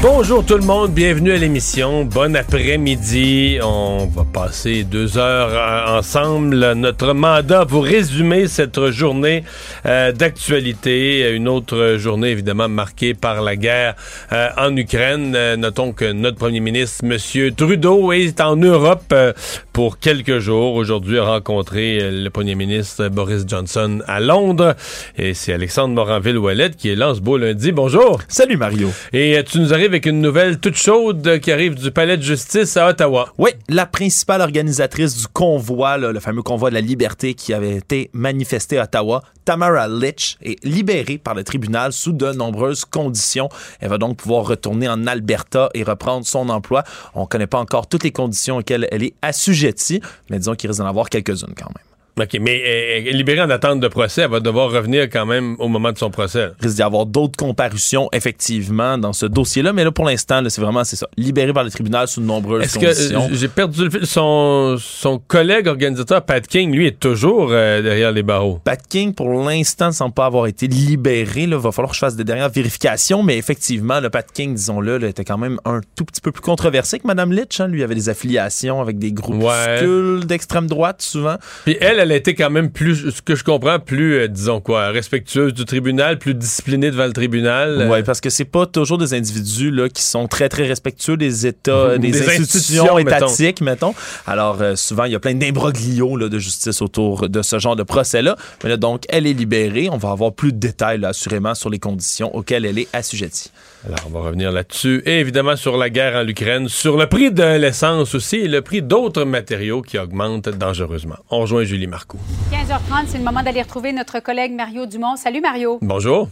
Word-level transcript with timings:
Bonjour 0.00 0.46
tout 0.46 0.56
le 0.56 0.62
monde, 0.62 0.92
bienvenue 0.92 1.32
à 1.32 1.38
l'émission. 1.38 2.04
Bon 2.04 2.36
après-midi. 2.36 3.58
On 3.60 4.06
va 4.06 4.24
passer 4.24 4.84
deux 4.84 5.18
heures 5.18 5.50
euh, 5.50 5.98
ensemble. 5.98 6.72
Notre 6.74 7.14
mandat 7.14 7.66
pour 7.66 7.82
résumer 7.82 8.46
cette 8.46 8.90
journée 8.90 9.42
euh, 9.86 10.12
d'actualité. 10.12 11.32
Une 11.32 11.48
autre 11.48 11.96
journée 11.98 12.28
évidemment 12.28 12.68
marquée 12.68 13.14
par 13.14 13.42
la 13.42 13.56
guerre 13.56 13.96
euh, 14.32 14.50
en 14.56 14.76
Ukraine. 14.76 15.34
Euh, 15.34 15.56
notons 15.56 15.92
que 15.92 16.12
notre 16.12 16.36
premier 16.36 16.60
ministre, 16.60 17.04
M. 17.04 17.52
Trudeau, 17.56 18.12
est 18.12 18.40
en 18.40 18.54
Europe 18.54 19.12
euh, 19.12 19.32
pour 19.72 19.98
quelques 19.98 20.38
jours. 20.38 20.74
Aujourd'hui, 20.74 21.18
a 21.18 21.24
rencontré 21.24 21.98
le 22.12 22.28
premier 22.28 22.54
ministre 22.54 23.08
Boris 23.08 23.44
Johnson 23.48 24.00
à 24.06 24.20
Londres. 24.20 24.76
Et 25.16 25.34
c'est 25.34 25.52
Alexandre 25.52 25.92
Moranville-Ouellet 25.94 26.70
qui 26.78 26.88
est 26.88 26.96
là 26.96 27.14
ce 27.16 27.20
beau 27.20 27.36
lundi. 27.36 27.72
Bonjour. 27.72 28.20
Salut 28.28 28.56
Mario. 28.56 28.90
Et 29.12 29.42
tu 29.44 29.58
nous 29.58 29.74
arrives 29.74 29.87
avec 29.88 30.04
une 30.04 30.20
nouvelle 30.20 30.60
toute 30.60 30.76
chaude 30.76 31.40
qui 31.40 31.50
arrive 31.50 31.74
du 31.74 31.90
palais 31.90 32.18
de 32.18 32.22
justice 32.22 32.76
à 32.76 32.88
Ottawa. 32.88 33.32
Oui, 33.38 33.52
la 33.70 33.86
principale 33.86 34.42
organisatrice 34.42 35.16
du 35.16 35.26
convoi, 35.26 35.96
le 35.96 36.20
fameux 36.20 36.42
convoi 36.42 36.68
de 36.68 36.74
la 36.74 36.82
liberté 36.82 37.32
qui 37.32 37.54
avait 37.54 37.76
été 37.76 38.10
manifesté 38.12 38.78
à 38.78 38.84
Ottawa, 38.84 39.22
Tamara 39.46 39.88
Litch, 39.88 40.36
est 40.42 40.62
libérée 40.62 41.16
par 41.16 41.34
le 41.34 41.42
tribunal 41.42 41.94
sous 41.94 42.12
de 42.12 42.32
nombreuses 42.32 42.84
conditions. 42.84 43.48
Elle 43.80 43.88
va 43.88 43.96
donc 43.96 44.18
pouvoir 44.18 44.44
retourner 44.44 44.90
en 44.90 45.06
Alberta 45.06 45.70
et 45.72 45.84
reprendre 45.84 46.26
son 46.26 46.50
emploi. 46.50 46.84
On 47.14 47.22
ne 47.22 47.26
connaît 47.26 47.46
pas 47.46 47.58
encore 47.58 47.86
toutes 47.86 48.04
les 48.04 48.12
conditions 48.12 48.58
auxquelles 48.58 48.86
elle 48.90 49.04
est 49.04 49.14
assujettie, 49.22 50.02
mais 50.28 50.38
disons 50.38 50.54
qu'il 50.54 50.68
risque 50.68 50.82
d'en 50.82 50.88
avoir 50.88 51.08
quelques-unes 51.08 51.54
quand 51.56 51.70
même. 51.70 51.87
OK, 52.20 52.38
mais 52.40 52.62
euh, 52.66 53.08
euh, 53.08 53.12
libérée 53.12 53.40
en 53.40 53.50
attente 53.50 53.80
de 53.80 53.88
procès, 53.88 54.22
elle 54.22 54.30
va 54.30 54.40
devoir 54.40 54.70
revenir 54.70 55.04
quand 55.04 55.26
même 55.26 55.56
au 55.58 55.68
moment 55.68 55.92
de 55.92 55.98
son 55.98 56.10
procès. 56.10 56.48
Il 56.60 56.64
risque 56.64 56.76
d'y 56.76 56.82
avoir 56.82 57.06
d'autres 57.06 57.36
comparutions, 57.36 58.08
effectivement, 58.12 58.98
dans 58.98 59.12
ce 59.12 59.26
dossier-là, 59.26 59.72
mais 59.72 59.84
là, 59.84 59.92
pour 59.92 60.04
l'instant, 60.04 60.42
c'est 60.48 60.60
vraiment, 60.60 60.84
c'est 60.84 60.96
ça, 60.96 61.08
libérée 61.16 61.52
par 61.52 61.64
le 61.64 61.70
tribunal 61.70 62.08
sous 62.08 62.20
de 62.20 62.26
nombreuses 62.26 62.64
Est-ce 62.64 62.78
que 62.78 62.86
euh, 62.86 63.28
j'ai 63.32 63.48
perdu 63.48 63.84
le 63.84 63.90
fil? 63.90 64.06
Son, 64.06 64.76
son 64.78 65.18
collègue 65.18 65.68
organisateur, 65.68 66.22
Pat 66.22 66.46
King, 66.46 66.72
lui, 66.74 66.86
est 66.86 66.98
toujours 66.98 67.48
euh, 67.50 67.82
derrière 67.82 68.12
les 68.12 68.22
barreaux? 68.22 68.60
Pat 68.64 68.80
King, 68.88 69.14
pour 69.14 69.28
l'instant, 69.44 69.88
ne 69.88 69.92
semble 69.92 70.14
pas 70.14 70.26
avoir 70.26 70.46
été 70.46 70.66
libéré. 70.66 71.42
Il 71.42 71.54
va 71.54 71.72
falloir 71.72 71.90
que 71.90 71.96
je 71.96 72.00
fasse 72.00 72.16
des 72.16 72.24
dernières 72.24 72.50
vérifications, 72.50 73.22
mais 73.22 73.38
effectivement, 73.38 74.00
le 74.00 74.10
Pat 74.10 74.26
King, 74.32 74.54
disons-le, 74.54 75.02
était 75.04 75.24
quand 75.24 75.38
même 75.38 75.58
un 75.64 75.80
tout 75.96 76.04
petit 76.04 76.20
peu 76.20 76.32
plus 76.32 76.42
controversé 76.42 76.98
que 76.98 77.06
Mme 77.06 77.32
Litch. 77.32 77.60
hein. 77.60 77.68
Lui 77.68 77.82
avait 77.82 77.94
des 77.94 78.08
affiliations 78.08 78.80
avec 78.80 78.98
des 78.98 79.12
groupuscules 79.12 80.24
d'extrême 80.26 80.66
droite, 80.66 81.02
souvent. 81.02 81.36
Puis 81.64 81.76
elle, 81.80 81.98
elle 82.00 82.07
a 82.12 82.16
été 82.16 82.34
quand 82.34 82.50
même 82.50 82.70
plus, 82.70 83.10
ce 83.10 83.22
que 83.22 83.34
je 83.34 83.44
comprends, 83.44 83.78
plus, 83.78 84.14
euh, 84.14 84.28
disons 84.28 84.60
quoi, 84.60 84.88
respectueuse 84.88 85.54
du 85.54 85.64
tribunal, 85.64 86.18
plus 86.18 86.34
disciplinée 86.34 86.90
devant 86.90 87.06
le 87.06 87.12
tribunal. 87.12 87.80
Euh, 87.80 87.88
Oui, 87.90 88.02
parce 88.02 88.20
que 88.20 88.30
c'est 88.30 88.44
pas 88.44 88.66
toujours 88.66 88.98
des 88.98 89.14
individus 89.14 89.70
là, 89.70 89.88
qui 89.88 90.02
sont 90.02 90.28
très, 90.28 90.48
très 90.48 90.66
respectueux 90.66 91.16
des 91.16 91.46
États, 91.46 91.98
des, 91.98 92.10
des 92.10 92.22
institutions, 92.22 92.96
institutions, 92.96 92.98
étatiques, 92.98 93.60
mettons. 93.60 93.94
Alors, 94.26 94.60
euh, 94.60 94.76
souvent, 94.76 95.04
il 95.04 95.12
y 95.12 95.14
a 95.14 95.20
plein 95.20 95.34
d'imbroglios 95.34 96.28
de 96.28 96.38
justice 96.38 96.82
autour 96.82 97.28
de 97.28 97.42
ce 97.42 97.58
genre 97.58 97.76
de 97.76 97.82
procès-là. 97.82 98.36
Mais 98.62 98.70
là, 98.70 98.76
donc, 98.76 99.04
elle 99.08 99.26
est 99.26 99.32
libérée. 99.32 99.88
On 99.90 99.98
va 99.98 100.10
avoir 100.10 100.32
plus 100.32 100.52
de 100.52 100.58
détails, 100.58 100.98
là, 101.00 101.08
assurément, 101.08 101.54
sur 101.54 101.70
les 101.70 101.78
conditions 101.78 102.34
auxquelles 102.34 102.64
elle 102.64 102.78
est 102.78 102.88
assujettie. 102.92 103.50
Alors, 103.86 103.98
on 104.06 104.10
va 104.10 104.20
revenir 104.20 104.50
là-dessus. 104.50 105.02
Et 105.06 105.20
évidemment, 105.20 105.56
sur 105.56 105.76
la 105.76 105.88
guerre 105.90 106.16
en 106.16 106.26
Ukraine, 106.26 106.68
sur 106.68 106.96
le 106.96 107.06
prix 107.06 107.30
de 107.30 107.56
l'essence 107.58 108.14
aussi 108.14 108.36
et 108.36 108.48
le 108.48 108.62
prix 108.62 108.82
d'autres 108.82 109.24
matériaux 109.24 109.82
qui 109.82 109.98
augmentent 109.98 110.48
dangereusement. 110.48 111.16
On 111.30 111.40
rejoint 111.40 111.64
Julie 111.64 111.86
Marcoux. 111.98 112.18
15h30, 112.52 113.06
c'est 113.08 113.18
le 113.18 113.24
moment 113.24 113.42
d'aller 113.42 113.60
retrouver 113.60 113.92
notre 113.92 114.20
collègue 114.20 114.52
Mario 114.52 114.86
Dumont. 114.86 115.16
Salut 115.16 115.40
Mario. 115.40 115.78
Bonjour. 115.82 116.28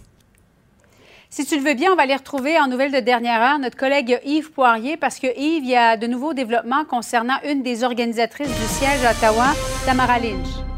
Si 1.29 1.45
tu 1.45 1.57
le 1.57 1.63
veux 1.63 1.75
bien, 1.75 1.93
on 1.93 1.97
va 1.97 2.05
aller 2.05 2.15
retrouver 2.15 2.57
en 2.61 2.69
nouvelle 2.69 2.93
de 2.93 3.01
dernière 3.01 3.43
heure 3.43 3.59
notre 3.59 3.77
collègue 3.77 4.21
Yves 4.25 4.53
Poirier 4.53 4.97
parce 4.97 5.19
que 5.19 5.27
Yves, 5.27 5.65
il 5.65 5.69
y 5.69 5.75
a 5.75 5.97
de 5.97 6.07
nouveaux 6.07 6.35
développements 6.35 6.85
concernant 6.85 7.39
une 7.45 7.65
des 7.65 7.83
organisatrices 7.83 8.47
du 8.47 8.67
siège 8.69 9.05
à 9.05 9.11
Ottawa, 9.11 9.49
Tamara 9.85 10.21
Lynch. 10.21 10.76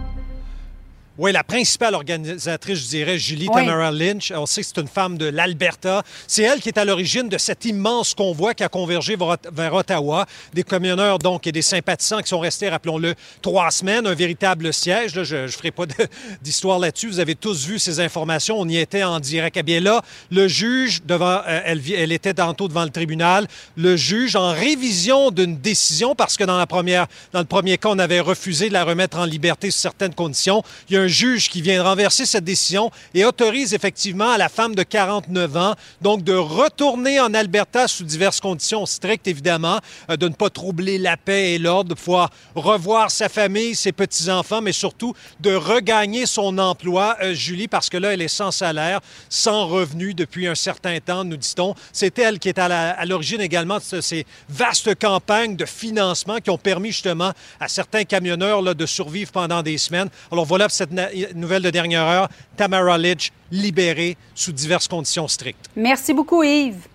Oui, 1.18 1.32
la 1.32 1.42
principale 1.42 1.96
organisatrice, 1.96 2.78
je 2.78 2.86
dirais, 2.86 3.18
Julie 3.18 3.48
Oui. 3.52 3.66
Tamara 3.66 3.90
Lynch. 3.90 4.32
On 4.36 4.46
sait 4.46 4.60
que 4.60 4.68
c'est 4.68 4.80
une 4.80 4.86
femme 4.86 5.18
de 5.18 5.26
l'Alberta. 5.26 6.04
C'est 6.28 6.44
elle 6.44 6.60
qui 6.60 6.68
est 6.68 6.78
à 6.78 6.84
l'origine 6.84 7.28
de 7.28 7.36
cet 7.38 7.64
immense 7.64 8.14
convoi 8.14 8.54
qui 8.54 8.62
a 8.62 8.68
convergé 8.68 9.16
vers, 9.52 9.74
Ottawa. 9.74 10.26
Des 10.54 10.62
camionneurs, 10.62 11.18
donc, 11.18 11.48
et 11.48 11.50
des 11.50 11.62
sympathisants 11.62 12.20
qui 12.20 12.28
sont 12.28 12.38
restés, 12.38 12.68
rappelons-le, 12.68 13.16
trois 13.42 13.68
semaines. 13.72 14.06
Un 14.06 14.14
véritable 14.14 14.72
siège. 14.72 15.16
Là, 15.16 15.24
je 15.24 15.36
ne 15.36 15.48
ferai 15.48 15.72
pas 15.72 15.86
d'histoire 16.40 16.78
là-dessus. 16.78 17.08
Vous 17.08 17.18
avez 17.18 17.34
tous 17.34 17.66
vu 17.66 17.80
ces 17.80 17.98
informations. 17.98 18.56
On 18.56 18.68
y 18.68 18.76
était 18.76 19.02
en 19.02 19.18
direct. 19.18 19.56
Eh 19.56 19.64
bien 19.64 19.80
là, 19.80 20.02
le 20.30 20.46
juge, 20.46 21.02
devant, 21.04 21.40
euh, 21.48 21.60
elle 21.64 22.12
était 22.12 22.34
tantôt 22.34 22.68
devant 22.68 22.84
le 22.84 22.90
tribunal. 22.90 23.48
Le 23.76 23.96
juge, 23.96 24.36
en 24.36 24.52
révision 24.52 25.32
d'une 25.32 25.56
décision, 25.56 26.14
parce 26.14 26.36
que 26.36 26.44
dans, 26.44 26.58
la 26.58 26.68
première, 26.68 27.08
dans 27.32 27.40
le 27.40 27.44
premier 27.44 27.76
cas, 27.76 27.88
on 27.88 27.98
avait 27.98 28.20
refusé 28.20 28.68
de 28.68 28.72
la 28.72 28.84
remettre 28.84 29.18
en 29.18 29.24
liberté 29.24 29.72
sous 29.72 29.80
certaines 29.80 30.14
conditions, 30.14 30.62
il 30.88 30.94
y 30.94 30.96
a 30.96 31.00
un 31.00 31.07
juge 31.08 31.48
qui 31.48 31.62
vient 31.62 31.82
renverser 31.82 32.26
cette 32.26 32.44
décision 32.44 32.90
et 33.14 33.24
autorise 33.24 33.74
effectivement 33.74 34.30
à 34.30 34.38
la 34.38 34.48
femme 34.48 34.74
de 34.74 34.82
49 34.82 35.56
ans, 35.56 35.74
donc 36.02 36.22
de 36.22 36.34
retourner 36.34 37.18
en 37.20 37.34
Alberta 37.34 37.88
sous 37.88 38.04
diverses 38.04 38.40
conditions 38.40 38.86
strictes, 38.86 39.26
évidemment, 39.26 39.80
euh, 40.10 40.16
de 40.16 40.28
ne 40.28 40.34
pas 40.34 40.50
troubler 40.50 40.98
la 40.98 41.16
paix 41.16 41.54
et 41.54 41.58
l'ordre, 41.58 41.90
de 41.90 41.94
pouvoir 41.94 42.30
revoir 42.54 43.10
sa 43.10 43.28
famille, 43.28 43.74
ses 43.74 43.92
petits-enfants, 43.92 44.60
mais 44.60 44.72
surtout 44.72 45.14
de 45.40 45.54
regagner 45.54 46.26
son 46.26 46.58
emploi, 46.58 47.16
euh, 47.22 47.34
Julie, 47.34 47.68
parce 47.68 47.88
que 47.88 47.96
là, 47.96 48.12
elle 48.12 48.22
est 48.22 48.28
sans 48.28 48.50
salaire, 48.50 49.00
sans 49.28 49.66
revenu 49.66 50.14
depuis 50.14 50.46
un 50.46 50.54
certain 50.54 50.98
temps, 51.00 51.24
nous 51.24 51.36
dit-on. 51.36 51.74
C'est 51.92 52.18
elle 52.18 52.38
qui 52.38 52.48
est 52.48 52.58
à 52.58 53.04
l'origine 53.04 53.40
également 53.40 53.78
de 53.78 53.82
ce- 53.82 54.00
ces 54.00 54.26
vastes 54.48 54.94
campagnes 54.98 55.56
de 55.56 55.64
financement 55.64 56.38
qui 56.38 56.50
ont 56.50 56.58
permis 56.58 56.90
justement 56.92 57.32
à 57.60 57.68
certains 57.68 58.04
camionneurs 58.04 58.62
là, 58.62 58.74
de 58.74 58.86
survivre 58.86 59.30
pendant 59.32 59.62
des 59.62 59.78
semaines. 59.78 60.08
Alors 60.32 60.44
voilà 60.44 60.66
pour 60.66 60.74
cette 60.74 60.92
nouvelle 61.34 61.62
de 61.62 61.70
dernière 61.70 62.02
heure, 62.02 62.28
Tamara 62.56 62.96
Lidge 62.98 63.30
libérée 63.50 64.16
sous 64.34 64.52
diverses 64.52 64.88
conditions 64.88 65.28
strictes. 65.28 65.66
Merci 65.76 66.12
beaucoup, 66.14 66.42
Yves. 66.42 66.86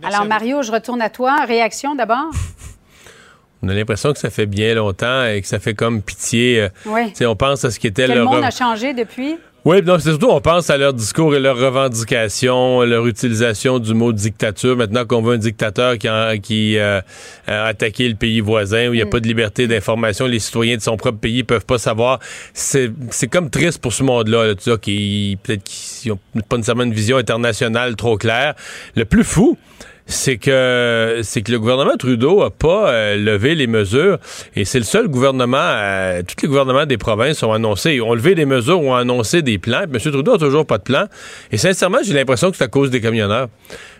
Merci 0.00 0.14
Alors. 0.16 0.28
Mario, 0.28 0.62
je 0.62 0.70
retourne 0.72 1.00
à 1.00 1.08
toi. 1.10 1.44
Réaction 1.46 1.94
d'abord? 1.94 2.30
On 3.62 3.68
a 3.68 3.74
l'impression 3.74 4.12
que 4.12 4.18
ça 4.18 4.28
fait 4.30 4.46
bien 4.46 4.74
longtemps 4.74 5.24
et 5.24 5.40
que 5.40 5.48
ça 5.48 5.58
fait 5.58 5.74
comme 5.74 6.02
pitié. 6.02 6.60
euh, 6.60 6.68
Oui. 6.84 7.08
tu 7.08 7.16
sais, 7.16 7.26
on 7.26 7.34
pense 7.34 7.64
à 7.64 7.70
ce 7.70 7.78
qui 7.80 7.86
était 7.86 8.02
Que 8.06 8.12
leur... 8.12 8.18
le 8.18 8.24
monde 8.24 8.44
a 8.44 8.50
changé 8.50 8.92
depuis. 8.92 9.38
Oui, 9.66 9.82
donc 9.82 10.00
c'est 10.00 10.10
surtout 10.10 10.28
on 10.30 10.40
pense 10.40 10.70
à 10.70 10.76
leur 10.76 10.94
discours 10.94 11.34
et 11.34 11.40
leurs 11.40 11.58
revendications, 11.58 12.82
leur 12.82 13.04
utilisation 13.08 13.80
du 13.80 13.94
mot 13.94 14.12
dictature. 14.12 14.76
Maintenant 14.76 15.04
qu'on 15.04 15.20
veut 15.20 15.34
un 15.34 15.38
dictateur 15.38 15.98
qui, 15.98 16.06
a, 16.06 16.38
qui 16.38 16.78
euh, 16.78 17.00
a 17.48 17.64
attaqué 17.64 18.08
le 18.08 18.14
pays 18.14 18.38
voisin 18.38 18.86
où 18.86 18.94
il 18.94 18.98
n'y 18.98 19.02
a 19.02 19.06
pas 19.06 19.18
de 19.18 19.26
liberté 19.26 19.66
d'information, 19.66 20.26
les 20.26 20.38
citoyens 20.38 20.76
de 20.76 20.82
son 20.82 20.96
propre 20.96 21.18
pays 21.18 21.42
peuvent 21.42 21.66
pas 21.66 21.78
savoir. 21.78 22.20
C'est 22.54 22.92
c'est 23.10 23.26
comme 23.26 23.50
triste 23.50 23.80
pour 23.80 23.92
ce 23.92 24.04
monde-là. 24.04 24.46
là, 24.46 24.54
tu 24.54 24.70
sais, 24.70 24.78
qui 24.78 25.36
peut-être 25.42 25.64
qu'ils 25.64 26.12
n'ont 26.12 26.42
pas 26.48 26.58
nécessairement 26.58 26.84
une 26.84 26.94
vision 26.94 27.16
internationale 27.16 27.96
trop 27.96 28.16
claire. 28.16 28.54
Le 28.94 29.04
plus 29.04 29.24
fou, 29.24 29.58
c'est 30.06 30.36
que 30.38 31.20
c'est 31.22 31.42
que 31.42 31.50
le 31.50 31.58
gouvernement 31.58 31.96
Trudeau 31.96 32.42
a 32.42 32.50
pas 32.50 32.90
euh, 32.90 33.16
levé 33.16 33.54
les 33.54 33.66
mesures. 33.66 34.18
Et 34.54 34.64
c'est 34.64 34.78
le 34.78 34.84
seul 34.84 35.08
gouvernement 35.08 35.58
euh, 35.60 36.22
tous 36.22 36.42
les 36.42 36.48
gouvernements 36.48 36.86
des 36.86 36.96
provinces 36.96 37.42
ont 37.42 37.52
annoncé 37.52 38.00
ont 38.00 38.14
levé 38.14 38.34
des 38.34 38.46
mesures 38.46 38.80
ont 38.80 38.94
annoncé 38.94 39.42
des 39.42 39.58
plans. 39.58 39.82
M. 39.82 39.98
Trudeau 39.98 40.34
a 40.34 40.38
toujours 40.38 40.66
pas 40.66 40.78
de 40.78 40.84
plan. 40.84 41.06
Et 41.50 41.56
sincèrement 41.56 41.98
j'ai 42.04 42.14
l'impression 42.14 42.50
que 42.50 42.56
c'est 42.56 42.64
à 42.64 42.68
cause 42.68 42.90
des 42.90 43.00
camionneurs 43.00 43.48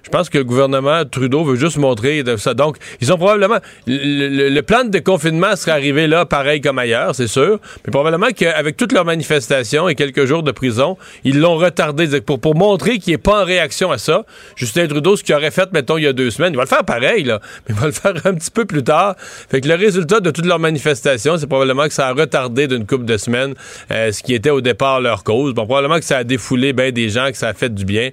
je 0.06 0.11
pense 0.11 0.31
que 0.31 0.38
le 0.38 0.44
gouvernement 0.44 1.05
Trudeau 1.05 1.44
veut 1.44 1.56
juste 1.56 1.76
montrer 1.76 2.23
de 2.23 2.37
ça 2.37 2.55
donc 2.55 2.79
ils 3.00 3.12
ont 3.12 3.19
probablement 3.19 3.58
le, 3.87 4.61
plan 4.62 4.85
de 4.85 4.88
déconfinement 4.88 5.55
serait 5.56 5.73
arrivé 5.73 6.06
là 6.06 6.25
pareil 6.25 6.61
comme 6.61 6.79
ailleurs 6.79 7.14
c'est 7.14 7.29
sûr 7.29 7.61
mais 7.85 7.91
probablement 7.91 8.29
qu'avec 8.35 8.76
toutes 8.76 8.93
leurs 8.93 9.05
manifestations 9.05 9.88
et 9.88 9.94
quelques 9.94 10.25
jours 10.25 10.43
de 10.43 10.53
prison 10.53 10.97
ils 11.25 11.38
l'ont 11.38 11.56
retardé 11.56 12.20
pour, 12.20 12.41
pour 12.41 12.55
montrer 12.55 12.99
qu'il 12.99 13.12
n'est 13.12 13.19
pas 13.19 13.43
en 13.43 13.44
réaction 13.44 13.93
à 13.93 13.99
ça 13.99 14.25
Justin 14.56 14.87
Trudeau 14.87 15.17
ce 15.17 15.23
qu'il 15.23 15.35
aurait 15.35 15.50
fait 15.50 15.73
mettons 15.73 15.99
il 15.99 16.05
y 16.05 16.06
a 16.06 16.12
deux 16.12 16.31
semaines. 16.31 16.52
Il 16.52 16.56
va 16.56 16.62
le 16.62 16.69
faire 16.69 16.85
pareil, 16.85 17.25
là, 17.25 17.41
mais 17.69 17.75
il 17.75 17.81
va 17.81 17.87
le 17.87 17.93
faire 17.93 18.14
un 18.25 18.35
petit 18.35 18.50
peu 18.50 18.64
plus 18.64 18.82
tard. 18.82 19.17
Fait 19.19 19.61
que 19.61 19.69
le 19.69 19.75
résultat 19.75 20.20
de 20.20 20.31
toutes 20.31 20.47
leurs 20.47 20.59
manifestations, 20.59 21.37
c'est 21.37 21.47
probablement 21.47 21.87
que 21.87 21.94
ça 21.94 22.09
a 22.09 22.12
retardé 22.12 22.67
d'une 22.67 22.87
couple 22.87 23.05
de 23.05 23.17
semaines 23.17 23.55
euh, 23.91 24.12
ce 24.12 24.23
qui 24.23 24.35
était 24.35 24.50
au 24.50 24.61
départ 24.61 25.00
leur 25.00 25.25
cause. 25.25 25.55
Bon, 25.55 25.64
probablement 25.67 25.99
que 25.99 26.05
ça 26.05 26.19
a 26.19 26.25
défoulé 26.25 26.73
bien 26.73 26.91
des 26.91 27.09
gens, 27.09 27.31
que 27.31 27.37
ça 27.37 27.49
a 27.49 27.55
fait 27.55 27.73
du 27.73 27.85
bien. 27.85 28.11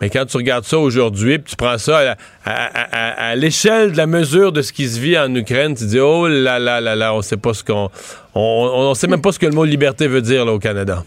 Mais 0.00 0.10
quand 0.10 0.26
tu 0.26 0.36
regardes 0.36 0.64
ça 0.64 0.78
aujourd'hui, 0.78 1.38
puis 1.38 1.50
tu 1.50 1.56
prends 1.56 1.78
ça 1.78 2.16
à, 2.44 3.36
l'échelle 3.36 3.92
de 3.92 3.96
la 3.96 4.06
mesure 4.06 4.52
de 4.52 4.60
ce 4.60 4.72
qui 4.72 4.88
se 4.88 4.98
vit 4.98 5.18
en 5.18 5.32
Ukraine, 5.34 5.74
tu 5.74 5.86
dis 5.86 6.00
oh 6.00 6.28
là 6.28 6.58
là 6.58 6.80
là 6.80 6.96
là, 6.96 7.14
on 7.14 7.22
sait 7.22 7.36
pas 7.36 7.54
ce 7.54 7.62
qu'on, 7.64 7.90
on, 8.34 8.94
sait 8.94 9.06
même 9.06 9.22
pas 9.22 9.32
ce 9.32 9.38
que 9.38 9.46
le 9.46 9.52
mot 9.52 9.64
liberté 9.64 10.06
veut 10.08 10.22
dire 10.22 10.44
là 10.44 10.52
au 10.52 10.58
Canada. 10.58 11.04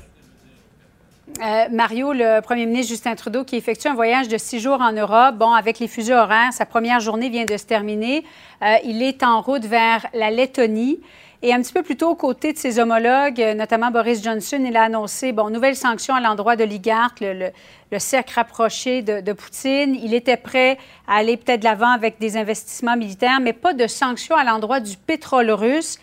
Euh, 1.40 1.66
Mario, 1.72 2.14
le 2.14 2.42
premier 2.42 2.66
ministre 2.66 2.90
Justin 2.90 3.14
Trudeau, 3.16 3.44
qui 3.44 3.58
effectue 3.58 3.88
un 3.88 3.94
voyage 3.94 4.28
de 4.28 4.38
six 4.38 4.60
jours 4.60 4.82
en 4.82 4.92
Europe, 4.92 5.36
bon, 5.36 5.52
avec 5.52 5.78
les 5.78 5.88
fuseaux 5.88 6.16
horaires, 6.16 6.52
sa 6.52 6.66
première 6.66 7.00
journée 7.00 7.30
vient 7.30 7.46
de 7.46 7.58
se 7.58 7.66
terminer. 7.66 8.24
Euh, 8.64 8.76
il 8.84 9.04
est 9.04 9.22
en 9.22 9.42
route 9.42 9.66
vers 9.66 10.08
la 10.16 10.32
Lettonie. 10.32 11.00
Et 11.44 11.54
un 11.54 11.62
petit 11.62 11.74
peu 11.74 11.84
plus 11.84 11.96
tôt, 11.96 12.10
aux 12.10 12.16
côtés 12.16 12.52
de 12.52 12.58
ses 12.58 12.80
homologues, 12.80 13.40
euh, 13.40 13.54
notamment 13.54 13.92
Boris 13.92 14.24
Johnson, 14.24 14.64
il 14.66 14.76
a 14.76 14.84
annoncé, 14.84 15.32
bon, 15.34 15.52
nouvelles 15.52 15.76
sanctions 15.76 16.16
à 16.16 16.20
l'endroit 16.20 16.56
de 16.56 16.64
le, 16.64 17.52
le, 17.92 18.00
cercle 18.00 18.34
rapproché 18.34 19.04
de, 19.04 19.22
de, 19.22 19.34
Poutine. 19.34 19.96
Il 19.96 20.16
était 20.16 20.38
prêt 20.38 20.80
à 21.08 21.18
aller 21.18 21.38
peut-être 21.38 21.60
de 21.60 21.66
l'avant 21.66 21.92
avec 21.92 22.20
des 22.20 22.38
investissements 22.38 22.98
militaires, 22.98 23.40
mais 23.40 23.54
pas 23.54 23.74
de 23.74 23.86
sanctions 23.86 24.36
à 24.36 24.44
l'endroit 24.44 24.80
du 24.80 24.98
pétrole 24.98 25.52
russe. 25.52 26.00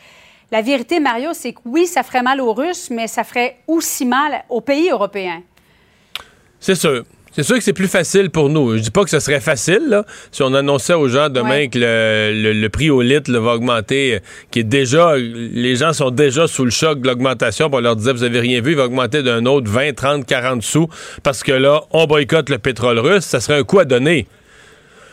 La 0.52 0.62
vérité, 0.62 1.00
Mario, 1.00 1.30
c'est 1.32 1.52
que 1.52 1.58
oui, 1.64 1.88
ça 1.88 2.04
ferait 2.04 2.22
mal 2.22 2.40
aux 2.40 2.52
Russes, 2.52 2.88
mais 2.90 3.08
ça 3.08 3.24
ferait 3.24 3.56
aussi 3.66 4.06
mal 4.06 4.44
aux 4.48 4.60
pays 4.60 4.88
européens. 4.88 5.42
C'est 6.60 6.76
sûr. 6.76 7.04
C'est 7.34 7.42
sûr 7.42 7.56
que 7.56 7.64
c'est 7.64 7.72
plus 7.72 7.88
facile 7.88 8.30
pour 8.30 8.48
nous. 8.48 8.76
Je 8.76 8.82
dis 8.82 8.92
pas 8.92 9.02
que 9.02 9.10
ce 9.10 9.18
serait 9.18 9.40
facile, 9.40 9.82
là, 9.88 10.04
si 10.30 10.44
on 10.44 10.54
annonçait 10.54 10.94
aux 10.94 11.08
gens 11.08 11.28
demain 11.28 11.66
que 11.66 11.78
le, 11.80 12.68
prix 12.68 12.90
au 12.90 13.02
litre 13.02 13.32
va 13.32 13.54
augmenter, 13.54 14.14
euh, 14.14 14.18
qui 14.52 14.60
est 14.60 14.64
déjà, 14.64 15.16
les 15.16 15.74
gens 15.74 15.92
sont 15.92 16.10
déjà 16.10 16.46
sous 16.46 16.64
le 16.64 16.70
choc 16.70 17.00
de 17.00 17.08
l'augmentation, 17.08 17.68
on 17.72 17.80
leur 17.80 17.96
disait, 17.96 18.12
vous 18.12 18.22
avez 18.22 18.38
rien 18.38 18.60
vu, 18.60 18.72
il 18.72 18.76
va 18.76 18.84
augmenter 18.84 19.24
d'un 19.24 19.46
autre 19.46 19.68
20, 19.68 19.94
30, 19.94 20.26
40 20.26 20.62
sous, 20.62 20.88
parce 21.24 21.42
que 21.42 21.50
là, 21.50 21.82
on 21.90 22.06
boycotte 22.06 22.50
le 22.50 22.58
pétrole 22.58 23.00
russe, 23.00 23.24
ça 23.24 23.40
serait 23.40 23.58
un 23.58 23.64
coup 23.64 23.80
à 23.80 23.84
donner. 23.84 24.28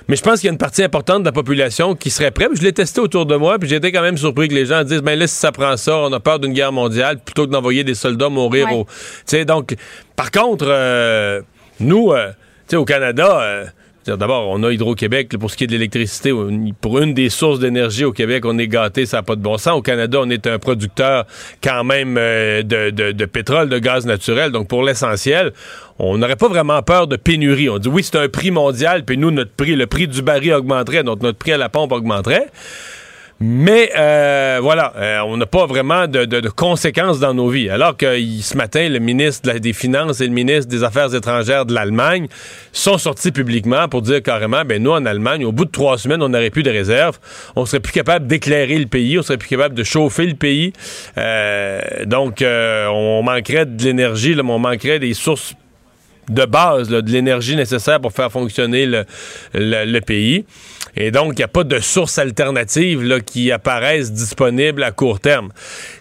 Mais 0.08 0.16
je 0.16 0.22
pense 0.22 0.42
qu'il 0.42 0.48
y 0.48 0.50
a 0.50 0.52
une 0.52 0.60
partie 0.60 0.84
importante 0.84 1.22
de 1.22 1.26
la 1.26 1.32
population 1.32 1.96
qui 1.96 2.10
serait 2.10 2.32
prête. 2.32 2.50
Je 2.54 2.62
l'ai 2.62 2.74
testé 2.74 3.02
autour 3.02 3.26
de 3.26 3.36
moi, 3.36 3.58
puis 3.58 3.70
j'étais 3.70 3.92
quand 3.92 4.02
même 4.02 4.18
surpris 4.18 4.48
que 4.48 4.54
les 4.54 4.66
gens 4.68 4.84
disent 4.84 5.02
ben 5.02 5.18
là, 5.18 5.26
si 5.26 5.36
ça 5.36 5.52
prend 5.52 5.78
ça, 5.78 5.98
on 5.98 6.14
a 6.14 6.20
peur 6.20 6.40
d'une 6.40 6.54
guerre 6.54 6.72
mondiale 6.72 7.18
plutôt 7.20 7.48
que 7.48 7.52
d'envoyer 7.52 7.84
des 7.84 7.96
soldats 7.96 8.30
mourir 8.30 8.72
au. 8.74 8.86
Tu 8.86 8.92
sais, 9.26 9.46
donc, 9.46 9.76
par 10.16 10.32
contre, 10.32 10.66
euh, 10.68 11.42
nous, 11.82 12.12
euh, 12.12 12.30
tu 12.68 12.72
sais, 12.72 12.76
au 12.78 12.86
Canada, 12.86 13.42
euh, 13.42 13.66
D'abord, 14.06 14.50
on 14.50 14.64
a 14.64 14.72
Hydro-Québec 14.72 15.38
pour 15.40 15.52
ce 15.52 15.58
qui 15.58 15.66
est 15.66 15.68
de 15.68 15.74
l'électricité. 15.74 16.34
Pour 16.82 17.00
une 17.00 17.14
des 17.14 17.30
sources 17.30 17.60
d'énergie 17.60 18.04
au 18.04 18.12
Québec, 18.12 18.46
on 18.48 18.58
est 18.58 18.68
gâté, 18.68 19.06
ça 19.06 19.18
n'a 19.18 19.24
pas 19.24 19.36
de 19.36 19.42
bon 19.42 19.60
sens. 19.60 19.78
Au 19.78 19.84
Canada, 19.84 20.18
on 20.22 20.30
est 20.32 20.48
un 20.48 20.58
producteur 20.58 21.26
quand 21.64 21.84
même 21.84 22.18
euh, 22.18 22.64
de, 22.64 23.26
pétrole, 23.26 23.70
de 23.70 23.78
gaz 23.78 24.08
naturel. 24.08 24.52
Donc, 24.52 24.68
pour 24.68 24.82
l'essentiel, 24.84 25.52
on 26.00 26.18
n'aurait 26.18 26.36
pas 26.36 26.48
vraiment 26.48 26.82
peur 26.82 27.06
de 27.06 27.16
pénurie. 27.16 27.70
On 27.70 27.78
dit 27.78 27.90
oui, 27.90 28.04
c'est 28.04 28.18
un 28.18 28.28
prix 28.28 28.50
mondial, 28.50 29.06
puis 29.06 29.18
nous, 29.18 29.30
notre 29.30 29.52
prix, 29.52 29.76
le 29.76 29.86
prix 29.86 30.08
du 30.08 30.24
baril 30.24 30.54
augmenterait, 30.54 31.04
donc 31.04 31.22
notre 31.22 31.38
prix 31.38 31.52
à 31.52 31.58
la 31.58 31.70
pompe 31.70 31.92
augmenterait. 31.92 32.48
Mais 33.44 33.90
euh, 33.98 34.60
voilà, 34.62 34.94
euh, 34.98 35.20
on 35.26 35.36
n'a 35.36 35.48
pas 35.48 35.66
vraiment 35.66 36.08
de, 36.08 36.48
conséquences 36.50 37.20
dans 37.20 37.34
nos 37.34 37.50
vies. 37.50 37.72
Alors 37.72 37.98
que 37.98 38.06
ce 38.40 38.56
matin, 38.56 38.88
le 38.88 39.00
ministre 39.00 39.52
des 39.54 39.74
Finances 39.74 40.22
et 40.22 40.28
le 40.28 40.34
ministre 40.34 40.70
des 40.70 40.84
Affaires 40.84 41.16
étrangères 41.16 41.66
de 41.66 41.74
l'Allemagne 41.74 42.28
sont 42.72 43.00
sortis 43.00 43.32
publiquement 43.32 43.88
pour 43.88 44.04
dire 44.04 44.22
carrément, 44.22 44.64
ben 44.64 44.84
nous 44.84 44.92
en 44.92 45.08
Allemagne, 45.08 45.44
au 45.44 45.52
bout 45.52 45.66
de 45.66 45.72
trois 45.72 45.98
semaines, 45.98 46.22
on 46.22 46.30
n'aurait 46.30 46.52
plus 46.52 46.62
de 46.62 46.70
réserves, 46.70 47.18
on 47.56 47.66
serait 47.66 47.80
plus 47.80 47.94
capable 47.94 48.28
d'éclairer 48.28 48.78
le 48.78 48.86
pays, 48.86 49.18
on 49.18 49.24
serait 49.24 49.40
plus 49.40 49.50
capable 49.50 49.74
de 49.74 49.84
chauffer 49.84 50.28
le 50.28 50.36
pays. 50.36 50.74
Euh, 51.18 51.82
donc, 52.06 52.44
on 52.46 53.24
manquerait 53.24 53.66
de 53.66 53.84
l'énergie, 53.84 54.36
on 54.40 54.60
manquerait 54.60 55.00
des 55.00 55.16
sources 55.16 55.56
de 56.32 56.46
base, 56.46 56.90
de 56.90 57.12
l'énergie 57.12 57.56
nécessaire 57.56 58.00
pour 58.00 58.14
faire 58.14 58.32
fonctionner 58.32 58.86
le 59.54 60.00
pays. 60.00 60.46
Et 60.96 61.12
donc, 61.12 61.34
il 61.34 61.38
n'y 61.38 61.44
a 61.44 61.48
pas 61.48 61.64
de 61.64 61.80
sources 61.80 62.18
alternatives 62.18 63.22
qui 63.26 63.52
apparaissent 63.52 64.12
disponibles 64.12 64.84
à 64.84 64.92
court 64.92 65.20
terme. 65.20 65.50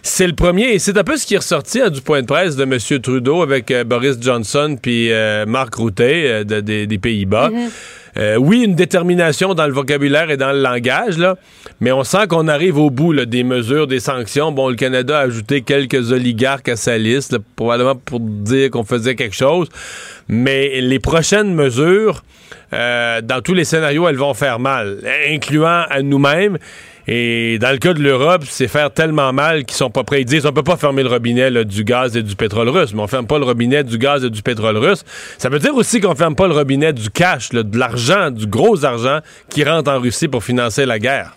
C'est 0.03 0.27
le 0.27 0.33
premier, 0.33 0.73
et 0.73 0.79
c'est 0.79 0.97
un 0.97 1.03
peu 1.03 1.17
ce 1.17 1.25
qui 1.25 1.35
est 1.35 1.37
ressorti 1.37 1.81
hein, 1.81 1.89
du 1.89 2.01
point 2.01 2.21
de 2.21 2.27
presse 2.27 2.55
de 2.55 2.63
M. 2.63 2.77
Trudeau 3.01 3.41
avec 3.41 3.71
euh, 3.71 3.83
Boris 3.83 4.17
Johnson 4.19 4.77
puis 4.81 5.11
euh, 5.11 5.45
Marc 5.45 5.75
Routet 5.75 6.43
euh, 6.43 6.43
des 6.43 6.97
Pays-Bas. 6.97 7.49
Mm-hmm. 8.15 8.37
oui, 8.37 8.63
une 8.63 8.75
détermination 8.75 9.53
dans 9.53 9.67
le 9.67 9.73
vocabulaire 9.73 10.29
et 10.29 10.37
dans 10.37 10.51
le 10.51 10.61
langage, 10.61 11.17
là, 11.17 11.35
mais 11.79 11.91
on 11.91 12.03
sent 12.03 12.27
qu'on 12.27 12.47
arrive 12.47 12.77
au 12.77 12.89
bout 12.89 13.13
des 13.25 13.43
mesures, 13.43 13.87
des 13.87 13.99
sanctions. 13.99 14.51
Bon, 14.51 14.69
le 14.69 14.75
Canada 14.75 15.19
a 15.19 15.21
ajouté 15.21 15.61
quelques 15.61 16.11
oligarques 16.11 16.69
à 16.69 16.75
sa 16.75 16.97
liste, 16.97 17.37
probablement 17.55 17.95
pour 17.95 18.19
dire 18.19 18.69
qu'on 18.71 18.83
faisait 18.83 19.15
quelque 19.15 19.35
chose. 19.35 19.67
Mais 20.27 20.81
les 20.81 20.99
prochaines 20.99 21.53
mesures, 21.53 22.23
euh, 22.73 23.21
dans 23.21 23.41
tous 23.41 23.53
les 23.53 23.65
scénarios, 23.65 24.07
elles 24.07 24.17
vont 24.17 24.33
faire 24.33 24.59
mal, 24.59 24.99
incluant 25.29 25.85
à 25.89 26.01
nous-mêmes. 26.01 26.57
Et 27.07 27.57
dans 27.59 27.71
le 27.71 27.77
cas 27.77 27.93
de 27.93 27.99
l'Europe, 27.99 28.43
c'est 28.47 28.67
faire 28.67 28.91
tellement 28.91 29.33
mal 29.33 29.65
qu'ils 29.65 29.77
sont 29.77 29.89
pas 29.89 30.03
prêts. 30.03 30.21
Ils 30.21 30.25
disent 30.25 30.45
on 30.45 30.53
peut 30.53 30.63
pas 30.63 30.77
fermer 30.77 31.03
le 31.03 31.09
robinet 31.09 31.65
du 31.65 31.83
gaz 31.83 32.15
et 32.15 32.23
du 32.23 32.35
pétrole 32.35 32.69
russe, 32.69 32.93
mais 32.93 33.01
on 33.01 33.07
ferme 33.07 33.27
pas 33.27 33.39
le 33.39 33.45
robinet 33.45 33.83
du 33.83 33.97
gaz 33.97 34.23
et 34.23 34.29
du 34.29 34.41
pétrole 34.41 34.77
russe. 34.77 35.03
Ça 35.37 35.49
veut 35.49 35.59
dire 35.59 35.75
aussi 35.75 35.99
qu'on 35.99 36.15
ferme 36.15 36.35
pas 36.35 36.47
le 36.47 36.53
robinet 36.53 36.93
du 36.93 37.09
cash, 37.09 37.49
de 37.49 37.77
l'argent, 37.77 38.29
du 38.29 38.47
gros 38.47 38.85
argent 38.85 39.19
qui 39.49 39.63
rentre 39.63 39.91
en 39.91 39.99
Russie 39.99 40.27
pour 40.27 40.43
financer 40.43 40.85
la 40.85 40.99
guerre. 40.99 41.35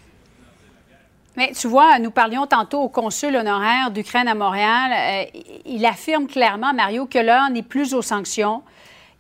Mais 1.36 1.50
tu 1.58 1.66
vois, 1.66 1.98
nous 1.98 2.12
parlions 2.12 2.46
tantôt 2.46 2.82
au 2.82 2.88
consul 2.88 3.34
honoraire 3.34 3.90
d'Ukraine 3.90 4.28
à 4.28 4.34
Montréal. 4.34 4.92
Euh, 4.92 5.40
il 5.66 5.84
affirme 5.84 6.28
clairement, 6.28 6.72
Mario, 6.72 7.06
que 7.06 7.18
l'heure 7.18 7.50
n'est 7.50 7.64
plus 7.64 7.92
aux 7.92 8.02
sanctions 8.02 8.62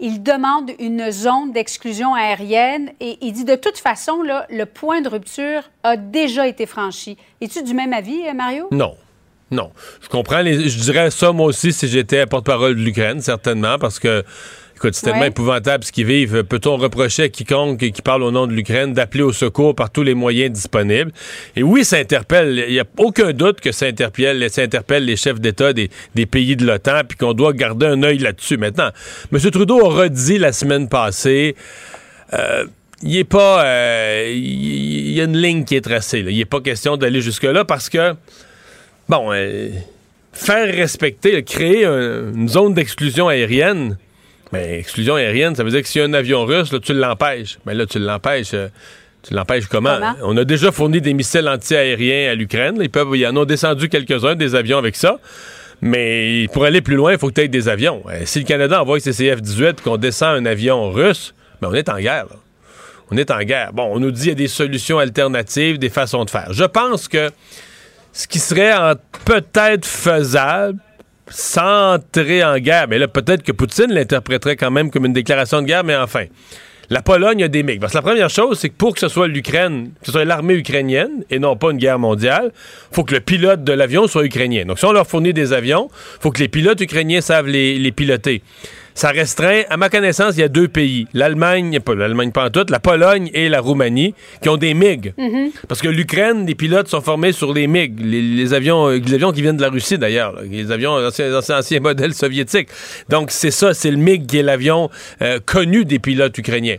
il 0.00 0.22
demande 0.22 0.70
une 0.78 1.10
zone 1.10 1.52
d'exclusion 1.52 2.14
aérienne 2.14 2.90
et 3.00 3.18
il 3.20 3.32
dit 3.32 3.44
de 3.44 3.54
toute 3.54 3.78
façon, 3.78 4.22
là, 4.22 4.46
le 4.50 4.66
point 4.66 5.00
de 5.00 5.08
rupture 5.08 5.62
a 5.82 5.96
déjà 5.96 6.46
été 6.46 6.66
franchi. 6.66 7.16
Es-tu 7.40 7.62
du 7.62 7.74
même 7.74 7.92
avis, 7.92 8.26
euh, 8.28 8.34
Mario? 8.34 8.68
Non. 8.70 8.94
Non. 9.50 9.70
Je 10.00 10.08
comprends. 10.08 10.44
je 10.44 10.78
dirais 10.80 11.10
ça, 11.10 11.32
moi 11.32 11.46
aussi, 11.46 11.72
si 11.72 11.86
j'étais 11.86 12.26
porte-parole 12.26 12.74
de 12.74 12.80
l'Ukraine, 12.80 13.20
certainement, 13.20 13.78
parce 13.78 13.98
que 13.98 14.24
Écoute, 14.76 14.94
c'est 14.94 15.06
tellement 15.06 15.24
épouvantable 15.24 15.84
ce 15.84 15.92
qu'ils 15.92 16.06
vivent. 16.06 16.42
Peut-on 16.42 16.76
reprocher 16.76 17.24
à 17.24 17.28
quiconque 17.28 17.78
qui 17.78 18.02
parle 18.02 18.24
au 18.24 18.32
nom 18.32 18.46
de 18.48 18.52
l'Ukraine 18.52 18.92
d'appeler 18.92 19.22
au 19.22 19.32
secours 19.32 19.74
par 19.74 19.90
tous 19.90 20.02
les 20.02 20.14
moyens 20.14 20.50
disponibles? 20.52 21.12
Et 21.54 21.62
oui, 21.62 21.84
ça 21.84 21.96
interpelle. 21.98 22.64
Il 22.68 22.72
n'y 22.72 22.80
a 22.80 22.84
aucun 22.98 23.32
doute 23.32 23.60
que 23.60 23.70
ça 23.70 23.86
interpelle, 23.86 24.50
ça 24.50 24.62
interpelle 24.62 25.04
les 25.04 25.16
chefs 25.16 25.40
d'État 25.40 25.72
des, 25.72 25.88
pays 26.26 26.56
de 26.56 26.66
l'OTAN, 26.66 27.02
puis 27.08 27.16
qu'on 27.16 27.34
doit 27.34 27.52
garder 27.52 27.86
un 27.86 28.02
œil 28.02 28.18
là-dessus. 28.18 28.56
Maintenant, 28.56 28.90
M. 29.32 29.38
Trudeau 29.50 29.86
a 29.86 30.02
redit 30.02 30.38
la 30.38 30.52
semaine 30.52 30.88
passée. 30.88 31.54
Euh, 32.32 32.66
il 33.02 33.16
est 33.16 33.24
pas. 33.24 33.64
Euh, 33.64 34.32
il 34.34 35.12
y, 35.12 35.20
a 35.20 35.24
une 35.24 35.36
ligne 35.36 35.64
qui 35.64 35.76
est 35.76 35.82
tracée. 35.82 36.24
Il 36.26 36.36
n'est 36.36 36.44
pas 36.44 36.60
question 36.60 36.96
d'aller 36.96 37.20
jusque-là 37.20 37.64
parce 37.64 37.88
que, 37.88 38.14
bon, 39.08 39.32
euh, 39.32 39.68
faire 40.32 40.74
respecter, 40.74 41.42
créer 41.44 41.84
une 41.84 42.48
zone 42.48 42.74
d'exclusion 42.74 43.28
aérienne, 43.28 43.98
mais 44.54 44.78
exclusion 44.78 45.16
aérienne, 45.16 45.54
ça 45.54 45.64
veut 45.64 45.70
dire 45.70 45.82
que 45.82 45.88
si 45.88 45.98
y 45.98 46.00
a 46.00 46.04
un 46.04 46.12
avion 46.14 46.44
russe, 46.44 46.72
là, 46.72 46.78
tu 46.78 46.94
l'empêches. 46.94 47.58
Mais 47.66 47.74
là, 47.74 47.86
tu 47.86 47.98
l'empêches. 47.98 48.54
Euh, 48.54 48.68
tu 49.26 49.34
l'empêches 49.34 49.66
comment? 49.66 49.98
On 50.22 50.36
a 50.36 50.44
déjà 50.44 50.70
fourni 50.70 51.00
des 51.00 51.12
missiles 51.12 51.48
anti-aériens 51.48 52.30
à 52.30 52.34
l'Ukraine. 52.34 52.78
Ils 52.80 52.90
peuvent, 52.90 53.08
ils 53.14 53.26
en 53.26 53.36
ont 53.36 53.44
descendu 53.44 53.88
quelques-uns 53.88 54.36
des 54.36 54.54
avions 54.54 54.78
avec 54.78 54.96
ça. 54.96 55.18
Mais 55.80 56.46
pour 56.52 56.64
aller 56.64 56.80
plus 56.80 56.94
loin, 56.94 57.12
il 57.12 57.18
faut 57.18 57.28
que 57.28 57.34
tu 57.34 57.40
aies 57.40 57.48
des 57.48 57.68
avions. 57.68 58.02
Euh, 58.08 58.22
si 58.26 58.38
le 58.38 58.44
Canada 58.44 58.80
envoie 58.80 59.00
ses 59.00 59.12
CF-18 59.12 59.70
et 59.70 59.82
qu'on 59.82 59.96
descend 59.96 60.36
un 60.36 60.46
avion 60.46 60.90
russe, 60.90 61.34
ben 61.60 61.68
on 61.70 61.74
est 61.74 61.88
en 61.88 61.98
guerre. 61.98 62.26
On 63.10 63.16
est 63.16 63.30
en 63.30 63.40
guerre. 63.40 63.72
Bon, 63.72 63.90
on 63.92 63.98
nous 63.98 64.10
dit 64.10 64.20
qu'il 64.20 64.28
y 64.28 64.32
a 64.32 64.36
des 64.36 64.48
solutions 64.48 64.98
alternatives, 64.98 65.78
des 65.78 65.90
façons 65.90 66.24
de 66.24 66.30
faire. 66.30 66.52
Je 66.52 66.64
pense 66.64 67.08
que 67.08 67.30
ce 68.12 68.28
qui 68.28 68.38
serait 68.38 68.72
peut-être 69.24 69.84
faisable, 69.84 70.78
sans 71.28 71.96
en 71.96 72.58
guerre. 72.58 72.86
Mais 72.88 72.98
là, 72.98 73.08
peut-être 73.08 73.42
que 73.42 73.52
Poutine 73.52 73.92
l'interpréterait 73.92 74.56
quand 74.56 74.70
même 74.70 74.90
comme 74.90 75.06
une 75.06 75.12
déclaration 75.12 75.62
de 75.62 75.66
guerre, 75.66 75.84
mais 75.84 75.96
enfin. 75.96 76.24
La 76.90 77.00
Pologne 77.00 77.42
a 77.42 77.48
des 77.48 77.62
MiG. 77.62 77.80
Parce 77.80 77.92
que 77.92 77.98
la 77.98 78.02
première 78.02 78.28
chose, 78.28 78.58
c'est 78.58 78.68
que 78.68 78.74
pour 78.74 78.92
que 78.92 79.00
ce 79.00 79.08
soit 79.08 79.26
l'Ukraine, 79.26 79.92
que 80.00 80.06
ce 80.06 80.12
soit 80.12 80.26
l'armée 80.26 80.52
ukrainienne 80.52 81.24
et 81.30 81.38
non 81.38 81.56
pas 81.56 81.70
une 81.70 81.78
guerre 81.78 81.98
mondiale, 81.98 82.52
faut 82.92 83.04
que 83.04 83.14
le 83.14 83.20
pilote 83.20 83.64
de 83.64 83.72
l'avion 83.72 84.06
soit 84.06 84.22
ukrainien. 84.26 84.66
Donc, 84.66 84.78
si 84.78 84.84
on 84.84 84.92
leur 84.92 85.06
fournit 85.06 85.32
des 85.32 85.54
avions, 85.54 85.88
faut 86.20 86.30
que 86.30 86.40
les 86.40 86.48
pilotes 86.48 86.82
ukrainiens 86.82 87.22
savent 87.22 87.46
les 87.46 87.92
piloter 87.92 88.42
ça 88.94 89.08
restreint, 89.08 89.62
à 89.68 89.76
ma 89.76 89.88
connaissance, 89.88 90.34
il 90.36 90.40
y 90.40 90.44
a 90.44 90.48
deux 90.48 90.68
pays, 90.68 91.08
l'Allemagne, 91.14 91.80
pas 91.80 91.94
l'Allemagne 91.94 92.30
pas 92.30 92.46
en 92.46 92.50
tout, 92.50 92.64
la 92.68 92.78
Pologne 92.78 93.28
et 93.34 93.48
la 93.48 93.60
Roumanie, 93.60 94.14
qui 94.40 94.48
ont 94.48 94.56
des 94.56 94.72
MiG. 94.72 95.14
Mhm. 95.18 95.50
Parce 95.68 95.82
que 95.82 95.88
l'Ukraine, 95.88 96.46
les 96.46 96.54
pilotes 96.54 96.88
sont 96.88 97.00
formés 97.00 97.32
sur 97.32 97.52
les 97.52 97.66
MiG, 97.66 97.98
les, 98.00 98.54
avions, 98.54 98.88
euh, 98.88 98.98
les 98.98 99.14
avions 99.14 99.32
qui 99.32 99.42
viennent 99.42 99.56
de 99.56 99.62
la 99.62 99.70
Russie 99.70 99.98
d'ailleurs, 99.98 100.40
les 100.48 100.70
avions, 100.70 100.92
anciens, 100.92 101.34
anciens, 101.34 101.80
modèles 101.80 102.14
soviétiques. 102.14 102.68
Donc 103.08 103.30
c'est 103.32 103.50
ça, 103.50 103.74
c'est 103.74 103.90
le 103.90 103.96
MiG 103.96 104.26
qui 104.26 104.38
est 104.38 104.42
l'avion 104.42 104.90
euh, 105.22 105.40
connu 105.44 105.84
des 105.84 105.98
pilotes 105.98 106.38
ukrainiens. 106.38 106.76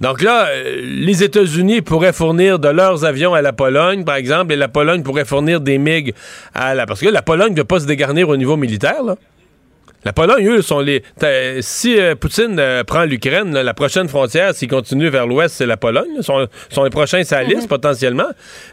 Donc 0.00 0.22
là, 0.22 0.46
euh, 0.48 0.80
les 0.82 1.22
États-Unis 1.22 1.82
pourraient 1.82 2.14
fournir 2.14 2.58
de 2.58 2.68
leurs 2.68 3.04
avions 3.04 3.34
à 3.34 3.42
la 3.42 3.52
Pologne, 3.52 4.04
par 4.04 4.16
exemple, 4.16 4.54
et 4.54 4.56
la 4.56 4.68
Pologne 4.68 5.02
pourrait 5.02 5.26
fournir 5.26 5.60
des 5.60 5.76
MiG 5.76 6.14
à 6.54 6.74
la... 6.74 6.86
Parce 6.86 7.00
que 7.00 7.08
la 7.08 7.20
Pologne 7.20 7.52
ne 7.52 7.58
veut 7.58 7.64
pas 7.64 7.80
se 7.80 7.86
dégarnir 7.86 8.30
au 8.30 8.36
niveau 8.38 8.56
militaire, 8.56 9.02
là. 9.02 9.16
La 10.04 10.12
Pologne, 10.12 10.46
eux, 10.48 10.62
sont 10.62 10.80
les. 10.80 11.02
Si 11.60 11.98
euh, 11.98 12.14
Poutine 12.14 12.58
euh, 12.58 12.84
prend 12.84 13.04
l'Ukraine, 13.04 13.52
la 13.52 13.74
prochaine 13.74 14.08
frontière, 14.08 14.54
s'il 14.54 14.68
continue 14.68 15.08
vers 15.08 15.26
l'ouest, 15.26 15.54
c'est 15.54 15.66
la 15.66 15.76
Pologne. 15.76 16.08
Ils 16.16 16.24
sont, 16.24 16.46
sont, 16.70 16.84
les 16.84 16.90
prochains 16.90 17.22
sa 17.22 17.42
liste, 17.42 17.68
potentiellement. 17.68 18.28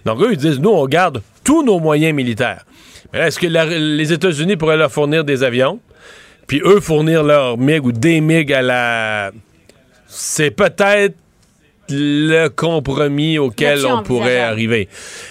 Donc, 0.06 0.22
eux, 0.22 0.30
ils 0.32 0.38
disent 0.38 0.60
nous, 0.60 0.70
on 0.70 0.86
garde 0.86 1.22
tous 1.44 1.64
nos 1.64 1.80
moyens 1.80 2.16
militaires. 2.16 2.64
Mais 3.12 3.20
est-ce 3.20 3.40
que 3.40 3.48
les 3.48 4.14
États-Unis 4.14 4.56
pourraient 4.56 4.78
leur 4.78 4.92
fournir 4.92 5.24
des 5.24 5.44
avions? 5.44 5.80
Puis 6.48 6.62
eux 6.64 6.80
fournir 6.80 7.24
leur 7.24 7.58
MiG 7.58 7.86
ou 7.86 7.92
des 7.92 8.22
MiG 8.22 8.54
à 8.54 8.62
la. 8.62 9.32
C'est 10.08 10.52
peut-être 10.52 11.16
le 11.90 12.48
compromis 12.48 13.38
auquel 13.38 13.86
on 13.86 14.02
pourrait 14.02 14.40
arriver. 14.40 14.88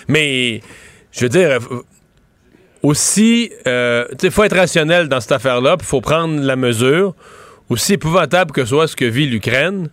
Mais, 0.08 0.60
je 1.12 1.20
veux 1.22 1.28
dire 1.30 1.58
aussi, 2.82 3.50
euh, 3.66 4.04
il 4.22 4.30
faut 4.30 4.44
être 4.44 4.56
rationnel 4.56 5.08
dans 5.08 5.20
cette 5.20 5.32
affaire-là, 5.32 5.76
il 5.78 5.84
faut 5.84 6.00
prendre 6.00 6.40
la 6.40 6.56
mesure. 6.56 7.14
Aussi 7.68 7.94
épouvantable 7.94 8.52
que 8.52 8.64
soit 8.64 8.86
ce 8.86 8.94
que 8.94 9.04
vit 9.04 9.26
l'Ukraine, 9.26 9.88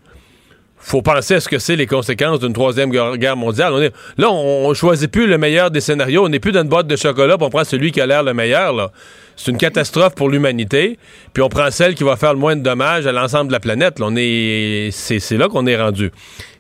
faut 0.84 1.02
penser 1.02 1.36
à 1.36 1.40
ce 1.40 1.48
que 1.48 1.60
c'est 1.60 1.78
les 1.78 1.88
conséquences 1.88 2.40
d'une 2.40 2.54
troisième 2.54 2.92
guerre 2.92 3.38
mondiale. 3.38 3.92
Là, 4.18 4.30
on, 4.30 4.70
ne 4.70 4.74
choisit 4.74 5.10
plus 5.10 5.28
le 5.28 5.38
meilleur 5.38 5.72
des 5.72 5.80
scénarios. 5.80 6.26
On 6.26 6.30
n'est 6.30 6.40
plus 6.40 6.52
dans 6.52 6.62
une 6.62 6.68
boîte 6.68 6.88
de 6.88 6.96
chocolat, 6.96 7.38
puis 7.38 7.46
on 7.46 7.50
prend 7.50 7.64
celui 7.64 7.92
qui 7.92 8.02
a 8.02 8.06
l'air 8.06 8.22
le 8.22 8.34
meilleur. 8.34 8.92
C'est 9.38 9.50
une 9.50 9.58
catastrophe 9.58 10.14
pour 10.14 10.30
l'humanité, 10.30 11.00
puis 11.32 11.42
on 11.42 11.50
prend 11.50 11.72
celle 11.72 11.96
qui 11.96 12.04
va 12.04 12.18
faire 12.18 12.34
le 12.34 12.40
moins 12.40 12.56
de 12.56 12.62
dommages 12.62 13.08
à 13.08 13.14
l'ensemble 13.14 13.48
de 13.48 13.54
la 13.54 13.62
planète. 13.62 14.00
on 14.02 14.14
est, 14.18 14.90
c'est, 14.92 15.38
là 15.38 15.48
qu'on 15.48 15.66
est 15.66 15.78
rendu. 15.82 16.12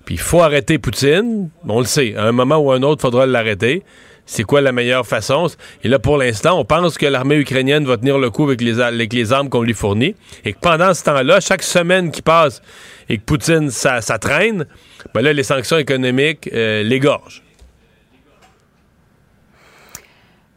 Puis 0.05 0.15
il 0.15 0.21
faut 0.21 0.41
arrêter 0.41 0.77
Poutine. 0.79 1.49
On 1.67 1.79
le 1.79 1.85
sait. 1.85 2.15
À 2.15 2.23
un 2.23 2.31
moment 2.31 2.57
ou 2.57 2.71
à 2.71 2.75
un 2.75 2.83
autre, 2.83 3.01
il 3.01 3.07
faudra 3.07 3.25
l'arrêter 3.25 3.83
c'est 4.25 4.43
quoi 4.43 4.61
la 4.61 4.71
meilleure 4.71 5.05
façon? 5.05 5.47
Et 5.83 5.87
là, 5.87 5.99
pour 5.99 6.17
l'instant, 6.17 6.57
on 6.57 6.65
pense 6.65 6.97
que 6.97 7.05
l'armée 7.05 7.35
ukrainienne 7.35 7.85
va 7.85 7.97
tenir 7.97 8.17
le 8.17 8.29
coup 8.29 8.45
avec 8.45 8.61
les, 8.61 9.31
armes 9.31 9.49
qu'on 9.49 9.61
lui 9.61 9.73
fournit. 9.73 10.15
Et 10.45 10.53
que 10.53 10.59
pendant 10.59 10.93
ce 10.93 11.03
temps-là, 11.03 11.39
chaque 11.39 11.63
semaine 11.63 12.11
qui 12.11 12.21
passe 12.21 12.61
et 13.09 13.17
que 13.17 13.23
Poutine, 13.23 13.69
ça, 13.69 14.01
traîne, 14.19 14.65
ben 15.13 15.21
là, 15.21 15.33
les 15.33 15.43
sanctions 15.43 15.77
économiques 15.77 16.49
euh, 16.53 16.83
l'égorgent. 16.83 17.41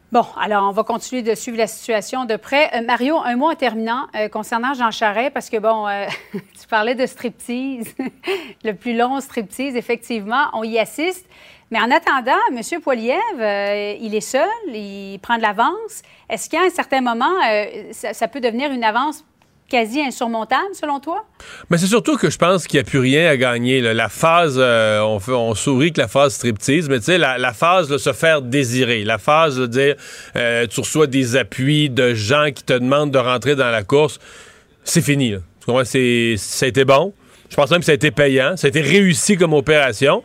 Bon, 0.09 0.25
alors 0.39 0.63
on 0.69 0.71
va 0.71 0.83
continuer 0.83 1.21
de 1.21 1.35
suivre 1.35 1.57
la 1.57 1.67
situation 1.67 2.23
de 2.23 2.37
près. 2.37 2.73
Euh, 2.73 2.81
Mario, 2.81 3.17
un 3.17 3.35
mot 3.35 3.51
en 3.51 3.55
terminant 3.55 4.07
euh, 4.15 4.29
concernant 4.29 4.73
Jean 4.73 4.89
Charest, 4.89 5.31
parce 5.33 5.49
que 5.49 5.57
bon, 5.57 5.85
tu 6.31 6.67
parlais 6.69 6.95
de 6.95 7.05
striptease, 7.05 7.93
le 8.63 8.71
plus 8.71 8.95
long 8.95 9.19
striptease, 9.19 9.75
effectivement, 9.75 10.45
on 10.53 10.63
y 10.63 10.79
assiste. 10.79 11.27
Mais 11.69 11.79
en 11.79 11.91
attendant, 11.91 12.39
M. 12.51 12.81
Poiliev, 12.81 13.17
euh, 13.39 13.95
il 13.99 14.15
est 14.15 14.21
seul, 14.21 14.47
il 14.67 15.19
prend 15.21 15.37
de 15.37 15.41
l'avance. 15.41 16.01
Est-ce 16.29 16.49
qu'à 16.49 16.61
un 16.61 16.69
certain 16.69 17.01
moment, 17.01 17.33
euh, 17.49 17.65
ça, 17.91 18.27
peut 18.29 18.39
devenir 18.39 18.71
une 18.71 18.85
avance 18.85 19.25
quasi 19.69 19.99
insurmontable, 19.99 20.73
selon 20.73 21.01
toi? 21.01 21.25
Mais 21.69 21.77
c'est 21.77 21.87
surtout 21.87 22.15
que 22.15 22.29
je 22.29 22.37
pense 22.37 22.67
qu'il 22.67 22.77
n'y 22.77 22.87
a 22.87 22.89
plus 22.89 22.99
rien 22.99 23.29
à 23.29 23.35
gagner. 23.35 23.81
La 23.81 24.07
phase, 24.07 24.55
euh, 24.57 25.01
on, 25.01 25.55
sourit 25.55 25.91
que 25.91 25.99
la 25.99 26.07
phase 26.07 26.35
striptease, 26.35 26.87
mais 26.87 26.99
tu 26.99 27.05
sais, 27.05 27.17
la, 27.17 27.53
phase 27.53 27.89
de 27.89 27.97
se 27.97 28.13
faire 28.13 28.41
désirer, 28.41 29.03
la 29.03 29.17
phase 29.17 29.57
de 29.57 29.67
dire 29.67 29.95
tu 30.69 30.79
reçois 30.79 31.07
des 31.07 31.35
appuis 31.35 31.89
de 31.89 32.13
gens 32.13 32.49
qui 32.55 32.63
te 32.63 32.73
demandent 32.73 33.11
de 33.11 33.19
rentrer 33.19 33.57
dans 33.57 33.71
la 33.71 33.83
course, 33.83 34.19
c'est 34.85 35.01
fini. 35.01 35.35
Tu 35.65 36.37
ça 36.37 36.65
a 36.65 36.69
été 36.69 36.85
bon. 36.85 37.13
Je 37.49 37.55
pense 37.55 37.71
même 37.71 37.79
que 37.79 37.85
ça 37.85 37.91
a 37.91 37.95
été 37.95 38.11
payant. 38.11 38.55
Ça 38.55 38.67
a 38.67 38.69
été 38.69 38.81
réussi 38.81 39.35
comme 39.35 39.53
opération 39.53 40.23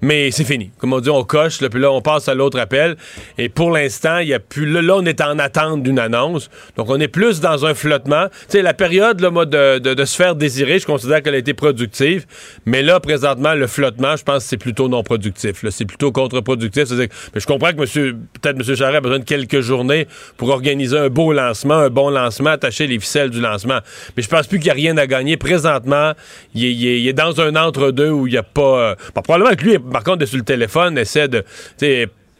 mais 0.00 0.30
c'est 0.30 0.44
fini. 0.44 0.70
Comme 0.78 0.92
on 0.92 1.00
dit, 1.00 1.10
on 1.10 1.24
coche, 1.24 1.58
puis 1.58 1.80
là, 1.80 1.90
on 1.90 2.00
passe 2.00 2.28
à 2.28 2.34
l'autre 2.34 2.58
appel. 2.58 2.96
Et 3.36 3.48
pour 3.48 3.70
l'instant, 3.70 4.18
il 4.18 4.28
y 4.28 4.34
a 4.34 4.38
plus. 4.38 4.66
Là, 4.66 4.94
on 4.96 5.04
est 5.04 5.20
en 5.20 5.38
attente 5.38 5.82
d'une 5.82 5.98
annonce. 5.98 6.50
Donc, 6.76 6.88
on 6.90 7.00
est 7.00 7.08
plus 7.08 7.40
dans 7.40 7.66
un 7.66 7.74
flottement. 7.74 8.28
Tu 8.28 8.34
sais, 8.48 8.62
la 8.62 8.74
période 8.74 9.20
là, 9.20 9.30
de, 9.44 9.78
de, 9.78 10.04
se 10.04 10.16
faire 10.16 10.34
désirer, 10.34 10.78
je 10.78 10.86
considère 10.86 11.22
qu'elle 11.22 11.34
a 11.34 11.38
été 11.38 11.54
productive. 11.54 12.26
Mais 12.66 12.82
là, 12.82 13.00
présentement, 13.00 13.54
le 13.54 13.66
flottement, 13.66 14.16
je 14.16 14.24
pense 14.24 14.44
que 14.44 14.50
c'est 14.50 14.56
plutôt 14.56 14.88
non 14.88 15.02
productif. 15.02 15.64
C'est 15.70 15.84
plutôt 15.84 16.12
contre-productif. 16.12 16.88
Mais 16.90 17.40
je 17.40 17.46
comprends 17.46 17.72
que 17.72 17.80
monsieur, 17.80 18.16
peut-être 18.40 18.56
M. 18.56 18.76
Charest 18.76 18.96
a 18.96 19.00
besoin 19.00 19.18
de 19.18 19.24
quelques 19.24 19.60
journées 19.60 20.06
pour 20.36 20.50
organiser 20.50 20.96
un 20.96 21.08
beau 21.08 21.32
lancement, 21.32 21.74
un 21.74 21.90
bon 21.90 22.10
lancement, 22.10 22.50
attacher 22.50 22.86
les 22.86 22.98
ficelles 22.98 23.30
du 23.30 23.40
lancement. 23.40 23.78
Mais 24.16 24.22
je 24.22 24.28
pense 24.28 24.46
plus 24.46 24.58
qu'il 24.58 24.68
y 24.68 24.70
a 24.70 24.74
rien 24.74 24.96
à 24.96 25.06
gagner. 25.06 25.36
Présentement, 25.36 26.12
il 26.54 27.08
est, 27.08 27.12
dans 27.12 27.40
un 27.40 27.56
entre-deux 27.56 28.10
où 28.10 28.26
il 28.26 28.32
n'y 28.32 28.38
a 28.38 28.42
pas. 28.42 28.78
Euh, 28.78 28.94
probablement 29.14 29.54
que 29.54 29.64
lui 29.64 29.78
par 29.90 30.04
contre, 30.04 30.24
sur 30.26 30.38
le 30.38 30.44
téléphone, 30.44 30.98
essaie 30.98 31.28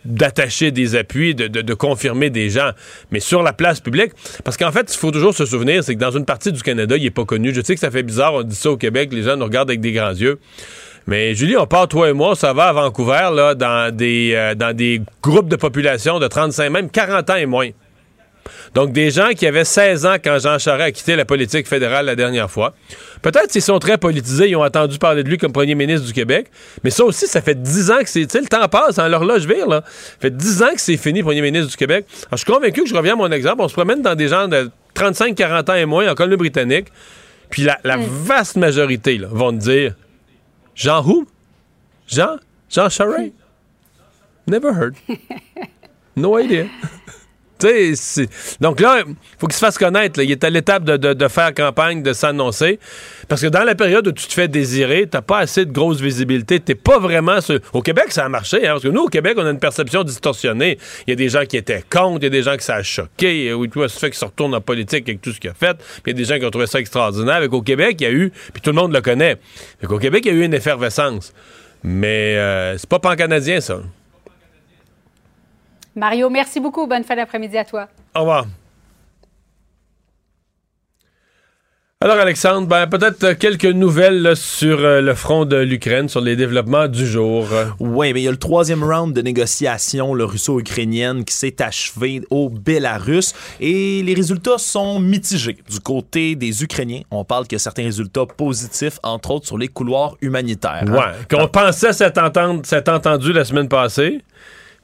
d'attacher 0.05 0.71
des 0.71 0.97
appuis, 0.97 1.35
de, 1.35 1.75
confirmer 1.75 2.31
des 2.31 2.51
gens, 2.51 2.71
mais 3.11 3.21
sur 3.21 3.43
la 3.43 3.53
place 3.53 3.81
publique. 3.81 4.13
Parce 4.45 4.57
qu'en 4.57 4.73
fait, 4.73 4.93
il 4.93 4.97
faut 4.97 5.11
toujours 5.11 5.35
se 5.35 5.47
souvenir, 5.47 5.83
c'est 5.85 5.95
que 5.95 6.01
dans 6.01 6.17
une 6.17 6.25
partie 6.25 6.53
du 6.53 6.63
Canada, 6.63 6.97
il 6.97 7.03
n'est 7.03 7.11
pas 7.11 7.25
connu. 7.25 7.55
Je 7.55 7.61
sais 7.63 7.75
que 7.75 7.81
ça 7.81 7.91
fait 7.91 8.03
bizarre, 8.03 8.35
on 8.35 8.43
dit 8.43 8.57
ça 8.57 8.71
au 8.71 8.77
Québec, 8.77 9.11
les 9.13 9.23
gens 9.23 9.37
nous 9.37 9.45
regardent 9.45 9.71
avec 9.71 9.81
des 9.81 9.93
grands 9.93 10.11
yeux. 10.15 10.39
Mais 11.07 11.35
Julie, 11.35 11.57
on 11.57 11.67
part, 11.67 11.89
toi 11.89 12.11
et 12.11 12.13
moi, 12.13 12.37
ça 12.37 12.53
va 12.53 12.69
à 12.69 12.73
Vancouver, 12.75 13.31
là, 13.33 13.55
dans 13.55 13.95
des, 13.95 14.33
euh, 14.35 14.55
dans 14.55 14.77
des 14.77 15.01
groupes 15.23 15.49
de 15.49 15.57
population 15.57 16.19
de 16.19 16.27
35, 16.27 16.69
même 16.69 16.91
40 16.91 17.31
ans 17.31 17.37
et 17.37 17.47
moins. 17.47 17.71
Donc, 18.75 18.93
des 18.93 19.11
gens 19.11 19.31
qui 19.31 19.47
avaient 19.47 19.65
16 19.65 20.07
ans 20.07 20.17
quand 20.23 20.39
Jean 20.39 20.59
Charest 20.59 20.89
a 20.89 20.93
quitté 20.93 21.17
la 21.17 21.25
politique 21.25 21.67
fédérale 21.67 22.07
la 22.07 22.17
dernière 22.17 22.51
fois. 22.51 22.75
Peut-être 23.23 23.51
s'ils 23.51 23.63
sont 23.63 23.79
très 23.79 23.99
politisés, 23.99 24.49
ils 24.49 24.57
ont 24.57 24.65
entendu 24.65 24.99
parler 24.99 25.23
de 25.23 25.29
lui 25.29 25.39
comme 25.39 25.53
premier 25.53 25.75
ministre 25.75 26.07
du 26.07 26.13
Québec. 26.13 26.49
Mais 26.85 26.91
ça 26.91 27.05
aussi, 27.05 27.27
ça 27.27 27.41
fait 27.41 27.61
10 27.61 27.91
ans 27.91 27.99
que 27.99 28.09
c'est. 28.09 28.27
Tu 28.27 28.31
sais, 28.31 28.41
le 28.41 28.47
temps 28.47 28.67
passe, 28.69 28.99
hein, 28.99 29.09
l'horloge 29.09 29.47
vire, 29.47 29.69
là. 29.69 29.83
Ça 29.85 30.17
fait 30.21 30.37
10 30.37 30.63
ans 30.63 30.73
que 30.75 30.81
c'est 30.81 30.97
fini, 30.97 31.23
premier 31.23 31.43
ministre 31.43 31.71
du 31.71 31.77
Québec. 31.77 32.07
Alors, 32.27 32.33
je 32.33 32.37
suis 32.39 32.53
convaincu 32.53 32.83
que 32.83 32.89
je 32.89 32.95
reviens 32.95 33.15
à 33.15 33.17
mon 33.17 33.31
exemple. 33.33 33.63
On 33.63 33.69
se 33.69 33.75
promène 33.75 34.03
dans 34.03 34.15
des 34.15 34.29
gens 34.29 34.49
de 34.49 34.71
35-40 34.95 35.71
ans 35.71 35.75
et 35.75 35.87
moins 35.87 36.11
en 36.11 36.15
Colombie-Britannique. 36.15 36.89
Puis 37.51 37.63
la, 37.63 37.79
vaste 37.97 38.57
majorité 38.57 39.17
là, 39.17 39.29
vont 39.31 39.53
te 39.53 39.59
dire 39.59 39.95
Jean 40.75 41.03
who? 41.03 41.27
Jean? 42.07 42.37
Jean 42.69 42.89
Charest? 42.89 43.33
Never 44.47 44.73
heard. 44.73 44.95
No 46.17 46.39
idea. 46.39 46.67
Donc 48.61 48.81
là, 48.81 49.03
il 49.07 49.15
faut 49.39 49.47
qu'il 49.47 49.55
se 49.55 49.59
fasse 49.59 49.79
connaître. 49.79 50.21
Il 50.21 50.31
est 50.31 50.45
à 50.45 50.51
l'étape 50.51 50.85
de, 50.85 51.29
faire 51.29 51.55
campagne, 51.55 52.03
de 52.03 52.13
s'annoncer. 52.13 52.79
Parce 53.29 53.43
que 53.43 53.47
dans 53.47 53.65
la 53.65 53.75
période 53.75 54.07
où 54.07 54.13
tu 54.13 54.27
te 54.27 54.33
fais 54.33 54.49
désirer, 54.49 55.07
t'as 55.07 55.23
pas 55.23 55.39
assez 55.39 55.65
de 55.65 55.73
grosse 55.73 56.01
visibilité. 56.01 56.61
T'es 56.61 56.75
pas 56.75 56.99
vraiment... 56.99 57.39
Au 57.73 57.83
Québec, 57.83 58.07
ça 58.09 58.25
a 58.25 58.29
marché. 58.29 58.67
Hein, 58.67 58.73
parce 58.73 58.83
que 58.83 58.89
nous, 58.89 59.03
au 59.03 59.09
Québec, 59.09 59.35
on 59.37 59.47
a 59.47 59.51
une 59.51 59.59
perception 59.59 60.05
distorsionnée. 60.05 60.79
Il 61.07 61.11
y 61.11 61.13
a 61.13 61.17
des 61.17 61.29
gens 61.29 61.45
qui 61.45 61.57
étaient 61.57 61.85
contre, 61.89 62.19
il 62.21 62.25
y 62.25 62.27
a 62.27 62.31
des 62.31 62.43
gens 62.43 62.57
qui 62.57 62.65
ça 62.65 62.77
a 62.77 62.83
choqué. 62.83 63.53
Oui, 63.53 63.69
tout 63.69 63.87
ça 63.87 63.99
fait 63.99 64.11
qu'il 64.11 64.19
se 64.19 64.25
retourne 64.25 64.55
en 64.55 64.61
politique 64.61 65.09
avec 65.09 65.21
tout 65.21 65.33
ce 65.33 65.41
qu'il 65.41 65.51
a 65.51 65.55
fait. 65.55 65.77
il 66.07 66.11
y 66.11 66.13
a 66.13 66.15
des 66.15 66.25
gens 66.25 66.39
qui 66.39 66.45
ont 66.45 66.51
trouvé 66.51 66.67
ça 66.67 66.79
extraordinaire. 66.79 67.37
Avec 67.37 67.53
au 67.53 67.63
Québec, 67.63 67.97
il 68.01 68.05
y 68.05 68.07
a 68.07 68.13
eu... 68.13 68.31
Puis 68.53 68.63
tout 68.63 68.71
le 68.71 68.77
monde 68.77 68.93
le 68.93 69.01
connaît. 69.01 69.37
Au 69.89 69.99
Québec, 69.99 70.23
il 70.27 70.33
y 70.33 70.37
a 70.37 70.39
eu 70.39 70.45
une 70.45 70.55
effervescence. 70.55 71.33
Mais 71.83 72.37
euh, 72.37 72.77
c'est 72.77 72.89
pas 72.89 72.99
pan-canadien, 72.99 73.61
ça. 73.61 73.81
Mario, 75.99 76.31
merci 76.31 76.61
beaucoup. 76.61 76.87
Bonne 76.87 77.05
fin 77.05 77.17
d'après-midi 77.17 77.59
à 77.59 77.65
toi. 77.65 77.89
Au 78.15 78.21
revoir. 78.21 78.47
Alors 82.01 82.19
Alexandre, 82.19 82.69
ben, 82.69 82.87
peut-être 82.87 83.33
quelques 83.33 83.65
nouvelles 83.65 84.37
sur 84.37 84.79
euh, 84.85 85.01
le 85.01 85.15
front 85.15 85.45
de 85.45 85.57
l'Ukraine, 85.57 86.09
sur 86.09 86.21
les 86.21 86.37
développements 86.37 86.87
du 86.87 87.05
jour. 87.05 87.49
Oui, 87.81 88.13
mais 88.13 88.21
il 88.21 88.23
y 88.23 88.29
a 88.29 88.31
le 88.31 88.37
troisième 88.37 88.85
round 88.85 89.13
de 89.13 89.21
négociations 89.21 90.15
le 90.15 90.25
russo-ukrainienne 90.25 91.25
qui 91.25 91.35
s'est 91.35 91.61
achevé 91.61 92.23
au 92.31 92.51
Bélarus 92.51 93.35
et 93.59 94.05
les 94.05 94.15
résultats 94.15 94.59
sont 94.59 95.01
mitigés. 95.01 95.59
Du 95.69 95.81
côté 95.81 96.37
des 96.37 96.63
Ukrainiens, 96.63 97.01
on 97.11 97.25
parle 97.25 97.49
que 97.49 97.59
certains 97.59 97.83
résultats 97.83 98.27
positifs, 98.27 99.01
entre 99.03 99.33
autres 99.33 99.47
sur 99.49 99.59
les 99.59 99.67
couloirs 99.67 100.15
humanitaires. 100.21 100.85
Hein. 100.87 100.93
Ouais, 100.93 101.37
qu'on 101.37 101.49
pensait 101.49 101.93
s'être 101.93 102.19
entendu 102.19 103.33
la 103.33 103.45
semaine 103.45 103.69
passée. 103.69 104.23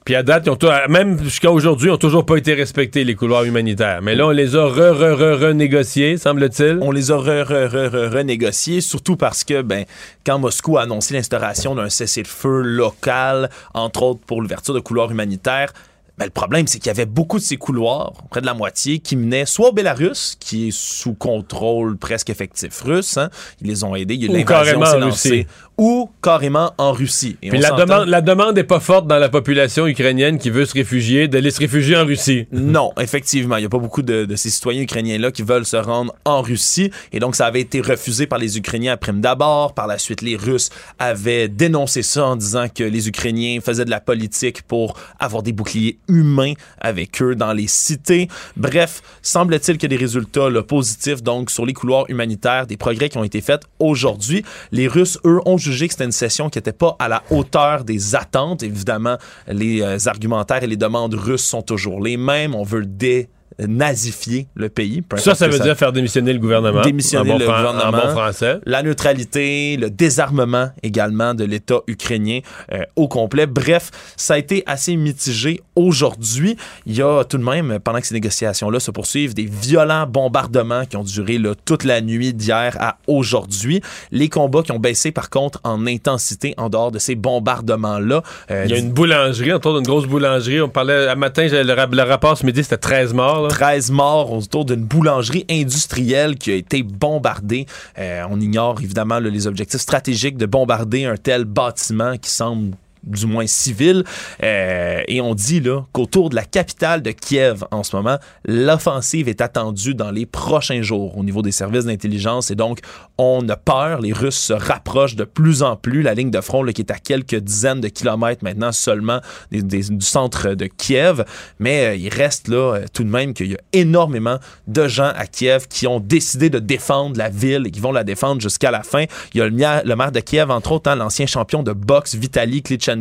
Puis 0.05 0.13
à 0.13 0.21
date, 0.21 0.47
même 0.87 1.23
jusqu'à 1.23 1.49
aujourd'hui, 1.49 1.87
ils 1.87 1.91
n'ont 1.91 1.97
toujours 1.97 2.27
pas 2.27 2.37
été 2.37 2.53
respectés, 2.53 3.03
les 3.03 3.15
couloirs 3.15 3.43
humanitaires. 3.43 4.03
Mais 4.03 4.13
là, 4.13 4.27
on 4.27 4.29
les 4.29 4.55
a 4.55 4.63
re-re-re-renégociés, 4.63 6.17
semble-t-il. 6.17 6.77
On 6.81 6.91
les 6.91 7.09
a 7.09 7.17
re-re-re-renégociés, 7.17 8.81
surtout 8.81 9.15
parce 9.15 9.43
que, 9.43 9.63
ben, 9.63 9.85
quand 10.23 10.37
Moscou 10.37 10.77
a 10.77 10.83
annoncé 10.83 11.15
l'instauration 11.15 11.73
d'un 11.73 11.89
cessez-le-feu 11.89 12.61
local, 12.61 13.49
entre 13.73 14.03
autres 14.03 14.21
pour 14.27 14.43
l'ouverture 14.43 14.75
de 14.75 14.79
couloirs 14.79 15.09
humanitaires, 15.09 15.73
ben, 16.17 16.25
le 16.25 16.31
problème, 16.31 16.65
c'est 16.65 16.77
qu'il 16.77 16.87
y 16.87 16.91
avait 16.91 17.05
beaucoup 17.05 17.39
de 17.39 17.43
ces 17.43 17.57
couloirs, 17.57 18.13
près 18.29 18.39
de 18.39 18.45
la 18.45 18.53
moitié, 18.53 18.99
qui 18.99 19.17
menaient 19.17 19.45
soit 19.45 19.69
au 19.69 19.73
Bélarus, 19.73 20.37
qui 20.39 20.69
est 20.69 20.71
sous 20.71 21.13
contrôle 21.13 21.97
presque 21.97 22.29
effectif 22.29 22.81
russe, 22.83 23.17
hein, 23.17 23.29
ils 23.59 23.67
les 23.67 23.83
ont 23.83 23.95
aidés, 23.95 24.13
il 24.13 24.31
y 24.31 24.33
a 24.33 24.37
l'invasion 24.37 25.11
s'est 25.11 25.45
ou 25.77 26.09
carrément 26.21 26.73
en 26.77 26.91
Russie. 26.91 27.37
Et 27.41 27.49
Puis 27.49 27.59
la 27.59 27.71
demande, 27.71 28.07
la 28.07 28.21
demande 28.21 28.55
n'est 28.55 28.63
pas 28.63 28.79
forte 28.79 29.07
dans 29.07 29.17
la 29.17 29.29
population 29.29 29.87
ukrainienne 29.87 30.37
qui 30.37 30.49
veut 30.49 30.65
se 30.65 30.73
réfugier, 30.73 31.27
d'aller 31.27 31.51
se 31.51 31.59
réfugier 31.59 31.97
en 31.97 32.05
Russie. 32.05 32.47
Non, 32.65 32.93
effectivement. 32.99 33.57
Il 33.57 33.61
n'y 33.61 33.65
a 33.65 33.69
pas 33.69 33.79
beaucoup 33.79 34.01
de, 34.01 34.27
ces 34.35 34.49
citoyens 34.49 34.81
ukrainiens-là 34.81 35.31
qui 35.31 35.43
veulent 35.43 35.65
se 35.65 35.77
rendre 35.77 36.15
en 36.25 36.41
Russie. 36.41 36.91
Et 37.13 37.19
donc, 37.19 37.35
ça 37.35 37.45
avait 37.45 37.61
été 37.61 37.79
refusé 37.79 38.27
par 38.27 38.39
les 38.39 38.57
Ukrainiens 38.57 38.93
à 38.93 38.97
prime 38.97 39.21
d'abord. 39.21 39.73
Par 39.73 39.87
la 39.87 39.97
suite, 39.97 40.21
les 40.21 40.35
Russes 40.35 40.69
avaient 40.99 41.47
dénoncé 41.47 42.01
ça 42.01 42.25
en 42.25 42.35
disant 42.35 42.67
que 42.73 42.83
les 42.83 43.07
Ukrainiens 43.07 43.59
faisaient 43.63 43.85
de 43.85 43.89
la 43.89 43.99
politique 43.99 44.63
pour 44.63 44.97
avoir 45.19 45.43
des 45.43 45.53
boucliers 45.53 45.99
humains 46.07 46.53
avec 46.79 47.21
eux 47.21 47.35
dans 47.35 47.53
les 47.53 47.67
cités. 47.67 48.29
Bref, 48.57 49.01
semble-t-il 49.21 49.77
que 49.77 49.87
des 49.87 49.97
résultats 49.97 50.49
positifs 50.67 51.21
donc 51.21 51.51
sur 51.51 51.65
les 51.65 51.73
couloirs 51.73 52.05
humanitaires, 52.09 52.67
des 52.67 52.77
progrès 52.77 53.09
qui 53.09 53.17
ont 53.17 53.23
été 53.23 53.41
faits 53.41 53.61
aujourd'hui. 53.79 54.43
Les 54.71 54.87
Russes, 54.87 55.19
eux, 55.25 55.39
ont 55.45 55.57
jugé 55.65 55.87
que 55.87 55.93
c'était 55.93 56.05
une 56.05 56.11
session 56.11 56.49
qui 56.49 56.57
n'était 56.57 56.73
pas 56.73 56.95
à 56.99 57.07
la 57.07 57.23
hauteur 57.29 57.83
des 57.83 58.15
attentes. 58.15 58.63
Évidemment, 58.63 59.17
les 59.47 59.81
euh, 59.81 59.97
argumentaires 60.05 60.63
et 60.63 60.67
les 60.67 60.77
demandes 60.77 61.13
russes 61.13 61.43
sont 61.45 61.61
toujours 61.61 62.01
les 62.01 62.17
mêmes. 62.17 62.55
On 62.55 62.63
veut 62.63 62.85
dé 62.85 63.29
nazifier 63.59 64.47
le 64.55 64.69
pays. 64.69 65.03
Ça, 65.17 65.35
ça 65.35 65.47
veut 65.47 65.59
dire 65.59 65.75
faire 65.77 65.91
démissionner 65.93 66.33
le 66.33 66.39
gouvernement. 66.39 66.81
Démissionner 66.81 67.37
le 67.37 67.45
gouvernement. 67.45 68.09
français. 68.09 68.59
La 68.65 68.83
neutralité, 68.83 69.77
le 69.77 69.89
désarmement 69.89 70.69
également 70.83 71.33
de 71.33 71.43
l'État 71.43 71.79
ukrainien 71.87 72.39
euh, 72.73 72.83
au 72.95 73.07
complet. 73.07 73.45
Bref, 73.45 73.91
ça 74.17 74.35
a 74.35 74.37
été 74.37 74.63
assez 74.65 74.95
mitigé 74.95 75.61
aujourd'hui. 75.75 76.57
Il 76.85 76.95
y 76.95 77.01
a 77.01 77.23
tout 77.23 77.37
de 77.37 77.43
même, 77.43 77.79
pendant 77.79 77.99
que 77.99 78.07
ces 78.07 78.13
négociations-là 78.15 78.79
se 78.79 78.91
poursuivent, 78.91 79.33
des 79.33 79.45
violents 79.45 80.05
bombardements 80.07 80.85
qui 80.85 80.97
ont 80.97 81.03
duré 81.03 81.37
là, 81.37 81.53
toute 81.65 81.83
la 81.83 82.01
nuit 82.01 82.33
d'hier 82.33 82.75
à 82.79 82.97
aujourd'hui. 83.07 83.81
Les 84.11 84.29
combats 84.29 84.63
qui 84.63 84.71
ont 84.71 84.79
baissé 84.79 85.11
par 85.11 85.29
contre 85.29 85.59
en 85.63 85.85
intensité 85.87 86.53
en 86.57 86.69
dehors 86.69 86.91
de 86.91 86.99
ces 86.99 87.15
bombardements-là. 87.15 88.21
Euh, 88.51 88.63
Il 88.65 88.71
y 88.71 88.73
a 88.73 88.77
une 88.77 88.91
boulangerie, 88.91 89.53
autour 89.53 89.75
d'une 89.75 89.85
grosse 89.87 90.05
boulangerie. 90.05 90.61
On 90.61 90.69
parlait, 90.69 91.07
à 91.07 91.15
matin, 91.15 91.47
le, 91.49 91.63
le 91.63 92.03
rapport 92.03 92.37
ce 92.37 92.45
midi, 92.45 92.63
c'était 92.63 92.77
13 92.77 93.13
morts. 93.13 93.44
13 93.47 93.91
morts 93.91 94.31
autour 94.31 94.65
d'une 94.65 94.83
boulangerie 94.83 95.45
industrielle 95.49 96.37
qui 96.37 96.51
a 96.51 96.55
été 96.55 96.83
bombardée. 96.83 97.65
Euh, 97.97 98.23
on 98.29 98.39
ignore 98.39 98.81
évidemment 98.81 99.19
les 99.19 99.47
objectifs 99.47 99.81
stratégiques 99.81 100.37
de 100.37 100.45
bombarder 100.45 101.05
un 101.05 101.17
tel 101.17 101.45
bâtiment 101.45 102.17
qui 102.17 102.29
semble 102.29 102.75
du 103.05 103.25
moins 103.25 103.47
civil. 103.47 104.03
Euh, 104.43 105.01
et 105.07 105.21
on 105.21 105.35
dit 105.35 105.59
là 105.59 105.81
qu'autour 105.93 106.29
de 106.29 106.35
la 106.35 106.43
capitale 106.43 107.01
de 107.01 107.11
Kiev 107.11 107.63
en 107.71 107.83
ce 107.83 107.95
moment, 107.95 108.17
l'offensive 108.45 109.29
est 109.29 109.41
attendue 109.41 109.93
dans 109.93 110.11
les 110.11 110.25
prochains 110.25 110.81
jours 110.81 111.17
au 111.17 111.23
niveau 111.23 111.41
des 111.41 111.51
services 111.51 111.85
d'intelligence. 111.85 112.51
Et 112.51 112.55
donc, 112.55 112.79
on 113.17 113.47
a 113.49 113.55
peur. 113.55 114.01
Les 114.01 114.13
Russes 114.13 114.37
se 114.37 114.53
rapprochent 114.53 115.15
de 115.15 115.23
plus 115.23 115.63
en 115.63 115.75
plus. 115.75 116.01
La 116.01 116.13
ligne 116.13 116.31
de 116.31 116.41
front 116.41 116.63
là, 116.63 116.73
qui 116.73 116.81
est 116.81 116.91
à 116.91 116.97
quelques 116.97 117.35
dizaines 117.35 117.81
de 117.81 117.87
kilomètres 117.87 118.43
maintenant 118.43 118.71
seulement 118.71 119.19
du 119.51 119.85
centre 119.99 120.53
de 120.53 120.65
Kiev. 120.65 121.23
Mais 121.59 121.85
euh, 121.85 121.95
il 121.95 122.09
reste 122.09 122.47
là 122.47 122.75
euh, 122.75 122.85
tout 122.93 123.03
de 123.03 123.09
même 123.09 123.33
qu'il 123.33 123.51
y 123.51 123.55
a 123.55 123.59
énormément 123.73 124.37
de 124.67 124.87
gens 124.87 125.11
à 125.15 125.27
Kiev 125.27 125.67
qui 125.67 125.87
ont 125.87 125.99
décidé 125.99 126.49
de 126.49 126.59
défendre 126.59 127.17
la 127.17 127.29
ville 127.29 127.63
et 127.65 127.71
qui 127.71 127.79
vont 127.79 127.91
la 127.91 128.03
défendre 128.03 128.41
jusqu'à 128.41 128.71
la 128.71 128.83
fin. 128.83 129.05
Il 129.33 129.39
y 129.39 129.41
a 129.41 129.83
le, 129.83 129.95
maire 129.95 130.11
de 130.11 130.19
Kiev, 130.19 130.51
entre 130.51 130.73
autres, 130.73 130.89
hein, 130.89 130.95
l'ancien 130.95 131.25
champion 131.25 131.63
de 131.63 131.73
boxe 131.73 132.15
Vitaly 132.15 132.61
Klitschko 132.61 132.94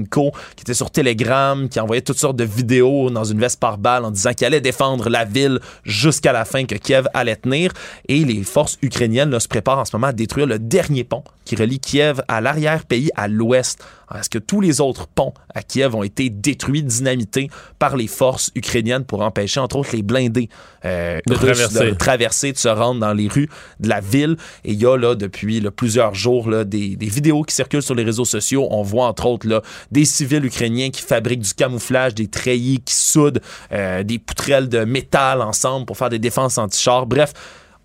qui 0.56 0.62
était 0.62 0.74
sur 0.74 0.90
Telegram, 0.90 1.68
qui 1.68 1.78
envoyait 1.80 2.02
toutes 2.02 2.18
sortes 2.18 2.36
de 2.36 2.44
vidéos 2.44 3.10
dans 3.10 3.24
une 3.24 3.38
veste 3.38 3.60
par 3.60 3.78
balle 3.78 4.04
en 4.04 4.10
disant 4.10 4.32
qu'il 4.32 4.46
allait 4.46 4.60
défendre 4.60 5.08
la 5.08 5.24
ville 5.24 5.60
jusqu'à 5.84 6.32
la 6.32 6.44
fin 6.44 6.64
que 6.64 6.74
Kiev 6.74 7.06
allait 7.14 7.36
tenir. 7.36 7.72
Et 8.08 8.24
les 8.24 8.42
forces 8.42 8.78
ukrainiennes 8.82 9.38
se 9.38 9.48
préparent 9.48 9.78
en 9.78 9.84
ce 9.84 9.94
moment 9.96 10.08
à 10.08 10.12
détruire 10.12 10.46
le 10.46 10.58
dernier 10.58 11.04
pont 11.04 11.24
qui 11.44 11.56
relie 11.56 11.78
Kiev 11.78 12.22
à 12.28 12.40
l'arrière-pays 12.40 13.10
à 13.14 13.28
l'ouest. 13.28 13.84
Est-ce 14.14 14.30
que 14.30 14.38
tous 14.38 14.60
les 14.60 14.80
autres 14.80 15.06
ponts 15.06 15.34
à 15.54 15.62
Kiev 15.62 15.94
ont 15.94 16.02
été 16.02 16.30
détruits, 16.30 16.82
dynamités 16.82 17.50
par 17.78 17.96
les 17.96 18.06
forces 18.06 18.50
ukrainiennes 18.54 19.04
pour 19.04 19.22
empêcher, 19.22 19.60
entre 19.60 19.76
autres, 19.76 19.90
les 19.94 20.02
blindés 20.02 20.48
euh, 20.84 21.18
de, 21.26 21.34
traverser. 21.34 21.90
de, 21.90 21.90
traverser. 21.94 22.52
de 22.52 22.58
se 22.58 22.68
rendre 22.68 23.00
dans 23.00 23.12
les 23.12 23.28
rues 23.28 23.48
de 23.80 23.88
la 23.88 24.00
ville? 24.00 24.36
Et 24.64 24.72
il 24.72 24.80
y 24.80 24.86
a 24.86 24.96
là, 24.96 25.14
depuis 25.14 25.60
plusieurs 25.70 26.14
jours 26.14 26.48
là, 26.48 26.64
des, 26.64 26.96
vidéos 27.00 27.42
qui 27.42 27.54
circulent 27.54 27.82
sur 27.82 27.94
les 27.94 28.04
réseaux 28.04 28.24
sociaux. 28.24 28.68
On 28.70 28.82
voit, 28.82 29.06
entre 29.06 29.26
autres, 29.26 29.48
là, 29.48 29.62
des 29.90 30.04
civils 30.04 30.44
ukrainiens 30.44 30.90
qui 30.90 31.02
fabriquent 31.02 31.42
du 31.42 31.54
camouflage, 31.54 32.14
des 32.14 32.28
treillis 32.28 32.80
qui 32.80 32.94
soudent 32.94 33.40
euh, 33.72 34.02
des 34.02 34.18
poutrelles 34.18 34.68
de 34.68 34.84
métal 34.84 35.42
ensemble 35.42 35.86
pour 35.86 35.96
faire 35.96 36.10
des 36.10 36.18
défenses 36.18 36.58
anti-chars. 36.58 37.06
Bref, 37.06 37.32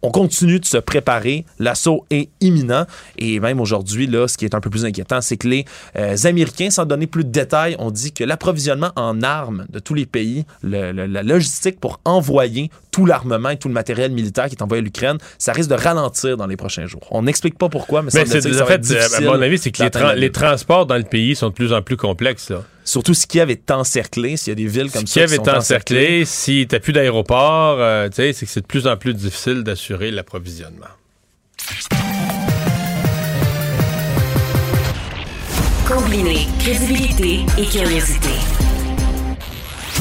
on 0.02 0.12
continue 0.12 0.60
de 0.60 0.66
se 0.66 0.78
préparer. 0.78 1.46
L'assaut 1.60 2.06
est 2.10 2.30
imminent. 2.42 2.86
Et 3.18 3.40
même 3.40 3.60
aujourd'hui, 3.60 4.08
là, 4.08 4.28
ce 4.28 4.38
qui 4.38 4.46
est 4.46 4.56
un 4.56 4.62
peu 4.62 4.70
plus 4.70 4.86
inquiétant, 4.86 5.22
c'est 5.22 5.38
que 5.38 5.48
les 5.48 5.66
euh, 5.98 6.16
Américains, 6.24 6.70
sans 6.70 6.86
donner 6.86 7.08
plus 7.08 7.24
de 7.24 7.32
détails, 7.32 7.76
ont 7.80 7.92
dit 7.92 8.12
que 8.12 8.24
l'approvisionnement 8.24 8.92
en 8.96 9.22
armes 9.22 9.66
de 9.70 9.80
tous 9.80 9.94
les 9.94 10.06
pays, 10.06 10.46
la 10.64 11.24
logistique 11.24 11.80
pour 11.80 12.00
envoyer 12.06 12.70
tout 12.92 13.06
l'armement 13.06 13.50
et 13.50 13.58
tout 13.58 13.68
le 13.68 13.74
matériel 13.74 14.12
militaire 14.12 14.48
qui 14.48 14.56
est 14.56 14.62
envoyé 14.62 14.82
à 14.82 14.84
l'Ukraine, 14.84 15.18
ça 15.38 15.54
risque 15.54 15.70
de 15.70 15.76
ralentir 15.76 16.38
dans 16.38 16.48
les 16.48 16.58
prochains 16.58 16.86
jours. 16.86 17.08
On 17.12 17.24
n'explique 17.24 17.58
pas 17.58 17.70
pourquoi, 17.70 18.02
mais, 18.02 18.10
mais 18.14 18.26
c'est 18.26 18.62
en 18.62 18.66
fait, 18.66 19.16
à 19.18 19.22
mon 19.22 19.42
avis, 19.42 19.58
c'est 19.58 19.72
que 19.72 20.16
les, 20.16 20.32
transports 20.32 20.86
dans 20.86 20.98
le 20.98 21.04
pays 21.04 21.36
sont 21.36 21.50
de 21.50 21.54
plus 21.54 21.74
en 21.74 21.82
plus 21.82 21.98
complexes. 21.98 22.52
Surtout 22.90 23.14
si 23.14 23.28
Kiev 23.28 23.52
est 23.52 23.70
encerclé, 23.70 24.36
s'il 24.36 24.50
y 24.50 24.52
a 24.54 24.56
des 24.56 24.66
villes 24.66 24.90
comme 24.90 25.06
si 25.06 25.14
ça. 25.14 25.20
Kiev 25.20 25.34
est 25.36 25.48
encerclé, 25.48 26.26
si 26.26 26.66
tu 26.68 26.76
n'as 26.76 26.80
plus 26.80 26.92
d'aéroport, 26.92 27.78
euh, 27.80 28.10
c'est 28.12 28.34
que 28.34 28.46
c'est 28.48 28.62
de 28.62 28.66
plus 28.66 28.88
en 28.88 28.98
plus 28.98 29.14
difficile 29.14 29.64
d'assurer 29.64 30.10
l'approvisionnement. 30.10 30.88
Combiner 35.88 36.48
crédibilité 36.58 37.46
et 37.60 37.66
curiosité. 37.68 38.30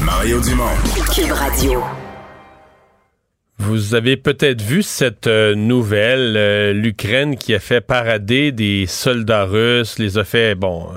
Mario 0.03 0.41
Dumont. 0.41 0.65
Cube 1.13 1.31
Radio. 1.31 1.83
Vous 3.59 3.93
avez 3.93 4.17
peut-être 4.17 4.63
vu 4.63 4.81
cette 4.81 5.27
euh, 5.27 5.53
nouvelle, 5.53 6.35
euh, 6.35 6.73
l'Ukraine 6.73 7.37
qui 7.37 7.53
a 7.53 7.59
fait 7.59 7.81
parader 7.81 8.51
des 8.51 8.87
soldats 8.87 9.45
russes, 9.45 9.99
les 9.99 10.17
a 10.17 10.23
fait, 10.23 10.55
bon, 10.55 10.87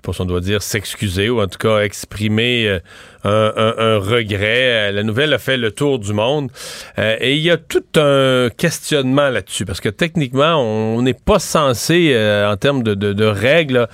je 0.00 0.06
sais 0.06 0.12
pas 0.12 0.12
si 0.12 0.20
on 0.22 0.26
doit 0.26 0.40
dire 0.40 0.62
s'excuser 0.62 1.28
ou 1.28 1.40
en 1.40 1.46
tout 1.46 1.58
cas 1.58 1.80
exprimer 1.80 2.80
un, 3.24 3.98
regret. 3.98 4.88
Euh, 4.88 4.92
la 4.92 5.02
nouvelle 5.02 5.32
a 5.32 5.38
fait 5.38 5.56
le 5.56 5.70
tour 5.70 5.98
du 5.98 6.12
monde. 6.12 6.50
Euh, 6.98 7.16
et 7.20 7.36
il 7.36 7.42
y 7.42 7.50
a 7.50 7.56
tout 7.56 7.84
un 7.96 8.48
questionnement 8.56 9.28
là-dessus, 9.28 9.64
parce 9.64 9.80
que 9.80 9.88
techniquement, 9.88 10.56
on 10.56 11.02
n'est 11.02 11.14
pas 11.14 11.38
censé, 11.38 12.12
euh, 12.14 12.50
en 12.50 12.56
termes 12.56 12.82
de, 12.82 13.24
règles, 13.24 13.86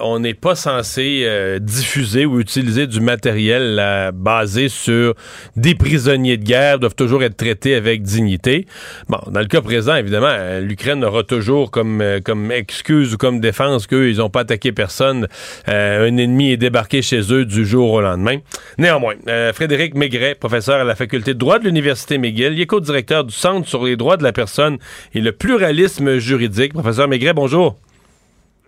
on 0.00 0.18
n'est 0.20 0.34
pas 0.34 0.54
censé 0.54 1.26
diffuser 1.60 2.26
ou 2.26 2.40
utiliser 2.40 2.86
du 2.86 3.00
matériel 3.00 4.10
basé 4.14 4.68
sur 4.68 5.14
des 5.56 5.74
prisonniers 5.74 6.36
de 6.36 6.44
guerre, 6.44 6.78
doivent 6.78 6.94
toujours 6.94 7.22
être 7.22 7.36
traités 7.36 7.74
avec 7.74 8.02
dignité. 8.02 8.66
Bon, 9.08 9.18
dans 9.30 9.40
le 9.40 9.46
cas 9.46 9.62
présent, 9.62 9.96
évidemment, 9.96 10.34
l'Ukraine 10.60 11.04
aura 11.04 11.22
toujours 11.22 11.70
comme, 11.70 12.04
comme 12.24 12.52
excuse 12.52 13.14
ou 13.14 13.16
comme 13.16 13.40
défense 13.40 13.86
qu'eux, 13.86 14.10
ils 14.10 14.18
n'ont 14.18 14.30
pas 14.30 14.40
attaqué 14.40 14.72
personne. 14.72 15.26
un 15.66 16.16
ennemi 16.16 16.52
est 16.52 16.58
débarqué 16.58 17.02
chez 17.02 17.32
eux 17.32 17.44
du 17.44 17.64
jour 17.66 17.92
au 17.92 18.00
lendemain. 18.00 18.38
Néanmoins, 18.78 19.14
euh, 19.28 19.52
Frédéric 19.52 19.94
Maigret, 19.94 20.34
professeur 20.34 20.80
à 20.80 20.84
la 20.84 20.94
faculté 20.94 21.34
de 21.34 21.38
droit 21.38 21.58
de 21.58 21.64
l'Université 21.64 22.18
McGill, 22.18 22.54
il 22.54 22.60
est 22.60 22.66
co-directeur 22.66 23.24
du 23.24 23.34
Centre 23.34 23.68
sur 23.68 23.84
les 23.84 23.96
droits 23.96 24.16
de 24.16 24.22
la 24.22 24.32
personne 24.32 24.78
et 25.14 25.20
le 25.20 25.32
pluralisme 25.32 26.18
juridique. 26.18 26.72
Professeur 26.72 27.08
Maigret, 27.08 27.32
bonjour. 27.32 27.76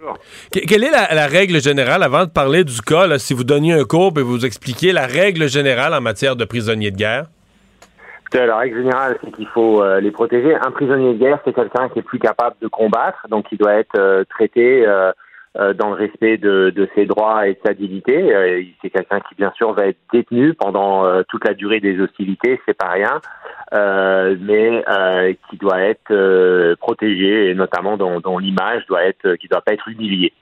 Bonjour. 0.01 0.19
quelle 0.51 0.85
est 0.85 0.91
la, 0.91 1.27
règle 1.27 1.61
générale, 1.61 2.03
avant 2.03 2.25
de 2.25 2.31
parler 2.31 2.65
du 2.65 2.81
cas, 2.81 3.19
si 3.19 3.35
vous 3.35 3.45
donniez 3.45 3.75
un 3.75 3.85
cours 3.85 4.13
et 4.19 4.23
vous 4.23 4.45
expliquiez 4.45 4.93
la 4.93 5.07
règle 5.07 5.49
générale 5.49 5.95
en 5.95 6.01
matière 6.01 6.37
de 6.37 6.45
prisonniers 6.45 6.91
de 6.91 6.97
guerre? 6.97 7.27
La 8.35 8.57
règle 8.57 8.79
générale, 8.79 9.19
c'est 9.23 9.31
qu'il 9.33 9.47
faut 9.49 9.83
euh, 9.83 10.01
les 10.01 10.11
protéger. 10.11 10.55
Un 10.55 10.71
prisonnier 10.71 11.13
de 11.13 11.19
guerre, 11.19 11.39
c'est 11.45 11.55
quelqu'un 11.55 11.91
qui 11.91 11.99
est 11.99 12.03
plus 12.03 12.19
capable 12.19 12.57
de 12.63 12.69
combattre, 12.69 13.27
donc 13.29 13.47
il 13.53 13.59
doit 13.59 13.75
être 13.75 13.99
euh, 13.99 14.25
traité 14.31 14.87
dans 15.55 15.91
le 15.91 15.95
respect 15.95 16.39
de, 16.39 16.73
de, 16.75 16.89
ses 16.95 17.05
droits 17.05 17.47
et 17.47 17.53
de 17.53 17.59
sa 17.65 17.75
dignité. 17.75 18.35
Euh, 18.35 18.63
c'est 18.81 18.91
quelqu'un 18.91 19.21
qui, 19.21 19.35
bien 19.35 19.53
sûr, 19.57 19.73
va 19.75 19.87
être 19.87 19.99
détenu 20.13 20.55
pendant 20.55 21.05
euh, 21.05 21.23
toute 21.29 21.47
la 21.47 21.53
durée 21.53 21.81
des 21.81 22.01
hostilités, 22.01 22.59
c'est 22.67 22.77
pas 22.77 22.89
rien, 22.89 23.21
mais 24.41 24.85
qui 25.51 25.57
doit 25.59 25.81
être 25.81 26.75
protégé, 26.77 27.51
et 27.51 27.55
notamment 27.55 27.97
dont, 27.97 28.21
dont 28.21 28.39
l'image 28.39 28.87
doit 28.87 29.05
être, 29.05 29.35
qui 29.35 29.49
doit 29.49 29.61
pas 29.61 29.75
être 29.75 29.89
humiliée. 29.89 30.33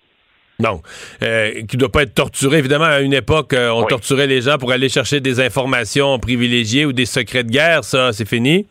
Non, 0.61 0.83
euh, 1.23 1.63
qui 1.67 1.77
doit 1.77 1.91
pas 1.91 2.03
être 2.03 2.15
torturé. 2.15 2.59
Évidemment, 2.59 2.85
à 2.85 3.01
une 3.01 3.15
époque, 3.15 3.55
on 3.57 3.85
torturait 3.85 4.27
les 4.27 4.43
gens 4.43 4.59
pour 4.59 4.73
aller 4.73 4.91
chercher 4.91 5.21
des 5.21 5.41
informations 5.41 6.19
privilégiées 6.19 6.85
ou 6.85 6.93
des 6.93 7.07
secrets 7.07 7.45
de 7.45 7.51
guerre. 7.51 7.83
Ça, 7.83 8.13
c'est 8.13 8.29
fini. 8.29 8.67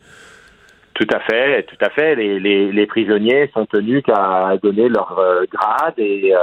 Tout 1.00 1.16
à 1.16 1.20
fait, 1.20 1.62
tout 1.62 1.78
à 1.80 1.88
fait. 1.88 2.14
Les, 2.14 2.38
les, 2.38 2.70
les 2.70 2.86
prisonniers 2.86 3.50
sont 3.54 3.64
tenus 3.64 4.02
qu'à 4.02 4.54
donner 4.62 4.90
leur 4.90 5.18
euh, 5.18 5.44
grade 5.50 5.94
et 5.96 6.34
euh, 6.34 6.38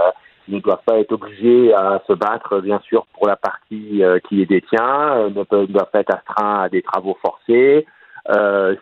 ne 0.48 0.60
doivent 0.60 0.82
pas 0.84 0.98
être 0.98 1.12
obligés 1.12 1.76
à 1.76 2.02
se 2.08 2.14
battre, 2.14 2.60
bien 2.62 2.80
sûr, 2.80 3.06
pour 3.14 3.28
la 3.28 3.36
partie 3.36 4.04
euh, 4.04 4.18
qui 4.28 4.38
les 4.38 4.48
détient, 4.48 5.30
ne, 5.30 5.44
peuvent, 5.44 5.68
doivent 5.68 5.92
pas 5.92 6.00
être 6.00 6.16
astreints 6.16 6.64
à 6.64 6.70
des 6.70 6.82
travaux 6.82 7.16
forcés. 7.22 7.86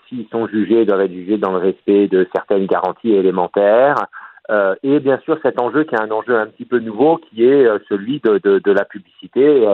S'ils 0.08 0.28
sont 0.32 0.48
jugés, 0.48 0.82
ils 0.82 0.86
doivent 0.86 1.02
être 1.02 1.14
jugés 1.14 1.38
dans 1.38 1.52
le 1.52 1.58
respect 1.58 2.08
de 2.08 2.26
certaines 2.34 2.68
garanties 2.68 3.14
élémentaires. 3.14 4.08
Euh, 4.52 4.76
et 4.84 5.00
bien 5.00 5.20
sûr 5.26 5.40
cet 5.42 5.60
enjeu 5.60 5.86
qui 5.86 5.96
est 5.96 6.02
un 6.02 6.12
enjeu 6.12 6.38
un 6.38 6.46
petit 6.46 6.66
peu 6.66 6.80
nouveau, 6.80 7.18
qui 7.18 7.44
est 7.44 7.66
euh, 7.66 7.80
celui 7.90 8.20
de, 8.20 8.40
de, 8.44 8.60
de, 8.60 8.72
la 8.72 8.86
publicité. 8.86 9.66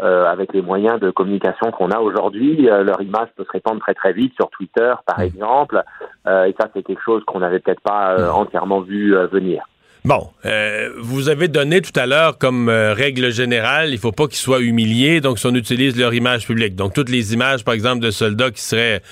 Euh, 0.00 0.06
euh, 0.06 0.26
avec 0.26 0.52
les 0.52 0.62
moyens 0.62 1.00
de 1.00 1.10
communication 1.10 1.70
qu'on 1.72 1.90
a 1.90 1.98
aujourd'hui, 1.98 2.62
leur 2.62 3.00
image 3.00 3.28
peut 3.36 3.44
se 3.44 3.50
répandre 3.50 3.80
très 3.80 3.94
très 3.94 4.12
vite 4.12 4.32
sur 4.34 4.48
Twitter, 4.50 4.92
par 5.06 5.20
exemple. 5.20 5.82
et 6.26 6.54
ça, 6.58 6.68
c'est 6.74 6.82
quelque 6.82 7.02
chose 7.02 7.22
qu'on 7.26 7.40
n'avait 7.40 7.58
peut-être 7.58 7.80
pas 7.80 8.30
entièrement 8.32 8.80
vu 8.80 9.14
venir. 9.32 9.64
Bon, 10.04 10.28
euh, 10.44 10.90
vous 11.00 11.28
avez 11.28 11.48
donné 11.48 11.80
tout 11.80 11.98
à 11.98 12.06
l'heure 12.06 12.38
comme 12.38 12.68
règle 12.68 13.30
générale, 13.30 13.90
il 13.90 13.98
faut 13.98 14.12
pas 14.12 14.26
qu'ils 14.26 14.36
soient 14.36 14.60
humiliés, 14.60 15.20
donc 15.20 15.38
si 15.38 15.46
on 15.46 15.54
utilise 15.54 15.98
leur 15.98 16.14
image 16.14 16.46
publique. 16.46 16.76
Donc 16.76 16.94
toutes 16.94 17.10
les 17.10 17.34
images, 17.34 17.64
par 17.64 17.74
exemple, 17.74 18.00
de 18.00 18.10
soldats 18.10 18.50
qui 18.50 18.62
seraient 18.62 19.02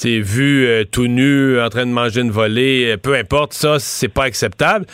c'est 0.00 0.18
vu 0.18 0.66
euh, 0.66 0.84
tout 0.84 1.08
nu 1.08 1.60
en 1.60 1.68
train 1.68 1.84
de 1.84 1.90
manger 1.90 2.22
une 2.22 2.30
volée, 2.30 2.92
euh, 2.92 2.96
peu 2.96 3.14
importe, 3.14 3.52
ça, 3.52 3.78
c'est 3.78 4.08
pas 4.08 4.24
acceptable. 4.24 4.86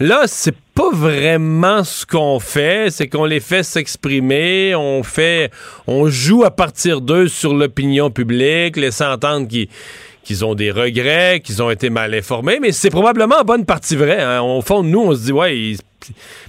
Là, 0.00 0.22
c'est 0.26 0.54
pas 0.78 0.92
vraiment 0.92 1.82
ce 1.82 2.06
qu'on 2.06 2.38
fait, 2.38 2.92
c'est 2.92 3.08
qu'on 3.08 3.24
les 3.24 3.40
fait 3.40 3.64
s'exprimer, 3.64 4.76
on 4.76 5.02
fait, 5.02 5.50
on 5.88 6.08
joue 6.08 6.44
à 6.44 6.52
partir 6.52 7.00
d'eux 7.00 7.26
sur 7.26 7.52
l'opinion 7.52 8.12
publique, 8.12 8.76
laissant 8.76 9.10
entendre 9.10 9.48
qu'ils 9.48 10.44
ont 10.44 10.54
des 10.54 10.70
regrets, 10.70 11.40
qu'ils 11.42 11.60
ont 11.64 11.70
été 11.72 11.90
mal 11.90 12.14
informés, 12.14 12.60
mais 12.62 12.70
c'est 12.70 12.90
probablement 12.90 13.40
en 13.40 13.44
bonne 13.44 13.64
partie 13.64 13.96
vrai. 13.96 14.22
Hein. 14.22 14.40
Au 14.40 14.62
fond, 14.62 14.84
nous, 14.84 15.00
on 15.00 15.14
se 15.16 15.24
dit, 15.24 15.32
ouais, 15.32 15.74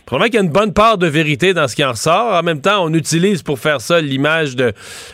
Probablement 0.05 0.29
qu'il 0.29 0.35
y 0.35 0.37
a 0.37 0.45
une 0.45 0.53
bonne 0.53 0.73
part 0.73 0.99
de 0.99 1.07
vérité 1.07 1.55
dans 1.55 1.67
ce 1.67 1.75
qui 1.75 1.83
en 1.83 1.93
ressort. 1.93 2.35
En 2.35 2.43
même 2.43 2.61
temps, 2.61 2.85
on 2.85 2.93
utilise 2.93 3.41
pour 3.41 3.57
faire 3.57 3.81
ça 3.81 3.99
l'image 3.99 4.55
de, 4.55 4.73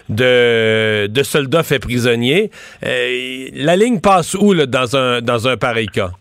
de, 0.10 1.24
soldats 1.24 1.64
faits 1.64 1.82
prisonniers. 1.82 2.52
Euh, 2.86 3.48
la 3.54 3.78
ligne 3.78 4.02
passe 4.02 4.34
où 4.34 4.54
dans, 4.54 4.98
un, 4.98 5.22
dans 5.22 5.48
un 5.48 5.56
pareil 5.56 5.88
cas? 5.88 6.12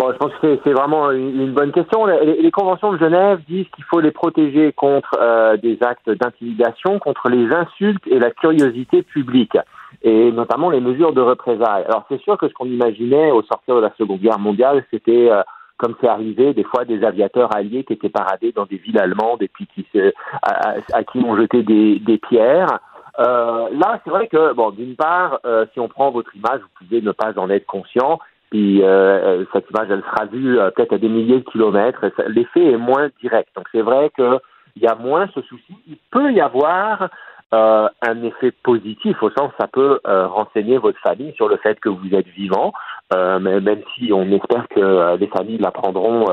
Bon, 0.00 0.12
je 0.12 0.16
pense 0.16 0.32
que 0.40 0.58
c'est 0.64 0.72
vraiment 0.72 1.10
une, 1.10 1.52
bonne 1.52 1.72
question. 1.72 2.06
Les, 2.06 2.50
conventions 2.50 2.90
de 2.90 2.96
Genève 2.96 3.40
disent 3.46 3.66
qu'il 3.76 3.84
faut 3.84 4.00
les 4.00 4.12
protéger 4.12 4.72
contre 4.72 5.14
euh, 5.20 5.58
des 5.58 5.76
actes 5.82 6.08
d'intimidation, 6.08 6.98
contre 6.98 7.28
les 7.28 7.52
insultes 7.52 8.06
et 8.06 8.18
la 8.18 8.30
curiosité 8.30 9.02
publique, 9.02 9.58
et 10.00 10.32
notamment 10.32 10.70
les 10.70 10.80
mesures 10.80 11.12
de 11.12 11.20
représailles. 11.20 11.84
Alors 11.84 12.06
c'est 12.08 12.20
sûr 12.22 12.38
que 12.38 12.48
ce 12.48 12.54
qu'on 12.54 12.64
imaginait 12.64 13.30
au 13.30 13.42
sortir 13.42 13.76
de 13.76 13.80
la 13.82 13.92
Seconde 13.98 14.20
Guerre 14.20 14.38
mondiale, 14.38 14.86
c'était 14.90 15.30
euh, 15.30 15.42
comme 15.76 15.94
c'est 16.00 16.08
arrivé 16.08 16.54
des 16.54 16.64
fois 16.64 16.86
des 16.86 17.04
aviateurs 17.04 17.54
alliés 17.54 17.84
qui 17.84 17.92
étaient 17.92 18.08
paradés 18.08 18.52
dans 18.52 18.64
des 18.64 18.78
villes 18.78 18.98
allemandes 18.98 19.42
et 19.42 19.48
puis 19.48 19.66
qui 19.74 19.86
se, 19.92 20.14
à, 20.40 21.04
qui 21.04 21.18
on 21.18 21.36
jeté 21.36 21.62
des, 21.62 21.98
des 21.98 22.16
pierres. 22.16 22.78
Euh, 23.18 23.68
là, 23.72 24.00
c'est 24.02 24.10
vrai 24.10 24.28
que, 24.28 24.54
bon, 24.54 24.70
d'une 24.70 24.96
part, 24.96 25.40
euh, 25.44 25.66
si 25.74 25.80
on 25.80 25.88
prend 25.88 26.10
votre 26.10 26.34
image, 26.34 26.60
vous 26.60 26.86
pouvez 26.86 27.02
ne 27.02 27.12
pas 27.12 27.38
en 27.38 27.50
être 27.50 27.66
conscient. 27.66 28.18
Puis 28.50 28.82
euh, 28.82 29.44
cette 29.52 29.70
image, 29.70 29.88
elle 29.90 30.02
sera 30.02 30.26
vue 30.26 30.58
euh, 30.58 30.70
peut-être 30.70 30.94
à 30.94 30.98
des 30.98 31.08
milliers 31.08 31.38
de 31.38 31.50
kilomètres. 31.50 32.04
L'effet 32.26 32.72
est 32.72 32.76
moins 32.76 33.08
direct. 33.20 33.48
Donc 33.54 33.66
c'est 33.72 33.82
vrai 33.82 34.10
qu'il 34.14 34.82
y 34.82 34.86
a 34.86 34.94
moins 34.96 35.28
ce 35.34 35.40
souci. 35.42 35.74
Il 35.86 35.96
peut 36.10 36.32
y 36.32 36.40
avoir 36.40 37.08
euh, 37.52 37.88
un 38.02 38.22
effet 38.22 38.52
positif 38.62 39.20
au 39.24 39.30
sens 39.30 39.50
ça 39.60 39.66
peut 39.66 39.98
euh, 40.06 40.28
renseigner 40.28 40.78
votre 40.78 41.00
famille 41.00 41.32
sur 41.34 41.48
le 41.48 41.56
fait 41.56 41.80
que 41.80 41.88
vous 41.88 42.14
êtes 42.14 42.28
vivant, 42.28 42.72
euh, 43.12 43.40
mais 43.40 43.60
même 43.60 43.80
si 43.96 44.12
on 44.12 44.30
espère 44.30 44.68
que 44.68 44.78
euh, 44.78 45.16
les 45.16 45.26
familles 45.26 45.58
l'apprendront 45.58 46.26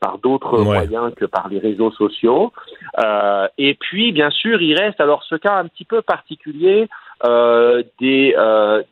par 0.00 0.18
d'autres 0.18 0.60
moyens 0.60 1.12
que 1.16 1.24
par 1.24 1.48
les 1.48 1.58
réseaux 1.58 1.90
sociaux. 1.90 2.52
et 3.58 3.74
puis 3.80 4.12
bien 4.12 4.30
sûr, 4.30 4.60
il 4.60 4.78
reste 4.78 5.00
alors 5.00 5.22
ce 5.24 5.36
cas 5.36 5.54
un 5.54 5.66
petit 5.66 5.84
peu 5.84 6.02
particulier 6.02 6.88
des, 7.24 8.36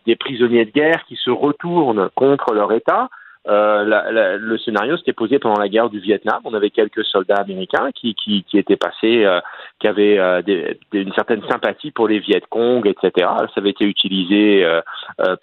des 0.06 0.16
prisonniers 0.16 0.64
de 0.64 0.70
guerre 0.70 1.04
qui 1.06 1.16
se 1.16 1.30
retournent 1.30 2.08
contre 2.14 2.54
leur 2.54 2.72
État. 2.72 3.08
Euh, 3.46 4.38
le 4.38 4.58
scénario 4.58 4.96
s'était 4.96 5.12
posé 5.12 5.38
pendant 5.38 5.60
la 5.60 5.68
guerre 5.68 5.90
du 5.90 6.00
Vietnam. 6.00 6.40
On 6.44 6.54
avait 6.54 6.70
quelques 6.70 7.04
soldats 7.04 7.37
américains 7.37 7.90
qui, 7.94 8.14
qui, 8.14 8.42
qui 8.44 8.58
étaient 8.58 8.76
passés, 8.76 9.24
euh, 9.24 9.40
qui 9.80 9.87
avaient 9.87 10.18
euh, 10.18 10.40
des, 10.40 10.78
une 10.92 11.12
certaine 11.12 11.42
sympathie 11.48 11.90
pour 11.90 12.08
les 12.08 12.20
Viet 12.20 12.42
Cong, 12.48 12.87
etc. 12.87 13.12
Ça 13.54 13.60
avait 13.60 13.70
été 13.70 13.84
utilisé 13.84 14.64
euh, 14.64 14.80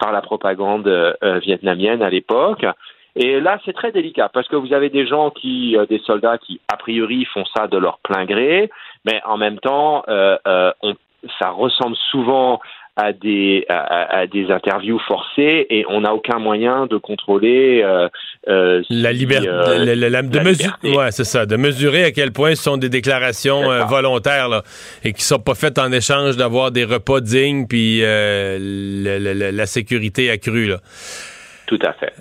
par 0.00 0.12
la 0.12 0.20
propagande 0.20 0.90
vietnamienne 1.42 2.02
à 2.02 2.10
l'époque. 2.10 2.66
Et 3.14 3.40
là, 3.40 3.60
c'est 3.64 3.74
très 3.74 3.92
délicat 3.92 4.30
parce 4.32 4.48
que 4.48 4.56
vous 4.56 4.72
avez 4.72 4.88
des 4.88 5.06
gens 5.06 5.30
qui, 5.30 5.76
des 5.88 5.98
soldats 5.98 6.38
qui, 6.38 6.60
a 6.72 6.76
priori, 6.76 7.26
font 7.26 7.44
ça 7.54 7.68
de 7.68 7.76
leur 7.76 7.98
plein 7.98 8.24
gré, 8.24 8.70
mais 9.04 9.20
en 9.26 9.36
même 9.36 9.58
temps, 9.58 10.02
on, 10.08 10.94
ça 11.38 11.50
ressemble 11.50 11.96
souvent 12.10 12.60
à 12.96 13.12
des 13.12 13.64
à, 13.70 14.26
des 14.26 14.50
interviews 14.50 14.98
forcées 15.08 15.66
et 15.70 15.84
on 15.88 16.02
n'a 16.02 16.12
aucun 16.12 16.38
moyen 16.38 16.86
de 16.86 16.98
contrôler 16.98 17.82
euh, 17.82 18.08
euh 18.48 18.82
la 18.90 19.12
liberté 19.12 19.48
euh, 19.48 20.22
de 20.22 20.38
mesurer 20.40 20.70
ouais 20.84 21.10
c'est 21.10 21.24
ça 21.24 21.46
de 21.46 21.56
mesurer 21.56 22.04
à 22.04 22.10
quel 22.10 22.32
point 22.32 22.54
ce 22.54 22.64
sont 22.64 22.76
des 22.76 22.90
déclarations 22.90 23.70
euh, 23.70 23.84
volontaires 23.84 24.50
là, 24.50 24.62
et 25.04 25.14
qui 25.14 25.24
sont 25.24 25.38
pas 25.38 25.54
faites 25.54 25.78
en 25.78 25.90
échange 25.90 26.36
d'avoir 26.36 26.70
des 26.70 26.84
repas 26.84 27.20
dignes 27.20 27.66
puis 27.66 28.02
la, 28.02 29.66
sécurité 29.66 30.28
accrue 30.30 30.66
là. 30.66 30.78
Tout 31.66 31.78
à 31.82 31.94
fait. 31.94 32.12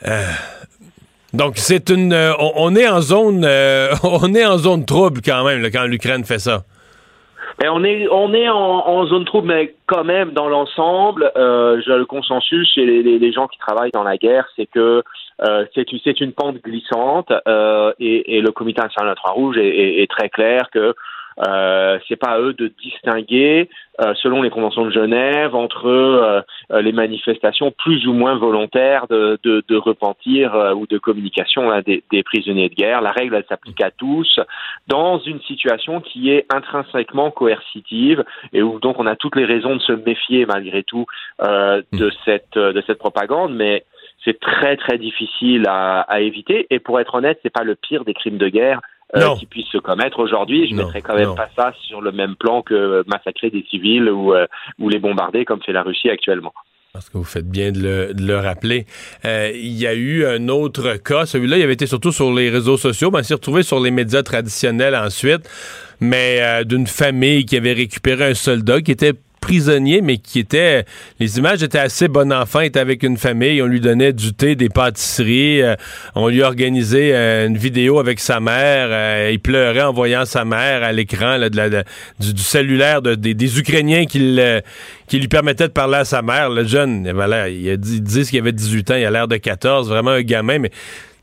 Donc 1.33 1.57
c'est 1.57 1.89
une 1.89 2.13
on, 2.39 2.75
est 2.77 2.87
en 2.87 3.01
zone 3.01 3.45
on 4.03 4.33
est 4.35 4.45
en 4.45 4.57
zone 4.57 4.85
trouble 4.85 5.19
quand 5.25 5.43
même 5.43 5.61
là, 5.61 5.69
quand 5.69 5.83
l'Ukraine 5.83 6.23
fait 6.23 6.39
ça 6.39 6.63
et 7.63 7.69
on 7.69 7.83
est, 7.83 8.07
on 8.09 8.33
est 8.33 8.49
en, 8.49 8.87
en, 8.87 9.05
zone 9.05 9.25
trouble, 9.25 9.49
mais 9.49 9.75
quand 9.85 10.03
même, 10.03 10.31
dans 10.31 10.49
l'ensemble, 10.49 11.31
euh, 11.35 11.81
le 11.85 12.05
consensus 12.05 12.67
chez 12.73 12.85
les, 12.85 13.19
les, 13.19 13.31
gens 13.31 13.47
qui 13.47 13.59
travaillent 13.59 13.91
dans 13.91 14.03
la 14.03 14.17
guerre, 14.17 14.47
c'est 14.55 14.65
que 14.65 15.03
euh, 15.43 15.65
c'est 15.75 16.21
une 16.21 16.33
pente 16.33 16.61
glissante 16.63 17.31
euh, 17.47 17.93
et, 17.99 18.37
et, 18.37 18.41
le 18.41 18.51
comité 18.51 18.81
international 18.81 19.09
de 19.09 19.15
la 19.15 19.15
Croix-Rouge 19.15 19.57
est, 19.57 19.67
est, 19.67 20.01
est, 20.01 20.09
très 20.09 20.29
clair 20.29 20.69
que 20.71 20.95
euh, 21.39 21.99
c'est 22.07 22.15
pas 22.15 22.31
à 22.31 22.39
eux 22.39 22.53
de 22.53 22.71
distinguer, 22.81 23.69
euh, 24.01 24.13
selon 24.15 24.41
les 24.41 24.49
conventions 24.49 24.85
de 24.85 24.91
Genève, 24.91 25.55
entre 25.55 25.87
euh, 25.87 26.41
les 26.81 26.91
manifestations 26.91 27.71
plus 27.71 28.07
ou 28.07 28.13
moins 28.13 28.35
volontaires 28.35 29.07
de, 29.07 29.39
de, 29.43 29.63
de 29.67 29.75
repentir 29.75 30.55
euh, 30.55 30.73
ou 30.73 30.87
de 30.87 30.97
communication 30.97 31.71
hein, 31.71 31.81
des, 31.81 32.03
des, 32.11 32.23
prisonniers 32.23 32.69
de 32.69 32.75
guerre. 32.75 33.01
La 33.01 33.11
règle, 33.11 33.35
elle 33.35 33.45
s'applique 33.47 33.81
à 33.81 33.91
tous 33.91 34.39
dans 34.87 35.19
une 35.19 35.41
situation 35.41 36.01
qui 36.01 36.31
est 36.31 36.45
intrinsèquement 36.53 37.31
coercitive 37.31 38.23
et 38.53 38.61
où 38.61 38.79
donc 38.79 38.99
on 38.99 39.05
a 39.05 39.15
toutes 39.15 39.35
les 39.35 39.45
raisons 39.45 39.75
de 39.75 39.81
se 39.81 39.93
méfier 39.93 40.45
malgré 40.45 40.83
tout 40.83 41.05
de 41.41 41.83
mm. 41.91 42.11
cette 42.25 42.57
de 42.57 42.83
cette 42.85 42.97
propagande, 42.97 43.53
mais 43.55 43.83
c'est 44.23 44.39
très 44.39 44.77
très 44.77 44.97
difficile 44.97 45.65
à, 45.67 46.01
à 46.01 46.21
éviter. 46.21 46.67
Et 46.69 46.79
pour 46.79 46.99
être 46.99 47.15
honnête, 47.15 47.39
c'est 47.43 47.53
pas 47.53 47.63
le 47.63 47.75
pire 47.75 48.05
des 48.05 48.13
crimes 48.13 48.37
de 48.37 48.47
guerre 48.47 48.81
euh, 49.15 49.35
qui 49.35 49.45
puissent 49.45 49.71
se 49.71 49.77
commettre 49.77 50.19
aujourd'hui. 50.19 50.67
Je 50.67 50.73
ne 50.73 50.83
mettrais 50.83 51.01
quand 51.01 51.15
même 51.15 51.35
pas 51.35 51.49
ça 51.55 51.73
sur 51.81 52.01
le 52.01 52.11
même 52.11 52.35
plan 52.35 52.61
que 52.61 53.03
massacrer 53.07 53.49
des 53.49 53.65
civils 53.69 54.09
ou, 54.09 54.33
euh, 54.33 54.45
ou 54.79 54.89
les 54.89 54.99
bombarder 54.99 55.45
comme 55.45 55.61
fait 55.61 55.73
la 55.73 55.83
Russie 55.83 56.09
actuellement. 56.09 56.53
Parce 56.93 57.09
que 57.09 57.17
vous 57.17 57.23
faites 57.23 57.47
bien 57.47 57.71
de 57.71 57.79
le, 57.79 58.13
de 58.13 58.25
le 58.25 58.37
rappeler. 58.37 58.85
Euh, 59.23 59.51
il 59.55 59.79
y 59.79 59.87
a 59.87 59.93
eu 59.93 60.25
un 60.25 60.49
autre 60.49 60.97
cas. 60.97 61.25
Celui-là, 61.25 61.57
il 61.57 61.63
avait 61.63 61.73
été 61.73 61.85
surtout 61.85 62.11
sur 62.11 62.33
les 62.33 62.49
réseaux 62.49 62.75
sociaux, 62.75 63.11
mais 63.11 63.23
s'est 63.23 63.33
retrouvé 63.33 63.63
sur 63.63 63.79
les 63.79 63.91
médias 63.91 64.23
traditionnels 64.23 64.95
ensuite. 64.95 65.49
Mais 66.01 66.39
euh, 66.41 66.63
d'une 66.65 66.87
famille 66.87 67.45
qui 67.45 67.55
avait 67.55 67.71
récupéré 67.71 68.31
un 68.31 68.33
soldat 68.33 68.81
qui 68.81 68.91
était 68.91 69.13
prisonnier, 69.41 70.01
mais 70.01 70.17
qui 70.17 70.39
était. 70.39 70.85
Les 71.19 71.37
images 71.37 71.61
étaient 71.63 71.79
assez 71.79 72.07
bon 72.07 72.31
enfant. 72.31 72.61
Il 72.61 72.67
était 72.67 72.79
avec 72.79 73.03
une 73.03 73.17
famille. 73.17 73.61
On 73.61 73.65
lui 73.65 73.81
donnait 73.81 74.13
du 74.13 74.33
thé, 74.33 74.55
des 74.55 74.69
pâtisseries. 74.69 75.61
Euh, 75.61 75.75
on 76.15 76.29
lui 76.29 76.43
organisait 76.43 77.11
euh, 77.13 77.47
une 77.47 77.57
vidéo 77.57 77.99
avec 77.99 78.19
sa 78.19 78.39
mère. 78.39 78.87
Euh, 78.91 79.31
il 79.33 79.39
pleurait 79.39 79.81
en 79.81 79.91
voyant 79.91 80.23
sa 80.25 80.45
mère 80.45 80.83
à 80.83 80.93
l'écran 80.93 81.39
de 81.39 81.83
du, 82.19 82.41
cellulaire 82.41 83.01
des, 83.01 83.59
Ukrainiens 83.59 84.05
qui, 84.05 84.39
qui 85.07 85.19
lui 85.19 85.27
permettaient 85.27 85.67
de 85.67 85.73
parler 85.73 85.97
à 85.97 86.05
sa 86.05 86.21
mère. 86.21 86.49
Le 86.49 86.63
jeune, 86.63 87.05
il, 87.49 87.69
a 87.69 87.77
dit, 87.77 88.01
qu'il 88.01 88.39
avait 88.39 88.51
18 88.51 88.91
ans. 88.91 88.95
Il 88.95 89.05
a 89.05 89.11
l'air 89.11 89.27
de 89.27 89.37
14. 89.37 89.89
Vraiment 89.89 90.11
un 90.11 90.21
gamin, 90.21 90.59
mais 90.59 90.71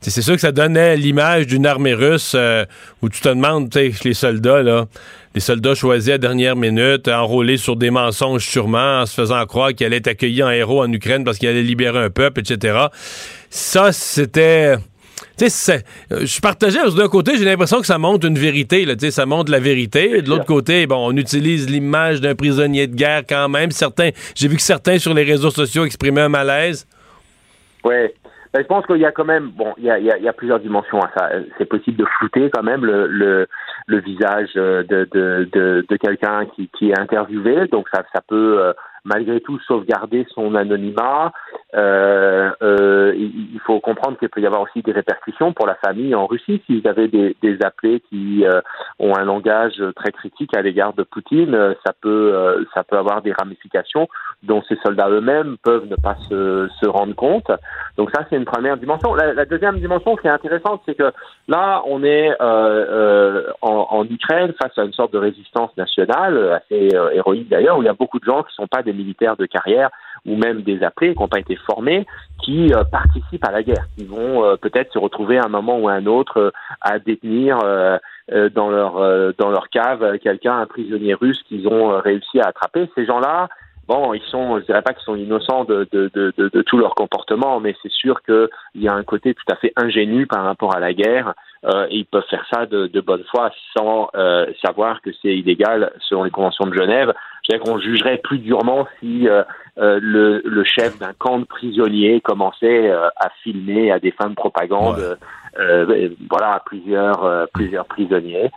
c'est 0.00 0.22
sûr 0.22 0.34
que 0.34 0.40
ça 0.40 0.52
donnait 0.52 0.96
l'image 0.96 1.46
d'une 1.46 1.66
armée 1.66 1.94
russe 1.94 2.32
euh, 2.34 2.64
où 3.02 3.08
tu 3.08 3.20
te 3.20 3.28
demandes, 3.28 3.72
les 3.74 4.14
soldats, 4.14 4.62
là, 4.62 4.86
les 5.34 5.40
soldats 5.40 5.74
choisis 5.74 6.14
à 6.14 6.18
dernière 6.18 6.56
minute, 6.56 7.08
enrôlés 7.08 7.56
sur 7.56 7.76
des 7.76 7.90
mensonges 7.90 8.46
sûrement, 8.46 9.00
en 9.00 9.06
se 9.06 9.14
faisant 9.14 9.44
croire 9.46 9.74
qu'ils 9.74 9.86
allaient 9.86 9.98
être 9.98 10.08
accueillis 10.08 10.42
en 10.42 10.50
héros 10.50 10.82
en 10.82 10.92
Ukraine 10.92 11.24
parce 11.24 11.38
qu'ils 11.38 11.48
allaient 11.48 11.62
libérer 11.62 11.98
un 11.98 12.10
peuple, 12.10 12.40
etc. 12.40 12.86
Ça, 13.50 13.92
c'était... 13.92 14.76
Tu 15.36 15.48
sais, 15.50 15.84
euh, 16.12 16.26
je 16.26 16.40
partageais, 16.40 16.78
d'un 16.96 17.08
côté, 17.08 17.36
j'ai 17.36 17.44
l'impression 17.44 17.80
que 17.80 17.86
ça 17.86 17.98
montre 17.98 18.26
une 18.26 18.38
vérité, 18.38 18.84
là, 18.84 18.94
ça 19.10 19.26
montre 19.26 19.50
la 19.50 19.60
vérité. 19.60 20.22
De 20.22 20.28
l'autre 20.28 20.44
côté, 20.44 20.86
bon, 20.86 21.12
on 21.12 21.16
utilise 21.16 21.68
l'image 21.68 22.20
d'un 22.20 22.34
prisonnier 22.34 22.86
de 22.86 22.94
guerre 22.94 23.22
quand 23.28 23.48
même. 23.48 23.70
Certains, 23.70 24.10
j'ai 24.34 24.48
vu 24.48 24.56
que 24.56 24.62
certains 24.62 24.98
sur 24.98 25.14
les 25.14 25.24
réseaux 25.24 25.50
sociaux 25.50 25.84
exprimaient 25.84 26.22
un 26.22 26.28
malaise. 26.28 26.86
Ouais. 27.84 28.14
Ben, 28.52 28.62
je 28.62 28.66
pense 28.66 28.86
qu'il 28.86 28.96
y 28.96 29.04
a 29.04 29.12
quand 29.12 29.24
même, 29.24 29.50
bon, 29.50 29.74
il 29.76 29.84
y 29.84 29.90
a, 29.90 29.98
il 29.98 30.06
y 30.06 30.28
a, 30.28 30.32
plusieurs 30.32 30.60
dimensions 30.60 31.00
à 31.00 31.10
ça. 31.16 31.30
C'est 31.58 31.66
possible 31.66 31.98
de 31.98 32.06
flouter 32.18 32.50
quand 32.50 32.62
même 32.62 32.84
le, 32.84 33.06
le, 33.06 33.46
le 33.86 34.00
visage 34.00 34.54
de, 34.54 34.86
de, 34.88 35.48
de, 35.52 35.84
de 35.88 35.96
quelqu'un 35.96 36.46
qui, 36.54 36.68
qui 36.78 36.90
est 36.90 36.98
interviewé, 36.98 37.66
donc 37.66 37.88
ça, 37.92 38.02
ça 38.12 38.20
peut 38.26 38.58
euh, 38.60 38.72
malgré 39.04 39.40
tout 39.40 39.58
sauvegarder 39.60 40.26
son 40.34 40.54
anonymat. 40.54 41.32
euh, 41.74 42.50
euh, 42.62 43.14
il 43.16 43.60
faut 43.66 43.80
comprendre 43.80 44.18
qu'il 44.18 44.28
peut 44.28 44.40
y 44.40 44.46
avoir 44.46 44.62
aussi 44.62 44.82
des 44.82 44.92
répercussions 44.92 45.52
pour 45.52 45.66
la 45.66 45.74
famille 45.76 46.14
en 46.14 46.26
Russie. 46.26 46.62
S'ils 46.66 46.86
avaient 46.88 47.08
des, 47.08 47.36
des 47.42 47.58
appelés 47.62 48.00
qui 48.08 48.44
euh, 48.44 48.60
ont 48.98 49.14
un 49.16 49.24
langage 49.24 49.82
très 49.96 50.12
critique 50.12 50.56
à 50.56 50.62
l'égard 50.62 50.92
de 50.94 51.02
Poutine, 51.02 51.74
ça 51.86 51.92
peut, 52.00 52.66
ça 52.74 52.84
peut 52.84 52.96
avoir 52.96 53.22
des 53.22 53.32
ramifications 53.32 54.08
dont 54.42 54.62
ces 54.68 54.76
soldats 54.84 55.08
eux-mêmes 55.08 55.56
peuvent 55.62 55.86
ne 55.86 55.96
pas 55.96 56.16
se, 56.28 56.68
rendre 56.88 57.14
compte. 57.14 57.50
Donc 57.96 58.10
ça, 58.14 58.24
c'est 58.30 58.36
une 58.36 58.44
première 58.44 58.76
dimension. 58.76 59.14
La, 59.14 59.34
la, 59.34 59.44
deuxième 59.44 59.78
dimension 59.78 60.16
qui 60.16 60.26
est 60.26 60.30
intéressante, 60.30 60.82
c'est 60.86 60.94
que 60.94 61.12
là, 61.48 61.82
on 61.86 62.02
est 62.04 62.30
en, 62.40 63.88
en, 63.90 64.04
Ukraine 64.04 64.52
face 64.60 64.76
à 64.78 64.84
une 64.84 64.92
sorte 64.92 65.12
de 65.12 65.18
résistance 65.18 65.76
nationale, 65.76 66.62
assez 66.62 66.88
héroïque 67.12 67.48
d'ailleurs, 67.48 67.78
où 67.78 67.82
il 67.82 67.86
y 67.86 67.90
a 67.90 67.94
beaucoup 67.94 68.18
de 68.18 68.24
gens 68.24 68.42
qui 68.42 68.50
ne 68.52 68.64
sont 68.64 68.66
pas 68.66 68.82
des 68.88 68.96
militaires 68.96 69.36
de 69.36 69.46
carrière 69.46 69.90
ou 70.26 70.36
même 70.36 70.62
des 70.62 70.82
appelés 70.82 71.14
qui 71.14 71.20
n'ont 71.20 71.28
pas 71.28 71.40
été 71.40 71.56
formés, 71.56 72.06
qui 72.42 72.72
euh, 72.72 72.84
participent 72.84 73.44
à 73.46 73.52
la 73.52 73.62
guerre, 73.62 73.86
qui 73.96 74.04
vont 74.04 74.44
euh, 74.44 74.56
peut-être 74.56 74.92
se 74.92 74.98
retrouver 74.98 75.38
à 75.38 75.44
un 75.44 75.48
moment 75.48 75.78
ou 75.78 75.88
à 75.88 75.92
un 75.92 76.06
autre 76.06 76.38
euh, 76.38 76.50
à 76.80 76.98
détenir 76.98 77.58
dans 78.54 78.70
leur 78.70 79.34
dans 79.38 79.50
leur 79.50 79.68
cave 79.70 80.18
quelqu'un, 80.18 80.58
un 80.58 80.66
prisonnier 80.66 81.14
russe 81.14 81.42
qu'ils 81.48 81.66
ont 81.66 81.98
réussi 81.98 82.40
à 82.40 82.48
attraper. 82.48 82.90
Ces 82.94 83.06
gens-là, 83.06 83.48
bon, 83.86 84.12
ils 84.12 84.22
sont, 84.30 84.58
je 84.58 84.64
dirais 84.66 84.82
pas 84.82 84.92
qu'ils 84.92 85.04
sont 85.04 85.16
innocents 85.16 85.64
de, 85.64 85.88
de, 85.92 86.10
de, 86.14 86.62
tout 86.62 86.76
leur 86.76 86.94
comportement, 86.94 87.58
mais 87.58 87.74
c'est 87.82 87.90
sûr 87.90 88.22
qu'il 88.22 88.48
y 88.74 88.86
a 88.88 88.92
un 88.92 89.02
côté 89.02 89.32
tout 89.32 89.50
à 89.50 89.56
fait 89.56 89.72
ingénu 89.76 90.26
par 90.26 90.44
rapport 90.44 90.76
à 90.76 90.80
la 90.80 90.92
guerre, 90.92 91.32
et 91.64 91.96
ils 91.96 92.06
peuvent 92.06 92.28
faire 92.28 92.46
ça 92.52 92.66
de, 92.66 93.00
bonne 93.00 93.24
foi 93.30 93.50
sans 93.76 94.10
savoir 94.62 95.00
que 95.00 95.10
c'est 95.22 95.34
illégal 95.34 95.92
selon 96.00 96.24
les 96.24 96.30
conventions 96.30 96.66
de 96.66 96.74
Genève. 96.74 97.14
Dirais 97.48 97.60
qu'on 97.60 97.78
jugerait 97.78 98.18
plus 98.18 98.38
durement 98.38 98.86
si 99.00 99.26
euh, 99.28 99.42
euh 99.78 99.98
le, 100.02 100.42
le, 100.44 100.64
chef 100.64 100.98
d'un 100.98 101.12
camp 101.18 101.38
de 101.38 101.44
prisonniers 101.44 102.20
commençait 102.20 102.90
euh, 102.90 103.08
à 103.16 103.30
filmer 103.42 103.90
à 103.90 103.98
des 103.98 104.10
fins 104.10 104.28
de 104.28 104.34
propagande, 104.34 105.16
ouais. 105.58 106.12
voilà, 106.28 106.62
plusieurs, 106.66 107.48
plusieurs 107.54 107.86
prisonniers. 107.86 108.50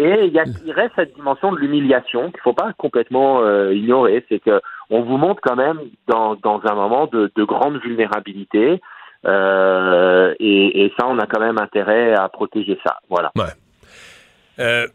Et 0.00 0.24
il, 0.24 0.32
y 0.32 0.38
a, 0.38 0.44
il 0.64 0.72
reste 0.72 0.92
cette 0.96 1.14
dimension 1.14 1.52
de 1.52 1.58
l'humiliation 1.58 2.30
qu'il 2.30 2.38
ne 2.38 2.42
faut 2.42 2.52
pas 2.52 2.72
complètement 2.78 3.42
ignorer. 3.70 4.24
C'est 4.28 4.38
que 4.38 4.60
on 4.88 5.02
vous 5.02 5.16
montre 5.16 5.40
quand 5.42 5.56
même 5.56 5.80
dans, 6.06 6.36
dans 6.36 6.60
un 6.64 6.74
moment 6.74 7.06
de, 7.06 7.30
de 7.34 7.44
grande 7.44 7.78
vulnérabilité. 7.82 8.80
Et, 9.24 10.84
et, 10.84 10.92
ça, 10.98 11.06
on 11.08 11.18
a 11.18 11.26
quand 11.26 11.40
même 11.40 11.58
intérêt 11.58 12.14
à 12.14 12.28
protéger 12.28 12.78
ça. 12.84 12.98
Voilà. 13.10 13.32
Ouais. 13.36 14.86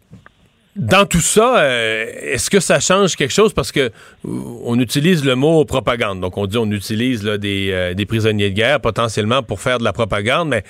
Dans 0.75 1.05
tout 1.05 1.21
ça, 1.21 1.59
euh, 1.59 2.05
est-ce 2.21 2.49
que 2.49 2.59
ça 2.59 2.81
change 2.81 3.15
quelque 3.15 3.31
chose? 3.31 3.53
Parce 3.53 3.71
que 3.71 3.79
euh, 3.79 3.89
on 4.23 4.77
utilise 4.77 5.23
le 5.23 5.35
mot 5.35 5.63
propagande. 5.63 6.19
Donc, 6.19 6.37
on 6.37 6.47
dit 6.47 6.57
on 6.57 6.69
utilise 6.69 7.23
là, 7.23 7.37
des, 7.37 7.69
euh, 7.71 7.93
des 7.93 8.05
prisonniers 8.05 8.49
de 8.49 8.55
guerre 8.55 8.81
potentiellement 8.81 9.41
pour 9.41 9.61
faire 9.61 9.77
de 9.77 9.85
la 9.85 9.93
propagande, 9.93 10.49
mais 10.49 10.65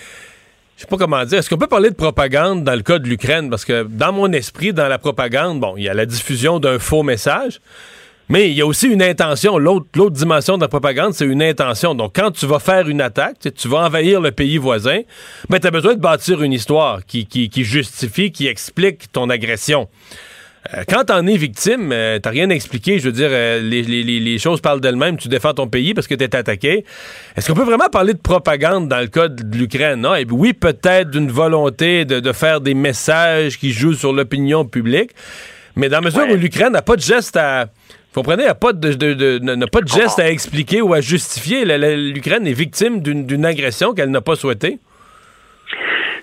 je 0.78 0.82
sais 0.82 0.88
pas 0.88 0.98
comment 0.98 1.24
dire. 1.26 1.40
Est-ce 1.40 1.50
qu'on 1.50 1.58
peut 1.58 1.66
parler 1.66 1.90
de 1.90 1.96
propagande 1.96 2.64
dans 2.64 2.76
le 2.76 2.84
cas 2.84 3.00
de 3.00 3.08
l'Ukraine? 3.08 3.50
Parce 3.50 3.66
que 3.66 3.82
dans 3.84 4.14
mon 4.14 4.32
esprit, 4.32 4.74
dans 4.74 4.88
la 4.88 5.00
propagande, 5.00 5.60
bon, 5.60 5.74
il 5.76 5.84
y 5.84 5.90
a 5.90 5.96
la 5.96 6.06
diffusion 6.06 6.60
d'un 6.60 6.78
faux 6.78 7.02
message, 7.02 7.60
mais 8.30 8.50
il 8.50 8.56
y 8.56 8.62
a 8.62 8.66
aussi 8.66 8.88
une 8.88 9.04
intention. 9.04 9.58
L'autre, 9.58 9.88
l'autre 9.96 10.16
dimension 10.16 10.58
de 10.58 10.62
la 10.62 10.68
propagande, 10.68 11.14
c'est 11.14 11.26
une 11.26 11.44
intention. 11.44 11.96
Donc, 11.96 12.14
quand 12.16 12.32
tu 12.32 12.46
vas 12.46 12.60
faire 12.60 12.88
une 12.90 13.02
attaque, 13.02 13.38
tu 13.56 13.68
vas 13.68 13.86
envahir 13.86 14.22
le 14.22 14.32
pays 14.32 14.58
voisin, 14.58 15.02
ben, 15.50 15.60
tu 15.60 15.68
as 15.68 15.72
besoin 15.72 15.96
de 15.96 16.00
bâtir 16.00 16.42
une 16.42 16.54
histoire 16.54 17.06
qui, 17.06 17.26
qui, 17.26 17.50
qui 17.50 17.64
justifie, 17.64 18.32
qui 18.32 18.48
explique 18.48 19.12
ton 19.12 19.30
agression. 19.30 19.88
Euh, 20.74 20.84
quand 20.88 21.06
t'en 21.06 21.26
es 21.28 21.38
victime, 21.38 21.92
euh, 21.92 22.20
t'as 22.20 22.32
rien 22.32 22.50
à 22.50 22.54
expliquer. 22.54 23.00
Je 23.00 23.06
veux 23.06 23.12
dire, 23.12 23.30
euh, 23.32 23.62
les, 23.62 23.82
les, 23.84 24.04
les, 24.04 24.38
choses 24.40 24.62
parlent 24.62 24.82
d'elles-mêmes. 24.82 25.18
Tu 25.18 25.28
défends 25.28 25.54
ton 25.54 25.68
pays 25.68 25.94
parce 25.94 26.08
que 26.08 26.16
t'es 26.16 26.36
attaqué. 26.36 26.86
Est-ce 27.36 27.48
qu'on 27.48 27.54
peut 27.54 27.64
vraiment 27.66 27.90
parler 27.90 28.14
de 28.14 28.20
propagande 28.20 28.88
dans 28.88 29.00
le 29.00 29.08
cas 29.08 29.28
de 29.28 29.56
l'Ukraine? 29.56 30.02
Non? 30.02 30.16
Et 30.16 30.26
oui, 30.30 30.54
peut-être 30.54 31.12
d'une 31.12 31.30
volonté 31.30 32.06
de, 32.06 32.20
de, 32.20 32.34
faire 32.34 32.62
des 32.62 32.74
messages 32.74 33.60
qui 33.60 33.72
jouent 33.72 33.94
sur 33.94 34.14
l'opinion 34.14 34.66
publique. 34.66 35.12
Mais 35.76 35.90
dans 35.90 35.98
la 35.98 36.02
mesure 36.02 36.22
ouais. 36.22 36.34
où 36.34 36.38
l'Ukraine 36.38 36.74
n'a 36.74 36.82
pas 36.82 36.96
de 36.96 37.02
geste 37.02 37.38
à... 37.38 37.68
Vous 38.16 38.22
comprenez, 38.22 38.46
n'a 38.46 38.56
pas 38.56 38.72
de, 38.72 38.94
de, 38.94 39.14
de, 39.14 39.40
de, 39.40 39.66
pas 39.66 39.82
de 39.82 39.90
geste 39.90 40.20
à 40.20 40.30
expliquer 40.30 40.82
ou 40.82 40.94
à 40.94 41.02
justifier. 41.02 41.66
L'Ukraine 41.66 42.48
est 42.48 42.54
victime 42.54 43.02
d'une 43.02 43.44
agression 43.44 43.94
qu'elle 43.94 44.10
n'a 44.10 44.22
pas 44.22 44.36
souhaitée. 44.36 44.80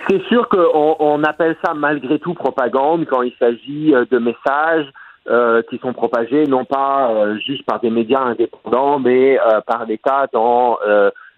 C'est 0.09 0.22
sûr 0.28 0.48
qu'on 0.48 0.96
on 0.98 1.22
appelle 1.22 1.55
ça 1.62 1.74
malgré 1.74 2.18
tout 2.18 2.33
propagande 2.33 3.05
quand 3.11 3.20
il 3.20 3.35
s'agit 3.38 3.94
euh, 3.94 4.07
de 4.11 4.18
messages 4.18 4.87
euh, 5.28 5.62
qui 5.68 5.78
sont 5.78 5.92
propagés 5.92 6.46
non 6.46 6.64
pas 6.64 7.12
euh, 7.12 7.37
juste 7.38 7.64
par 7.66 7.78
des 7.78 7.90
médias 7.90 8.22
indépendants, 8.22 8.98
mais 8.98 9.38
euh, 9.38 9.61
par 9.61 9.85
l'État 9.85 10.26
dans 10.33 10.78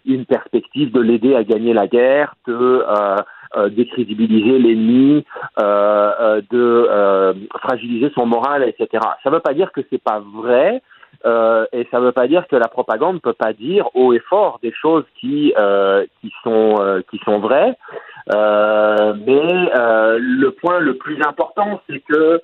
une 0.07 0.25
perspective 0.25 0.93
de 0.93 1.01
l'aider 1.01 1.35
à 1.35 1.43
gagner 1.43 1.73
la 1.73 1.89
guerre, 1.89 2.37
de 2.47 2.85
décrédibiliser 3.71 4.59
l'ennemi, 4.59 5.25
de 5.59 7.35
fragiliser 7.59 8.11
son 8.15 8.27
moral, 8.27 8.63
etc. 8.65 8.89
Ça 9.23 9.31
ne 9.31 9.35
veut 9.35 9.41
pas 9.41 9.55
dire 9.55 9.73
que 9.73 9.81
c'est 9.91 10.03
pas 10.03 10.21
vrai. 10.35 10.83
Euh, 11.27 11.65
et 11.73 11.87
ça 11.91 12.01
ne 12.01 12.07
veut 12.07 12.13
pas 12.13 12.29
dire 12.29 12.47
que 12.49 12.57
la 12.57 12.69
propagande 12.69 13.15
ne 13.15 13.21
peut 13.21 13.33
pas 13.33 13.55
dire 13.55 13.89
haut 13.95 14.13
et 14.13 14.19
fort 14.19 14.59
des 14.63 14.73
choses 14.73 15.05
qui 15.19 15.55
euh, 15.59 16.05
qui 16.21 16.31
sont 16.43 16.75
euh, 16.81 17.01
qui 17.11 17.19
sont 17.25 17.39
vraies. 17.39 17.77
Euh, 18.35 19.15
mais 19.27 19.71
euh, 19.75 20.19
le 20.21 20.51
point 20.51 20.81
le 20.81 20.97
plus 20.97 21.19
important, 21.23 21.81
c'est 21.89 22.01
que 22.01 22.41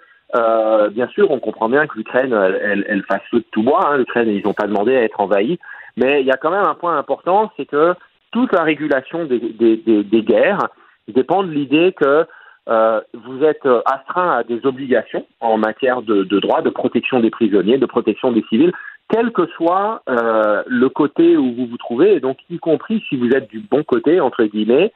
bien 0.92 1.08
sûr, 1.08 1.30
on 1.30 1.40
comprend 1.40 1.68
bien 1.68 1.86
que 1.88 1.98
l'Ukraine, 1.98 2.32
elle, 2.32 2.84
elle, 2.88 3.02
fasse 3.02 3.22
feu 3.30 3.38
de 3.38 3.44
tout 3.50 3.64
bois. 3.64 3.80
Hein. 3.88 3.98
L'Ukraine, 3.98 4.28
ils 4.28 4.44
n'ont 4.46 4.54
pas 4.54 4.68
demandé 4.68 4.96
à 4.96 5.02
être 5.02 5.20
envahis. 5.20 5.58
Mais 5.96 6.20
il 6.20 6.26
y 6.26 6.30
a 6.30 6.36
quand 6.36 6.52
même 6.52 6.64
un 6.64 6.74
point 6.74 6.96
important, 6.96 7.50
c'est 7.56 7.66
que 7.66 7.94
toute 8.30 8.52
la 8.52 8.62
régulation 8.62 9.24
des, 9.24 9.40
des, 9.40 9.76
des, 9.76 10.04
des 10.04 10.22
guerres 10.22 10.68
dépend 11.12 11.42
de 11.42 11.50
l'idée 11.50 11.92
que 11.92 12.26
euh, 12.68 13.00
vous 13.14 13.42
êtes 13.42 13.66
astreint 13.86 14.38
à 14.38 14.44
des 14.44 14.64
obligations 14.64 15.26
en 15.40 15.58
matière 15.58 16.02
de, 16.02 16.24
de 16.24 16.40
droit, 16.40 16.62
de 16.62 16.70
protection 16.70 17.20
des 17.20 17.30
prisonniers, 17.30 17.78
de 17.78 17.86
protection 17.86 18.32
des 18.32 18.44
civils, 18.48 18.72
quel 19.12 19.32
que 19.32 19.46
soit 19.48 20.02
euh, 20.08 20.62
le 20.66 20.88
côté 20.88 21.36
où 21.36 21.52
vous 21.54 21.66
vous 21.66 21.76
trouvez, 21.76 22.14
et 22.14 22.20
donc 22.20 22.38
y 22.48 22.58
compris 22.58 23.04
si 23.08 23.16
vous 23.16 23.30
êtes 23.30 23.48
du 23.48 23.60
bon 23.60 23.82
côté, 23.82 24.20
entre 24.20 24.44
guillemets, 24.44 24.92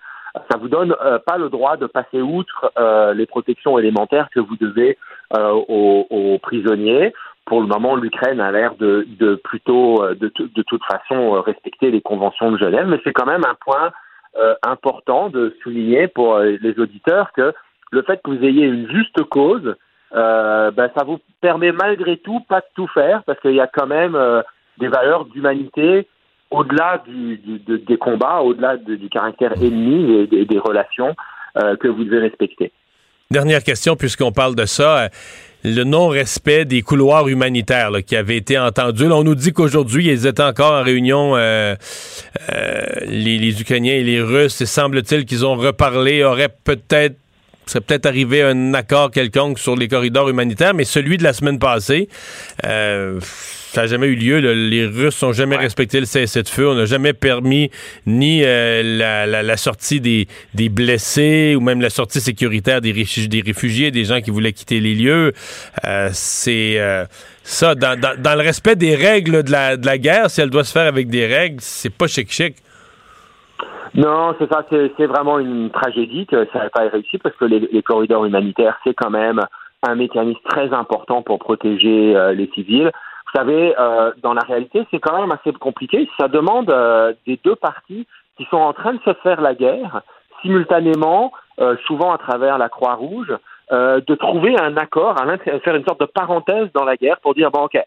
ça 0.50 0.59
vous 0.59 0.68
donne 0.68 0.94
euh, 1.05 1.18
pas 1.18 1.37
le 1.37 1.48
droit 1.48 1.77
de 1.77 1.87
passer 1.87 2.20
outre 2.20 2.72
euh, 2.79 3.14
les 3.14 3.27
protections 3.27 3.79
élémentaires 3.79 4.29
que 4.33 4.40
vous 4.40 4.57
devez 4.57 4.98
euh, 5.37 5.50
aux, 5.50 6.38
prisonniers. 6.42 7.12
Pour 7.46 7.61
le 7.61 7.66
moment, 7.66 7.94
l'Ukraine 7.94 8.40
a 8.40 8.50
l'air 8.50 8.74
de, 8.77 9.07
de, 9.18 9.35
plutôt, 9.37 10.03
euh, 10.03 10.14
de, 10.14 10.33
de, 10.38 10.62
toute 10.62 10.83
façon, 10.85 11.40
respecter 11.42 11.90
les 11.90 12.00
conventions 12.00 12.53
de 12.53 12.59
Genève, 12.59 12.87
mais 12.87 13.00
c'est 13.05 13.12
quand 13.12 13.27
même 13.27 13.44
un 13.44 13.55
point 13.64 13.92
important 14.62 15.29
de 15.29 15.57
souligner 15.62 16.09
pour 16.09 16.38
les 16.38 16.79
auditeurs 16.79 17.33
que 17.33 17.53
le 17.94 18.03
fait 18.03 18.20
que 18.23 18.31
vous 18.31 18.44
ayez 18.44 18.66
une 18.66 18.90
juste 18.90 19.23
cause, 19.25 19.77
euh, 20.14 20.70
ben, 20.70 20.90
ça 20.97 21.05
vous 21.05 21.18
permet 21.40 21.73
malgré 21.73 22.16
tout 22.18 22.40
pas 22.40 22.61
de 22.61 22.66
tout 22.75 22.87
faire 22.88 23.25
parce 23.25 23.40
qu'il 23.40 23.55
y 23.55 23.61
a 23.61 23.66
quand 23.66 23.87
même 23.87 24.14
euh, 24.14 24.42
des 24.79 24.88
valeurs 24.88 25.25
d'humanité 25.25 26.07
au-delà 26.51 27.03
du, 27.07 27.38
du, 27.38 27.59
de, 27.59 27.77
des 27.79 27.97
combats, 27.97 28.40
au-delà 28.40 28.77
de, 28.77 28.94
du 28.94 29.09
caractère 29.09 29.53
ennemi 29.55 30.12
et 30.12 30.27
des, 30.27 30.44
des 30.44 30.59
relations 30.59 31.16
euh, 31.57 31.77
que 31.77 31.88
vous 31.88 32.05
devez 32.05 32.20
respecter. 32.20 32.73
Dernière 33.35 33.64
question, 33.64 33.97
puisqu'on 33.97 34.31
parle 34.31 34.55
de 34.55 34.64
ça. 34.64 35.09
Le 35.64 35.83
non-respect 35.83 36.66
des 36.66 36.83
couloirs 36.83 37.27
humanitaires 37.27 37.90
qui 38.07 38.14
avait 38.14 38.37
été 38.37 38.57
entendu. 38.57 39.09
Là, 39.09 39.16
on 39.16 39.25
nous 39.25 39.35
dit 39.35 39.53
qu'aujourd'hui, 39.53 40.07
ils 40.07 40.25
étaient 40.25 40.40
encore 40.40 40.70
en 40.70 40.85
réunion, 40.85 41.35
euh, 41.35 41.75
euh, 42.53 42.83
les, 43.07 43.38
les, 43.38 43.61
Ukrainiens 43.61 43.94
et 43.94 44.05
les 44.05 44.20
Russes. 44.20 44.61
Et 44.61 44.66
semble-t-il 44.66 45.25
qu'ils 45.25 45.44
ont 45.44 45.57
reparlé, 45.57 46.23
auraient 46.23 46.55
peut-être 46.62 47.16
serait 47.70 47.81
peut-être 47.81 48.07
arrivé 48.07 48.42
à 48.42 48.48
un 48.48 48.74
accord 48.74 49.11
quelconque 49.11 49.59
sur 49.59 49.77
les 49.77 49.88
corridors 49.88 50.29
humanitaires, 50.29 50.74
mais 50.74 50.85
celui 50.85 51.16
de 51.16 51.22
la 51.22 51.33
semaine 51.33 51.59
passée, 51.59 52.09
euh, 52.64 53.18
ça 53.72 53.83
n'a 53.83 53.87
jamais 53.87 54.07
eu 54.07 54.14
lieu. 54.14 54.40
Là. 54.40 54.55
Les 54.55 54.87
Russes 54.87 55.20
n'ont 55.22 55.33
jamais 55.33 55.57
ouais. 55.57 55.62
respecté 55.62 55.98
le 56.00 56.07
cessez-le-feu. 56.07 56.68
On 56.68 56.74
n'a 56.74 56.85
jamais 56.85 57.12
permis 57.12 57.70
ni 58.07 58.42
euh, 58.44 58.83
la, 58.83 59.27
la, 59.27 59.42
la, 59.42 59.57
sortie 59.57 60.00
des, 60.00 60.29
des, 60.55 60.68
blessés 60.68 61.55
ou 61.57 61.61
même 61.61 61.81
la 61.81 61.90
sortie 61.90 62.20
sécuritaire 62.20 62.81
des, 62.81 62.92
réfugiés, 62.92 63.29
des, 63.29 63.40
réfugiés, 63.40 63.90
des 63.90 64.05
gens 64.05 64.20
qui 64.20 64.31
voulaient 64.31 64.53
quitter 64.53 64.81
les 64.81 64.94
lieux. 64.94 65.33
Euh, 65.85 66.11
c'est 66.12 66.79
ça, 67.42 67.74
dans, 67.74 67.98
dans, 67.98 68.18
dans, 68.20 68.35
le 68.35 68.42
respect 68.42 68.77
des 68.77 68.94
règles 68.94 69.42
de 69.42 69.50
la, 69.50 69.77
de 69.77 69.87
la 69.87 69.98
guerre, 69.98 70.31
si 70.31 70.40
elle 70.40 70.50
doit 70.50 70.64
se 70.64 70.72
faire 70.72 70.87
avec 70.87 71.09
des 71.09 71.27
règles, 71.27 71.59
c'est 71.61 71.90
pas 71.90 72.07
chic-chic. 72.07 72.57
Non, 73.95 74.35
c'est 74.39 74.53
ça, 74.53 74.65
c'est 74.71 75.07
vraiment 75.07 75.39
une 75.39 75.71
tragédie 75.71 76.27
que 76.27 76.47
ça 76.53 76.65
n'a 76.65 76.71
pas 76.71 76.89
réussi 76.89 77.19
parce 77.19 77.37
que 77.37 77.45
les, 77.45 77.61
les 77.61 77.83
corridors 77.83 78.25
humanitaires, 78.25 78.77
c'est 78.83 78.95
quand 78.95 79.11
même 79.11 79.41
un 79.83 79.95
mécanisme 79.95 80.41
très 80.49 80.73
important 80.73 81.23
pour 81.23 81.39
protéger 81.39 82.17
euh, 82.17 82.33
les 82.33 82.51
civils. 82.55 82.91
Vous 82.91 83.39
savez, 83.39 83.75
euh, 83.79 84.13
dans 84.23 84.35
la 84.35 84.43
réalité, 84.43 84.85
c'est 84.91 84.99
quand 84.99 85.21
même 85.21 85.31
assez 85.31 85.53
compliqué. 85.53 86.09
Ça 86.19 86.27
demande 86.27 86.71
euh, 86.71 87.13
des 87.27 87.39
deux 87.45 87.55
parties 87.55 88.07
qui 88.37 88.45
sont 88.47 88.57
en 88.57 88.73
train 88.73 88.95
de 88.95 89.01
se 89.05 89.13
faire 89.23 89.41
la 89.41 89.55
guerre 89.55 90.03
simultanément, 90.43 91.33
euh, 91.61 91.77
souvent 91.87 92.13
à 92.13 92.19
travers 92.19 92.59
la 92.59 92.69
Croix-Rouge, 92.69 93.33
euh, 93.73 94.01
de 94.07 94.15
trouver 94.15 94.59
un 94.61 94.77
accord, 94.77 95.21
à 95.21 95.39
faire 95.39 95.77
une 95.77 95.85
sorte 95.85 96.01
de 96.01 96.07
parenthèse 96.07 96.69
dans 96.75 96.85
la 96.85 96.97
guerre 96.97 97.21
pour 97.21 97.35
dire, 97.35 97.51
bon, 97.51 97.65
ok, 97.65 97.79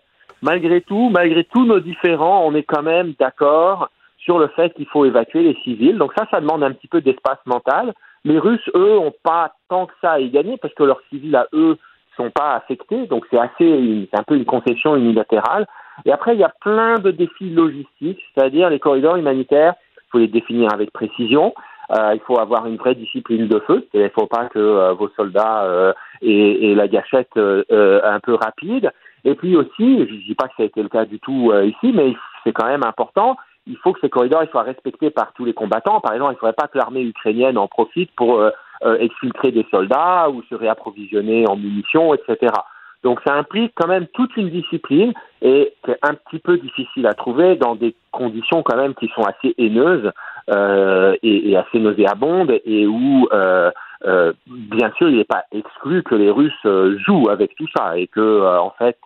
malgré 0.41 0.81
tout, 0.81 1.09
malgré 1.11 1.43
tous 1.43 1.65
nos 1.65 1.79
différends, 1.79 2.45
on 2.45 2.55
est 2.55 2.63
quand 2.63 2.81
même 2.81 3.13
d'accord 3.19 3.89
sur 4.27 4.39
le 4.39 4.47
fait 4.49 4.73
qu'il 4.73 4.87
faut 4.87 5.05
évacuer 5.05 5.41
les 5.41 5.55
civils. 5.63 5.97
Donc 5.97 6.11
ça, 6.17 6.27
ça 6.29 6.41
demande 6.41 6.61
un 6.61 6.73
petit 6.73 6.89
peu 6.89 6.99
d'espace 6.99 7.39
mental. 7.45 7.93
Les 8.25 8.37
Russes, 8.37 8.69
eux, 8.75 8.99
ont 8.99 9.13
pas 9.23 9.53
tant 9.69 9.85
que 9.85 9.93
ça 10.01 10.11
à 10.13 10.19
y 10.19 10.29
gagner 10.29 10.57
parce 10.57 10.73
que 10.73 10.83
leurs 10.83 10.99
civils 11.09 11.35
à 11.37 11.47
eux 11.53 11.77
sont 12.17 12.29
pas 12.29 12.55
affectés. 12.55 13.07
Donc 13.07 13.25
c'est 13.31 13.39
assez, 13.39 14.09
un 14.11 14.23
peu 14.23 14.35
une 14.35 14.43
concession 14.43 14.97
unilatérale. 14.97 15.65
Et 16.05 16.11
après, 16.11 16.35
il 16.35 16.39
y 16.41 16.43
a 16.43 16.51
plein 16.59 16.95
de 16.95 17.11
défis 17.11 17.49
logistiques, 17.49 18.21
c'est-à-dire 18.35 18.69
les 18.69 18.79
corridors 18.79 19.15
humanitaires. 19.15 19.75
Il 19.95 20.09
faut 20.11 20.19
les 20.19 20.27
définir 20.27 20.73
avec 20.73 20.91
précision. 20.91 21.53
Euh, 21.97 22.11
il 22.13 22.19
faut 22.19 22.37
avoir 22.37 22.65
une 22.65 22.75
vraie 22.75 22.95
discipline 22.95 23.47
de 23.47 23.59
feu. 23.59 23.87
Il 23.93 24.01
ne 24.01 24.09
faut 24.09 24.27
pas 24.27 24.47
que 24.47 24.59
euh, 24.59 24.91
vos 24.91 25.07
soldats 25.15 25.63
euh, 25.63 25.93
aient, 26.21 26.75
la 26.75 26.89
gâchette 26.89 27.37
euh, 27.37 28.01
un 28.03 28.19
peu 28.19 28.33
rapide. 28.33 28.91
Et 29.23 29.35
puis 29.35 29.55
aussi, 29.55 30.05
je 30.05 30.13
ne 30.13 30.27
dis 30.27 30.35
pas 30.35 30.49
que 30.49 30.55
ça 30.57 30.63
a 30.63 30.65
été 30.65 30.83
le 30.83 30.89
cas 30.89 31.05
du 31.05 31.19
tout 31.19 31.51
ici, 31.63 31.91
mais 31.93 32.13
c'est 32.43 32.53
quand 32.53 32.67
même 32.67 32.83
important. 32.85 33.35
Il 33.67 33.77
faut 33.77 33.93
que 33.93 33.99
ces 33.99 34.09
corridors 34.09 34.43
soient 34.49 34.63
respectés 34.63 35.09
par 35.09 35.33
tous 35.33 35.45
les 35.45 35.53
combattants. 35.53 35.99
Par 35.99 36.13
exemple, 36.13 36.31
il 36.31 36.35
ne 36.35 36.39
faudrait 36.39 36.53
pas 36.53 36.67
que 36.67 36.77
l'armée 36.77 37.03
ukrainienne 37.03 37.57
en 37.57 37.67
profite 37.67 38.11
pour 38.15 38.41
exfiltrer 38.99 39.51
des 39.51 39.65
soldats 39.71 40.29
ou 40.29 40.43
se 40.49 40.55
réapprovisionner 40.55 41.47
en 41.47 41.55
munitions, 41.55 42.13
etc. 42.13 42.53
Donc 43.03 43.21
ça 43.25 43.33
implique 43.35 43.73
quand 43.75 43.87
même 43.87 44.07
toute 44.07 44.35
une 44.37 44.49
discipline 44.49 45.13
et 45.41 45.73
c'est 45.85 45.97
un 46.01 46.15
petit 46.15 46.39
peu 46.39 46.57
difficile 46.57 47.05
à 47.05 47.13
trouver 47.13 47.55
dans 47.55 47.75
des 47.75 47.95
conditions 48.11 48.63
quand 48.63 48.75
même 48.75 48.95
qui 48.95 49.07
sont 49.09 49.21
assez 49.21 49.53
haineuses 49.57 50.11
euh, 50.49 51.15
et, 51.21 51.51
et, 51.51 51.57
assez 51.57 51.79
nauséabondes 51.79 52.59
et 52.65 52.87
où 52.87 53.27
euh, 53.31 53.69
euh, 54.05 54.33
bien 54.47 54.91
sûr 54.97 55.09
il 55.09 55.17
n'est 55.17 55.25
pas 55.25 55.43
exclu 55.51 56.03
que 56.03 56.15
les 56.15 56.31
Russes 56.31 56.53
euh, 56.65 56.97
jouent 57.05 57.29
avec 57.29 57.55
tout 57.55 57.67
ça 57.75 57.97
et 57.97 58.07
que 58.07 58.19
euh, 58.19 58.59
en 58.59 58.71
fait 58.71 58.97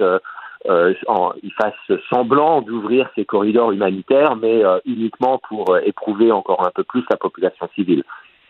en, 0.68 1.34
ils 1.44 1.54
fassent 1.54 2.00
semblant 2.10 2.62
d'ouvrir 2.62 3.10
ces 3.16 3.26
corridors 3.26 3.72
humanitaires 3.72 4.36
mais 4.36 4.62
uniquement 4.86 5.40
pour 5.50 5.78
éprouver 5.80 6.32
encore 6.32 6.66
un 6.66 6.72
peu 6.72 6.84
plus 6.84 7.04
la 7.10 7.18
population 7.18 7.68
civile. 7.76 8.04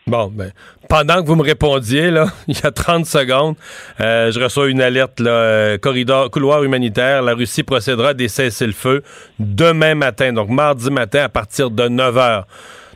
Bon, 0.08 0.32
ben, 0.32 0.50
pendant 0.88 1.22
que 1.22 1.28
vous 1.28 1.36
me 1.36 1.44
répondiez, 1.44 2.10
là, 2.10 2.26
il 2.48 2.56
y 2.56 2.66
a 2.66 2.72
30 2.72 3.06
secondes, 3.06 3.54
euh, 4.00 4.32
je 4.32 4.40
reçois 4.40 4.68
une 4.68 4.82
alerte, 4.82 5.20
là, 5.20 5.30
euh, 5.30 5.78
corridor, 5.78 6.30
couloir 6.30 6.64
humanitaire. 6.64 7.22
La 7.22 7.34
Russie 7.34 7.62
procédera 7.62 8.08
à 8.08 8.14
des 8.14 8.26
cessez-le-feu 8.26 9.02
demain 9.38 9.94
matin, 9.94 10.32
donc 10.32 10.48
mardi 10.48 10.90
matin 10.90 11.24
à 11.24 11.28
partir 11.28 11.70
de 11.70 11.86
9 11.86 12.16
h. 12.16 12.44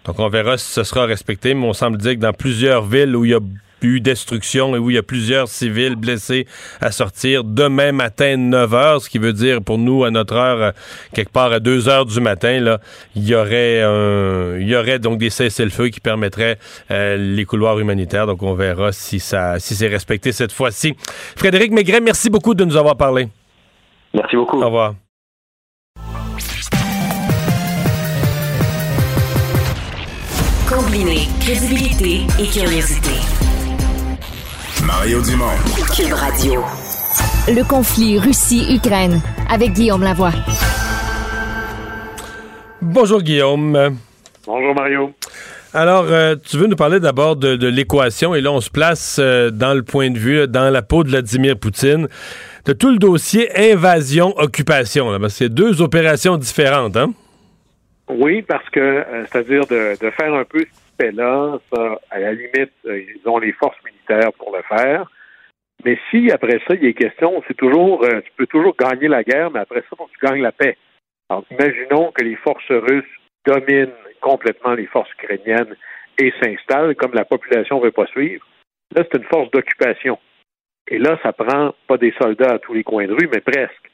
Donc, 0.05 0.19
on 0.19 0.29
verra 0.29 0.59
si 0.59 0.73
ce 0.73 0.83
sera 0.83 1.07
respecté, 1.07 1.55
mais 1.55 1.67
on 1.67 1.73
semble 1.73 1.97
dire 1.97 2.15
que 2.15 2.21
dans 2.21 2.33
plusieurs 2.33 2.83
villes 2.83 3.15
où 3.15 3.25
il 3.25 3.31
y 3.31 3.35
a 3.35 3.41
eu 3.87 4.01
destruction 4.01 4.77
et 4.77 4.79
où 4.79 4.91
il 4.91 4.95
y 4.95 4.99
a 4.99 5.03
plusieurs 5.03 5.49
civils 5.49 5.97
blessés 5.97 6.47
à 6.81 6.93
sortir 6.93 7.45
demain 7.45 7.93
matin 7.93 8.37
9 8.37 8.71
h, 8.71 9.01
ce 9.01 9.11
qui 9.11 9.19
veut 9.19 9.33
dire 9.33 9.63
pour 9.63 9.79
nous 9.79 10.05
à 10.05 10.11
notre 10.11 10.35
heure 10.35 10.63
euh, 10.63 10.71
quelque 11.15 11.33
part 11.33 11.53
à 11.53 11.61
2 11.61 11.81
h 11.81 12.13
du 12.13 12.21
matin 12.21 12.61
là, 12.61 12.81
il 13.15 13.27
y 13.27 13.35
aurait 13.35 13.81
il 14.61 14.69
y 14.69 14.77
aurait 14.77 14.99
donc 14.99 15.19
des 15.19 15.31
cessez-le-feu 15.31 15.89
qui 15.89 16.01
permettraient 16.01 16.59
euh, 16.91 17.17
les 17.17 17.45
couloirs 17.45 17.79
humanitaires. 17.79 18.27
Donc 18.27 18.43
on 18.43 18.55
verra 18.55 18.93
si 18.93 19.21
ça 19.21 19.59
si 19.59 19.75
c'est 19.75 19.89
respecté 19.89 20.33
cette 20.33 20.53
fois-ci. 20.53 20.95
Frédéric 21.37 21.73
Maigret, 21.73 22.01
merci 22.01 22.31
beaucoup 22.31 22.55
de 22.55 22.65
nous 22.65 22.77
avoir 22.77 22.97
parlé. 22.97 23.29
Merci 24.15 24.37
beaucoup. 24.37 24.61
Au 24.61 24.67
revoir. 24.67 24.95
Combiner 30.69 31.29
crédibilité 31.41 32.27
et 32.41 32.47
curiosité. 32.49 33.46
Mario 34.87 35.21
Dumont. 35.21 35.57
Cube 35.97 36.13
Radio. 36.13 36.63
Le 37.49 37.69
conflit 37.69 38.19
Russie-Ukraine 38.21 39.21
avec 39.51 39.73
Guillaume 39.73 40.03
Lavoie. 40.03 40.31
Bonjour 42.81 43.21
Guillaume. 43.21 43.99
Bonjour 44.47 44.75
Mario. 44.75 45.13
Alors, 45.75 46.05
euh, 46.09 46.37
tu 46.37 46.57
veux 46.57 46.69
nous 46.69 46.77
parler 46.77 47.01
d'abord 47.01 47.35
de, 47.35 47.67
l'équation, 47.67 48.35
et 48.35 48.41
là, 48.41 48.53
on 48.53 48.61
se 48.61 48.71
place 48.71 49.19
euh, 49.21 49.51
dans 49.51 49.75
le 49.75 49.83
point 49.83 50.11
de 50.11 50.19
vue, 50.19 50.47
dans 50.47 50.71
la 50.71 50.83
peau 50.83 51.03
de 51.03 51.09
Vladimir 51.09 51.59
Poutine, 51.59 52.07
de 52.65 52.73
tout 52.73 52.91
le 52.91 52.99
dossier 52.99 53.51
invasion-occupation. 53.73 55.11
C'est 55.29 55.49
deux 55.49 55.83
opérations 55.83 56.37
différentes, 56.37 56.97
hein? 56.97 57.13
Oui, 58.09 58.43
parce 58.43 58.69
que, 58.71 58.81
euh, 58.81 59.25
c'est-à-dire 59.31 59.67
de, 59.67 59.99
de, 60.01 60.11
faire 60.11 60.33
un 60.33 60.45
peu 60.45 60.65
là 61.01 61.59
ça, 61.73 61.99
à 62.11 62.19
la 62.19 62.33
limite, 62.33 62.73
euh, 62.87 63.01
ils 63.01 63.29
ont 63.29 63.39
les 63.39 63.53
forces 63.53 63.77
militaires 63.85 63.96
pour 64.39 64.57
le 64.57 64.63
faire. 64.63 65.11
Mais 65.85 65.99
si 66.11 66.31
après 66.31 66.61
ça, 66.67 66.75
il 66.75 66.85
y 66.85 66.89
a 66.89 66.93
question, 66.93 67.43
c'est 67.47 67.57
toujours, 67.57 68.03
euh, 68.05 68.21
tu 68.23 68.33
peux 68.37 68.47
toujours 68.47 68.75
gagner 68.77 69.09
la 69.09 69.23
guerre, 69.23 69.51
mais 69.51 69.61
après 69.61 69.83
ça, 69.89 69.97
tu 69.97 70.27
gagnes 70.27 70.43
la 70.43 70.53
paix. 70.53 70.77
Alors, 71.29 71.45
imaginons 71.51 72.13
que 72.13 72.25
les 72.25 72.37
forces 72.37 72.71
russes 72.71 73.05
dominent 73.45 73.93
complètement 74.21 74.75
les 74.75 74.87
forces 74.87 75.13
ukrainiennes 75.13 75.77
et 76.19 76.33
s'installent, 76.43 76.97
comme 76.97 77.15
la 77.15 77.25
population 77.25 77.79
ne 77.79 77.85
veut 77.85 77.93
pas 77.93 78.07
suivre. 78.07 78.47
Là, 78.95 79.05
c'est 79.05 79.19
une 79.19 79.29
force 79.29 79.51
d'occupation. 79.51 80.19
Et 80.89 80.99
là, 80.99 81.19
ça 81.23 81.33
prend 81.33 81.75
pas 81.87 81.99
des 81.99 82.15
soldats 82.21 82.55
à 82.55 82.59
tous 82.59 82.75
les 82.75 82.85
coins 82.85 83.07
de 83.07 83.13
rue, 83.13 83.29
mais 83.33 83.41
presque. 83.41 83.91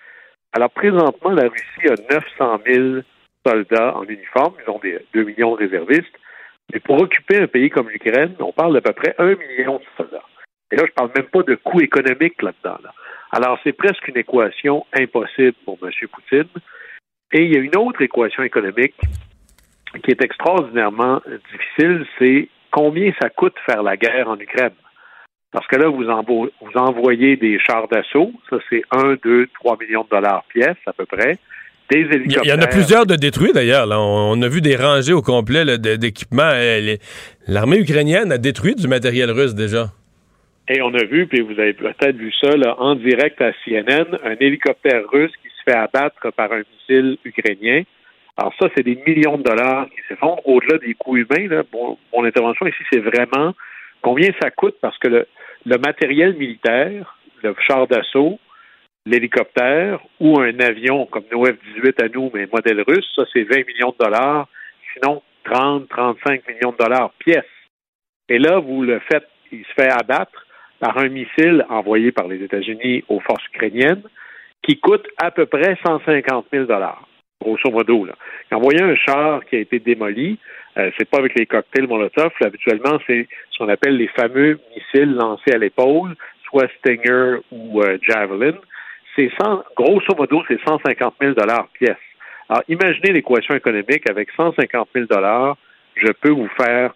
Alors, 0.53 0.70
présentement, 0.70 1.31
la 1.31 1.48
Russie 1.48 1.88
a 1.88 2.14
900 2.14 2.61
000 2.66 3.01
soldats 3.46 3.96
en 3.96 4.05
uniforme. 4.05 4.55
Ils 4.64 4.70
ont 4.70 4.79
des 4.79 4.98
2 5.14 5.25
millions 5.25 5.57
de 5.57 5.64
réservistes. 5.64 6.16
Mais 6.72 6.81
pour 6.81 7.01
occuper 7.01 7.38
un 7.38 7.46
pays 7.46 7.70
comme 7.70 7.88
l'Ukraine, 7.88 8.35
on 8.40 8.53
parle 8.53 8.75
d'à 8.75 8.81
peu 8.81 8.92
près 8.92 9.14
un 9.18 9.35
million 9.35 9.79
de 9.79 9.85
soldats. 9.96 10.25
Et 10.70 10.77
là, 10.77 10.85
je 10.87 10.92
parle 10.92 11.11
même 11.14 11.27
pas 11.27 11.42
de 11.42 11.55
coût 11.55 11.81
économique 11.81 12.40
là-dedans. 12.40 12.79
Alors, 13.31 13.59
c'est 13.62 13.72
presque 13.72 14.09
une 14.09 14.16
équation 14.16 14.87
impossible 14.94 15.57
pour 15.64 15.79
M. 15.83 15.90
Poutine. 16.09 16.48
Et 17.33 17.44
il 17.44 17.55
y 17.55 17.57
a 17.57 17.61
une 17.61 17.77
autre 17.77 18.03
équation 18.03 18.42
économique 18.42 18.94
qui 20.05 20.11
est 20.11 20.22
extraordinairement 20.22 21.20
difficile, 21.51 22.07
c'est 22.18 22.48
combien 22.70 23.12
ça 23.20 23.29
coûte 23.29 23.55
faire 23.66 23.83
la 23.83 23.96
guerre 23.96 24.29
en 24.29 24.38
Ukraine. 24.38 24.72
Parce 25.51 25.66
que 25.66 25.77
là, 25.77 25.88
vous, 25.88 26.05
vous 26.05 26.77
envoyez 26.77 27.37
des 27.37 27.59
chars 27.59 27.88
d'assaut, 27.88 28.33
ça 28.48 28.57
c'est 28.70 28.83
1, 28.90 29.16
2, 29.22 29.48
3 29.55 29.77
millions 29.79 30.05
de 30.05 30.09
dollars 30.09 30.44
pièce 30.44 30.79
à 30.87 30.92
peu 30.94 31.05
près. 31.05 31.38
Il 31.92 32.48
y 32.48 32.52
en 32.52 32.61
a 32.61 32.66
plusieurs 32.66 33.07
de 33.07 33.16
détruits 33.16 33.52
d'ailleurs. 33.52 33.87
On, 33.90 34.40
a 34.40 34.48
vu 34.48 34.61
des 34.61 34.76
rangées 34.76 35.12
au 35.12 35.22
complet 35.22 35.78
d'équipements. 35.78 36.50
Euh, 36.55 36.96
l'armée 37.46 37.78
ukrainienne 37.78 38.33
a 38.33 38.38
détruit 38.38 38.74
du 38.74 38.88
matériel 38.88 39.31
russe 39.31 39.55
déjà. 39.55 39.87
Et 40.68 40.81
on 40.81 40.94
a 40.94 41.05
vu, 41.05 41.26
puis 41.26 41.40
vous 41.40 41.59
avez 41.59 41.72
peut-être 41.72 42.16
vu 42.16 42.33
ça 42.40 42.50
en 42.78 42.94
direct 42.94 43.40
à 43.42 43.52
CNN, 43.64 44.07
un 44.24 44.37
hélicoptère 44.40 45.02
russe 45.11 45.33
qui 45.42 45.48
se 45.48 45.70
fait 45.70 45.76
abattre 45.76 46.33
par 46.37 46.52
un 46.52 46.62
missile 46.72 47.18
ukrainien. 47.24 47.83
Alors 48.37 48.55
ça, 48.59 48.68
c'est 48.74 48.85
des 48.85 48.98
millions 49.07 49.37
de 49.37 49.42
dollars 49.42 49.87
qui 49.90 50.00
se 50.09 50.14
font. 50.14 50.38
Au-delà 50.44 50.78
des 50.78 50.94
coûts 50.94 51.16
humains, 51.16 51.48
là, 51.48 51.62
mon 51.72 52.24
intervention 52.24 52.66
ici, 52.66 52.83
c'est 52.90 53.00
vraiment 53.00 53.52
combien 54.00 54.31
ça 54.40 54.50
coûte 54.50 54.76
parce 54.81 54.96
que 54.98 55.09
le 55.09 55.78
matériel 55.78 56.35
militaire, 56.35 57.18
le 57.42 57.55
char 57.66 57.87
d'assaut, 57.88 58.38
l'hélicoptère 59.06 60.00
ou 60.20 60.40
un 60.40 60.58
avion 60.60 61.06
comme 61.06 61.24
nos 61.32 61.44
F-18 61.44 62.04
à 62.04 62.08
nous, 62.08 62.30
mais 62.34 62.48
modèle 62.52 62.82
russe, 62.86 63.10
ça 63.14 63.24
c'est 63.32 63.42
20 63.42 63.66
millions 63.66 63.94
de 63.98 64.04
dollars, 64.04 64.48
sinon 64.94 65.22
30, 65.44 65.88
35 65.88 66.48
millions 66.48 66.72
de 66.72 66.76
dollars 66.76 67.12
pièce. 67.18 67.44
Et 68.28 68.38
là, 68.38 68.58
vous 68.60 68.82
le 68.82 69.00
faites, 69.00 69.28
il 69.50 69.64
se 69.64 69.72
fait 69.74 69.90
abattre 69.90 70.46
par 70.78 70.98
un 70.98 71.08
missile 71.08 71.64
envoyé 71.68 72.12
par 72.12 72.28
les 72.28 72.42
États-Unis 72.42 73.04
aux 73.08 73.20
forces 73.20 73.46
ukrainiennes 73.48 74.02
qui 74.62 74.78
coûte 74.78 75.06
à 75.16 75.30
peu 75.30 75.46
près 75.46 75.76
150 75.84 76.46
000 76.52 76.64
dollars, 76.66 77.06
grosso 77.40 77.70
modo. 77.70 78.04
Là. 78.04 78.14
Envoyer 78.52 78.82
un 78.82 78.94
char 78.94 79.44
qui 79.46 79.56
a 79.56 79.58
été 79.58 79.80
démoli, 79.80 80.38
euh, 80.78 80.90
c'est 80.96 81.08
pas 81.08 81.18
avec 81.18 81.38
les 81.38 81.46
cocktails 81.46 81.88
Molotov. 81.88 82.32
habituellement, 82.40 82.98
c'est 83.06 83.26
ce 83.50 83.58
qu'on 83.58 83.68
appelle 83.68 83.96
les 83.96 84.08
fameux 84.08 84.60
missiles 84.74 85.14
lancés 85.14 85.52
à 85.52 85.58
l'épaule, 85.58 86.14
soit 86.44 86.68
Stinger 86.78 87.38
ou 87.50 87.82
euh, 87.82 87.98
Javelin 88.02 88.54
c'est 89.16 89.31
grosso 89.77 90.14
modo, 90.16 90.42
c'est 90.48 90.61
150 90.66 91.14
000 91.20 91.35
dollars 91.35 91.68
pièce. 91.75 91.96
Alors, 92.48 92.62
imaginez 92.68 93.12
l'équation 93.12 93.55
économique 93.55 94.09
avec 94.09 94.31
150 94.37 94.88
000 94.94 95.07
dollars, 95.07 95.57
je 95.94 96.11
peux 96.12 96.31
vous 96.31 96.48
faire 96.57 96.94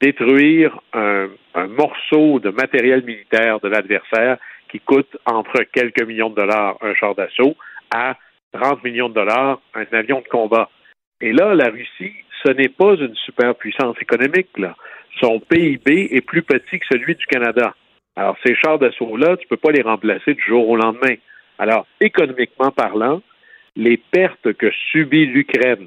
détruire 0.00 0.78
un, 0.92 1.28
morceau 1.68 2.40
de 2.40 2.50
matériel 2.50 3.04
militaire 3.04 3.60
de 3.60 3.68
l'adversaire 3.68 4.38
qui 4.68 4.80
coûte 4.80 5.16
entre 5.26 5.62
quelques 5.72 6.02
millions 6.02 6.30
de 6.30 6.34
dollars 6.34 6.76
un 6.80 6.94
char 6.94 7.14
d'assaut 7.14 7.56
à 7.94 8.16
30 8.52 8.82
millions 8.82 9.08
de 9.08 9.14
dollars 9.14 9.60
un 9.74 9.84
avion 9.92 10.20
de 10.20 10.28
combat. 10.28 10.68
Et 11.20 11.32
là, 11.32 11.54
la 11.54 11.68
Russie, 11.68 12.14
ce 12.44 12.50
n'est 12.50 12.68
pas 12.68 12.94
une 12.94 13.14
superpuissance 13.14 13.96
économique. 14.00 14.48
Son 15.20 15.38
PIB 15.38 16.08
est 16.10 16.20
plus 16.20 16.42
petit 16.42 16.80
que 16.80 16.86
celui 16.90 17.14
du 17.14 17.26
Canada. 17.26 17.74
Alors, 18.16 18.36
ces 18.44 18.56
chars 18.56 18.78
d'assaut-là, 18.78 19.36
tu 19.36 19.46
ne 19.46 19.48
peux 19.50 19.56
pas 19.56 19.70
les 19.70 19.82
remplacer 19.82 20.34
du 20.34 20.42
jour 20.42 20.68
au 20.68 20.76
lendemain. 20.76 21.14
Alors, 21.62 21.86
économiquement 22.00 22.72
parlant, 22.72 23.22
les 23.76 23.96
pertes 23.96 24.52
que 24.54 24.68
subit 24.90 25.26
l'Ukraine 25.26 25.86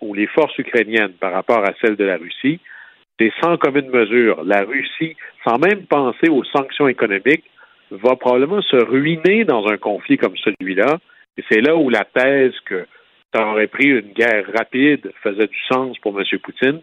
ou 0.00 0.14
les 0.14 0.26
forces 0.26 0.56
ukrainiennes 0.56 1.12
par 1.20 1.32
rapport 1.34 1.62
à 1.62 1.74
celles 1.82 1.96
de 1.96 2.04
la 2.04 2.16
Russie, 2.16 2.60
c'est 3.20 3.30
sans 3.42 3.58
commune 3.58 3.90
mesure. 3.90 4.42
La 4.42 4.62
Russie, 4.62 5.14
sans 5.46 5.58
même 5.58 5.84
penser 5.84 6.30
aux 6.30 6.44
sanctions 6.44 6.88
économiques, 6.88 7.44
va 7.90 8.16
probablement 8.16 8.62
se 8.62 8.76
ruiner 8.76 9.44
dans 9.44 9.66
un 9.66 9.76
conflit 9.76 10.16
comme 10.16 10.38
celui-là. 10.38 10.96
Et 11.36 11.44
c'est 11.50 11.60
là 11.60 11.76
où 11.76 11.90
la 11.90 12.06
thèse 12.06 12.58
que 12.64 12.86
ça 13.34 13.46
aurait 13.48 13.66
pris 13.66 13.88
une 13.88 14.14
guerre 14.14 14.46
rapide, 14.56 15.12
faisait 15.22 15.46
du 15.46 15.60
sens 15.70 15.98
pour 15.98 16.18
M. 16.18 16.24
Poutine. 16.42 16.80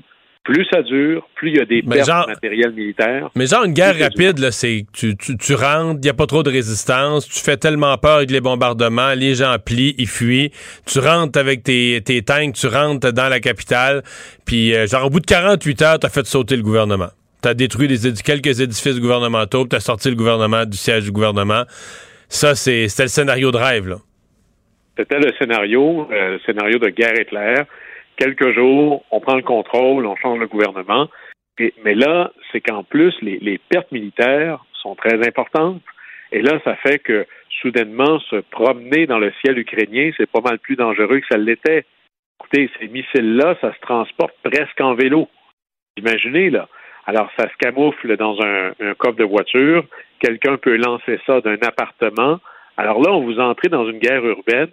Plus 0.52 0.66
ça 0.74 0.82
dure, 0.82 1.28
plus 1.36 1.50
il 1.52 1.58
y 1.58 1.62
a 1.62 1.66
des 1.66 1.84
pertes 1.84 2.08
genre- 2.08 2.28
matérielles 2.28 2.72
militaires. 2.74 3.30
Mais 3.36 3.46
genre, 3.46 3.66
une 3.66 3.74
guerre 3.74 3.98
rapide, 4.00 4.40
là, 4.40 4.52
c'est 4.52 4.86
tu, 4.94 5.16
tu, 5.16 5.38
tu 5.38 5.54
rentres, 5.54 6.00
il 6.02 6.06
n'y 6.06 6.10
a 6.10 6.14
pas 6.16 6.26
trop 6.26 6.42
de 6.42 6.50
résistance, 6.50 7.28
tu 7.30 7.40
fais 7.40 7.56
tellement 7.56 7.96
peur 8.00 8.18
avec 8.18 8.32
les 8.32 8.42
bombardements, 8.42 9.14
les 9.14 9.36
gens 9.36 9.56
plient, 9.64 9.94
ils 10.00 10.08
fuient, 10.08 10.52
tu 10.88 10.98
rentres 11.00 11.38
avec 11.38 11.62
tes, 11.62 12.02
tes 12.04 12.24
tanks, 12.24 12.54
tu 12.56 12.66
rentres 12.66 13.14
dans 13.14 13.30
la 13.30 13.40
capitale, 13.40 14.02
puis 14.46 14.74
euh, 14.74 14.88
genre, 14.88 15.06
au 15.06 15.10
bout 15.12 15.20
de 15.20 15.28
48 15.28 15.82
heures, 15.84 16.00
tu 16.00 16.08
as 16.08 16.10
fait 16.10 16.26
sauter 16.26 16.56
le 16.56 16.64
gouvernement. 16.64 17.10
Tu 17.44 17.48
as 17.50 17.54
détruit 17.54 17.88
des 17.88 18.08
édi- 18.08 18.24
quelques 18.24 18.60
édifices 18.60 19.00
gouvernementaux, 19.00 19.68
tu 19.68 19.76
as 19.76 19.80
sorti 19.82 20.10
le 20.10 20.16
gouvernement 20.16 20.66
du 20.66 20.78
siège 20.78 21.04
du 21.04 21.12
gouvernement. 21.12 21.64
Ça, 22.28 22.56
c'est- 22.56 22.88
c'était 22.88 23.04
le 23.04 23.10
scénario 23.10 23.52
de 23.52 23.58
rêve, 23.58 23.88
là. 23.88 23.98
C'était 24.98 25.20
le 25.20 25.32
scénario, 25.40 26.08
euh, 26.12 26.32
le 26.34 26.40
scénario 26.46 26.78
de 26.80 26.90
guerre 26.90 27.18
éclair. 27.20 27.66
Quelques 28.20 28.54
jours, 28.54 29.06
on 29.12 29.22
prend 29.22 29.38
le 29.38 29.44
contrôle, 29.44 30.06
on 30.06 30.18
change 30.18 30.40
le 30.40 30.48
gouvernement. 30.48 31.08
Mais 31.84 31.96
là, 31.96 32.32
c'est 32.52 32.60
qu'en 32.60 32.84
plus, 32.84 33.16
les, 33.22 33.38
les 33.40 33.58
pertes 33.58 33.92
militaires 33.94 34.64
sont 34.74 34.96
très 34.96 35.26
importantes. 35.26 35.82
Et 36.34 36.42
là, 36.42 36.60
ça 36.66 36.76
fait 36.76 37.00
que 37.00 37.26
soudainement, 37.62 38.20
se 38.20 38.38
promener 38.38 39.08
dans 39.08 39.20
le 39.20 39.32
ciel 39.42 39.58
ukrainien, 39.58 40.12
c'est 40.18 40.30
pas 40.30 40.42
mal 40.42 40.60
plus 40.60 40.76
dangereux 40.76 41.20
que 41.20 41.28
ça 41.32 41.38
l'était. 41.38 41.86
Écoutez, 42.40 42.70
ces 42.80 42.88
missiles-là, 42.90 43.56
ça 43.62 43.74
se 43.74 43.80
transporte 43.80 44.36
presque 44.44 44.80
en 44.82 44.96
vélo. 44.96 45.30
Imaginez, 45.98 46.50
là. 46.50 46.68
Alors, 47.06 47.30
ça 47.38 47.50
se 47.50 47.58
camoufle 47.58 48.18
dans 48.18 48.40
un, 48.42 48.72
un 48.82 48.94
coffre 48.96 49.18
de 49.18 49.24
voiture. 49.24 49.86
Quelqu'un 50.20 50.58
peut 50.58 50.76
lancer 50.76 51.20
ça 51.26 51.40
d'un 51.42 51.58
appartement. 51.62 52.40
Alors 52.76 53.02
là, 53.02 53.12
on 53.12 53.24
vous 53.24 53.40
entrez 53.40 53.70
dans 53.70 53.90
une 53.90 54.00
guerre 54.00 54.26
urbaine 54.26 54.70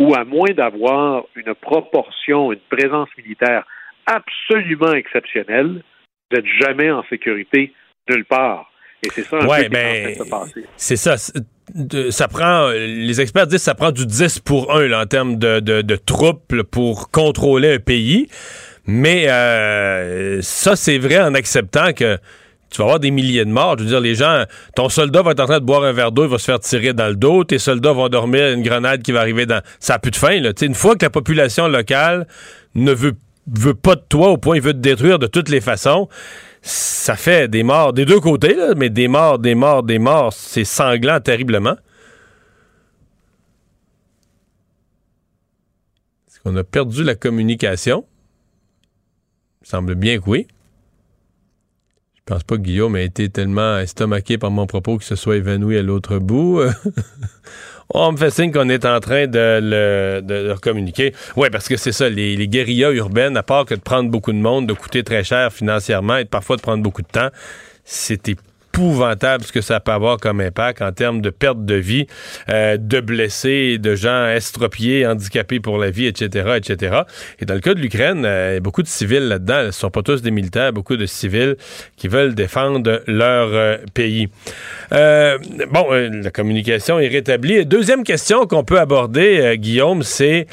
où, 0.00 0.14
à 0.14 0.24
moins 0.24 0.50
d'avoir 0.56 1.24
une 1.36 1.54
proportion, 1.54 2.50
une 2.52 2.58
présence 2.70 3.08
militaire 3.16 3.64
absolument 4.06 4.92
exceptionnelle, 4.94 5.82
vous 6.30 6.36
n'êtes 6.36 6.46
jamais 6.60 6.90
en 6.90 7.04
sécurité 7.08 7.72
nulle 8.08 8.24
part. 8.24 8.70
Et 9.04 9.08
c'est 9.10 9.22
ça 9.22 9.36
un 9.38 9.46
Ouais, 9.46 9.68
peu 9.68 9.70
qui 9.70 9.76
est 9.76 9.78
en 9.78 9.92
train 9.92 10.02
ben, 10.02 10.18
de 10.18 10.24
se 10.24 10.28
passer. 10.30 10.64
C'est 10.76 10.96
ça. 10.96 11.14
de- 11.74 12.10
ça 12.10 12.28
prend, 12.28 12.70
les 12.70 13.20
experts 13.20 13.46
disent 13.46 13.58
que 13.60 13.64
ça 13.64 13.74
prend 13.74 13.92
du 13.92 14.04
10 14.06 14.40
pour 14.40 14.74
1 14.74 14.88
là, 14.88 15.00
en 15.02 15.06
termes 15.06 15.36
de, 15.38 15.60
de- 15.60 15.82
de 15.82 15.96
troupes 15.96 16.50
là, 16.52 16.64
pour 16.64 17.10
contrôler 17.10 17.74
un 17.74 17.78
pays. 17.78 18.26
Mais 18.86 19.28
euh, 19.30 20.40
ça, 20.42 20.74
c'est 20.76 20.98
vrai 20.98 21.20
en 21.20 21.34
acceptant 21.34 21.92
que 21.92 22.18
tu 22.70 22.78
vas 22.78 22.84
avoir 22.84 23.00
des 23.00 23.10
milliers 23.10 23.44
de 23.44 23.50
morts. 23.50 23.76
Je 23.78 23.84
veux 23.84 23.90
dire, 23.90 24.00
les 24.00 24.14
gens, 24.14 24.44
ton 24.76 24.88
soldat 24.88 25.22
va 25.22 25.32
être 25.32 25.40
en 25.40 25.46
train 25.46 25.58
de 25.58 25.64
boire 25.64 25.82
un 25.82 25.92
verre 25.92 26.12
d'eau, 26.12 26.24
il 26.24 26.30
va 26.30 26.38
se 26.38 26.44
faire 26.44 26.60
tirer 26.60 26.92
dans 26.92 27.08
le 27.08 27.16
dos. 27.16 27.44
Tes 27.44 27.58
soldats 27.58 27.92
vont 27.92 28.08
dormir 28.08 28.52
une 28.52 28.62
grenade 28.62 29.02
qui 29.02 29.12
va 29.12 29.20
arriver 29.20 29.44
dans. 29.46 29.60
Ça 29.80 29.94
n'a 29.94 29.98
plus 29.98 30.12
de 30.12 30.16
fin. 30.16 30.40
Là. 30.40 30.52
Une 30.62 30.74
fois 30.74 30.94
que 30.94 31.04
la 31.04 31.10
population 31.10 31.66
locale 31.66 32.26
ne 32.74 32.92
veut, 32.92 33.14
veut 33.52 33.74
pas 33.74 33.96
de 33.96 34.04
toi 34.08 34.30
au 34.30 34.36
point, 34.36 34.56
il 34.56 34.62
veut 34.62 34.72
te 34.72 34.78
détruire 34.78 35.18
de 35.18 35.26
toutes 35.26 35.48
les 35.48 35.60
façons, 35.60 36.08
ça 36.62 37.16
fait 37.16 37.48
des 37.48 37.62
morts 37.62 37.92
des 37.92 38.04
deux 38.04 38.20
côtés, 38.20 38.54
là, 38.54 38.74
mais 38.76 38.90
des 38.90 39.08
morts, 39.08 39.38
des 39.38 39.54
morts, 39.54 39.82
des 39.82 39.98
morts. 39.98 40.32
C'est 40.32 40.64
sanglant 40.64 41.20
terriblement. 41.20 41.76
Est-ce 46.28 46.40
qu'on 46.40 46.56
a 46.56 46.64
perdu 46.64 47.02
la 47.02 47.14
communication? 47.14 48.06
Il 49.62 49.68
semble 49.68 49.94
bien 49.94 50.18
que 50.18 50.28
oui. 50.28 50.46
Je 52.30 52.34
pense 52.36 52.44
pas 52.44 52.56
que 52.58 52.62
Guillaume 52.62 52.94
a 52.94 53.00
été 53.00 53.28
tellement 53.28 53.80
estomaqué 53.80 54.38
par 54.38 54.52
mon 54.52 54.64
propos 54.68 54.98
qu'il 54.98 55.04
se 55.04 55.16
soit 55.16 55.34
évanoui 55.34 55.76
à 55.76 55.82
l'autre 55.82 56.18
bout. 56.18 56.60
On 57.92 58.12
me 58.12 58.16
fait 58.16 58.30
signe 58.30 58.52
qu'on 58.52 58.68
est 58.68 58.84
en 58.84 59.00
train 59.00 59.26
de 59.26 59.58
le, 59.60 60.54
communiquer. 60.62 61.12
Oui, 61.34 61.48
parce 61.50 61.66
que 61.66 61.76
c'est 61.76 61.90
ça, 61.90 62.08
les, 62.08 62.46
guérillas 62.46 62.92
urbaines, 62.92 63.36
à 63.36 63.42
part 63.42 63.64
que 63.64 63.74
de 63.74 63.80
prendre 63.80 64.10
beaucoup 64.10 64.30
de 64.30 64.38
monde, 64.38 64.68
de 64.68 64.74
coûter 64.74 65.02
très 65.02 65.24
cher 65.24 65.52
financièrement 65.52 66.18
et 66.18 66.24
parfois 66.24 66.54
de 66.54 66.62
prendre 66.62 66.84
beaucoup 66.84 67.02
de 67.02 67.08
temps, 67.08 67.30
c'est 67.84 68.28
épouvantable 68.80 69.44
ce 69.44 69.52
que 69.52 69.60
ça 69.60 69.78
peut 69.78 69.92
avoir 69.92 70.16
comme 70.16 70.40
impact 70.40 70.80
en 70.80 70.92
termes 70.92 71.20
de 71.20 71.28
perte 71.28 71.64
de 71.64 71.74
vie, 71.74 72.06
euh, 72.48 72.78
de 72.78 73.00
blessés, 73.00 73.76
de 73.78 73.94
gens 73.94 74.26
estropiés, 74.26 75.06
handicapés 75.06 75.60
pour 75.60 75.76
la 75.76 75.90
vie, 75.90 76.06
etc., 76.06 76.56
etc. 76.56 77.02
Et 77.40 77.44
dans 77.44 77.54
le 77.54 77.60
cas 77.60 77.74
de 77.74 77.80
l'Ukraine, 77.80 78.24
euh, 78.24 78.60
beaucoup 78.60 78.82
de 78.82 78.88
civils 78.88 79.28
là-dedans. 79.28 79.60
Ce 79.62 79.66
ne 79.66 79.72
sont 79.72 79.90
pas 79.90 80.02
tous 80.02 80.22
des 80.22 80.30
militaires, 80.30 80.72
beaucoup 80.72 80.96
de 80.96 81.06
civils 81.06 81.56
qui 81.96 82.08
veulent 82.08 82.34
défendre 82.34 83.02
leur 83.06 83.48
euh, 83.52 83.76
pays. 83.92 84.28
Euh, 84.92 85.36
bon, 85.70 85.90
la 85.90 86.30
communication 86.30 86.98
est 86.98 87.08
rétablie. 87.08 87.66
Deuxième 87.66 88.02
question 88.02 88.46
qu'on 88.46 88.64
peut 88.64 88.80
aborder, 88.80 89.56
Guillaume, 89.58 90.02
c'est... 90.02 90.46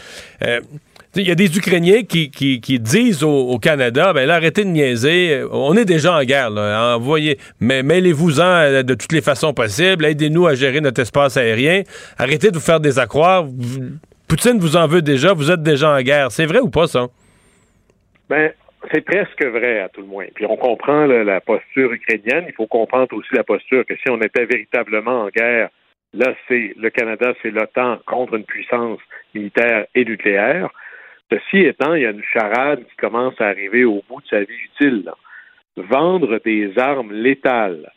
il 1.17 1.27
y 1.27 1.31
a 1.31 1.35
des 1.35 1.57
Ukrainiens 1.57 2.03
qui, 2.03 2.79
disent 2.79 3.23
au, 3.23 3.57
Canada, 3.59 4.13
ben 4.13 4.25
là, 4.27 4.35
arrêtez 4.35 4.63
de 4.63 4.69
niaiser, 4.69 5.43
on 5.51 5.75
est 5.75 5.85
déjà 5.85 6.17
en 6.17 6.23
guerre, 6.23 6.49
là. 6.49 6.95
envoyez, 6.95 7.37
mais 7.59 7.83
mêlez-vous-en 7.83 8.43
euh, 8.43 8.83
de 8.83 8.93
toutes 8.93 9.11
les 9.11 9.21
façons 9.21 9.53
possibles, 9.53 10.05
aidez-nous 10.05 10.47
à 10.47 10.55
gérer 10.55 10.81
notre 10.81 11.01
espace 11.01 11.37
aérien, 11.37 11.83
arrêtez 12.17 12.51
de 12.51 12.55
vous 12.55 12.63
faire 12.63 12.79
des 12.79 12.99
accroires, 12.99 13.45
Poutine 14.27 14.59
vous 14.59 14.75
en 14.75 14.87
veut 14.87 15.01
déjà, 15.01 15.31
vous 15.31 15.51
êtes 15.51 15.63
déjà 15.63 15.89
en 15.89 16.01
guerre. 16.01 16.31
C'est 16.31 16.45
vrai 16.45 16.59
ou 16.59 16.69
pas, 16.69 16.87
ça? 16.87 17.07
Ben, 18.29 18.51
c'est 18.91 18.99
presque 19.01 19.43
vrai, 19.45 19.79
à 19.79 19.87
tout 19.87 20.01
le 20.01 20.07
moins. 20.07 20.25
Puis 20.35 20.45
on 20.45 20.57
comprend 20.57 21.05
la 21.05 21.39
posture 21.39 21.93
ukrainienne. 21.93 22.43
Il 22.47 22.53
faut 22.53 22.67
comprendre 22.67 23.15
aussi 23.15 23.33
la 23.33 23.45
posture 23.45 23.85
que 23.85 23.95
si 23.95 24.09
on 24.09 24.19
était 24.19 24.45
véritablement 24.45 25.23
en 25.23 25.29
guerre, 25.29 25.69
là, 26.13 26.33
c'est 26.49 26.73
le 26.77 26.89
Canada, 26.89 27.33
c'est 27.41 27.51
l'OTAN 27.51 27.99
contre 28.05 28.35
une 28.35 28.43
puissance 28.43 28.99
militaire 29.33 29.85
et 29.95 30.03
nucléaire. 30.03 30.69
Ceci 31.31 31.57
étant, 31.57 31.93
il 31.93 32.03
y 32.03 32.05
a 32.05 32.11
une 32.11 32.23
charade 32.23 32.85
qui 32.85 32.95
commence 32.97 33.39
à 33.39 33.47
arriver 33.47 33.83
au 33.83 34.03
bout 34.07 34.21
de 34.21 34.27
sa 34.27 34.39
vie 34.39 34.63
utile. 34.75 35.11
Vendre 35.75 36.39
des 36.43 36.77
armes 36.77 37.13
létales 37.13 37.91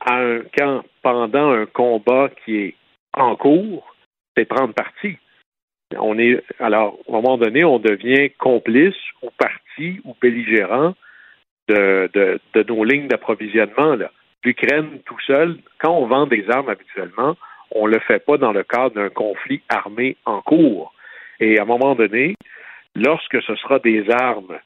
à 0.00 0.16
un 0.16 0.40
camp 0.56 0.84
pendant 1.02 1.50
un 1.50 1.66
combat 1.66 2.30
qui 2.44 2.56
est 2.56 2.74
en 3.16 3.36
cours, 3.36 3.94
c'est 4.36 4.44
prendre 4.44 4.74
parti. 4.74 5.16
On 5.98 6.18
est 6.18 6.42
alors 6.60 6.98
à 7.08 7.10
un 7.10 7.20
moment 7.20 7.36
donné, 7.36 7.64
on 7.64 7.78
devient 7.78 8.30
complice 8.38 8.94
ou 9.22 9.30
parti 9.36 10.00
ou 10.04 10.14
belligérant 10.20 10.94
de, 11.68 12.08
de, 12.14 12.62
nos 12.62 12.84
lignes 12.84 13.08
d'approvisionnement. 13.08 13.96
L'Ukraine 14.44 15.00
tout 15.04 15.18
seul, 15.26 15.58
quand 15.78 15.92
on 15.92 16.06
vend 16.06 16.26
des 16.26 16.48
armes 16.48 16.68
habituellement, 16.68 17.36
on 17.72 17.86
le 17.86 17.98
fait 18.00 18.24
pas 18.24 18.36
dans 18.36 18.52
le 18.52 18.62
cadre 18.62 18.94
d'un 18.94 19.10
conflit 19.10 19.62
armé 19.68 20.16
en 20.24 20.40
cours. 20.42 20.92
Et 21.40 21.58
à 21.58 21.62
un 21.62 21.66
moment 21.66 21.94
donné, 21.94 22.34
lorsque 22.94 23.42
ce 23.42 23.54
sera 23.56 23.78
des 23.78 24.08
armes 24.10 24.58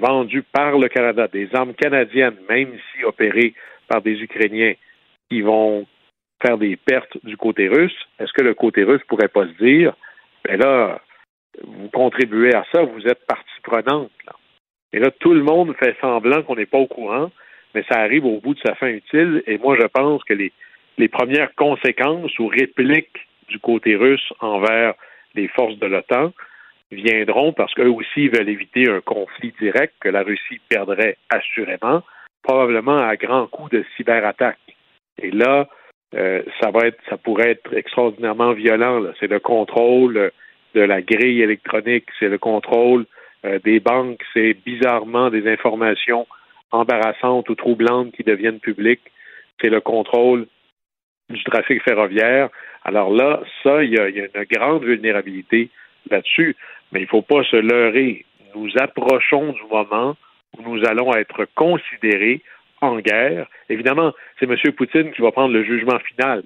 vendues 0.00 0.44
par 0.52 0.78
le 0.78 0.88
Canada, 0.88 1.28
des 1.28 1.48
armes 1.54 1.74
canadiennes, 1.74 2.36
même 2.48 2.72
si 2.92 3.04
opérées 3.04 3.54
par 3.88 4.02
des 4.02 4.20
Ukrainiens, 4.20 4.74
qui 5.30 5.40
vont 5.40 5.86
faire 6.44 6.58
des 6.58 6.76
pertes 6.76 7.16
du 7.24 7.36
côté 7.36 7.68
russe, 7.68 7.96
est-ce 8.18 8.32
que 8.32 8.42
le 8.42 8.54
côté 8.54 8.82
russe 8.84 9.02
pourrait 9.08 9.28
pas 9.28 9.46
se 9.46 9.64
dire, 9.64 9.94
ben 10.44 10.60
là, 10.60 11.00
vous 11.62 11.88
contribuez 11.88 12.54
à 12.54 12.64
ça, 12.72 12.82
vous 12.82 13.06
êtes 13.06 13.24
partie 13.26 13.60
prenante. 13.62 14.10
Là. 14.26 14.32
Et 14.92 14.98
là, 14.98 15.10
tout 15.10 15.32
le 15.32 15.42
monde 15.42 15.74
fait 15.76 15.96
semblant 16.00 16.42
qu'on 16.42 16.56
n'est 16.56 16.66
pas 16.66 16.78
au 16.78 16.86
courant, 16.86 17.30
mais 17.74 17.84
ça 17.88 17.98
arrive 18.00 18.26
au 18.26 18.40
bout 18.40 18.54
de 18.54 18.60
sa 18.64 18.74
fin 18.74 18.88
utile. 18.88 19.42
Et 19.46 19.58
moi, 19.58 19.76
je 19.80 19.86
pense 19.86 20.22
que 20.24 20.34
les, 20.34 20.52
les 20.98 21.08
premières 21.08 21.54
conséquences 21.54 22.38
ou 22.38 22.48
répliques 22.48 23.26
du 23.48 23.58
côté 23.58 23.96
russe 23.96 24.32
envers 24.40 24.94
les 25.34 25.48
forces 25.48 25.78
de 25.78 25.86
l'OTAN 25.86 26.32
viendront 26.90 27.52
parce 27.52 27.74
qu'eux 27.74 27.88
aussi 27.88 28.28
veulent 28.28 28.48
éviter 28.48 28.88
un 28.88 29.00
conflit 29.00 29.52
direct 29.60 29.94
que 30.00 30.08
la 30.08 30.22
Russie 30.22 30.60
perdrait 30.68 31.16
assurément, 31.30 32.02
probablement 32.42 32.98
à 32.98 33.16
grand 33.16 33.46
coup 33.46 33.68
de 33.68 33.84
cyberattaque. 33.96 34.58
Et 35.20 35.30
là, 35.30 35.68
euh, 36.14 36.42
ça 36.60 36.70
va 36.70 36.86
être, 36.86 36.98
ça 37.08 37.16
pourrait 37.16 37.50
être 37.50 37.74
extraordinairement 37.74 38.52
violent. 38.52 39.02
C'est 39.18 39.30
le 39.30 39.40
contrôle 39.40 40.30
de 40.74 40.80
la 40.80 41.02
grille 41.02 41.42
électronique, 41.42 42.06
c'est 42.18 42.28
le 42.28 42.38
contrôle 42.38 43.06
euh, 43.44 43.58
des 43.64 43.80
banques, 43.80 44.22
c'est 44.32 44.54
bizarrement 44.64 45.30
des 45.30 45.50
informations 45.50 46.26
embarrassantes 46.70 47.48
ou 47.48 47.54
troublantes 47.54 48.12
qui 48.12 48.24
deviennent 48.24 48.60
publiques, 48.60 49.12
c'est 49.60 49.70
le 49.70 49.80
contrôle 49.80 50.46
du 51.30 51.42
trafic 51.44 51.82
ferroviaire. 51.82 52.48
Alors 52.84 53.12
là, 53.12 53.40
ça, 53.62 53.82
il 53.82 53.90
y 53.90 53.98
a, 53.98 54.08
y 54.08 54.20
a 54.20 54.24
une 54.34 54.44
grande 54.50 54.84
vulnérabilité 54.84 55.70
là-dessus, 56.10 56.56
mais 56.92 57.00
il 57.00 57.04
ne 57.04 57.08
faut 57.08 57.22
pas 57.22 57.42
se 57.44 57.56
leurrer. 57.56 58.24
Nous 58.54 58.70
approchons 58.78 59.52
du 59.52 59.62
moment 59.70 60.16
où 60.56 60.62
nous 60.62 60.84
allons 60.86 61.14
être 61.14 61.46
considérés 61.54 62.42
en 62.80 62.98
guerre. 62.98 63.46
Évidemment, 63.68 64.12
c'est 64.38 64.48
M. 64.48 64.56
Poutine 64.72 65.12
qui 65.12 65.22
va 65.22 65.32
prendre 65.32 65.54
le 65.54 65.64
jugement 65.64 65.98
final. 66.00 66.42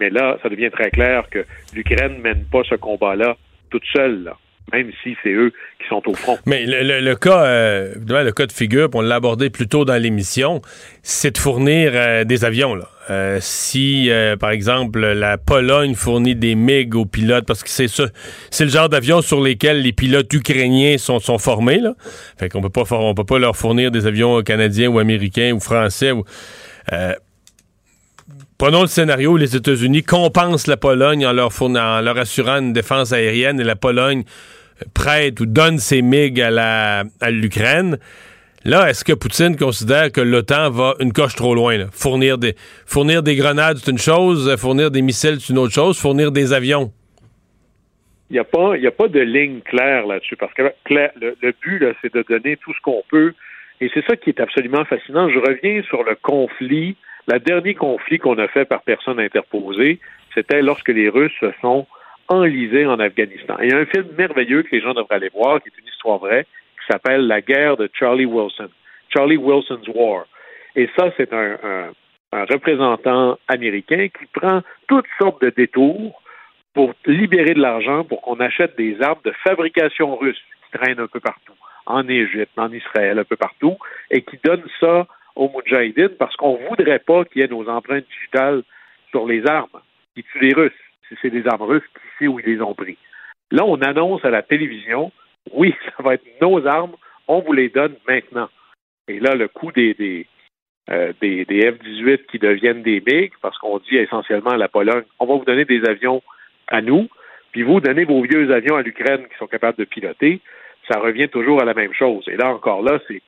Mais 0.00 0.10
là, 0.10 0.38
ça 0.42 0.48
devient 0.48 0.70
très 0.70 0.90
clair 0.90 1.28
que 1.30 1.44
l'Ukraine 1.74 2.16
ne 2.16 2.22
mène 2.22 2.44
pas 2.50 2.62
ce 2.64 2.74
combat-là 2.74 3.36
toute 3.70 3.84
seule. 3.92 4.24
là. 4.24 4.36
Même 4.72 4.90
si 5.02 5.16
c'est 5.22 5.32
eux 5.32 5.52
qui 5.80 5.88
sont 5.88 6.02
au 6.06 6.14
front. 6.14 6.38
Mais 6.46 6.64
le, 6.66 7.14
cas, 7.14 7.44
euh, 7.44 7.94
le 7.96 8.30
cas 8.32 8.46
de 8.46 8.52
figure, 8.52 8.88
on 8.94 9.02
l'a 9.02 9.16
abordé 9.16 9.50
plus 9.50 9.68
tôt 9.68 9.84
dans 9.84 10.00
l'émission, 10.00 10.62
c'est 11.02 11.32
de 11.32 11.38
fournir 11.38 11.92
euh, 11.94 12.24
des 12.24 12.44
avions. 12.44 12.74
Là. 12.74 12.88
Euh, 13.10 13.38
si, 13.40 14.10
par 14.40 14.50
exemple, 14.50 15.00
la 15.00 15.36
Pologne 15.36 15.94
fournit 15.94 16.34
des 16.34 16.54
MiG 16.54 16.94
aux 16.94 17.04
pilotes, 17.04 17.46
parce 17.46 17.62
que 17.62 17.68
c'est 17.68 17.88
ça, 17.88 18.04
c'est 18.50 18.64
le 18.64 18.70
genre 18.70 18.88
d'avion 18.88 19.20
sur 19.20 19.42
lesquels 19.42 19.82
les 19.82 19.92
pilotes 19.92 20.32
ukrainiens 20.32 20.96
sont, 20.96 21.20
sont 21.20 21.38
formés. 21.38 21.78
Là. 21.78 21.94
Fait 22.38 22.48
qu'on 22.48 22.62
peut 22.62 22.70
pas, 22.70 22.84
on 22.92 23.14
peut 23.14 23.24
pas 23.24 23.38
leur 23.38 23.56
fournir 23.56 23.90
des 23.90 24.06
avions 24.06 24.42
canadiens 24.42 24.88
ou 24.88 24.98
américains 24.98 25.52
ou 25.52 25.60
français. 25.60 26.12
Ou, 26.12 26.24
Prenons 28.56 28.82
le 28.82 28.86
scénario 28.86 29.32
où 29.32 29.36
les 29.36 29.56
États-Unis 29.56 30.04
compensent 30.04 30.68
la 30.68 30.76
Pologne 30.76 31.26
en 31.26 31.32
leur, 31.32 31.52
fournant, 31.52 31.98
en 31.98 32.00
leur 32.00 32.16
assurant 32.18 32.58
une 32.58 32.72
défense 32.72 33.12
aérienne 33.12 33.58
et 33.58 33.64
la 33.64 33.74
Pologne 33.74 34.22
prête 34.94 35.40
ou 35.40 35.46
donne 35.46 35.78
ses 35.78 36.02
MiG 36.02 36.40
à 36.40 37.04
l'Ukraine. 37.30 37.98
Là, 38.64 38.88
est-ce 38.88 39.04
que 39.04 39.12
Poutine 39.12 39.56
considère 39.56 40.10
que 40.12 40.20
l'OTAN 40.20 40.70
va 40.70 40.94
une 41.00 41.12
coche 41.12 41.34
trop 41.34 41.54
loin? 41.54 41.86
Fournir, 41.92 42.38
des, 42.38 42.54
grenades, 43.36 43.78
c'est 43.78 43.90
une 43.90 43.98
chose, 43.98 44.56
fournir 44.56 44.90
des 44.90 45.02
missiles, 45.02 45.36
c'est 45.40 45.52
une 45.52 45.58
autre 45.58 45.74
chose, 45.74 46.00
fournir 46.00 46.30
des 46.32 46.52
avions? 46.52 46.92
Il 48.30 48.34
n'y 48.34 48.38
a, 48.38 48.44
pas, 48.44 49.08
de 49.08 49.20
ligne 49.20 49.60
claire 49.60 50.06
là-dessus, 50.06 50.36
parce 50.36 50.54
que 50.54 50.62
le 50.88 51.52
but, 51.60 51.84
c'est 52.00 52.14
de 52.14 52.24
donner 52.26 52.56
tout 52.56 52.72
ce 52.72 52.80
qu'on 52.80 53.02
peut. 53.10 53.34
Et 53.80 53.90
c'est 53.92 54.04
ça 54.06 54.16
qui 54.16 54.30
est 54.30 54.40
absolument 54.40 54.84
fascinant. 54.84 55.28
Je 55.28 55.38
reviens 55.38 55.82
sur 55.82 56.02
le 56.02 56.16
conflit. 56.22 56.96
Le 57.26 57.38
dernier 57.38 57.74
conflit 57.74 58.18
qu'on 58.18 58.38
a 58.38 58.48
fait 58.48 58.64
par 58.64 58.82
personne 58.82 59.18
interposée, 59.18 59.98
c'était 60.34 60.62
lorsque 60.62 60.88
les 60.88 61.08
Russes 61.08 61.34
se 61.40 61.52
sont 61.60 61.86
enlisé 62.28 62.86
en 62.86 62.98
Afghanistan. 63.00 63.56
il 63.62 63.70
y 63.70 63.72
a 63.72 63.78
un 63.78 63.86
film 63.86 64.06
merveilleux 64.16 64.62
que 64.62 64.74
les 64.74 64.80
gens 64.80 64.94
devraient 64.94 65.16
aller 65.16 65.30
voir, 65.34 65.62
qui 65.62 65.68
est 65.68 65.80
une 65.80 65.88
histoire 65.88 66.18
vraie, 66.18 66.44
qui 66.44 66.92
s'appelle 66.92 67.26
La 67.26 67.40
guerre 67.40 67.76
de 67.76 67.88
Charlie 67.92 68.24
Wilson. 68.24 68.68
Charlie 69.14 69.36
Wilson's 69.36 69.88
War. 69.94 70.24
Et 70.76 70.88
ça, 70.98 71.10
c'est 71.16 71.32
un, 71.32 71.56
représentant 72.32 73.38
américain 73.46 74.08
qui 74.08 74.26
prend 74.32 74.62
toutes 74.88 75.06
sortes 75.18 75.40
de 75.42 75.50
détours 75.50 76.20
pour 76.72 76.92
libérer 77.06 77.54
de 77.54 77.60
l'argent 77.60 78.02
pour 78.02 78.22
qu'on 78.22 78.40
achète 78.40 78.76
des 78.76 79.00
armes 79.00 79.20
de 79.24 79.32
fabrication 79.44 80.16
russe 80.16 80.40
qui 80.64 80.78
traînent 80.78 80.98
un 80.98 81.06
peu 81.06 81.20
partout, 81.20 81.52
en 81.86 82.08
Égypte, 82.08 82.50
en 82.56 82.72
Israël, 82.72 83.20
un 83.20 83.24
peu 83.24 83.36
partout, 83.36 83.76
et 84.10 84.22
qui 84.22 84.40
donne 84.42 84.64
ça 84.80 85.06
aux 85.36 85.50
Mujahideen 85.50 86.10
parce 86.18 86.36
qu'on 86.36 86.58
ne 86.58 86.68
voudrait 86.68 87.00
pas 87.00 87.24
qu'il 87.24 87.42
y 87.42 87.44
ait 87.44 87.48
nos 87.48 87.68
empreintes 87.68 88.06
digitales 88.18 88.62
sur 89.10 89.26
les 89.26 89.46
armes 89.46 89.80
qui 90.14 90.22
tuent 90.22 90.40
les 90.40 90.54
Russes 90.54 90.72
si 91.08 91.16
c'est 91.20 91.30
des 91.30 91.46
armes 91.46 91.62
russes, 91.62 91.86
qui 91.94 92.08
sait 92.18 92.28
où 92.28 92.40
ils 92.40 92.46
les 92.46 92.60
ont 92.60 92.74
pris. 92.74 92.96
Là, 93.50 93.64
on 93.64 93.80
annonce 93.82 94.24
à 94.24 94.30
la 94.30 94.42
télévision, 94.42 95.12
oui, 95.52 95.74
ça 95.96 96.02
va 96.02 96.14
être 96.14 96.24
nos 96.40 96.66
armes, 96.66 96.94
on 97.28 97.40
vous 97.40 97.52
les 97.52 97.68
donne 97.68 97.94
maintenant. 98.08 98.48
Et 99.08 99.20
là, 99.20 99.34
le 99.34 99.48
coût 99.48 99.72
des, 99.72 99.94
des, 99.94 100.26
euh, 100.90 101.12
des, 101.20 101.44
F-18 101.44 102.26
qui 102.26 102.38
deviennent 102.38 102.82
des 102.82 103.00
MiG, 103.00 103.32
parce 103.42 103.58
qu'on 103.58 103.78
dit 103.78 103.96
essentiellement 103.96 104.50
à 104.50 104.56
la 104.56 104.68
Pologne, 104.68 105.04
on 105.18 105.26
va 105.26 105.34
vous 105.36 105.44
donner 105.44 105.64
des 105.64 105.84
avions 105.84 106.22
à 106.68 106.80
nous, 106.80 107.08
puis 107.52 107.62
vous 107.62 107.80
donnez 107.80 108.04
vos 108.04 108.22
vieux 108.22 108.50
avions 108.50 108.76
à 108.76 108.82
l'Ukraine 108.82 109.26
qui 109.28 109.38
sont 109.38 109.46
capables 109.46 109.78
de 109.78 109.84
piloter, 109.84 110.40
ça 110.90 110.98
revient 110.98 111.28
toujours 111.28 111.62
à 111.62 111.64
la 111.64 111.74
même 111.74 111.94
chose. 111.94 112.24
Et 112.28 112.36
là, 112.36 112.48
encore 112.48 112.82
là, 112.82 112.98
c'est 113.08 113.22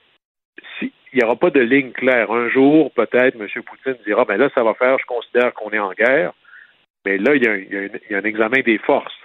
il 1.17 1.21
n'y 1.21 1.25
aura 1.25 1.37
pas 1.37 1.51
de 1.51 1.61
ligne 1.61 1.93
claire. 1.93 2.31
Un 2.31 2.49
jour, 2.51 2.93
peut-être, 2.93 3.37
M. 3.41 3.49
Poutine 3.63 3.97
dira, 4.05 4.25
ben 4.25 4.37
là, 4.37 4.51
ça 4.55 4.63
va 4.63 4.75
faire, 4.75 4.99
je 4.99 5.07
considère 5.07 5.55
qu'on 5.55 5.71
est 5.71 5.79
en 5.79 5.93
guerre. 5.93 6.33
Mais 7.05 7.19
là, 7.19 7.35
il 7.35 7.43
y, 7.43 8.15
a 8.15 8.19
un, 8.19 8.25
examen 8.25 8.61
des 8.61 8.79
forces. 8.79 9.17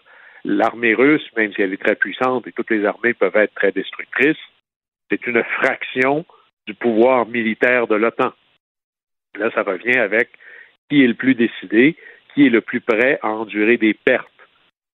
L'armée 0.45 0.93
russe, 0.93 1.27
même 1.35 1.51
si 1.53 1.61
elle 1.61 1.73
est 1.73 1.83
très 1.83 1.95
puissante 1.95 2.47
et 2.47 2.51
toutes 2.51 2.71
les 2.71 2.85
armées 2.85 3.13
peuvent 3.13 3.35
être 3.35 3.53
très 3.55 3.71
destructrices, 3.71 4.37
c'est 5.09 5.25
une 5.27 5.43
fraction 5.43 6.25
du 6.67 6.73
pouvoir 6.73 7.25
militaire 7.25 7.87
de 7.87 7.95
l'OTAN. 7.95 8.33
Là, 9.35 9.49
ça 9.53 9.63
revient 9.63 9.97
avec 9.97 10.29
qui 10.89 11.03
est 11.03 11.07
le 11.07 11.13
plus 11.13 11.35
décidé, 11.35 11.95
qui 12.33 12.45
est 12.45 12.49
le 12.49 12.61
plus 12.61 12.81
prêt 12.81 13.19
à 13.21 13.29
endurer 13.29 13.77
des 13.77 13.93
pertes. 13.93 14.27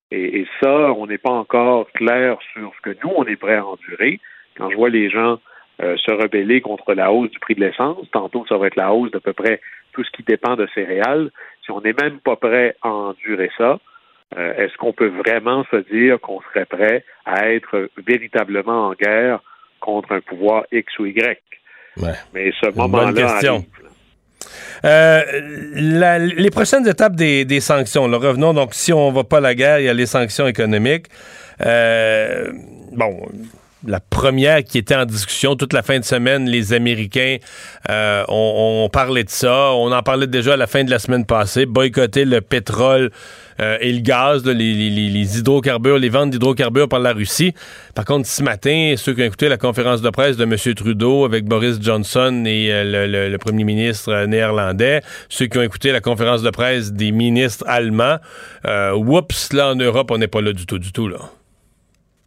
Et, 0.10 0.40
et 0.40 0.48
ça, 0.62 0.94
on 0.94 1.08
n'est 1.08 1.18
pas 1.18 1.32
encore 1.32 1.92
clair 1.92 2.38
sur 2.54 2.74
ce 2.76 2.82
que 2.82 2.98
nous, 3.04 3.14
on 3.16 3.26
est 3.26 3.36
prêt 3.36 3.56
à 3.56 3.66
endurer. 3.66 4.20
Quand 4.56 4.72
je 4.72 4.76
vois 4.76 4.90
les 4.90 5.10
gens 5.10 5.40
se 5.80 6.12
rebeller 6.12 6.62
contre 6.62 6.94
la 6.94 7.12
hausse 7.12 7.30
du 7.30 7.40
prix 7.40 7.54
de 7.54 7.60
l'essence, 7.60 8.06
tantôt 8.12 8.46
ça 8.50 8.58
va 8.58 8.68
être 8.68 8.76
la 8.76 8.94
hausse 8.94 9.12
d'à 9.12 9.20
peu 9.20 9.34
près 9.34 9.62
tout 9.94 10.04
ce 10.04 10.12
qui 10.12 10.24
dépend 10.24 10.56
de 10.56 10.68
céréales, 10.74 11.32
si 11.66 11.72
on 11.72 11.82
n'est 11.82 11.96
même 12.00 12.20
pas 12.20 12.36
prêt 12.36 12.76
à 12.82 12.90
endurer 12.90 13.50
ça, 13.58 13.80
euh, 14.38 14.54
est-ce 14.56 14.76
qu'on 14.78 14.94
peut 14.94 15.08
vraiment 15.08 15.66
se 15.72 15.78
dire 15.92 16.20
qu'on 16.20 16.42
serait 16.42 16.66
prêt 16.66 17.04
à 17.26 17.50
être 17.52 17.90
véritablement 18.06 18.88
en 18.88 18.94
guerre 18.94 19.40
contre 19.80 20.14
un 20.14 20.22
pouvoir 20.22 20.66
X 20.72 21.00
ou 21.00 21.06
Y? 21.06 21.42
Mais 22.34 22.52
ce 22.62 22.76
moment-là 22.76 23.60
euh, 24.86 25.22
les 25.74 26.52
prochaines 26.52 26.88
étapes 26.88 27.16
des, 27.16 27.60
sanctions. 27.60 28.04
revenons 28.04 28.54
donc, 28.54 28.76
si 28.76 28.94
on 28.94 29.10
ne 29.10 29.16
va 29.16 29.24
pas 29.24 29.38
à 29.38 29.42
la 29.42 29.56
guerre, 29.56 29.80
il 29.80 29.86
y 29.86 29.90
a 29.90 29.94
les 29.94 30.06
sanctions 30.06 30.46
économiques. 30.46 31.08
Euh, 31.66 32.52
bon, 32.92 33.28
la 33.86 34.00
première 34.00 34.64
qui 34.64 34.78
était 34.78 34.96
en 34.96 35.06
discussion 35.06 35.56
toute 35.56 35.74
la 35.74 35.84
fin 35.84 36.00
de 36.00 36.04
semaine, 36.04 36.50
les 36.50 36.74
Américains 36.74 37.38
euh, 37.90 38.24
ont, 38.28 38.90
parlé 38.92 39.24
de 39.24 39.30
ça. 39.30 39.72
On 39.74 39.92
en 39.92 40.02
parlait 40.02 40.28
déjà 40.28 40.54
à 40.54 40.58
la 40.58 40.68
fin 40.68 40.84
de 40.84 40.90
la 40.90 41.00
semaine 41.00 41.26
passée. 41.26 41.66
Boycotter 41.66 42.26
le 42.26 42.42
pétrole 42.42 43.12
euh, 43.60 43.78
et 43.80 43.92
le 43.92 44.00
gaz, 44.00 44.46
les, 44.46 45.38
hydrocarbures, 45.38 46.00
les 46.00 46.10
ventes 46.10 46.32
d'hydrocarbures 46.32 46.90
par 46.90 47.00
la 47.00 47.14
Russie. 47.14 47.54
Par 47.94 48.06
contre, 48.06 48.28
ce 48.28 48.42
matin, 48.42 48.96
ceux 48.98 49.14
qui 49.14 49.22
ont 49.22 49.26
écouté 49.26 49.50
la 49.50 49.58
conférence 49.58 50.02
de 50.02 50.10
presse 50.10 50.38
de 50.38 50.44
M. 50.44 50.56
Trudeau 50.76 51.26
avec 51.26 51.46
Boris 51.46 51.78
Johnson 51.80 52.44
et 52.46 52.72
euh, 52.72 53.30
le, 53.30 53.38
premier 53.38 53.64
ministre 53.64 54.26
néerlandais, 54.26 55.02
ceux 55.30 55.46
qui 55.46 55.58
ont 55.58 55.64
écouté 55.64 55.92
la 55.92 56.02
conférence 56.02 56.42
de 56.42 56.50
presse 56.50 56.94
des 56.94 57.12
ministres 57.12 57.64
allemands, 57.68 58.18
oups, 58.96 59.54
là 59.54 59.72
en 59.72 59.76
Europe, 59.76 60.10
on 60.12 60.18
n'est 60.18 60.28
pas 60.28 60.42
là 60.42 60.54
du 60.54 60.66
tout, 60.66 60.80
du 60.80 60.92
tout, 60.92 61.08
là. 61.08 61.20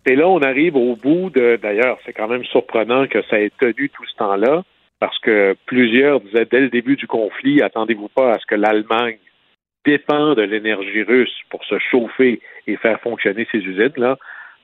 Et 0.07 0.16
là, 0.16 0.28
on 0.28 0.40
arrive 0.40 0.76
au 0.76 0.96
bout 0.96 1.30
de. 1.30 1.59
D'ailleurs, 1.61 1.98
c'est 2.05 2.12
quand 2.12 2.28
même 2.28 2.44
surprenant 2.44 3.07
que 3.07 3.22
ça 3.22 3.40
ait 3.40 3.53
tenu 3.59 3.90
tout 3.90 4.07
ce 4.07 4.16
temps-là, 4.16 4.62
parce 4.98 5.18
que 5.18 5.55
plusieurs 5.66 6.20
disaient 6.20 6.46
dès 6.51 6.61
le 6.61 6.68
début 6.68 6.96
du 6.96 7.07
conflit, 7.07 7.62
attendez-vous 7.62 8.09
pas 8.09 8.32
à 8.32 8.38
ce 8.38 8.46
que 8.46 8.55
l'Allemagne 8.55 9.18
dépend 9.84 10.34
de 10.34 10.42
l'énergie 10.42 11.03
russe 11.03 11.34
pour 11.51 11.64
se 11.64 11.78
chauffer 11.78 12.40
et 12.66 12.76
faire 12.76 13.01
fonctionner 13.01 13.46
ses 13.51 13.59
usines. 13.59 13.92
Là, 13.96 14.18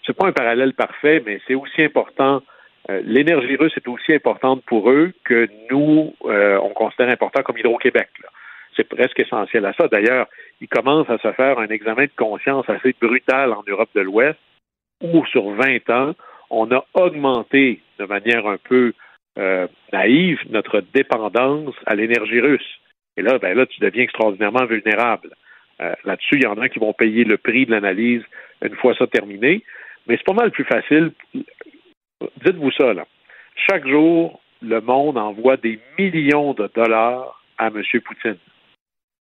c'est 0.04 0.16
pas 0.16 0.26
un 0.26 0.32
parallèle 0.32 0.74
parfait, 0.74 1.22
mais 1.24 1.40
c'est 1.46 1.54
aussi 1.54 1.82
important. 1.82 2.42
Euh, 2.90 3.00
l'énergie 3.04 3.56
russe 3.56 3.72
est 3.76 3.88
aussi 3.88 4.12
importante 4.12 4.62
pour 4.66 4.90
eux 4.90 5.12
que 5.24 5.48
nous, 5.70 6.14
euh, 6.26 6.58
on 6.62 6.70
considère 6.70 7.08
important 7.08 7.42
comme 7.42 7.58
Hydro-Québec. 7.58 8.08
C'est 8.76 8.88
presque 8.88 9.18
essentiel 9.18 9.64
à 9.64 9.72
ça. 9.72 9.88
D'ailleurs, 9.88 10.28
il 10.60 10.68
commence 10.68 11.08
à 11.08 11.18
se 11.18 11.32
faire 11.32 11.58
un 11.58 11.68
examen 11.68 12.04
de 12.04 12.10
conscience 12.16 12.68
assez 12.68 12.94
brutal 13.00 13.52
en 13.52 13.64
Europe 13.66 13.88
de 13.94 14.02
l'Ouest 14.02 14.38
où 15.02 15.24
sur 15.26 15.50
20 15.50 15.90
ans, 15.90 16.14
on 16.50 16.70
a 16.72 16.84
augmenté 16.94 17.80
de 17.98 18.04
manière 18.04 18.46
un 18.46 18.58
peu 18.58 18.92
euh, 19.38 19.66
naïve 19.92 20.38
notre 20.50 20.80
dépendance 20.94 21.74
à 21.86 21.94
l'énergie 21.94 22.40
russe. 22.40 22.80
Et 23.16 23.22
là, 23.22 23.38
ben 23.38 23.56
là, 23.56 23.66
tu 23.66 23.80
deviens 23.80 24.04
extraordinairement 24.04 24.64
vulnérable. 24.66 25.30
Euh, 25.80 25.94
là-dessus, 26.04 26.36
il 26.36 26.44
y 26.44 26.46
en 26.46 26.58
a 26.58 26.68
qui 26.68 26.78
vont 26.78 26.92
payer 26.92 27.24
le 27.24 27.36
prix 27.36 27.66
de 27.66 27.72
l'analyse 27.72 28.22
une 28.62 28.76
fois 28.76 28.94
ça 28.94 29.06
terminé. 29.06 29.62
Mais 30.06 30.16
c'est 30.16 30.26
pas 30.26 30.32
mal 30.32 30.50
plus 30.50 30.64
facile. 30.64 31.12
Dites-vous 32.44 32.70
ça, 32.72 32.94
là. 32.94 33.06
Chaque 33.68 33.86
jour, 33.86 34.40
le 34.62 34.80
monde 34.80 35.18
envoie 35.18 35.56
des 35.56 35.78
millions 35.98 36.54
de 36.54 36.70
dollars 36.74 37.42
à 37.58 37.68
M. 37.68 37.82
Poutine 38.04 38.38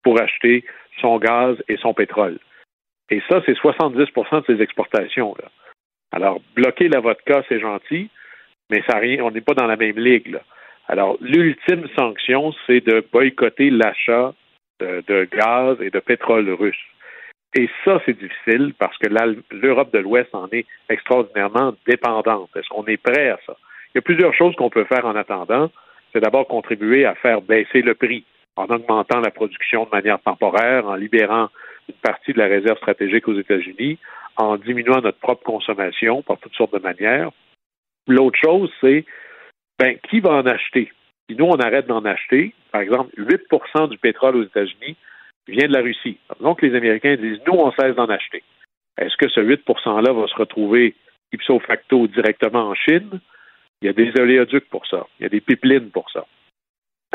pour 0.02 0.20
acheter 0.20 0.64
son 1.00 1.18
gaz 1.18 1.56
et 1.68 1.76
son 1.76 1.94
pétrole. 1.94 2.38
Et 3.10 3.22
ça, 3.28 3.40
c'est 3.44 3.56
70% 3.58 4.46
de 4.46 4.56
ses 4.56 4.62
exportations. 4.62 5.34
Là. 5.40 5.48
Alors, 6.12 6.40
bloquer 6.54 6.88
la 6.88 7.00
vodka, 7.00 7.42
c'est 7.48 7.60
gentil, 7.60 8.08
mais 8.70 8.82
ça 8.88 9.00
on 9.20 9.30
n'est 9.30 9.40
pas 9.40 9.54
dans 9.54 9.66
la 9.66 9.76
même 9.76 9.98
ligue. 9.98 10.38
Alors, 10.88 11.16
l'ultime 11.20 11.86
sanction, 11.96 12.52
c'est 12.66 12.86
de 12.86 13.04
boycotter 13.12 13.70
l'achat 13.70 14.34
de, 14.80 15.24
gaz 15.24 15.78
et 15.80 15.90
de 15.90 15.98
pétrole 16.00 16.50
russe. 16.50 16.76
Et 17.58 17.68
ça, 17.84 18.00
c'est 18.04 18.18
difficile 18.18 18.74
parce 18.78 18.96
que 18.98 19.08
l'Europe 19.50 19.92
de 19.92 19.98
l'Ouest 19.98 20.34
en 20.34 20.48
est 20.52 20.66
extraordinairement 20.88 21.74
dépendante. 21.86 22.50
Est-ce 22.54 22.68
qu'on 22.68 22.84
est 22.84 22.98
prêt 22.98 23.30
à 23.30 23.38
ça? 23.46 23.56
Il 23.94 23.96
y 23.96 23.98
a 23.98 24.02
plusieurs 24.02 24.34
choses 24.34 24.54
qu'on 24.56 24.68
peut 24.68 24.84
faire 24.84 25.06
en 25.06 25.16
attendant. 25.16 25.70
C'est 26.12 26.20
d'abord 26.20 26.46
contribuer 26.46 27.06
à 27.06 27.14
faire 27.14 27.40
baisser 27.40 27.82
le 27.82 27.94
prix 27.94 28.24
en 28.56 28.66
augmentant 28.66 29.20
la 29.20 29.30
production 29.30 29.84
de 29.84 29.90
manière 29.90 30.20
temporaire, 30.20 30.86
en 30.86 30.94
libérant 30.94 31.48
une 31.88 31.94
partie 32.02 32.32
de 32.32 32.38
la 32.38 32.46
réserve 32.46 32.78
stratégique 32.78 33.28
aux 33.28 33.38
États-Unis, 33.38 33.98
en 34.36 34.56
diminuant 34.56 35.00
notre 35.00 35.18
propre 35.18 35.42
consommation 35.42 36.22
par 36.22 36.38
toutes 36.38 36.54
sortes 36.54 36.74
de 36.74 36.78
manières. 36.78 37.30
L'autre 38.06 38.38
chose, 38.38 38.70
c'est 38.80 39.04
ben, 39.78 39.98
qui 40.08 40.20
va 40.20 40.30
en 40.30 40.46
acheter? 40.46 40.92
Si 41.28 41.36
nous, 41.36 41.46
on 41.46 41.56
arrête 41.56 41.86
d'en 41.86 42.04
acheter, 42.04 42.54
par 42.70 42.80
exemple, 42.80 43.12
8% 43.18 43.88
du 43.88 43.98
pétrole 43.98 44.36
aux 44.36 44.44
États-Unis 44.44 44.96
vient 45.48 45.68
de 45.68 45.72
la 45.72 45.82
Russie. 45.82 46.18
Donc, 46.40 46.62
les 46.62 46.74
Américains 46.74 47.16
disent, 47.16 47.40
nous, 47.46 47.54
on 47.54 47.72
cesse 47.72 47.94
d'en 47.96 48.08
acheter. 48.08 48.42
Est-ce 48.98 49.16
que 49.16 49.28
ce 49.28 49.40
8 49.40 49.66
%-là 49.66 50.12
va 50.12 50.26
se 50.26 50.34
retrouver 50.34 50.94
ipso 51.32 51.58
facto 51.60 52.06
directement 52.06 52.68
en 52.70 52.74
Chine? 52.74 53.20
Il 53.82 53.86
y 53.86 53.88
a 53.88 53.92
des 53.92 54.12
oléoducs 54.18 54.68
pour 54.70 54.86
ça. 54.86 55.06
Il 55.18 55.24
y 55.24 55.26
a 55.26 55.28
des 55.28 55.40
pipelines 55.40 55.90
pour 55.90 56.10
ça. 56.10 56.24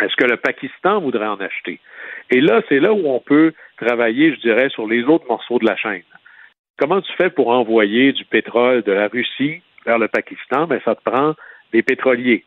Est-ce 0.02 0.16
que 0.16 0.30
le 0.30 0.38
Pakistan 0.38 1.02
voudrait 1.02 1.28
en 1.28 1.40
acheter? 1.40 1.80
Et 2.30 2.42
là, 2.42 2.62
c'est 2.70 2.80
là 2.80 2.94
où 2.94 3.08
on 3.08 3.20
peut 3.20 3.54
travailler, 3.78 4.34
je 4.34 4.40
dirais, 4.40 4.70
sur 4.70 4.88
les 4.88 5.04
autres 5.04 5.28
morceaux 5.28 5.60
de 5.60 5.66
la 5.66 5.76
chaîne. 5.76 6.04
Comment 6.78 7.02
tu 7.02 7.12
fais 7.14 7.30
pour 7.30 7.50
envoyer 7.50 8.12
du 8.12 8.26
pétrole 8.26 8.82
de 8.84 8.92
la 8.92 9.08
Russie 9.08 9.62
vers 9.86 10.00
le 10.00 10.08
Pakistan? 10.08 10.68
Mais 10.68 10.78
ben, 10.78 10.82
ça 10.86 10.96
te 10.96 11.04
prend 11.04 11.34
des 11.72 11.84
pétroliers. 11.84 12.44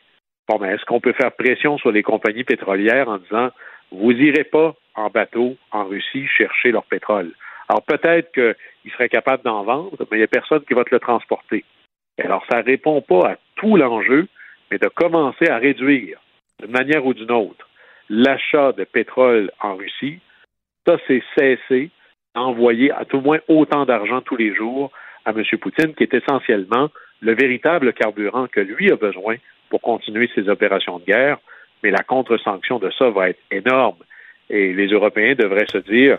Bon, 0.49 0.59
ben, 0.59 0.71
est-ce 0.71 0.85
qu'on 0.85 1.01
peut 1.01 1.13
faire 1.13 1.33
pression 1.33 1.79
sur 1.79 1.93
les 1.93 2.03
compagnies 2.03 2.45
pétrolières 2.45 3.09
en 3.09 3.19
disant 3.19 3.51
vous 3.91 4.13
irez 4.13 4.45
pas 4.45 4.75
en 4.95 5.09
bateau 5.09 5.57
en 5.71 5.85
Russie 5.85 6.27
chercher 6.27 6.73
leur 6.73 6.85
pétrole? 6.85 7.33
Alors 7.69 7.83
peut-être 7.83 8.33
qu'ils 8.33 8.93
seraient 8.93 9.09
capables 9.09 9.43
d'en 9.43 9.63
vendre, 9.63 9.97
mais 10.11 10.19
il 10.19 10.21
n'y 10.21 10.25
a 10.25 10.29
personne 10.29 10.65
qui 10.65 10.75
va 10.75 10.85
te 10.85 10.95
le 10.95 11.01
transporter. 11.01 11.65
Alors 12.19 12.45
ça 12.51 12.59
ne 12.59 12.65
répond 12.65 13.01
pas 13.01 13.31
à 13.31 13.37
tout 13.57 13.77
l'enjeu, 13.77 14.29
mais 14.71 14.79
de 14.79 14.89
commencer 14.89 15.49
à 15.49 15.59
réduire, 15.59 16.21
d'une 16.61 16.73
manière 16.73 17.07
ou 17.07 17.15
d'une 17.15 17.33
autre, 17.33 17.69
l'achat 18.09 18.73
de 18.73 18.85
pétrole 18.85 19.51
en 19.61 19.77
Russie, 19.77 20.19
ça 20.87 20.99
c'est 21.07 21.23
cesser 21.39 21.91
d'envoyer 22.35 22.91
à 22.91 23.05
tout 23.05 23.19
le 23.19 23.23
moins 23.23 23.39
autant 23.49 23.85
d'argent 23.85 24.21
tous 24.21 24.37
les 24.37 24.55
jours 24.55 24.91
à 25.25 25.31
M. 25.31 25.43
Poutine, 25.61 25.95
qui 25.95 26.03
est 26.03 26.15
essentiellement 26.15 26.91
le 27.21 27.35
véritable 27.35 27.93
carburant 27.93 28.47
que 28.47 28.61
lui 28.61 28.91
a 28.91 28.97
besoin 28.97 29.37
pour 29.71 29.81
continuer 29.81 30.29
ses 30.35 30.49
opérations 30.49 30.99
de 30.99 31.05
guerre. 31.05 31.39
Mais 31.83 31.91
la 31.91 32.03
contre-sanction 32.03 32.79
de 32.79 32.91
ça 32.99 33.11
va 33.11 33.31
être 33.31 33.41
énorme. 33.51 33.99
Et 34.51 34.73
les 34.73 34.89
Européens 34.89 35.35
devraient 35.35 35.67
se 35.67 35.79
dire, 35.79 36.19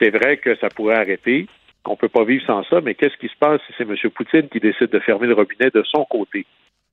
c'est 0.00 0.10
vrai 0.10 0.36
que 0.38 0.56
ça 0.56 0.68
pourrait 0.68 0.96
arrêter, 0.96 1.46
qu'on 1.84 1.92
ne 1.92 1.96
peut 1.96 2.08
pas 2.08 2.24
vivre 2.24 2.44
sans 2.46 2.64
ça, 2.64 2.80
mais 2.80 2.94
qu'est-ce 2.94 3.16
qui 3.16 3.28
se 3.28 3.36
passe 3.38 3.60
si 3.66 3.74
c'est 3.76 3.88
M. 3.88 3.96
Poutine 4.10 4.48
qui 4.48 4.60
décide 4.60 4.90
de 4.90 4.98
fermer 4.98 5.26
le 5.26 5.34
robinet 5.34 5.70
de 5.70 5.82
son 5.84 6.04
côté? 6.04 6.46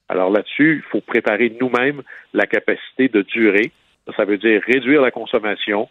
Alors 0.10 0.32
là-dessus, 0.32 0.84
il 0.84 0.90
faut 0.90 1.02
préparer 1.02 1.56
nous-mêmes 1.60 2.02
la 2.34 2.48
capacité 2.48 3.08
de 3.08 3.22
durer. 3.22 3.72
Ça 4.18 4.26
veut 4.26 4.38
dire 4.38 4.62
réduire 4.66 5.02
la 5.02 5.12
consommation, 5.12 5.88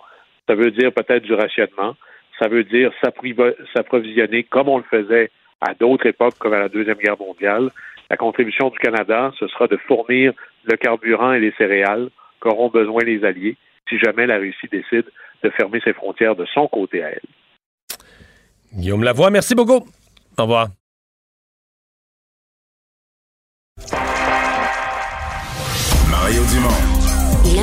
ça 0.49 0.57
veut 0.57 0.73
dire 0.73 0.93
peut-être 0.93 1.23
du 1.23 1.35
rationnement, 1.35 1.95
ça 2.39 2.49
veut 2.49 2.65
dire 2.65 2.93
s'approvisionner 3.03 4.45
comme 4.45 4.69
on 4.69 4.79
le 4.79 4.85
faisait 4.85 5.31
à 5.61 5.75
d'autres 5.75 6.07
époques, 6.07 6.39
comme 6.39 6.53
à 6.53 6.61
la 6.61 6.69
Deuxième 6.69 6.99
Guerre 6.99 7.19
mondiale. 7.19 7.71
La 8.11 8.17
contribution 8.17 8.71
du 8.71 8.79
Canada, 8.79 9.33
ce 9.39 9.47
sera 9.49 9.67
de 9.67 9.77
fournir 9.77 10.33
le 10.65 10.77
carburant 10.77 11.33
et 11.33 11.41
les 11.41 11.53
céréales 11.59 12.09
qu'auront 12.41 12.69
besoin 12.69 13.03
les 13.05 13.25
Alliés 13.25 13.57
si 13.89 13.99
jamais 13.99 14.27
la 14.27 14.37
Russie 14.37 14.69
décide 14.71 15.07
de 15.43 15.51
fermer 15.51 15.81
ses 15.83 15.93
frontières 15.93 16.37
de 16.37 16.47
son 16.53 16.69
côté 16.69 17.03
à 17.03 17.11
elle. 17.11 17.21
Guillaume 18.75 19.03
Lavoie, 19.03 19.31
merci 19.31 19.55
beaucoup. 19.55 19.87
Au 20.37 20.43
revoir. 20.43 20.69
Mario 26.11 26.43
Dumont. 26.53 26.98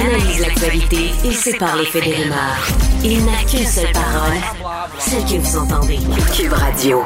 Analyse 0.02 0.42
l'actualité 0.42 1.12
et 1.26 1.32
sépare 1.32 1.78
les 1.78 1.86
faits 1.86 2.04
des 2.04 2.14
rumeurs. 2.14 2.68
Il 3.04 3.26
n'a 3.26 3.44
qu'une 3.50 3.66
seule 3.66 3.92
parole, 3.94 4.38
celle 5.00 5.24
que 5.24 5.42
vous 5.42 5.58
entendez. 5.58 5.98
Cube 6.36 6.52
Radio. 6.52 7.02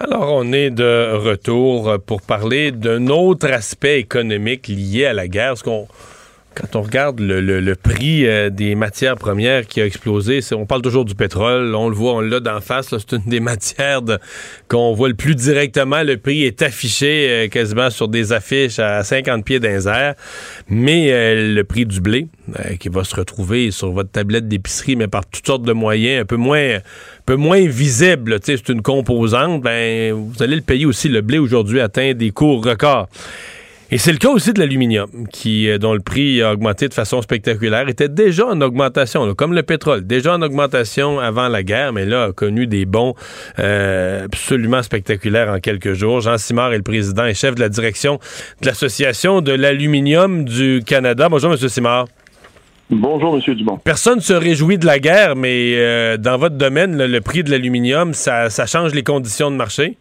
Alors, 0.00 0.32
on 0.32 0.52
est 0.52 0.70
de 0.70 1.14
retour 1.14 1.98
pour 2.06 2.22
parler 2.22 2.72
d'un 2.72 3.08
autre 3.08 3.50
aspect 3.50 4.00
économique 4.00 4.68
lié 4.68 5.06
à 5.06 5.12
la 5.12 5.28
guerre. 5.28 5.54
Qu'on 5.62 5.86
quand 6.54 6.76
on 6.76 6.82
regarde 6.82 7.20
le, 7.20 7.74
prix 7.74 8.26
euh, 8.26 8.50
des 8.50 8.74
matières 8.74 9.16
premières 9.16 9.66
qui 9.66 9.80
a 9.80 9.86
explosé, 9.86 10.40
on 10.52 10.66
parle 10.66 10.82
toujours 10.82 11.04
du 11.04 11.14
pétrole, 11.14 11.74
on 11.74 11.88
le 11.88 11.94
voit, 11.94 12.14
on 12.14 12.20
l'a 12.20 12.40
d'en 12.40 12.60
face, 12.60 12.88
c'est 12.90 13.12
une 13.16 13.24
des 13.26 13.40
matières 13.54 14.02
qu'on 14.68 14.92
voit 14.94 15.08
le 15.08 15.14
plus 15.14 15.34
directement. 15.34 16.02
Le 16.02 16.16
prix 16.16 16.44
est 16.44 16.62
affiché 16.62 17.26
euh, 17.28 17.48
quasiment 17.48 17.90
sur 17.90 18.08
des 18.08 18.32
affiches 18.32 18.78
à 18.78 19.02
50 19.02 19.44
pieds 19.44 19.60
d'un 19.60 19.74
mais 20.68 21.12
euh, 21.12 21.54
le 21.54 21.64
prix 21.64 21.86
du 21.86 22.00
blé, 22.00 22.28
qui 22.78 22.88
va 22.88 23.04
se 23.04 23.14
retrouver 23.16 23.70
sur 23.70 23.90
votre 23.90 24.10
tablette 24.10 24.48
d'épicerie, 24.48 24.96
mais 24.96 25.08
par 25.08 25.26
toutes 25.26 25.46
sortes 25.46 25.62
de 25.62 25.72
moyens, 25.72 26.22
un 26.22 26.24
peu 26.24 26.36
moins, 26.36 26.76
un 26.76 26.80
peu 27.26 27.36
moins 27.36 27.66
visible, 27.66 28.38
c'est 28.42 28.68
une 28.68 28.82
composante, 28.82 29.62
ben, 29.62 30.12
vous 30.12 30.42
allez 30.42 30.56
le 30.56 30.62
payer 30.62 30.86
aussi. 30.86 31.08
Le 31.08 31.20
blé 31.20 31.38
aujourd'hui 31.38 31.80
atteint 31.80 32.12
des 32.14 32.30
cours 32.30 32.64
records. 32.64 33.08
Et 33.94 33.98
c'est 33.98 34.10
le 34.10 34.18
cas 34.18 34.30
aussi 34.30 34.52
de 34.52 34.58
l'aluminium, 34.58 35.08
qui 35.32 35.70
euh, 35.70 35.78
dont 35.78 35.94
le 35.94 36.00
prix 36.00 36.42
a 36.42 36.52
augmenté 36.52 36.88
de 36.88 36.94
façon 36.94 37.22
spectaculaire, 37.22 37.88
était 37.88 38.08
déjà 38.08 38.44
en 38.44 38.60
augmentation, 38.60 39.32
comme 39.36 39.52
le 39.52 39.62
pétrole, 39.62 40.04
déjà 40.04 40.34
en 40.34 40.42
augmentation 40.42 41.20
avant 41.20 41.46
la 41.46 41.62
guerre, 41.62 41.92
mais 41.92 42.04
là 42.04 42.24
a 42.24 42.32
connu 42.32 42.66
des 42.66 42.86
bons 42.86 43.14
euh, 43.60 44.24
absolument 44.24 44.82
spectaculaires 44.82 45.48
en 45.48 45.60
quelques 45.60 45.92
jours. 45.92 46.22
Jean 46.22 46.38
Simard 46.38 46.72
est 46.72 46.78
le 46.78 46.82
président 46.82 47.24
et 47.24 47.34
chef 47.34 47.54
de 47.54 47.60
la 47.60 47.68
direction 47.68 48.18
de 48.62 48.66
l'Association 48.66 49.42
de 49.42 49.52
l'aluminium 49.52 50.44
du 50.44 50.82
Canada. 50.84 51.28
Bonjour, 51.28 51.52
M. 51.52 51.68
Simard. 51.68 52.08
Bonjour, 52.90 53.36
M. 53.36 53.54
Dumont. 53.54 53.76
Personne 53.76 54.16
ne 54.16 54.22
se 54.22 54.32
réjouit 54.32 54.76
de 54.76 54.86
la 54.86 54.98
guerre, 54.98 55.36
mais 55.36 55.74
euh, 55.76 56.16
dans 56.16 56.36
votre 56.36 56.56
domaine, 56.56 56.98
le, 56.98 57.06
le 57.06 57.20
prix 57.20 57.44
de 57.44 57.50
l'aluminium, 57.52 58.12
ça, 58.12 58.50
ça 58.50 58.66
change 58.66 58.92
les 58.92 59.04
conditions 59.04 59.52
de 59.52 59.56
marché? 59.56 59.98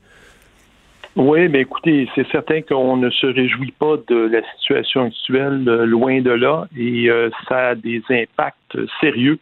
Oui, 1.15 1.47
mais 1.47 1.61
écoutez, 1.61 2.09
c'est 2.15 2.27
certain 2.31 2.61
qu'on 2.63 2.97
ne 2.97 3.11
se 3.11 3.27
réjouit 3.27 3.73
pas 3.77 3.97
de 4.07 4.15
la 4.15 4.41
situation 4.57 5.05
actuelle, 5.05 5.63
euh, 5.67 5.85
loin 5.85 6.21
de 6.21 6.31
là, 6.31 6.65
et 6.75 7.07
euh, 7.07 7.29
ça 7.47 7.69
a 7.69 7.75
des 7.75 8.01
impacts 8.09 8.77
sérieux, 8.99 9.37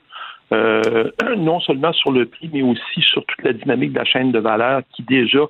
euh, 0.51 1.09
non 1.37 1.61
seulement 1.61 1.93
sur 1.93 2.11
le 2.11 2.25
prix, 2.25 2.49
mais 2.51 2.61
aussi 2.61 3.01
sur 3.01 3.25
toute 3.25 3.41
la 3.45 3.53
dynamique 3.53 3.93
de 3.93 3.99
la 3.99 4.03
chaîne 4.03 4.33
de 4.33 4.39
valeur 4.39 4.81
qui 4.93 5.03
déjà, 5.03 5.45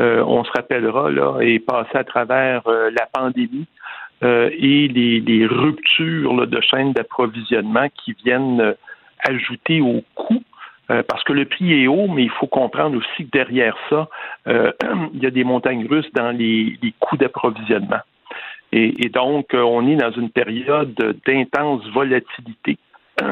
on 0.00 0.44
se 0.44 0.50
rappellera, 0.52 1.10
là, 1.10 1.40
est 1.40 1.58
passée 1.58 1.98
à 1.98 2.04
travers 2.04 2.62
la 2.68 3.06
pandémie 3.12 3.66
et 4.22 4.86
les, 4.86 5.46
ruptures 5.46 6.46
de 6.46 6.60
chaîne 6.60 6.92
d'approvisionnement 6.92 7.88
qui 8.04 8.14
viennent 8.24 8.76
ajouter 9.24 9.80
au 9.80 10.04
coût 10.14 10.44
euh, 10.90 11.02
parce 11.06 11.22
que 11.24 11.34
le 11.34 11.44
prix 11.44 11.82
est 11.82 11.86
haut, 11.86 12.08
mais 12.08 12.24
il 12.24 12.30
faut 12.30 12.46
comprendre 12.46 12.96
aussi 12.96 13.26
que 13.26 13.30
derrière 13.30 13.76
ça, 13.90 14.08
euh, 14.46 14.72
il 15.14 15.22
y 15.22 15.26
a 15.26 15.30
des 15.30 15.44
montagnes 15.44 15.86
russes 15.86 16.10
dans 16.14 16.30
les, 16.30 16.78
coûts 16.98 17.16
d'approvisionnement. 17.16 18.00
Et, 18.72 19.08
donc, 19.08 19.54
euh, 19.54 19.62
on 19.62 19.86
est 19.88 19.96
dans 19.96 20.12
une 20.12 20.30
période 20.30 20.94
d'intense 21.26 21.86
volatilité 21.88 22.78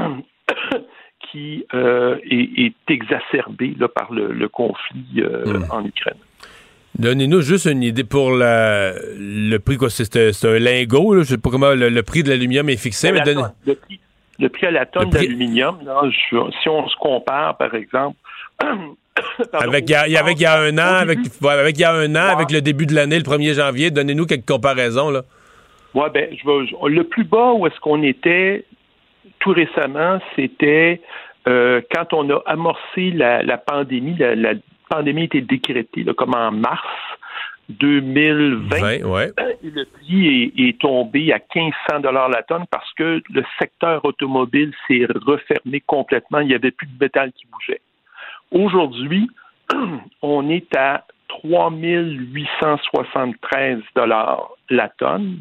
qui 1.30 1.66
est, 1.72 2.74
exacerbée 2.88 3.74
par 3.94 4.12
le, 4.12 4.48
conflit 4.48 5.22
hmm. 5.22 5.64
en 5.70 5.84
Ukraine. 5.84 6.18
Donnez-nous 6.98 7.42
juste 7.42 7.66
une 7.66 7.82
idée 7.82 8.04
pour 8.04 8.30
le 8.30 9.56
prix, 9.58 9.76
c'est, 9.90 10.46
un 10.46 10.58
lingot, 10.58 11.18
je 11.18 11.24
sais 11.24 11.38
pas 11.38 11.50
comment 11.50 11.74
le, 11.74 12.02
prix 12.02 12.22
de 12.22 12.30
l'aluminium 12.30 12.70
est 12.70 12.78
fixé, 12.78 13.12
mais 13.12 13.20
donnez... 13.20 13.42
le 13.66 13.74
prix, 13.74 14.00
le 14.38 14.48
prix 14.48 14.66
à 14.66 14.70
la 14.70 14.86
tonne 14.86 15.10
d'aluminium, 15.10 15.78
si 16.20 16.68
on 16.68 16.88
se 16.88 16.96
compare, 16.96 17.56
par 17.56 17.74
exemple, 17.74 18.16
avec, 19.52 19.88
il 19.88 19.92
y 19.92 19.94
a, 19.94 20.06
il 20.06 20.40
y 20.40 20.46
a 20.46 20.60
un 20.60 20.78
an, 20.78 21.00
avec, 21.00 21.18
avec 21.42 21.78
il 21.78 21.80
y 21.80 21.84
a 21.84 21.92
un 21.92 22.14
an, 22.14 22.28
avec 22.36 22.50
le 22.50 22.60
début 22.60 22.86
de 22.86 22.94
l'année, 22.94 23.18
le 23.18 23.24
1er 23.24 23.54
janvier, 23.54 23.90
donnez-nous 23.90 24.26
quelques 24.26 24.46
comparaisons, 24.46 25.10
là. 25.10 25.22
Ouais, 25.94 26.10
ben, 26.10 26.28
je 26.30 26.88
le 26.88 27.04
plus 27.04 27.24
bas 27.24 27.52
où 27.54 27.66
est-ce 27.66 27.80
qu'on 27.80 28.02
était 28.02 28.66
tout 29.38 29.52
récemment, 29.52 30.18
c'était 30.34 31.00
euh, 31.48 31.80
quand 31.94 32.12
on 32.12 32.28
a 32.30 32.42
amorcé 32.46 33.10
la, 33.12 33.58
pandémie, 33.58 34.16
la, 34.18 34.34
la, 34.34 34.54
pandémie 34.90 35.24
était 35.24 35.40
décrétée, 35.40 36.04
comme 36.16 36.34
en 36.34 36.50
mars. 36.50 36.86
2020. 37.68 39.02
Le 39.62 39.84
prix 39.84 40.52
est, 40.56 40.80
tombé 40.80 41.32
à 41.32 41.38
1500 41.54 42.00
dollars 42.00 42.28
la 42.28 42.42
tonne 42.42 42.64
parce 42.70 42.92
que 42.94 43.22
le 43.28 43.44
secteur 43.58 44.04
automobile 44.04 44.72
s'est 44.86 45.06
refermé 45.26 45.80
complètement. 45.80 46.40
Il 46.40 46.48
n'y 46.48 46.54
avait 46.54 46.70
plus 46.70 46.86
de 46.86 46.98
métal 47.00 47.32
qui 47.32 47.46
bougeait. 47.46 47.80
Aujourd'hui, 48.52 49.28
on 50.22 50.48
est 50.48 50.76
à 50.76 51.04
3873 51.28 53.80
dollars 53.94 54.50
la 54.70 54.88
tonne. 54.90 55.38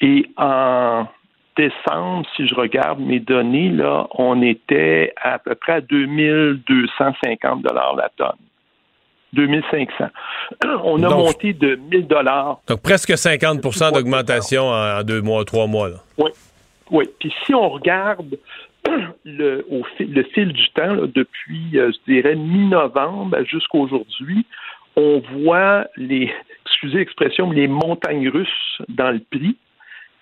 Et 0.00 0.26
en 0.36 1.08
décembre, 1.56 2.28
si 2.36 2.46
je 2.46 2.54
regarde 2.54 3.00
mes 3.00 3.18
données, 3.20 3.70
là, 3.70 4.06
on 4.12 4.42
était 4.42 5.12
à 5.16 5.38
peu 5.38 5.54
près 5.54 5.72
à 5.74 5.80
2250 5.80 7.62
dollars 7.62 7.96
la 7.96 8.10
tonne. 8.16 8.36
2500. 9.32 10.06
On 10.84 11.02
a 11.02 11.08
monté 11.08 11.52
de 11.52 11.76
1000 11.90 12.06
dollars. 12.06 12.60
Donc 12.66 12.82
presque 12.82 13.10
50% 13.10 13.92
d'augmentation 13.94 14.68
en, 14.68 15.02
deux 15.02 15.22
mois, 15.22 15.44
trois 15.44 15.66
mois. 15.66 15.88
Oui. 16.18 16.30
Oui. 16.90 17.04
Puis 17.18 17.32
si 17.46 17.54
on 17.54 17.70
regarde 17.70 18.38
le, 19.24 19.64
au 19.70 19.82
fil, 19.96 20.12
le 20.12 20.22
fil 20.24 20.52
du 20.52 20.68
temps, 20.70 20.96
depuis, 20.96 21.78
euh, 21.78 21.90
je 21.92 22.12
dirais, 22.12 22.34
mi-novembre 22.34 23.36
jusqu'à 23.44 23.78
aujourd'hui, 23.78 24.44
on 24.96 25.22
voit 25.38 25.86
les, 25.96 26.30
excusez 26.66 26.98
l'expression, 26.98 27.50
les 27.50 27.68
montagnes 27.68 28.28
russes 28.28 28.82
dans 28.88 29.10
le 29.10 29.20
prix 29.30 29.56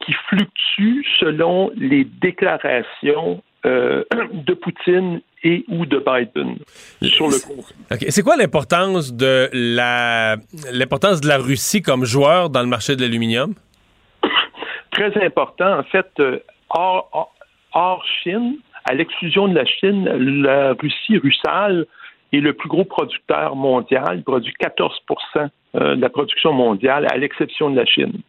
qui 0.04 0.12
fluctuent 0.28 1.04
selon 1.18 1.70
les 1.76 2.04
déclarations 2.04 3.42
euh, 3.66 4.04
de 4.32 4.54
Poutine 4.54 5.20
et 5.42 5.64
ou 5.68 5.86
de 5.86 5.98
Biden 5.98 6.56
sur 7.02 7.28
le 7.28 7.38
conflit. 7.38 7.74
C'est 8.10 8.22
quoi 8.22 8.36
l'importance 8.36 9.14
de 9.14 9.48
la 9.52 10.36
l'importance 10.72 11.20
de 11.20 11.28
la 11.28 11.38
Russie 11.38 11.82
comme 11.82 12.04
joueur 12.04 12.50
dans 12.50 12.60
le 12.60 12.66
marché 12.66 12.96
de 12.96 13.02
l'aluminium? 13.02 13.54
Très 14.90 15.24
important. 15.24 15.78
En 15.78 15.84
fait, 15.84 16.08
euh, 16.18 16.38
hors, 16.68 17.32
hors, 17.72 18.04
Chine, 18.22 18.56
à 18.84 18.94
l'exclusion 18.94 19.48
de 19.48 19.54
la 19.54 19.64
Chine, 19.64 20.04
la 20.42 20.74
Russie, 20.74 21.16
Russal, 21.18 21.86
est 22.32 22.40
le 22.40 22.52
plus 22.52 22.68
gros 22.68 22.84
producteur 22.84 23.56
mondial. 23.56 24.16
Il 24.16 24.22
produit 24.24 24.54
14% 24.60 25.48
euh, 25.76 25.96
de 25.96 26.00
la 26.00 26.08
production 26.08 26.52
mondiale, 26.52 27.06
à 27.10 27.16
l'exception 27.16 27.70
de 27.70 27.76
la 27.76 27.86
Chine. 27.86 28.20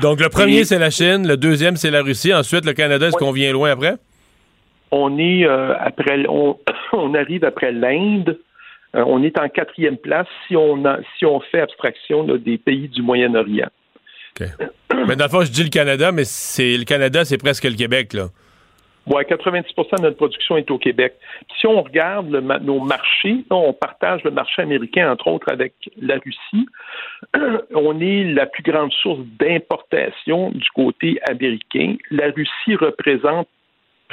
Donc, 0.00 0.20
le 0.20 0.28
premier, 0.28 0.64
c'est 0.64 0.78
la 0.78 0.90
Chine. 0.90 1.26
Le 1.26 1.36
deuxième, 1.36 1.76
c'est 1.76 1.90
la 1.90 2.02
Russie. 2.02 2.32
Ensuite, 2.32 2.64
le 2.64 2.74
Canada, 2.74 3.08
est-ce 3.08 3.16
qu'on 3.16 3.32
vient 3.32 3.52
loin 3.52 3.70
après? 3.70 3.96
On 4.90 5.18
est 5.18 5.46
euh, 5.46 5.74
après, 5.78 6.24
on, 6.28 7.14
arrive 7.14 7.44
après 7.44 7.72
l'Inde. 7.72 8.38
Euh, 8.96 9.04
on 9.06 9.22
est 9.22 9.38
en 9.38 9.48
quatrième 9.48 9.96
place 9.96 10.26
si 10.46 10.56
on, 10.56 10.82
si 11.18 11.24
on 11.24 11.40
fait 11.40 11.60
abstraction 11.60 12.24
des 12.24 12.58
pays 12.58 12.88
du 12.88 13.02
Moyen-Orient. 13.02 13.68
mais 15.06 15.16
dans 15.16 15.24
le 15.24 15.30
fond, 15.30 15.42
je 15.42 15.50
dis 15.50 15.64
le 15.64 15.70
Canada, 15.70 16.12
mais 16.12 16.24
c'est 16.24 16.76
le 16.76 16.84
Canada, 16.84 17.24
c'est 17.24 17.38
presque 17.38 17.64
le 17.64 17.74
Québec, 17.76 18.12
là. 18.12 18.28
Oui, 19.06 19.22
90% 19.24 19.96
de 19.96 20.02
notre 20.02 20.16
production 20.16 20.56
est 20.56 20.70
au 20.70 20.78
Québec. 20.78 21.14
Si 21.58 21.66
on 21.66 21.82
regarde 21.82 22.28
nos 22.28 22.80
marchés, 22.80 23.44
on 23.50 23.72
partage 23.72 24.22
le 24.24 24.30
marché 24.30 24.62
américain, 24.62 25.10
entre 25.10 25.26
autres, 25.26 25.50
avec 25.50 25.72
la 26.00 26.16
Russie. 26.16 26.68
on 27.74 27.98
est 28.00 28.24
la 28.24 28.46
plus 28.46 28.62
grande 28.62 28.92
source 28.92 29.20
d'importation 29.40 30.50
du 30.50 30.68
côté 30.74 31.18
américain. 31.28 31.96
La 32.10 32.26
Russie 32.26 32.76
représente 32.76 33.48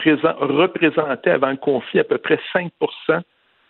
représentait 0.05 1.31
avant 1.31 1.51
le 1.51 1.57
conflit 1.57 1.99
à 1.99 2.03
peu 2.03 2.17
près 2.17 2.39
5% 2.53 2.69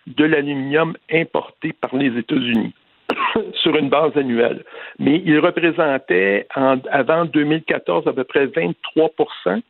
de 0.08 0.26
l'aluminium 0.26 0.96
importé 1.12 1.74
par 1.74 1.96
les 1.96 2.18
États-Unis 2.18 2.74
sur 3.62 3.76
une 3.76 3.90
base 3.90 4.16
annuelle. 4.16 4.64
Mais 5.00 5.22
il 5.26 5.40
représentait 5.40 6.48
avant 6.56 7.26
2014 7.26 8.08
à 8.08 8.14
peu 8.14 8.24
près 8.24 8.48
23% 8.48 9.62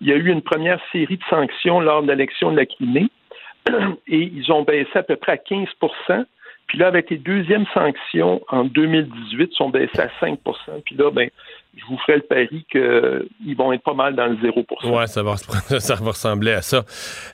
Il 0.00 0.08
y 0.08 0.12
a 0.12 0.16
eu 0.16 0.30
une 0.30 0.42
première 0.42 0.80
série 0.92 1.16
de 1.16 1.24
sanctions 1.30 1.80
lors 1.80 2.02
de 2.02 2.08
l'élection 2.08 2.50
de 2.52 2.56
la 2.56 2.66
Crimée 2.66 3.08
et 4.08 4.30
ils 4.34 4.52
ont 4.52 4.62
baissé 4.62 4.90
à 4.94 5.02
peu 5.02 5.16
près 5.16 5.32
à 5.32 5.36
15% 5.36 6.24
puis 6.66 6.78
là, 6.78 6.86
avec 6.86 7.10
les 7.10 7.18
deuxièmes 7.18 7.66
sanctions 7.74 8.42
en 8.48 8.64
2018, 8.64 9.50
ils 9.52 9.56
sont 9.56 9.68
baissés 9.68 10.00
à 10.00 10.08
5% 10.20 10.38
Puis 10.84 10.96
là, 10.96 11.10
ben, 11.10 11.28
je 11.76 11.84
vous 11.88 11.98
ferai 11.98 12.16
le 12.16 12.22
pari 12.22 12.64
qu'ils 12.70 13.56
vont 13.56 13.72
être 13.72 13.82
pas 13.82 13.94
mal 13.94 14.14
dans 14.14 14.26
le 14.26 14.36
0 14.40 14.64
Oui, 14.84 15.08
ça 15.08 15.22
va, 15.22 15.36
ça 15.80 15.94
va 15.96 16.10
ressembler 16.10 16.52
à 16.52 16.62
ça. 16.62 16.84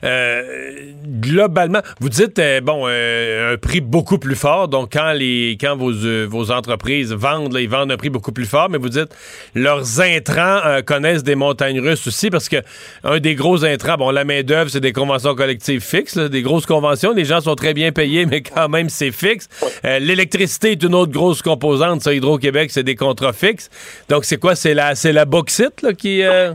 Euh, 0.03 0.91
globalement, 1.19 1.81
vous 1.99 2.09
dites, 2.09 2.39
euh, 2.39 2.59
bon, 2.59 2.85
euh, 2.87 3.53
un 3.53 3.57
prix 3.57 3.81
beaucoup 3.81 4.17
plus 4.17 4.35
fort. 4.35 4.67
Donc, 4.67 4.93
quand, 4.93 5.13
les, 5.13 5.57
quand 5.59 5.75
vos, 5.75 5.91
vos 6.27 6.51
entreprises 6.51 7.13
vendent, 7.13 7.55
ils 7.59 7.69
vendent 7.69 7.91
un 7.91 7.97
prix 7.97 8.09
beaucoup 8.09 8.31
plus 8.31 8.45
fort, 8.45 8.69
mais 8.69 8.77
vous 8.77 8.89
dites, 8.89 9.15
leurs 9.53 10.01
intrants 10.01 10.59
connaissent 10.85 11.23
des 11.23 11.35
montagnes 11.35 11.79
russes 11.79 12.07
aussi, 12.07 12.29
parce 12.29 12.49
que 12.49 12.57
un 13.03 13.19
des 13.19 13.35
gros 13.35 13.63
intrants, 13.63 13.97
bon, 13.97 14.09
la 14.09 14.25
main-d'œuvre, 14.25 14.69
c'est 14.69 14.79
des 14.79 14.93
conventions 14.93 15.35
collectives 15.35 15.81
fixes, 15.81 16.17
des 16.17 16.41
grosses 16.41 16.65
conventions. 16.65 17.13
Les 17.13 17.25
gens 17.25 17.41
sont 17.41 17.55
très 17.55 17.73
bien 17.73 17.91
payés, 17.91 18.25
mais 18.29 18.41
quand 18.41 18.69
même, 18.69 18.89
c'est 18.89 19.11
fixe. 19.11 19.47
L'électricité 19.83 20.71
est 20.71 20.83
une 20.83 20.95
autre 20.95 21.11
grosse 21.11 21.41
composante. 21.41 22.01
Ça, 22.01 22.13
Hydro-Québec, 22.13 22.71
c'est 22.71 22.83
des 22.83 22.95
contrats 22.95 23.33
fixes. 23.33 23.69
Donc, 24.09 24.25
c'est 24.31 24.39
quoi? 24.39 24.55
C'est 24.55 24.73
la, 24.73 24.95
c'est 24.95 25.11
la 25.11 25.25
bauxite 25.25 25.93
qui. 25.97 26.23
Euh... 26.23 26.53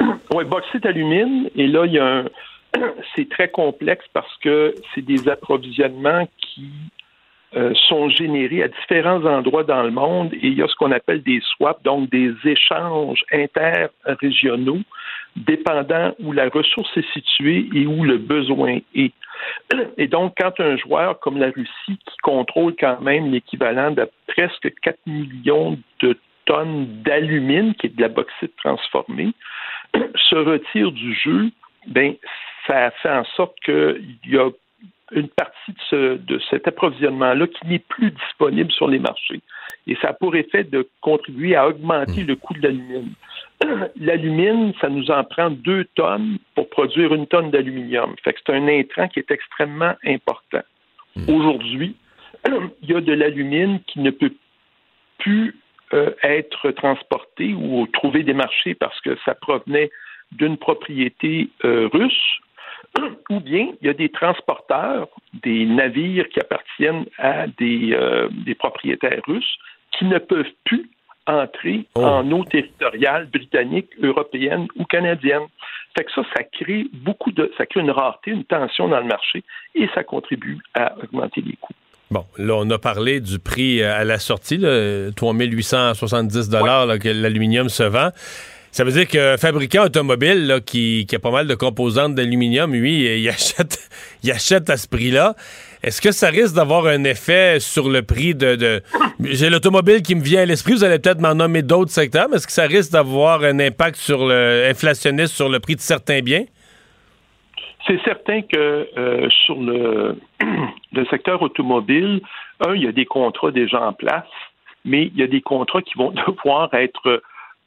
Oui, 0.34 0.44
bauxite 0.44 0.86
alumine. 0.86 1.50
Et 1.56 1.66
là, 1.66 1.84
il 1.84 1.92
y 1.92 1.98
a. 1.98 2.24
C'est 3.14 3.28
très 3.28 3.48
complexe 3.48 4.04
parce 4.12 4.34
que 4.42 4.74
c'est 4.94 5.04
des 5.04 5.26
approvisionnements 5.28 6.28
qui 6.38 6.70
euh, 7.56 7.72
sont 7.88 8.10
générés 8.10 8.62
à 8.62 8.68
différents 8.68 9.24
endroits 9.24 9.64
dans 9.64 9.82
le 9.82 9.90
monde 9.90 10.34
et 10.34 10.48
il 10.48 10.54
y 10.54 10.62
a 10.62 10.68
ce 10.68 10.74
qu'on 10.74 10.92
appelle 10.92 11.22
des 11.22 11.40
swaps, 11.56 11.82
donc 11.82 12.10
des 12.10 12.30
échanges 12.44 13.24
interrégionaux, 13.32 14.82
dépendant 15.34 16.12
où 16.20 16.32
la 16.32 16.50
ressource 16.50 16.90
est 16.96 17.10
située 17.14 17.68
et 17.74 17.86
où 17.86 18.04
le 18.04 18.18
besoin 18.18 18.78
est. 18.94 19.14
Et 19.96 20.08
donc, 20.08 20.34
quand 20.38 20.60
un 20.60 20.76
joueur 20.76 21.18
comme 21.20 21.38
la 21.38 21.46
Russie, 21.46 21.98
qui 22.06 22.16
contrôle 22.22 22.74
quand 22.78 23.00
même 23.00 23.30
l'équivalent 23.30 23.92
de 23.92 24.08
presque 24.26 24.72
4 24.82 24.98
millions 25.06 25.78
de 26.00 26.18
tonnes 26.48 27.02
d'alumine, 27.02 27.74
qui 27.74 27.88
est 27.88 27.96
de 27.96 28.00
la 28.00 28.08
bauxite 28.08 28.56
transformée, 28.56 29.32
se 29.94 30.34
retire 30.34 30.90
du 30.92 31.14
jeu, 31.14 31.50
ben, 31.86 32.14
ça 32.66 32.90
fait 33.02 33.10
en 33.10 33.24
sorte 33.36 33.54
qu'il 33.64 34.18
y 34.26 34.38
a 34.38 34.48
une 35.12 35.28
partie 35.28 35.72
de, 35.92 36.40
cet 36.50 36.68
approvisionnement-là 36.68 37.46
qui 37.46 37.66
n'est 37.66 37.78
plus 37.78 38.10
disponible 38.10 38.70
sur 38.72 38.88
les 38.88 38.98
marchés. 38.98 39.40
Et 39.86 39.96
ça 40.02 40.08
a 40.08 40.12
pour 40.12 40.36
effet 40.36 40.64
de 40.64 40.86
contribuer 41.00 41.56
à 41.56 41.68
augmenter 41.68 42.24
le 42.24 42.36
coût 42.36 42.54
de 42.54 42.62
l'alumine. 42.62 43.12
L'alumine, 44.00 44.72
ça 44.80 44.88
nous 44.88 45.10
en 45.10 45.24
prend 45.24 45.50
deux 45.50 45.84
tonnes 45.94 46.38
pour 46.54 46.68
produire 46.68 47.14
une 47.14 47.26
tonne 47.26 47.50
d'aluminium. 47.50 48.14
Fait 48.22 48.34
que 48.34 48.40
c'est 48.46 48.52
un 48.52 48.68
intrant 48.68 49.08
qui 49.08 49.18
est 49.18 49.30
extrêmement 49.30 49.94
important. 50.04 50.62
Hmm. 51.16 51.34
Aujourd'hui, 51.34 51.96
il 52.82 52.90
y 52.90 52.94
a 52.94 53.00
de 53.00 53.12
l'alumine 53.12 53.80
qui 53.86 54.00
ne 54.00 54.10
peut 54.10 54.34
plus 55.18 55.56
euh, 55.94 56.10
être 56.22 56.70
transporté 56.72 57.54
ou 57.54 57.86
trouver 57.86 58.22
des 58.22 58.34
marchés 58.34 58.74
parce 58.74 59.00
que 59.00 59.16
ça 59.24 59.34
provenait 59.34 59.90
d'une 60.32 60.58
propriété 60.58 61.48
euh, 61.64 61.88
russe, 61.92 62.38
ou 63.30 63.40
bien 63.40 63.72
il 63.80 63.86
y 63.86 63.90
a 63.90 63.94
des 63.94 64.10
transporteurs, 64.10 65.08
des 65.32 65.64
navires 65.64 66.28
qui 66.28 66.40
appartiennent 66.40 67.06
à 67.18 67.46
des, 67.46 67.92
euh, 67.92 68.28
des 68.30 68.54
propriétaires 68.54 69.22
russes 69.26 69.58
qui 69.92 70.04
ne 70.04 70.18
peuvent 70.18 70.52
plus 70.64 70.90
entrer 71.26 71.86
oh. 71.94 72.02
en 72.02 72.30
eau 72.32 72.44
territoriale 72.44 73.26
britannique, 73.26 73.88
européenne 74.02 74.66
ou 74.76 74.84
canadienne. 74.84 75.46
Fait 75.96 76.04
que 76.04 76.12
ça, 76.12 76.22
ça 76.36 76.44
crée 76.44 76.86
beaucoup 76.92 77.32
de, 77.32 77.52
ça 77.56 77.66
crée 77.66 77.80
une 77.80 77.90
rareté, 77.90 78.30
une 78.30 78.44
tension 78.44 78.88
dans 78.88 79.00
le 79.00 79.06
marché 79.06 79.42
et 79.74 79.88
ça 79.94 80.04
contribue 80.04 80.58
à 80.74 80.96
augmenter 80.98 81.40
les 81.40 81.56
coûts. 81.56 81.74
Bon, 82.10 82.24
là, 82.38 82.54
on 82.56 82.70
a 82.70 82.78
parlé 82.78 83.20
du 83.20 83.38
prix 83.38 83.82
euh, 83.82 84.00
à 84.00 84.04
la 84.04 84.18
sortie, 84.18 84.56
là, 84.56 85.10
3870 85.14 86.48
dollars 86.48 86.98
que 86.98 87.08
l'aluminium 87.08 87.68
se 87.68 87.82
vend. 87.82 88.10
Ça 88.72 88.84
veut 88.84 88.92
dire 88.92 89.06
qu'un 89.06 89.36
fabricant 89.36 89.84
automobile 89.84 90.46
là, 90.46 90.60
qui, 90.60 91.06
a 91.12 91.18
pas 91.18 91.30
mal 91.30 91.46
de 91.46 91.54
composantes 91.54 92.14
d'aluminium, 92.14 92.72
lui, 92.72 93.20
il 93.20 93.28
achète, 93.28 93.78
il 94.22 94.30
achète 94.30 94.70
à 94.70 94.76
ce 94.76 94.88
prix-là. 94.88 95.34
Est-ce 95.82 96.00
que 96.00 96.12
ça 96.12 96.28
risque 96.28 96.54
d'avoir 96.54 96.86
un 96.86 97.04
effet 97.04 97.58
sur 97.60 97.88
le 97.88 98.02
prix 98.02 98.34
de... 98.34 98.82
J'ai 99.20 99.50
l'automobile 99.50 100.02
qui 100.02 100.14
me 100.14 100.22
vient 100.22 100.42
à 100.42 100.44
l'esprit, 100.44 100.72
vous 100.72 100.84
allez 100.84 100.98
peut-être 100.98 101.20
m'en 101.20 101.34
nommer 101.34 101.62
d'autres 101.62 101.92
secteurs, 101.92 102.28
mais 102.30 102.36
est-ce 102.36 102.46
que 102.46 102.52
ça 102.52 102.64
risque 102.64 102.92
d'avoir 102.92 103.42
un 103.42 103.60
impact 103.60 103.96
sur 103.96 104.26
le 104.26 104.66
inflationniste 104.68 105.34
sur 105.34 105.48
le 105.48 105.60
prix 105.60 105.76
de 105.76 105.80
certains 105.80 106.20
biens? 106.20 106.44
C'est 107.88 108.00
certain 108.04 108.42
que 108.42 108.88
euh, 108.98 109.28
sur 109.30 109.56
le, 109.60 110.16
secteur 111.10 111.40
automobile, 111.42 112.20
un, 112.66 112.74
il 112.74 112.84
y 112.84 112.86
a 112.86 112.92
des 112.92 113.06
contrats 113.06 113.50
déjà 113.50 113.82
en 113.82 113.94
place, 113.94 114.28
mais 114.84 115.06
il 115.06 115.16
y 115.16 115.22
a 115.22 115.26
des 115.26 115.40
contrats 115.40 115.82
qui 115.82 115.94
vont 115.96 116.10
devoir 116.26 116.72
être 116.74 117.22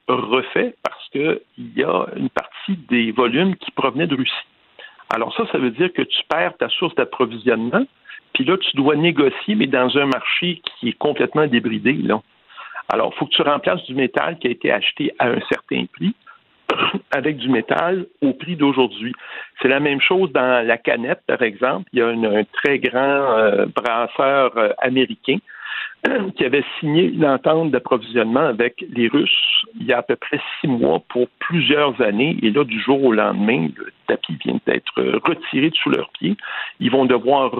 refaits 0.07 0.75
parce 0.83 1.09
qu'il 1.09 1.39
y 1.75 1.83
a 1.83 2.05
une 2.15 2.29
partie 2.29 2.77
des 2.89 3.11
volumes 3.11 3.55
qui 3.55 3.71
provenaient 3.71 4.07
de 4.07 4.15
Russie. 4.15 4.47
Alors 5.13 5.35
ça, 5.35 5.43
ça 5.51 5.57
veut 5.57 5.71
dire 5.71 5.91
que 5.91 6.03
tu 6.03 6.21
perds 6.29 6.55
ta 6.57 6.69
source 6.69 6.95
d'approvisionnement, 6.95 7.85
puis 8.33 8.45
là, 8.45 8.57
tu 8.57 8.77
dois 8.77 8.95
négocier, 8.95 9.55
mais 9.55 9.67
dans 9.67 9.97
un 9.97 10.05
marché 10.05 10.61
qui 10.63 10.89
est 10.89 10.97
complètement 10.97 11.47
débridé. 11.47 11.93
Là. 11.93 12.21
Alors, 12.89 13.11
il 13.13 13.17
faut 13.17 13.25
que 13.25 13.31
tu 13.31 13.41
remplaces 13.41 13.83
du 13.85 13.95
métal 13.95 14.37
qui 14.37 14.47
a 14.47 14.51
été 14.51 14.71
acheté 14.71 15.13
à 15.19 15.27
un 15.27 15.39
certain 15.49 15.85
prix 15.91 16.13
avec 17.11 17.37
du 17.37 17.49
métal 17.49 18.05
au 18.21 18.33
prix 18.33 18.55
d'aujourd'hui. 18.55 19.13
C'est 19.61 19.67
la 19.67 19.79
même 19.79 20.01
chose 20.01 20.31
dans 20.31 20.65
la 20.65 20.77
canette, 20.77 21.21
par 21.27 21.41
exemple. 21.41 21.89
Il 21.93 21.99
y 21.99 22.01
a 22.01 22.07
un 22.07 22.43
très 22.53 22.79
grand 22.79 23.37
euh, 23.37 23.65
brasseur 23.67 24.57
euh, 24.57 24.69
américain 24.79 25.37
qui 26.35 26.45
avait 26.45 26.63
signé 26.79 27.03
une 27.03 27.25
entente 27.25 27.71
d'approvisionnement 27.71 28.45
avec 28.47 28.83
les 28.93 29.07
Russes 29.07 29.65
il 29.79 29.85
y 29.85 29.93
a 29.93 29.99
à 29.99 30.01
peu 30.01 30.15
près 30.15 30.39
six 30.59 30.67
mois 30.67 31.01
pour 31.09 31.27
plusieurs 31.39 31.99
années. 32.01 32.37
Et 32.41 32.51
là, 32.51 32.63
du 32.63 32.79
jour 32.79 33.03
au 33.03 33.13
lendemain, 33.13 33.69
le 33.75 33.91
tapis 34.07 34.37
vient 34.43 34.59
d'être 34.65 35.19
retiré 35.23 35.69
de 35.69 35.75
sous 35.75 35.89
leurs 35.89 36.09
pieds. 36.09 36.35
Ils 36.79 36.91
vont 36.91 37.05
devoir 37.05 37.51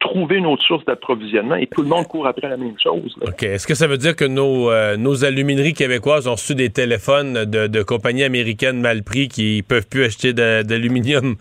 trouver 0.00 0.36
une 0.36 0.46
autre 0.46 0.62
source 0.64 0.84
d'approvisionnement 0.86 1.54
et 1.54 1.66
tout 1.66 1.82
le 1.82 1.88
monde 1.88 2.06
court 2.08 2.26
après 2.26 2.48
la 2.48 2.56
même 2.56 2.74
chose. 2.82 3.14
OK. 3.20 3.42
Est-ce 3.42 3.66
que 3.66 3.74
ça 3.74 3.86
veut 3.86 3.98
dire 3.98 4.16
que 4.16 4.24
nos, 4.24 4.70
euh, 4.70 4.96
nos 4.96 5.24
alumineries 5.24 5.74
québécoises 5.74 6.26
ont 6.26 6.32
reçu 6.32 6.54
des 6.54 6.70
téléphones 6.70 7.44
de, 7.44 7.82
compagnies 7.82 8.24
américaines 8.24 8.80
mal 8.80 9.02
pris 9.02 9.28
qui 9.28 9.62
peuvent 9.62 9.86
plus 9.86 10.04
acheter 10.04 10.32
d'aluminium 10.32 11.36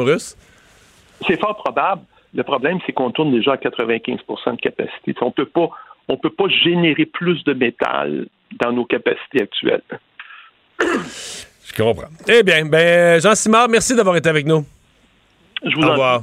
russe? 0.00 0.36
C'est 1.26 1.40
fort 1.40 1.56
probable. 1.56 2.02
Le 2.34 2.42
problème, 2.42 2.78
c'est 2.86 2.92
qu'on 2.92 3.10
tourne 3.10 3.32
déjà 3.32 3.52
à 3.52 3.56
95% 3.56 4.56
de 4.56 4.60
capacité. 4.60 5.14
On 5.20 5.30
peut 5.30 5.46
pas, 5.46 5.70
on 6.08 6.16
peut 6.16 6.30
pas 6.30 6.48
générer 6.48 7.06
plus 7.06 7.42
de 7.44 7.52
métal 7.52 8.26
dans 8.60 8.72
nos 8.72 8.84
capacités 8.84 9.42
actuelles. 9.42 9.82
Je 10.78 11.74
comprends. 11.76 12.08
Eh 12.28 12.42
bien, 12.42 12.66
ben, 12.66 13.20
Jean 13.20 13.34
Simard, 13.34 13.68
merci 13.68 13.94
d'avoir 13.94 14.16
été 14.16 14.28
avec 14.28 14.46
nous. 14.46 14.64
Je 15.64 15.74
vous 15.74 15.82
Au 15.82 15.90
revoir. 15.90 16.22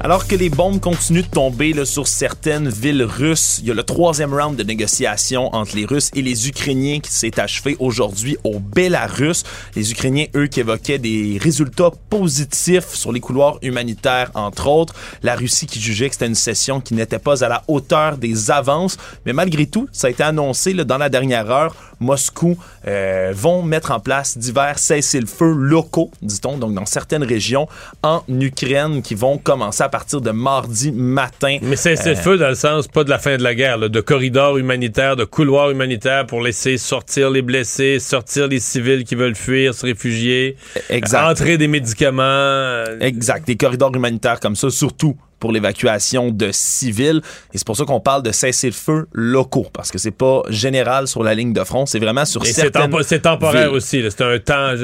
Alors 0.00 0.28
que 0.28 0.36
les 0.36 0.48
bombes 0.48 0.78
continuent 0.78 1.24
de 1.24 1.26
tomber 1.26 1.72
là, 1.72 1.84
sur 1.84 2.06
certaines 2.06 2.68
villes 2.68 3.02
russes, 3.02 3.58
il 3.60 3.66
y 3.66 3.70
a 3.72 3.74
le 3.74 3.82
troisième 3.82 4.32
round 4.32 4.56
de 4.56 4.62
négociations 4.62 5.52
entre 5.52 5.74
les 5.74 5.84
Russes 5.86 6.10
et 6.14 6.22
les 6.22 6.48
Ukrainiens 6.48 7.00
qui 7.00 7.10
s'est 7.10 7.40
achevé 7.40 7.76
aujourd'hui 7.80 8.36
au 8.44 8.60
Bélarus. 8.60 9.42
Les 9.74 9.90
Ukrainiens, 9.90 10.26
eux, 10.36 10.46
qui 10.46 10.60
évoquaient 10.60 10.98
des 10.98 11.36
résultats 11.42 11.90
positifs 12.10 12.94
sur 12.94 13.10
les 13.10 13.18
couloirs 13.18 13.58
humanitaires, 13.60 14.30
entre 14.34 14.68
autres. 14.68 14.94
La 15.24 15.34
Russie 15.34 15.66
qui 15.66 15.80
jugeait 15.80 16.08
que 16.08 16.14
c'était 16.14 16.28
une 16.28 16.36
session 16.36 16.80
qui 16.80 16.94
n'était 16.94 17.18
pas 17.18 17.42
à 17.42 17.48
la 17.48 17.64
hauteur 17.66 18.18
des 18.18 18.52
avances. 18.52 18.98
Mais 19.26 19.32
malgré 19.32 19.66
tout, 19.66 19.88
ça 19.90 20.06
a 20.06 20.10
été 20.10 20.22
annoncé 20.22 20.74
là, 20.74 20.84
dans 20.84 20.98
la 20.98 21.08
dernière 21.08 21.50
heure. 21.50 21.74
Moscou 22.00 22.56
euh, 22.86 23.32
vont 23.34 23.62
mettre 23.62 23.90
en 23.90 23.98
place 23.98 24.38
divers 24.38 24.78
cessez-le-feu 24.78 25.52
locaux, 25.52 26.10
dit-on, 26.22 26.56
donc 26.56 26.72
dans 26.74 26.86
certaines 26.86 27.24
régions 27.24 27.66
en 28.04 28.22
Ukraine 28.28 29.02
qui 29.02 29.16
vont 29.16 29.38
commencer 29.38 29.82
à 29.82 29.87
partir 29.88 30.20
de 30.20 30.30
mardi 30.30 30.92
matin. 30.92 31.58
Mais 31.62 31.76
c'est 31.76 31.94
le 32.06 32.14
feu 32.14 32.36
dans 32.38 32.48
le 32.48 32.54
sens, 32.54 32.88
pas 32.88 33.04
de 33.04 33.10
la 33.10 33.18
fin 33.18 33.36
de 33.36 33.42
la 33.42 33.54
guerre, 33.54 33.78
là, 33.78 33.88
de 33.88 34.00
corridors 34.00 34.58
humanitaires, 34.58 35.16
de 35.16 35.24
couloirs 35.24 35.70
humanitaires 35.70 36.26
pour 36.26 36.40
laisser 36.42 36.78
sortir 36.78 37.30
les 37.30 37.42
blessés, 37.42 37.98
sortir 37.98 38.48
les 38.48 38.60
civils 38.60 39.04
qui 39.04 39.14
veulent 39.14 39.34
fuir, 39.36 39.74
se 39.74 39.84
réfugier, 39.86 40.56
Exact. 40.90 41.24
entrer 41.30 41.58
des 41.58 41.68
médicaments. 41.68 42.22
euh, 42.22 42.98
Exact, 43.00 43.46
des 43.46 43.56
corridors 43.56 43.94
humanitaires 43.94 44.40
comme 44.40 44.56
ça, 44.56 44.70
surtout 44.70 45.16
pour 45.38 45.52
l'évacuation 45.52 46.30
de 46.30 46.50
civils. 46.52 47.20
Et 47.54 47.58
c'est 47.58 47.66
pour 47.66 47.76
ça 47.76 47.84
qu'on 47.84 48.00
parle 48.00 48.22
de 48.22 48.32
cessez-le-feu 48.32 49.06
locaux, 49.12 49.66
parce 49.72 49.90
que 49.90 49.98
c'est 49.98 50.10
pas 50.10 50.42
général 50.48 51.06
sur 51.08 51.22
la 51.22 51.34
ligne 51.34 51.52
de 51.52 51.64
front, 51.64 51.86
c'est 51.86 51.98
vraiment 51.98 52.24
sur 52.24 52.42
Et 52.42 52.46
c'est 52.46 52.62
certaines 52.62 52.90
tempo- 52.90 53.02
c'est 53.02 53.20
temporaire 53.20 53.68
villes. 53.68 53.76
aussi. 53.76 54.02
là. 54.02 54.08
C'est 54.10 54.22
un 54.24 54.38
temps. 54.38 54.74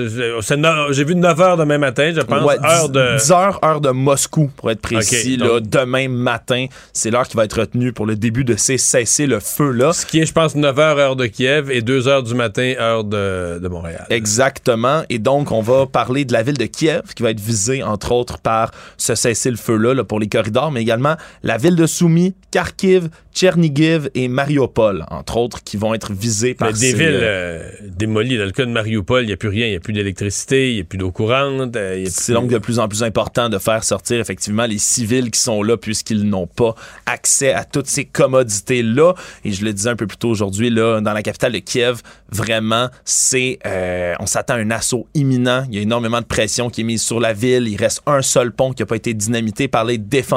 c'est 0.43 0.57
no- 0.57 0.93
J'ai 0.93 1.05
vu 1.05 1.15
9 1.15 1.41
heures 1.41 1.57
demain 1.57 1.79
matin, 1.79 2.13
je 2.15 2.21
pense. 2.21 2.45
Ouais, 2.45 2.57
heure 2.65 2.89
10, 2.89 2.93
de. 2.93 3.17
10 3.19 3.31
heures, 3.33 3.59
heure 3.65 3.81
de 3.81 3.91
Moscou, 3.91 4.51
pour 4.57 4.71
être 4.71 4.81
précis. 4.81 5.37
Là, 5.37 5.61
demain 5.61 6.09
matin, 6.09 6.67
c'est 6.93 7.11
l'heure 7.11 7.27
qui 7.29 7.37
va 7.37 7.45
être 7.45 7.59
retenue 7.61 7.93
pour 7.93 8.07
le 8.07 8.17
début 8.17 8.45
de 8.45 8.57
ces 8.57 8.79
cessez-le-feu-là. 8.79 9.93
Ce 9.93 10.07
qui 10.07 10.21
est, 10.21 10.27
je 10.27 10.33
pense, 10.33 10.55
9 10.55 10.79
heures 10.79 10.99
heure 10.99 11.17
de 11.17 11.27
Kiev 11.27 11.71
et 11.71 11.83
2 11.83 12.09
heures 12.09 12.23
du 12.23 12.35
matin 12.35 12.75
heure 12.79 13.05
de, 13.05 13.59
de 13.61 13.69
Montréal. 13.69 14.07
Exactement. 14.11 15.03
Et 15.09 15.19
donc, 15.19 15.51
on 15.53 15.61
va 15.63 15.87
parler 15.87 16.25
de 16.25 16.33
la 16.33 16.43
ville 16.43 16.57
de 16.59 16.67
Kiev, 16.67 17.03
qui 17.15 17.23
va 17.23 17.31
être 17.31 17.41
visée, 17.41 17.83
entre 17.83 18.13
autres, 18.13 18.39
par 18.39 18.71
ce 18.97 19.15
cessez-le-feu-là 19.15 19.95
là, 19.95 20.05
pour 20.05 20.21
les 20.21 20.27
corridors, 20.45 20.71
mais 20.71 20.83
également 20.83 21.17
la 21.43 21.57
ville 21.57 21.77
de 21.77 21.87
Soumy, 21.87 22.35
Kharkiv, 22.51 23.09
Tchernigiv 23.35 24.11
et 24.15 24.29
Mariupol, 24.29 25.05
entre 25.11 25.39
autres, 25.39 25.65
qui 25.65 25.77
vont 25.77 25.93
être 25.93 26.13
visées 26.13 26.55
par 26.55 26.69
Mais 26.69 26.75
des 26.75 26.91
ces, 26.93 26.97
villes 26.97 27.21
euh, 27.21 27.23
euh, 27.23 27.71
démolies. 27.83 28.39
Dans 28.39 28.45
le 28.45 28.53
cas 28.53 28.65
de 28.65 28.71
Mariupol, 28.71 29.25
il 29.25 29.27
n'y 29.27 29.33
a 29.33 29.37
plus 29.37 29.49
rien. 29.49 29.67
Il 29.67 29.71
n'y 29.71 29.77
a 29.77 29.81
plus 29.81 29.93
d'électricité, 29.93 30.71
il 30.71 30.75
n'y 30.77 30.81
a 30.83 30.85
plus 30.85 30.99
d'eau 30.99 31.11
courante. 31.11 31.75
euh, 31.77 32.05
C'est 32.09 32.33
donc 32.33 32.49
de 32.49 32.59
plus 32.59 32.79
en 32.79 32.87
plus 32.87 33.03
important 33.03 33.49
de 33.49 33.59
faire 33.59 33.83
sortir 33.83 34.21
effectivement 34.21 34.67
les 34.67 34.79
civils 34.79 35.31
qui 35.31 35.41
sont 35.41 35.63
là 35.63 35.77
puisqu'ils 35.77 36.29
n'ont 36.29 36.47
pas 36.47 36.75
accès 37.07 37.53
à 37.53 37.65
toutes 37.65 37.89
ces 37.89 38.05
commodités-là. 38.05 39.15
Et 39.45 39.51
je 39.51 39.65
le 39.65 39.73
disais 39.73 39.91
un 39.91 39.97
peu 39.97 40.07
plus 40.07 40.19
tôt 40.19 40.31
aujourd'hui, 40.31 40.71
là, 40.71 41.01
dans 41.01 41.13
la 41.13 41.23
capitale 41.23 41.53
de 41.53 41.59
Kiev, 41.59 42.03
vraiment, 42.31 42.89
c'est 43.05 43.59
euh, 43.67 44.15
on 44.21 44.27
s'attend 44.27 44.55
à 44.55 44.59
un 44.59 44.71
assaut 44.71 45.09
imminent. 45.15 45.65
Il 45.69 45.75
y 45.75 45.79
a 45.79 45.83
énormément 45.83 46.21
de 46.21 46.27
pression 46.27 46.71
qui 46.71 46.83
est 46.83 46.85
mise 46.85 47.03
sur 47.03 47.19
la 47.19 47.33
ville. 47.33 47.67
Il 47.67 47.77
reste 47.77 48.03
un 48.07 48.23
seul 48.23 48.53
pont 48.53 48.73
qui 48.73 48.83
n'a 48.83 48.87
pas 48.87 48.97
été 48.97 49.13
dynamité 49.13 49.67
par 49.67 49.85
les 49.85 49.99
défenseurs. 49.99 50.34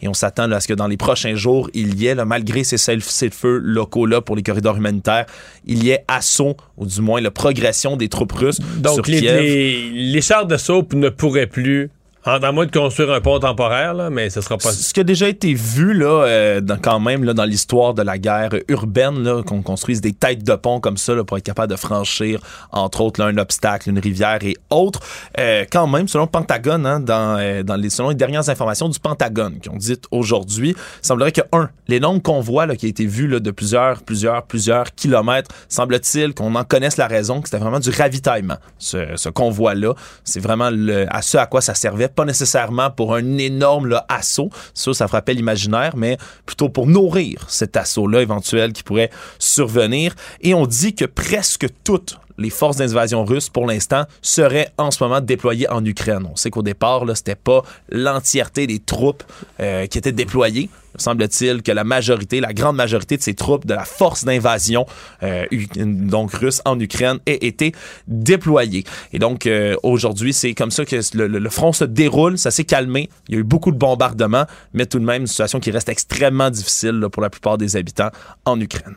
Et 0.00 0.08
on 0.08 0.14
s'attend 0.14 0.50
à 0.50 0.60
ce 0.60 0.68
que 0.68 0.74
dans 0.74 0.86
les 0.86 0.96
prochains 0.96 1.34
jours, 1.34 1.70
il 1.74 2.00
y 2.00 2.06
ait, 2.06 2.14
là, 2.14 2.24
malgré 2.24 2.64
ces 2.64 2.76
cessez-le-feu 2.76 3.58
locaux-là 3.58 4.20
pour 4.20 4.36
les 4.36 4.42
corridors 4.42 4.76
humanitaires, 4.76 5.26
il 5.66 5.84
y 5.84 5.90
ait 5.90 6.04
assaut, 6.08 6.56
ou 6.76 6.86
du 6.86 7.00
moins 7.00 7.20
la 7.20 7.30
progression 7.30 7.96
des 7.96 8.08
troupes 8.08 8.32
russes 8.32 8.60
Donc, 8.78 8.94
sur 8.94 9.04
les, 9.06 9.20
Kiev. 9.20 9.40
les, 9.40 9.90
les 9.90 10.20
chars 10.20 10.46
de 10.46 10.56
soupe 10.56 10.94
ne 10.94 11.08
pourraient 11.08 11.46
plus, 11.46 11.90
en, 12.24 12.34
à 12.42 12.52
moins 12.52 12.66
de 12.66 12.70
construire 12.70 13.10
un 13.12 13.20
pont 13.20 13.38
temporaire, 13.38 13.94
là, 13.94 14.10
mais 14.10 14.30
ce 14.30 14.40
sera 14.40 14.56
pas. 14.58 14.70
Ce 14.72 14.92
qui 14.92 15.00
a 15.00 15.04
déjà 15.04 15.28
été 15.28 15.54
vu 15.54 15.92
là, 15.92 16.24
euh, 16.24 16.60
dans- 16.60 16.78
quand 16.78 17.00
même 17.00 17.24
là, 17.24 17.34
dans 17.34 17.44
l'histoire 17.44 17.94
de 17.94 18.02
la 18.02 18.18
guerre 18.18 18.50
urbaine, 18.68 19.22
là, 19.22 19.42
qu'on 19.42 19.62
construise 19.62 20.00
des 20.00 20.12
têtes 20.12 20.44
de 20.44 20.54
pont 20.54 20.78
comme 20.80 20.96
ça 20.96 21.14
là, 21.14 21.24
pour 21.24 21.36
être 21.36 21.44
capable 21.44 21.70
de 21.72 21.76
franchir, 21.76 22.40
entre 22.70 23.00
autres, 23.00 23.20
là, 23.20 23.26
un 23.26 23.38
obstacle, 23.38 23.90
une 23.90 23.98
rivière 23.98 24.38
et 24.42 24.56
autres. 24.70 25.00
Euh, 25.38 25.64
quand 25.70 25.86
même, 25.86 26.06
selon 26.08 26.24
le 26.24 26.30
Pentagone, 26.30 26.86
hein, 26.86 27.00
dans, 27.00 27.38
euh, 27.38 27.62
dans 27.62 27.76
les, 27.76 27.90
selon 27.90 28.10
les 28.10 28.14
dernières 28.14 28.48
informations 28.48 28.88
du 28.88 28.98
Pentagone 29.00 29.58
qui 29.60 29.68
ont 29.68 29.76
dit 29.76 29.96
aujourd'hui, 30.10 30.76
semblerait 31.02 31.32
que, 31.32 31.40
un, 31.52 31.70
l'énorme 31.88 32.20
convoi 32.20 32.66
là, 32.66 32.76
qui 32.76 32.86
a 32.86 32.88
été 32.88 33.04
vu 33.06 33.26
là, 33.26 33.40
de 33.40 33.50
plusieurs, 33.50 34.02
plusieurs, 34.02 34.42
plusieurs 34.44 34.94
kilomètres, 34.94 35.50
semble-t-il 35.68 36.34
qu'on 36.34 36.54
en 36.54 36.64
connaisse 36.64 36.96
la 36.96 37.06
raison, 37.08 37.40
que 37.40 37.48
c'était 37.48 37.58
vraiment 37.62 37.80
du 37.80 37.90
ravitaillement, 37.90 38.58
ce, 38.78 38.98
ce 39.16 39.28
convoi-là. 39.28 39.94
C'est 40.24 40.40
vraiment 40.40 40.70
le- 40.70 41.06
à 41.10 41.20
ce 41.22 41.36
à 41.38 41.46
quoi 41.46 41.60
ça 41.60 41.74
servait, 41.74 42.08
pas 42.14 42.24
nécessairement 42.24 42.90
pour 42.90 43.14
un 43.14 43.38
énorme 43.38 44.00
assaut, 44.08 44.50
ça, 44.74 44.92
ça 44.92 45.08
frappait 45.08 45.34
l'imaginaire, 45.34 45.96
mais 45.96 46.18
plutôt 46.46 46.68
pour 46.68 46.86
nourrir 46.86 47.44
cet 47.48 47.76
assaut-là 47.76 48.22
éventuel 48.22 48.72
qui 48.72 48.82
pourrait 48.82 49.10
survenir. 49.38 50.14
Et 50.40 50.54
on 50.54 50.66
dit 50.66 50.94
que 50.94 51.04
presque 51.04 51.66
toutes 51.84 52.18
les 52.38 52.50
forces 52.50 52.76
d'invasion 52.76 53.24
russes, 53.24 53.48
pour 53.48 53.66
l'instant, 53.66 54.04
seraient 54.20 54.72
en 54.78 54.90
ce 54.90 55.02
moment 55.02 55.20
déployées 55.20 55.68
en 55.68 55.84
Ukraine. 55.84 56.26
On 56.30 56.36
sait 56.36 56.50
qu'au 56.50 56.62
départ, 56.62 57.04
là, 57.04 57.14
c'était 57.14 57.34
pas 57.34 57.62
l'entièreté 57.88 58.66
des 58.66 58.78
troupes 58.78 59.22
euh, 59.60 59.86
qui 59.86 59.98
étaient 59.98 60.12
déployées. 60.12 60.70
Semble-t-il 61.02 61.62
que 61.62 61.72
la 61.72 61.84
majorité, 61.84 62.40
la 62.40 62.52
grande 62.52 62.76
majorité 62.76 63.16
de 63.16 63.22
ces 63.22 63.34
troupes 63.34 63.66
de 63.66 63.74
la 63.74 63.84
force 63.84 64.24
d'invasion 64.24 64.86
euh, 65.22 65.44
donc 65.76 66.32
russe 66.32 66.62
en 66.64 66.78
Ukraine 66.78 67.18
ait 67.26 67.46
été 67.46 67.72
déployée. 68.06 68.84
Et 69.12 69.18
donc 69.18 69.46
euh, 69.46 69.76
aujourd'hui, 69.82 70.32
c'est 70.32 70.54
comme 70.54 70.70
ça 70.70 70.84
que 70.84 70.96
le, 71.14 71.50
front 71.50 71.72
se 71.72 71.84
déroule. 71.84 72.38
Ça 72.38 72.50
s'est 72.50 72.64
calmé. 72.64 73.10
Il 73.28 73.34
y 73.34 73.38
a 73.38 73.40
eu 73.40 73.44
beaucoup 73.44 73.72
de 73.72 73.78
bombardements, 73.78 74.46
mais 74.72 74.86
tout 74.86 74.98
de 74.98 75.04
même 75.04 75.22
une 75.22 75.26
situation 75.26 75.60
qui 75.60 75.70
reste 75.70 75.88
extrêmement 75.88 76.50
difficile 76.50 77.06
pour 77.10 77.22
la 77.22 77.30
plupart 77.30 77.58
des 77.58 77.76
habitants 77.76 78.10
en 78.44 78.60
Ukraine. 78.60 78.94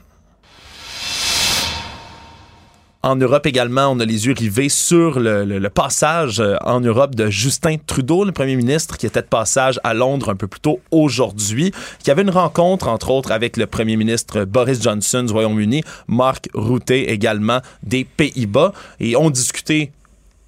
En 3.06 3.18
Europe 3.18 3.46
également, 3.46 3.92
on 3.92 4.00
a 4.00 4.06
les 4.06 4.26
yeux 4.26 4.34
rivés 4.36 4.68
sur 4.68 5.20
le, 5.20 5.68
passage 5.70 6.40
euh, 6.40 6.56
en 6.66 6.82
Europe 6.82 7.14
de 7.14 7.30
Justin 7.30 7.76
Trudeau, 7.78 8.26
le 8.26 8.32
premier 8.32 8.56
ministre 8.56 8.98
qui 8.98 9.06
était 9.06 9.22
de 9.22 9.28
passage 9.28 9.80
à 9.84 9.94
Londres 9.94 10.32
un 10.32 10.36
peu 10.36 10.48
plus 10.48 10.60
tôt 10.60 10.80
aujourd'hui, 10.90 11.72
qui 12.00 12.10
avait 12.10 12.24
une 12.24 12.32
rencontre, 12.32 12.88
entre 12.88 13.12
autres, 13.12 13.32
avec 13.32 13.58
le 13.58 13.68
premier 13.68 13.96
ministre 13.96 14.44
Boris 14.46 14.82
Johnson 14.82 15.22
du 15.22 15.32
Royaume-Uni, 15.32 15.84
Mark 16.08 16.50
Rutte 16.56 16.90
également 16.90 17.60
des 17.84 18.06
Pays-Bas, 18.06 18.74
et 19.00 19.16
ont 19.16 19.30
discuté 19.30 19.92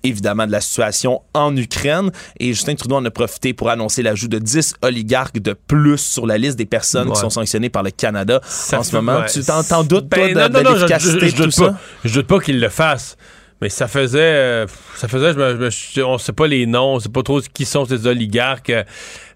évidemment 0.04 0.46
de 0.48 0.52
la 0.52 0.62
situation 0.62 1.22
en 1.34 1.56
Ukraine. 1.56 2.12
Et 2.40 2.48
Justin 2.54 2.76
Trudeau 2.76 2.96
en 2.96 3.06
a 3.06 3.12
profité 3.12 3.54
pour 3.54 3.70
annoncer 3.70 4.02
l'ajout 4.04 4.28
de 4.28 4.40
10 4.40 4.76
oligarques 4.82 5.40
de 5.40 5.54
plus 5.54 5.98
sur 5.98 6.26
la 6.28 6.38
liste 6.38 6.58
des 6.58 6.66
personnes 6.66 7.08
Ouais. 7.08 7.14
qui 7.14 7.20
sont 7.22 7.30
sanctionnées 7.30 7.70
par 7.70 7.84
le 7.84 7.92
Canada 7.92 8.40
Ça 8.46 8.80
en 8.80 8.84
ce 8.84 8.96
moment. 8.96 9.18
ouais. 9.20 9.26
Tu 9.32 9.42
t'en 9.44 9.84
doutes, 9.84 10.08
Ben, 10.08 10.34
de, 10.34 10.34
de 10.34 10.40
non, 10.54 10.62
non, 10.64 10.70
je- 10.70 10.76
l'efficacité 10.76 11.20
je, 11.20 11.26
de 11.26 11.28
je 11.30 11.36
tout 11.36 11.44
doute 11.44 11.52
ça? 11.54 11.66
pas. 11.72 11.78
Je 12.06 12.14
doute 12.14 12.28
pas 12.28 12.40
qu'il 12.40 12.60
le 12.60 12.70
fasse. 12.70 13.18
Mais 13.60 13.70
ça 13.70 13.88
faisait, 13.88 14.20
euh, 14.22 14.68
ça 14.98 15.08
faisait, 15.08 15.34
je 15.34 15.38
me, 15.40 15.52
je 15.54 15.58
me- 15.58 15.70
je- 15.72 16.02
on 16.02 16.20
sait 16.20 16.32
pas 16.32 16.46
les 16.46 16.68
noms, 16.68 16.94
on 16.94 17.00
sait 17.00 17.10
pas 17.10 17.24
trop 17.24 17.42
qui 17.42 17.66
sont 17.66 17.86
ces 17.86 18.06
oligarques. 18.06 18.72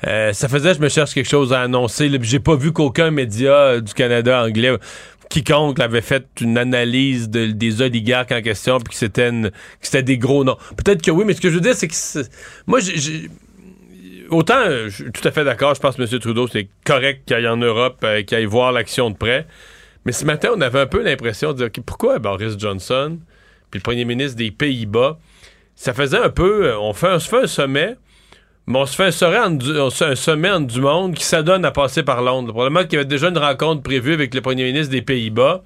Euh, 0.07 0.31
ça 0.31 0.47
faisait, 0.47 0.75
je 0.75 0.79
me 0.79 0.89
cherche 0.89 1.15
quelque 1.15 1.27
chose 1.27 1.51
à 1.53 1.61
annoncer. 1.61 2.07
J'ai 2.21 2.39
pas 2.39 2.55
vu 2.55 2.71
qu'aucun 2.71 3.09
média 3.09 3.51
euh, 3.51 3.81
du 3.81 3.95
Canada 3.95 4.43
anglais, 4.43 4.77
quiconque 5.31 5.79
avait 5.79 6.01
fait 6.01 6.27
une 6.41 6.57
analyse 6.57 7.29
de- 7.29 7.47
des 7.47 7.81
oligarques 7.81 8.31
en 8.31 8.41
question, 8.41 8.77
puis 8.79 8.91
que 8.91 8.95
c'était, 8.99 9.31
c'était 9.79 10.03
des 10.03 10.17
gros 10.17 10.43
noms. 10.43 10.57
Peut-être 10.77 11.01
que 11.01 11.09
oui, 11.09 11.23
mais 11.25 11.33
ce 11.33 11.41
que 11.41 11.49
je 11.49 11.55
veux 11.55 11.61
dire, 11.61 11.73
c'est 11.73 11.87
que 11.87 12.27
moi, 12.67 12.79
j'ai- 12.81 13.29
autant, 14.29 14.63
je 14.65 14.89
suis 14.89 15.11
tout 15.11 15.25
à 15.27 15.31
fait 15.31 15.43
d'accord, 15.43 15.73
je 15.73 15.79
pense 15.79 15.95
que 15.95 16.01
M. 16.01 16.19
Trudeau, 16.19 16.47
c'est 16.47 16.67
correct 16.85 17.23
qu'il 17.25 17.35
aille 17.37 17.47
en 17.47 17.57
Europe, 17.57 17.97
euh, 18.03 18.21
qu'il 18.23 18.37
aille 18.37 18.45
voir 18.45 18.71
l'action 18.71 19.09
de 19.09 19.15
près. 19.15 19.47
Mais 20.05 20.11
ce 20.11 20.25
matin, 20.25 20.49
on 20.55 20.61
avait 20.61 20.79
un 20.81 20.85
peu 20.87 21.01
l'impression 21.01 21.53
de 21.53 21.57
dire, 21.57 21.67
OK, 21.67 21.81
pourquoi 21.85 22.19
Boris 22.19 22.57
Johnson, 22.57 23.17
puis 23.69 23.79
le 23.79 23.83
premier 23.83 24.05
ministre 24.05 24.37
des 24.37 24.51
Pays-Bas, 24.51 25.17
ça 25.75 25.93
faisait 25.93 26.17
un 26.17 26.29
peu, 26.29 26.65
euh, 26.67 26.77
on, 26.79 26.89
on 26.89 27.19
se 27.19 27.29
fait 27.29 27.43
un 27.43 27.47
sommet, 27.47 27.95
mais 28.67 28.79
on 28.79 28.85
se 28.85 28.95
fait 28.95 30.05
un 30.05 30.15
sommet 30.15 30.59
du 30.61 30.81
monde 30.81 31.15
qui 31.15 31.23
s'adonne 31.23 31.65
à 31.65 31.71
passer 31.71 32.03
par 32.03 32.21
Londres. 32.21 32.53
Probablement 32.53 32.83
qu'il 32.83 32.93
y 32.93 32.95
avait 32.97 33.05
déjà 33.05 33.29
une 33.29 33.37
rencontre 33.37 33.81
prévue 33.81 34.13
avec 34.13 34.33
le 34.33 34.41
premier 34.41 34.65
ministre 34.65 34.91
des 34.91 35.01
Pays-Bas. 35.01 35.63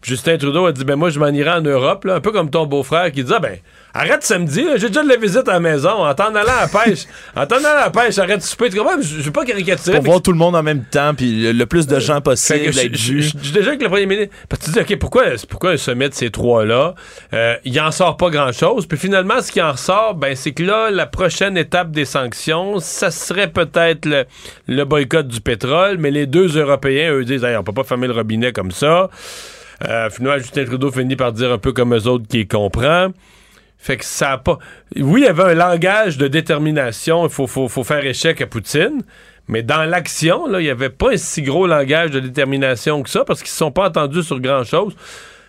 Puis 0.00 0.12
Justin 0.12 0.36
Trudeau 0.38 0.66
a 0.66 0.72
dit, 0.72 0.84
ben 0.84 0.96
moi, 0.96 1.10
je 1.10 1.18
m'en 1.18 1.28
irai 1.28 1.50
en 1.50 1.60
Europe, 1.60 2.04
là, 2.04 2.14
un 2.14 2.20
peu 2.20 2.30
comme 2.30 2.50
ton 2.50 2.66
beau-frère 2.66 3.10
qui 3.10 3.24
dit, 3.24 3.32
ah, 3.34 3.40
ben, 3.40 3.56
arrête 3.92 4.22
samedi, 4.22 4.64
j'ai 4.76 4.88
déjà 4.88 5.02
de 5.02 5.08
la 5.08 5.16
visite 5.16 5.48
à 5.48 5.54
la 5.54 5.60
maison, 5.60 6.04
en 6.04 6.14
t'en 6.14 6.34
allant 6.34 6.52
à 6.56 6.60
la 6.62 6.68
pêche, 6.68 7.06
en 7.34 7.46
t'en 7.46 7.56
allant 7.56 7.68
à 7.70 7.84
la 7.86 7.90
pêche, 7.90 8.16
arrête 8.18 8.38
de 8.38 8.44
souper, 8.44 8.70
tu 8.70 8.76
comprends? 8.76 9.00
Je 9.00 9.22
veux 9.22 9.32
pas 9.32 9.44
caricaturer. 9.44 9.96
Pour 9.96 10.04
mais 10.04 10.10
voir 10.10 10.22
tout 10.22 10.30
le 10.30 10.38
monde 10.38 10.54
en 10.54 10.62
même 10.62 10.84
temps, 10.84 11.14
puis 11.14 11.52
le, 11.52 11.66
plus 11.66 11.88
de 11.88 11.98
gens 11.98 12.16
fait 12.16 12.22
possible 12.22 12.72
je, 12.72 13.36
dis 13.36 13.52
déjà 13.52 13.76
que 13.76 13.82
le 13.82 13.88
premier 13.88 14.06
ministre. 14.06 14.34
Parce 14.48 14.60
que 14.60 14.66
tu 14.66 14.72
dis, 14.72 14.78
OK, 14.78 14.98
pourquoi, 15.00 15.24
pourquoi 15.48 15.72
un 15.72 15.76
sommet 15.76 16.08
de 16.08 16.14
ces 16.14 16.30
trois-là? 16.30 16.94
Euh, 17.32 17.56
il 17.64 17.78
en 17.80 17.90
sort 17.90 18.16
pas 18.16 18.30
grand-chose. 18.30 18.86
Puis 18.86 18.98
finalement, 18.98 19.40
ce 19.40 19.50
qui 19.50 19.60
en 19.60 19.72
ressort, 19.72 20.14
ben, 20.14 20.36
c'est 20.36 20.52
que 20.52 20.62
là, 20.62 20.90
la 20.90 21.06
prochaine 21.06 21.56
étape 21.56 21.90
des 21.90 22.04
sanctions, 22.04 22.78
ça 22.78 23.10
serait 23.10 23.48
peut-être 23.48 24.06
le, 24.06 24.24
le 24.68 24.84
boycott 24.84 25.26
du 25.26 25.40
pétrole. 25.40 25.98
Mais 25.98 26.10
les 26.10 26.26
deux 26.26 26.56
Européens, 26.56 27.12
eux, 27.12 27.24
disent, 27.24 27.44
Hey, 27.44 27.56
on 27.56 27.64
peut 27.64 27.72
pas 27.72 27.84
fermer 27.84 28.06
le 28.06 28.14
robinet 28.14 28.52
comme 28.52 28.70
ça. 28.70 29.10
Euh, 29.86 30.10
finalement, 30.10 30.38
Justin 30.38 30.64
Trudeau 30.64 30.90
finit 30.90 31.16
par 31.16 31.32
dire 31.32 31.52
un 31.52 31.58
peu 31.58 31.72
comme 31.72 31.94
eux 31.94 32.06
autres 32.06 32.26
qu'il 32.26 32.48
comprend. 32.48 33.08
Fait 33.78 33.96
que 33.96 34.04
ça 34.04 34.32
a 34.32 34.38
pas. 34.38 34.58
Oui, 34.96 35.20
il 35.20 35.24
y 35.24 35.28
avait 35.28 35.44
un 35.44 35.54
langage 35.54 36.18
de 36.18 36.26
détermination. 36.26 37.24
Il 37.26 37.30
faut, 37.30 37.46
faut, 37.46 37.68
faut 37.68 37.84
faire 37.84 38.04
échec 38.04 38.40
à 38.40 38.46
Poutine. 38.46 39.02
Mais 39.46 39.62
dans 39.62 39.84
l'action, 39.84 40.46
là, 40.46 40.60
il 40.60 40.64
n'y 40.64 40.70
avait 40.70 40.90
pas 40.90 41.12
un 41.12 41.16
si 41.16 41.42
gros 41.42 41.66
langage 41.66 42.10
de 42.10 42.20
détermination 42.20 43.02
que 43.02 43.08
ça 43.08 43.24
parce 43.24 43.40
qu'ils 43.40 43.48
ne 43.48 43.52
se 43.52 43.56
sont 43.56 43.70
pas 43.70 43.88
entendus 43.88 44.22
sur 44.22 44.40
grand-chose. 44.40 44.94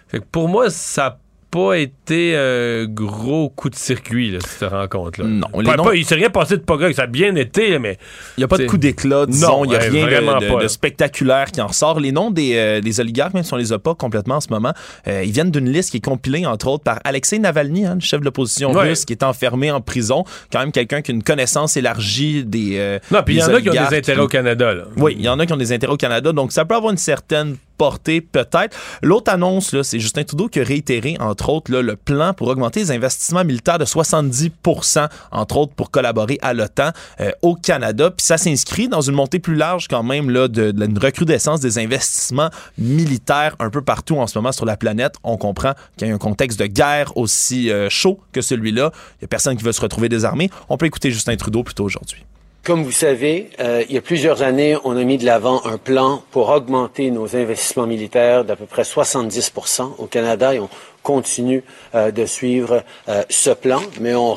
Fait 0.07 0.19
que 0.19 0.25
pour 0.32 0.47
moi, 0.47 0.69
ça 0.69 1.19
pas 1.51 1.77
été 1.77 2.35
un 2.35 2.85
gros 2.85 3.49
coup 3.49 3.69
de 3.69 3.75
circuit, 3.75 4.31
là, 4.31 4.39
cette 4.45 4.69
rencontre-là. 4.69 5.27
Non, 5.27 5.47
les 5.57 5.63
Pas- 5.63 5.75
noms- 5.77 5.83
pas- 5.85 5.95
il 5.95 6.05
s'est 6.05 6.15
rien 6.15 6.29
passé 6.29 6.57
de 6.57 6.61
pas 6.61 6.77
grave. 6.77 6.91
Ça 6.93 7.03
a 7.03 7.07
bien 7.07 7.35
été, 7.35 7.79
mais. 7.79 7.97
Il 8.37 8.41
n'y 8.41 8.43
a 8.43 8.47
pas 8.47 8.57
de 8.57 8.65
coup 8.65 8.77
d'éclat, 8.77 9.25
disons. 9.25 9.47
Non, 9.47 9.65
Il 9.65 9.69
n'y 9.69 9.75
a 9.75 9.79
ouais, 9.79 9.89
rien 9.89 10.05
de, 10.05 10.45
de- 10.45 10.47
pas, 10.51 10.55
de 10.57 10.61
là. 10.63 10.67
spectaculaire 10.67 11.51
qui 11.51 11.61
en 11.61 11.67
ressort. 11.67 11.99
Les 11.99 12.11
noms 12.11 12.31
des, 12.31 12.55
euh, 12.55 12.81
des 12.81 12.99
oligarques, 12.99 13.33
même 13.33 13.43
si 13.43 13.53
on 13.53 13.57
les 13.57 13.73
a 13.73 13.79
pas 13.79 13.95
complètement 13.95 14.35
en 14.35 14.41
ce 14.41 14.49
moment, 14.49 14.73
euh, 15.07 15.23
ils 15.23 15.31
viennent 15.31 15.51
d'une 15.51 15.69
liste 15.71 15.91
qui 15.91 15.97
est 15.97 16.05
compilée, 16.05 16.45
entre 16.45 16.67
autres, 16.67 16.83
par 16.83 16.99
Alexei 17.03 17.39
Navalny, 17.39 17.85
hein, 17.85 17.95
le 17.95 18.01
chef 18.01 18.19
de 18.19 18.25
l'opposition 18.25 18.71
Ouais. 18.71 18.89
russe, 18.89 19.05
qui 19.05 19.13
est 19.13 19.23
enfermé 19.23 19.71
en 19.71 19.81
prison. 19.81 20.23
Quand 20.51 20.59
même 20.59 20.71
quelqu'un 20.71 21.01
qui 21.01 21.11
a 21.11 21.13
une 21.15 21.23
connaissance 21.23 21.77
élargie 21.77 22.43
des. 22.45 22.77
euh, 22.77 22.99
Non, 23.11 23.21
puis 23.25 23.35
il 23.35 23.39
y 23.39 23.43
en 23.43 23.53
a 23.53 23.61
qui 23.61 23.69
ont 23.69 23.73
des 23.73 23.79
intérêts 23.97 24.21
au 24.21 24.27
Canada, 24.27 24.73
là. 24.73 24.83
Oui, 24.97 25.15
il 25.17 25.25
y 25.25 25.29
en 25.29 25.39
a 25.39 25.45
qui 25.45 25.53
ont 25.53 25.57
des 25.57 25.71
intérêts 25.71 25.93
au 25.93 25.97
Canada, 25.97 26.31
donc 26.31 26.51
ça 26.51 26.65
peut 26.65 26.75
avoir 26.75 26.91
une 26.91 26.97
certaine 26.97 27.55
portée, 27.80 28.21
peut-être. 28.21 28.77
L'autre 29.01 29.32
annonce, 29.32 29.71
là, 29.73 29.84
c'est 29.84 29.99
Justin 29.99 30.25
Trudeau 30.25 30.49
qui 30.49 30.59
a 30.59 30.63
réitéré, 30.63 31.15
entre 31.19 31.49
autres, 31.49 31.71
le 31.71 31.95
plan 31.95 32.34
pour 32.34 32.49
augmenter 32.49 32.82
les 32.82 32.91
investissements 32.91 33.45
militaires 33.45 33.80
de 33.80 33.86
70% 33.86 35.07
entre 35.32 35.57
autres, 35.57 35.73
pour 35.73 35.89
collaborer 35.89 36.38
à 36.41 36.53
l'OTAN 36.53 36.91
euh, 37.21 37.32
au 37.41 37.55
Canada. 37.55 38.11
Puis 38.11 38.25
ça 38.25 38.38
s'inscrit 38.38 38.89
dans 38.89 39.01
une 39.01 39.15
montée 39.15 39.39
plus 39.39 39.55
large, 39.55 39.88
quand 39.88 40.03
même, 40.03 40.30
là, 40.30 40.47
de, 40.47 40.99
recrudescence 40.99 41.61
des 41.61 41.80
investissements 41.80 42.49
militaires 42.77 43.55
un 43.59 43.69
peu 43.69 43.82
partout 43.82 44.17
en 44.17 44.27
ce 44.27 44.38
moment 44.38 44.51
sur 44.51 44.65
la 44.65 44.75
planète. 44.75 45.15
On 45.23 45.38
comprend 45.38 45.73
qu'il 45.97 46.07
y 46.07 46.11
a 46.11 46.13
un 46.13 46.17
contexte 46.17 46.59
de 46.59 46.65
guerre 46.65 47.15
aussi 47.15 47.71
euh, 47.71 47.89
chaud 47.89 48.19
que 48.34 48.41
celui-là. 48.41 48.91
Il 48.93 49.23
n'y 49.23 49.25
a 49.25 49.27
personne 49.27 49.55
qui 49.55 49.63
veut 49.63 49.71
se 49.71 49.82
retrouver 49.82 50.09
désarmé. 50.09 50.49
On 50.67 50.77
peut 50.77 50.86
écouter 50.86 51.11
Justin 51.11 51.38
Trudeau 51.38 51.63
plutôt 51.63 51.86
aujourd'hui. 51.86 52.25
Comme 52.64 52.84
vous 52.84 52.91
savez, 52.91 53.49
euh, 53.60 53.84
il 53.89 53.95
y 53.95 53.97
a 53.97 54.01
plusieurs 54.01 54.43
années, 54.43 54.78
on 54.84 54.95
a 54.95 55.03
mis 55.03 55.18
de 55.18 55.26
l'avant 55.26 55.66
un 55.66 55.78
plan 55.78 56.24
pour 56.32 56.49
augmenter 56.49 57.10
nos 57.10 57.36
investissements 57.36 57.88
militaires 57.88 58.43
d'à 58.45 58.55
peu 58.55 58.66
près 58.66 58.84
70% 58.84 59.95
au 59.97 60.05
Canada 60.05 60.53
et 60.53 60.60
on 60.60 60.70
continue 61.01 61.64
euh, 61.95 62.12
de 62.12 62.26
suivre 62.26 62.84
euh, 63.07 63.24
ce 63.30 63.49
plan, 63.51 63.82
mais 64.01 64.14
on 64.14 64.36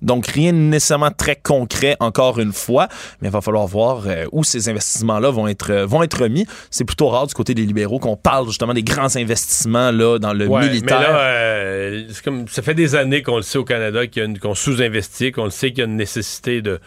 Donc, 0.00 0.26
rien 0.26 0.52
de 0.52 0.58
nécessairement 0.58 1.10
très 1.10 1.36
concret, 1.36 1.96
encore 1.98 2.38
une 2.38 2.52
fois, 2.52 2.88
mais 3.20 3.28
il 3.28 3.32
va 3.32 3.40
falloir 3.40 3.66
voir 3.66 4.04
euh, 4.06 4.26
où 4.32 4.44
ces 4.44 4.68
investissements-là 4.68 5.30
vont 5.30 5.48
être, 5.48 5.70
euh, 5.70 5.86
vont 5.86 6.02
être 6.02 6.26
mis. 6.28 6.46
C'est 6.70 6.84
plutôt 6.84 7.08
rare 7.08 7.26
du 7.26 7.34
côté 7.34 7.54
des 7.54 7.66
libéraux 7.66 7.98
qu'on 7.98 8.16
parle 8.16 8.46
justement 8.46 8.74
des 8.74 8.82
grands 8.82 9.16
investissements 9.16 9.90
là, 9.90 10.18
dans 10.18 10.32
le 10.32 10.46
Ouais, 10.46 10.68
militaire. 10.68 11.00
Mais 11.00 11.06
là, 11.06 11.18
euh, 11.18 12.04
c'est 12.10 12.22
comme, 12.22 12.46
ça 12.48 12.62
fait 12.62 12.74
des 12.74 12.94
années 12.94 13.22
qu'on 13.22 13.36
le 13.36 13.42
sait 13.42 13.58
au 13.58 13.64
Canada, 13.64 14.00
qu'on 14.40 14.54
sous-investit, 14.54 15.32
qu'on 15.32 15.44
le 15.44 15.50
sait 15.50 15.70
qu'il 15.70 15.78
y 15.78 15.82
a 15.82 15.86
une 15.86 15.96
nécessité 15.96 16.60
de, 16.62 16.80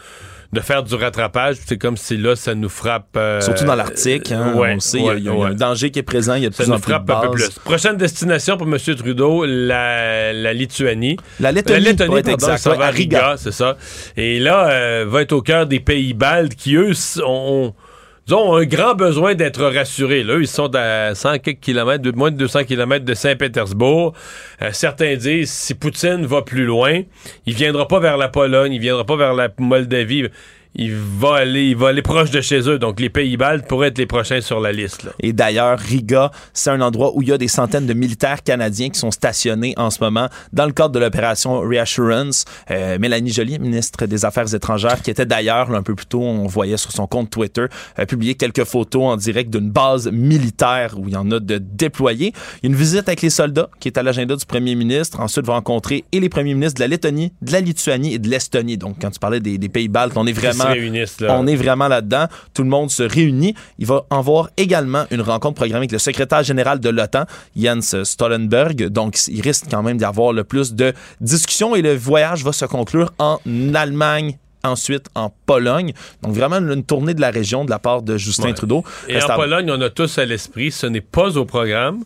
de 0.52 0.60
faire 0.60 0.82
du 0.82 0.94
rattrapage. 0.94 1.56
C'est 1.66 1.76
comme 1.76 1.96
si 1.96 2.16
là, 2.16 2.34
ça 2.34 2.54
nous 2.54 2.68
frappe. 2.70 3.08
euh, 3.16 3.40
Surtout 3.42 3.64
dans 3.64 3.74
l'Arctique, 3.74 4.32
hein, 4.32 4.54
ouais, 4.54 4.72
on 4.76 4.80
sait, 4.80 4.98
il 4.98 5.04
y 5.04 5.08
a- 5.08 5.12
ouais, 5.12 5.20
y, 5.20 5.24
y 5.24 5.44
un 5.52 5.54
danger 5.54 5.90
qui 5.90 5.98
est 5.98 6.02
présent, 6.02 6.34
il 6.34 6.42
y 6.44 6.46
a 6.46 6.48
de 6.50 6.54
Ça 6.54 6.62
plus 6.64 6.72
en 6.72 6.76
nous 6.76 6.80
frappe 6.82 7.10
un 7.10 7.20
peu 7.20 7.30
plus. 7.32 7.50
Prochaine 7.64 7.96
destination 7.98 8.56
pour 8.56 8.66
M. 8.66 8.78
Trudeau, 8.96 9.44
la, 9.44 10.32
la 10.32 10.52
Lituanie. 10.54 11.16
La 11.40 11.52
Lettonie, 11.52 11.94
pour 11.94 12.18
être 12.18 12.24
pardon, 12.26 12.32
exact, 12.46 12.58
ça 12.58 12.74
va 12.74 12.86
à 12.86 12.90
Riga, 12.90 13.34
c'est 13.36 13.52
ça. 13.52 13.76
Et 14.16 14.38
là, 14.38 14.68
euh, 14.70 15.04
va 15.06 15.22
être 15.22 15.32
au 15.32 15.42
cœur 15.42 15.66
des 15.66 15.80
pays 15.80 16.14
baltes 16.14 16.54
qui, 16.54 16.76
eux, 16.76 16.92
ont, 17.24 17.66
ont- 17.66 17.74
disons, 18.28 18.50
ont 18.50 18.56
un 18.56 18.66
grand 18.66 18.94
besoin 18.94 19.34
d'être 19.34 19.64
rassurés. 19.64 20.22
Là, 20.22 20.36
ils 20.38 20.46
sont 20.46 20.74
à 20.74 21.14
100 21.14 21.38
quelques 21.38 21.60
kilomètres, 21.60 22.10
moins 22.14 22.30
de 22.30 22.36
200 22.36 22.64
kilomètres 22.64 23.06
de 23.06 23.14
Saint-Pétersbourg. 23.14 24.12
Euh, 24.60 24.68
certains 24.72 25.16
disent, 25.16 25.50
si 25.50 25.74
Poutine 25.74 26.26
va 26.26 26.42
plus 26.42 26.66
loin, 26.66 27.00
il 27.46 27.54
viendra 27.54 27.88
pas 27.88 28.00
vers 28.00 28.18
la 28.18 28.28
Pologne, 28.28 28.74
il 28.74 28.80
viendra 28.80 29.04
pas 29.04 29.16
vers 29.16 29.32
la 29.32 29.48
Moldavie. 29.58 30.28
Il 30.80 30.94
va 30.94 31.34
aller, 31.34 31.70
il 31.70 31.76
va 31.76 31.88
aller 31.88 32.02
proche 32.02 32.30
de 32.30 32.40
chez 32.40 32.60
eux. 32.68 32.78
Donc, 32.78 33.00
les 33.00 33.10
pays 33.10 33.36
baltes 33.36 33.66
pourraient 33.66 33.88
être 33.88 33.98
les 33.98 34.06
prochains 34.06 34.40
sur 34.40 34.60
la 34.60 34.70
liste. 34.70 35.02
là. 35.02 35.10
Et 35.18 35.32
d'ailleurs, 35.32 35.76
Riga, 35.76 36.30
c'est 36.52 36.70
un 36.70 36.80
endroit 36.80 37.16
où 37.16 37.22
il 37.22 37.28
y 37.28 37.32
a 37.32 37.38
des 37.38 37.48
centaines 37.48 37.86
de 37.86 37.94
militaires 37.94 38.44
canadiens 38.44 38.88
qui 38.88 39.00
sont 39.00 39.10
stationnés 39.10 39.74
en 39.76 39.90
ce 39.90 39.98
moment 40.00 40.28
dans 40.52 40.66
le 40.66 40.72
cadre 40.72 40.90
de 40.90 41.00
l'opération 41.00 41.58
Reassurance. 41.58 42.44
Euh, 42.70 42.96
Mélanie 43.00 43.32
Joly, 43.32 43.58
ministre 43.58 44.06
des 44.06 44.24
Affaires 44.24 44.54
étrangères, 44.54 45.02
qui 45.02 45.10
était 45.10 45.26
d'ailleurs 45.26 45.74
un 45.74 45.82
peu 45.82 45.96
plus 45.96 46.06
tôt, 46.06 46.22
on 46.22 46.46
voyait 46.46 46.76
sur 46.76 46.92
son 46.92 47.08
compte 47.08 47.28
Twitter, 47.28 47.66
a 47.96 48.06
publié 48.06 48.36
quelques 48.36 48.64
photos 48.64 49.02
en 49.02 49.16
direct 49.16 49.50
d'une 49.50 49.70
base 49.70 50.08
militaire 50.12 50.94
où 50.96 51.08
il 51.08 51.14
y 51.14 51.16
en 51.16 51.28
a 51.32 51.40
de 51.40 51.58
déployés. 51.58 52.32
Une 52.62 52.76
visite 52.76 53.08
avec 53.08 53.22
les 53.22 53.30
soldats 53.30 53.68
qui 53.80 53.88
est 53.88 53.98
à 53.98 54.04
l'agenda 54.04 54.36
du 54.36 54.46
premier 54.46 54.76
ministre. 54.76 55.18
Ensuite, 55.18 55.44
va 55.44 55.54
rencontrer 55.54 56.04
et 56.12 56.20
les 56.20 56.28
premiers 56.28 56.54
ministres 56.54 56.76
de 56.76 56.84
la 56.84 56.88
Lettonie, 56.88 57.32
de 57.42 57.50
la 57.50 57.60
Lituanie 57.60 58.14
et 58.14 58.20
de 58.20 58.28
l'Estonie. 58.28 58.78
Donc, 58.78 58.98
quand 59.00 59.10
tu 59.10 59.18
parlais 59.18 59.40
des 59.40 59.68
pays 59.68 59.88
baltes, 59.88 60.12
on 60.16 60.26
est 60.28 60.32
vraiment 60.32 60.67
se 60.74 60.78
réunissent, 60.78 61.20
là. 61.20 61.36
on 61.38 61.46
est 61.46 61.56
vraiment 61.56 61.88
là-dedans. 61.88 62.26
Tout 62.54 62.62
le 62.62 62.68
monde 62.68 62.90
se 62.90 63.02
réunit. 63.02 63.54
Il 63.78 63.86
va 63.86 64.04
en 64.10 64.18
avoir 64.20 64.50
également 64.56 65.04
une 65.10 65.20
rencontre 65.22 65.54
programmée 65.56 65.78
avec 65.80 65.92
le 65.92 65.98
secrétaire 65.98 66.42
général 66.42 66.80
de 66.80 66.88
l'OTAN, 66.88 67.24
Jens 67.56 68.02
Stoltenberg. 68.04 68.88
Donc, 68.88 69.16
il 69.28 69.40
risque 69.40 69.66
quand 69.70 69.82
même 69.82 69.96
d'y 69.98 70.04
avoir 70.04 70.32
le 70.32 70.44
plus 70.44 70.74
de 70.74 70.92
discussions 71.20 71.74
et 71.74 71.82
le 71.82 71.94
voyage 71.94 72.44
va 72.44 72.52
se 72.52 72.64
conclure 72.64 73.12
en 73.18 73.38
Allemagne 73.74 74.38
ensuite 74.64 75.06
en 75.14 75.32
Pologne. 75.46 75.92
Donc 76.22 76.34
vraiment 76.34 76.56
une 76.56 76.82
tournée 76.84 77.14
de 77.14 77.20
la 77.20 77.30
région 77.30 77.64
de 77.64 77.70
la 77.70 77.78
part 77.78 78.02
de 78.02 78.16
Justin 78.18 78.48
Ouais. 78.48 78.54
Trudeau. 78.54 78.84
Et 79.06 79.14
Reste 79.14 79.30
en 79.30 79.34
à- 79.34 79.36
Pologne, 79.36 79.70
on 79.70 79.80
a 79.80 79.88
tous 79.88 80.18
à 80.18 80.24
l'esprit, 80.24 80.72
ce 80.72 80.86
n'est 80.86 81.00
pas 81.00 81.36
au 81.38 81.44
programme, 81.44 82.02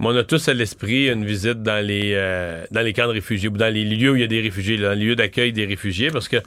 mais 0.00 0.06
on 0.08 0.16
a 0.16 0.24
tous 0.24 0.48
à 0.48 0.52
l'esprit 0.52 1.08
une 1.08 1.24
visite 1.24 1.62
dans 1.62 1.84
les, 1.84 2.12
euh, 2.14 2.64
dans 2.72 2.80
les 2.80 2.92
camps 2.92 3.06
de 3.06 3.12
réfugiés 3.12 3.48
ou 3.48 3.56
dans 3.56 3.72
les 3.72 3.84
lieux 3.84 4.10
où 4.10 4.16
il 4.16 4.20
y 4.20 4.24
a 4.24 4.26
des 4.26 4.40
réfugiés, 4.40 4.76
dans 4.78 4.98
les 4.98 5.04
lieux 5.06 5.16
d'accueil 5.16 5.52
des 5.52 5.64
réfugiés, 5.64 6.10
parce 6.10 6.26
que 6.28 6.38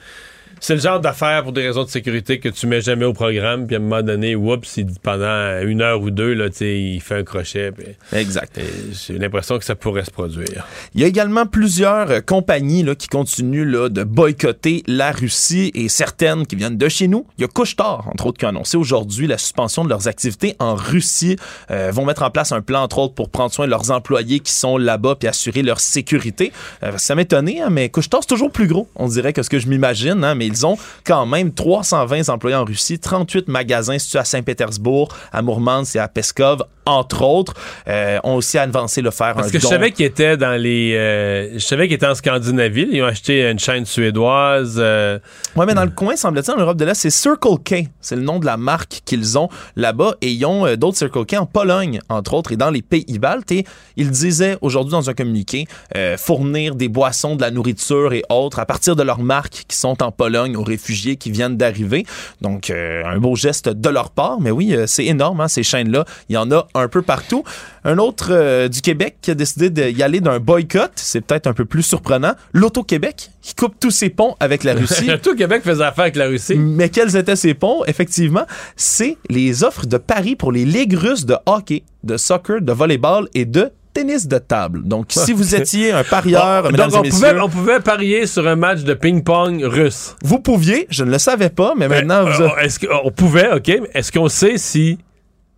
c'est 0.58 0.74
le 0.74 0.80
genre 0.80 1.00
d'affaires 1.00 1.42
pour 1.42 1.52
des 1.52 1.66
raisons 1.66 1.84
de 1.84 1.88
sécurité 1.88 2.38
que 2.38 2.48
tu 2.48 2.66
mets 2.66 2.80
jamais 2.80 3.04
au 3.04 3.12
programme, 3.12 3.66
puis 3.66 3.76
à 3.76 3.78
un 3.78 3.82
moment 3.82 4.02
donné, 4.02 4.34
oups, 4.34 4.76
il 4.76 4.86
pendant 5.02 5.60
une 5.62 5.82
heure 5.82 6.00
ou 6.00 6.10
deux, 6.10 6.34
là, 6.34 6.46
il 6.60 7.00
fait 7.00 7.16
un 7.16 7.24
crochet. 7.24 7.72
Exact. 8.12 8.60
J'ai 8.92 9.18
l'impression 9.18 9.58
que 9.58 9.64
ça 9.64 9.74
pourrait 9.74 10.04
se 10.04 10.10
produire. 10.10 10.66
Il 10.94 11.00
y 11.00 11.04
a 11.04 11.06
également 11.06 11.46
plusieurs 11.46 12.10
euh, 12.10 12.20
compagnies 12.20 12.82
là, 12.82 12.94
qui 12.94 13.08
continuent 13.08 13.70
là, 13.70 13.88
de 13.88 14.04
boycotter 14.04 14.82
la 14.86 15.12
Russie 15.12 15.70
et 15.74 15.88
certaines 15.88 16.46
qui 16.46 16.56
viennent 16.56 16.76
de 16.78 16.88
chez 16.88 17.08
nous. 17.08 17.26
Il 17.38 17.42
y 17.42 17.44
a 17.44 17.48
Couche-Tard, 17.48 18.08
entre 18.08 18.26
autres, 18.26 18.38
qui 18.38 18.44
a 18.44 18.48
annoncé 18.48 18.76
aujourd'hui 18.76 19.26
la 19.26 19.38
suspension 19.38 19.84
de 19.84 19.88
leurs 19.88 20.08
activités 20.08 20.56
en 20.58 20.74
Russie. 20.74 21.36
Euh, 21.70 21.90
vont 21.92 22.04
mettre 22.04 22.22
en 22.22 22.30
place 22.30 22.52
un 22.52 22.60
plan, 22.60 22.82
entre 22.82 22.98
autres, 22.98 23.14
pour 23.14 23.30
prendre 23.30 23.52
soin 23.52 23.66
de 23.66 23.70
leurs 23.70 23.90
employés 23.90 24.40
qui 24.40 24.52
sont 24.52 24.76
là-bas 24.78 25.16
puis 25.18 25.28
assurer 25.28 25.62
leur 25.62 25.80
sécurité. 25.80 26.52
Euh, 26.82 26.98
ça 26.98 27.14
m'étonnait, 27.14 27.60
hein, 27.60 27.68
mais 27.70 27.88
Couche-Tard, 27.88 28.20
c'est 28.22 28.28
toujours 28.28 28.50
plus 28.52 28.66
gros, 28.66 28.88
on 28.96 29.08
dirait, 29.08 29.32
que 29.32 29.42
ce 29.42 29.50
que 29.50 29.58
je 29.58 29.68
m'imagine. 29.68 30.24
hein, 30.24 30.34
mais 30.40 30.46
ils 30.46 30.64
ont 30.66 30.78
quand 31.04 31.26
même 31.26 31.52
320 31.52 32.30
employés 32.30 32.56
en 32.56 32.64
Russie, 32.64 32.98
38 32.98 33.48
magasins 33.48 33.98
situés 33.98 34.20
à 34.20 34.24
Saint-Pétersbourg, 34.24 35.14
à 35.32 35.42
Mourmansk 35.42 35.96
et 35.96 35.98
à 35.98 36.08
Peskov, 36.08 36.64
entre 36.86 37.22
autres. 37.22 37.54
Euh, 37.88 38.18
ont 38.24 38.34
aussi 38.34 38.58
avancé 38.58 39.02
le 39.02 39.10
faire 39.10 39.34
Parce 39.34 39.48
un 39.48 39.50
que 39.50 39.58
je 39.58 39.62
don. 39.64 39.68
savais 39.70 39.92
qu'ils 39.92 40.06
étaient 40.06 40.36
dans 40.36 40.60
les. 40.60 40.94
euh, 40.94 41.54
je 41.54 41.58
savais 41.58 41.86
qu'ils 41.88 41.96
étaient 41.96 42.06
en 42.06 42.14
Scandinavie. 42.14 42.88
Ils 42.90 43.02
ont 43.02 43.06
acheté 43.06 43.48
une 43.50 43.58
chaîne 43.58 43.84
suédoise. 43.86 44.76
euh, 44.78 45.18
Ouais, 45.56 45.66
mais 45.66 45.74
dans 45.74 45.84
le 45.84 45.90
coin, 45.90 46.16
semble-t-il, 46.16 46.54
en 46.54 46.60
Europe 46.60 46.76
de 46.76 46.84
l'Est, 46.84 46.94
c'est 46.94 47.10
Circle 47.10 47.56
K. 47.64 47.88
C'est 48.00 48.16
le 48.16 48.22
nom 48.22 48.38
de 48.38 48.46
la 48.46 48.56
marque 48.56 49.00
qu'ils 49.04 49.38
ont 49.38 49.48
là-bas. 49.76 50.14
Et 50.20 50.30
ils 50.30 50.44
ont 50.44 50.66
euh, 50.66 50.76
d'autres 50.76 50.96
Circle 50.98 51.24
K 51.26 51.34
en 51.34 51.46
Pologne, 51.46 52.00
entre 52.08 52.34
autres, 52.34 52.52
et 52.52 52.56
dans 52.56 52.70
les 52.70 52.82
pays 52.82 53.18
baltes. 53.18 53.52
Et 53.52 53.64
ils 53.96 54.10
disaient 54.10 54.56
aujourd'hui 54.60 54.92
dans 54.92 55.08
un 55.10 55.14
communiqué 55.14 55.66
euh, 55.96 56.16
fournir 56.16 56.74
des 56.74 56.88
boissons, 56.88 57.36
de 57.36 57.42
la 57.42 57.50
nourriture 57.50 58.12
et 58.12 58.22
autres 58.30 58.58
à 58.58 58.66
partir 58.66 58.96
de 58.96 59.02
leurs 59.02 59.20
marques 59.20 59.64
qui 59.68 59.76
sont 59.76 60.02
en 60.02 60.10
Pologne 60.12 60.56
aux 60.56 60.62
réfugiés 60.64 61.16
qui 61.16 61.30
viennent 61.30 61.56
d'arriver. 61.56 62.04
Donc, 62.40 62.70
euh, 62.70 63.02
un 63.04 63.18
beau 63.18 63.36
geste 63.36 63.68
de 63.68 63.88
leur 63.88 64.10
part. 64.10 64.40
Mais 64.40 64.50
oui, 64.50 64.74
euh, 64.74 64.86
c'est 64.86 65.04
énorme, 65.06 65.40
hein, 65.40 65.48
ces 65.48 65.62
chaînes-là. 65.62 66.04
Il 66.28 66.34
y 66.34 66.38
en 66.38 66.50
a 66.50 66.66
un 66.74 66.88
peu 66.88 67.02
partout. 67.02 67.44
Un 67.84 67.98
autre 67.98 68.28
euh, 68.30 68.68
du 68.68 68.80
Québec 68.80 69.16
qui 69.22 69.30
a 69.30 69.34
décidé 69.34 69.70
d'y 69.70 70.02
aller 70.02 70.20
d'un 70.20 70.38
boycott, 70.38 70.92
c'est 70.96 71.20
peut-être 71.20 71.46
un 71.46 71.52
peu 71.52 71.64
plus 71.64 71.82
surprenant, 71.82 72.32
l'Auto-Québec, 72.52 73.30
qui 73.42 73.54
coupe 73.54 73.74
tous 73.80 73.90
ses 73.90 74.10
ponts 74.10 74.34
avec 74.40 74.64
la 74.64 74.74
Russie. 74.74 75.10
Tout 75.22 75.34
Québec 75.34 75.62
faisait 75.64 75.84
affaire 75.84 76.02
avec 76.04 76.16
la 76.16 76.26
Russie. 76.26 76.56
Mais 76.56 76.88
quels 76.88 77.16
étaient 77.16 77.36
ces 77.36 77.54
ponts? 77.54 77.82
Effectivement, 77.86 78.46
c'est 78.76 79.16
les 79.28 79.64
offres 79.64 79.86
de 79.86 79.96
paris 79.96 80.36
pour 80.36 80.52
les 80.52 80.64
ligues 80.64 80.94
russes 80.94 81.26
de 81.26 81.36
hockey, 81.46 81.82
de 82.04 82.16
soccer, 82.16 82.60
de 82.60 82.72
volleyball 82.72 83.28
et 83.34 83.44
de 83.44 83.70
tennis 83.92 84.28
de 84.28 84.38
table. 84.38 84.82
Donc, 84.84 85.06
si 85.10 85.32
vous 85.32 85.54
étiez 85.54 85.92
un 85.92 86.04
parieur, 86.04 86.70
mesdames 86.70 86.90
donc, 86.90 87.00
on 87.00 87.04
et 87.04 87.10
pouvait, 87.10 87.40
on 87.40 87.48
pouvait 87.48 87.80
parier 87.80 88.26
sur 88.26 88.46
un 88.46 88.56
match 88.56 88.80
de 88.82 88.94
ping-pong 88.94 89.62
russe. 89.64 90.16
vous 90.22 90.38
pouviez, 90.38 90.86
je 90.90 91.04
ne 91.04 91.10
le 91.10 91.18
savais 91.18 91.50
pas, 91.50 91.74
mais 91.76 91.88
maintenant, 91.88 92.24
Ben, 92.24 92.30
vous 92.30 92.42
euh, 92.42 92.56
est-ce 92.62 92.78
qu'on 92.78 93.10
pouvait, 93.10 93.52
OK, 93.52 93.68
est-ce 93.94 94.12
qu'on 94.12 94.28
sait 94.28 94.58
si 94.58 94.98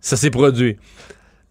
ça 0.03 0.17
s'est 0.17 0.29
produit? 0.29 0.77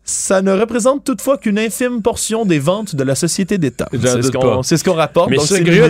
Ça 0.05 0.42
ne 0.42 0.53
représente 0.53 1.05
toutefois 1.05 1.38
qu'une 1.38 1.59
infime 1.59 2.03
portion 2.03 2.44
des 2.44 2.59
ventes 2.59 2.96
de 2.96 3.05
la 3.05 3.14
société 3.14 3.57
d'État. 3.57 3.88
C'est 3.92 4.22
ce 4.22 4.30
qu'on 4.32 4.62
ce 4.62 4.82
qu'on 4.84 4.94
rapporte. 4.94 5.30
Mais 5.30 5.38
c'est 5.38 5.62
curieux 5.62 5.88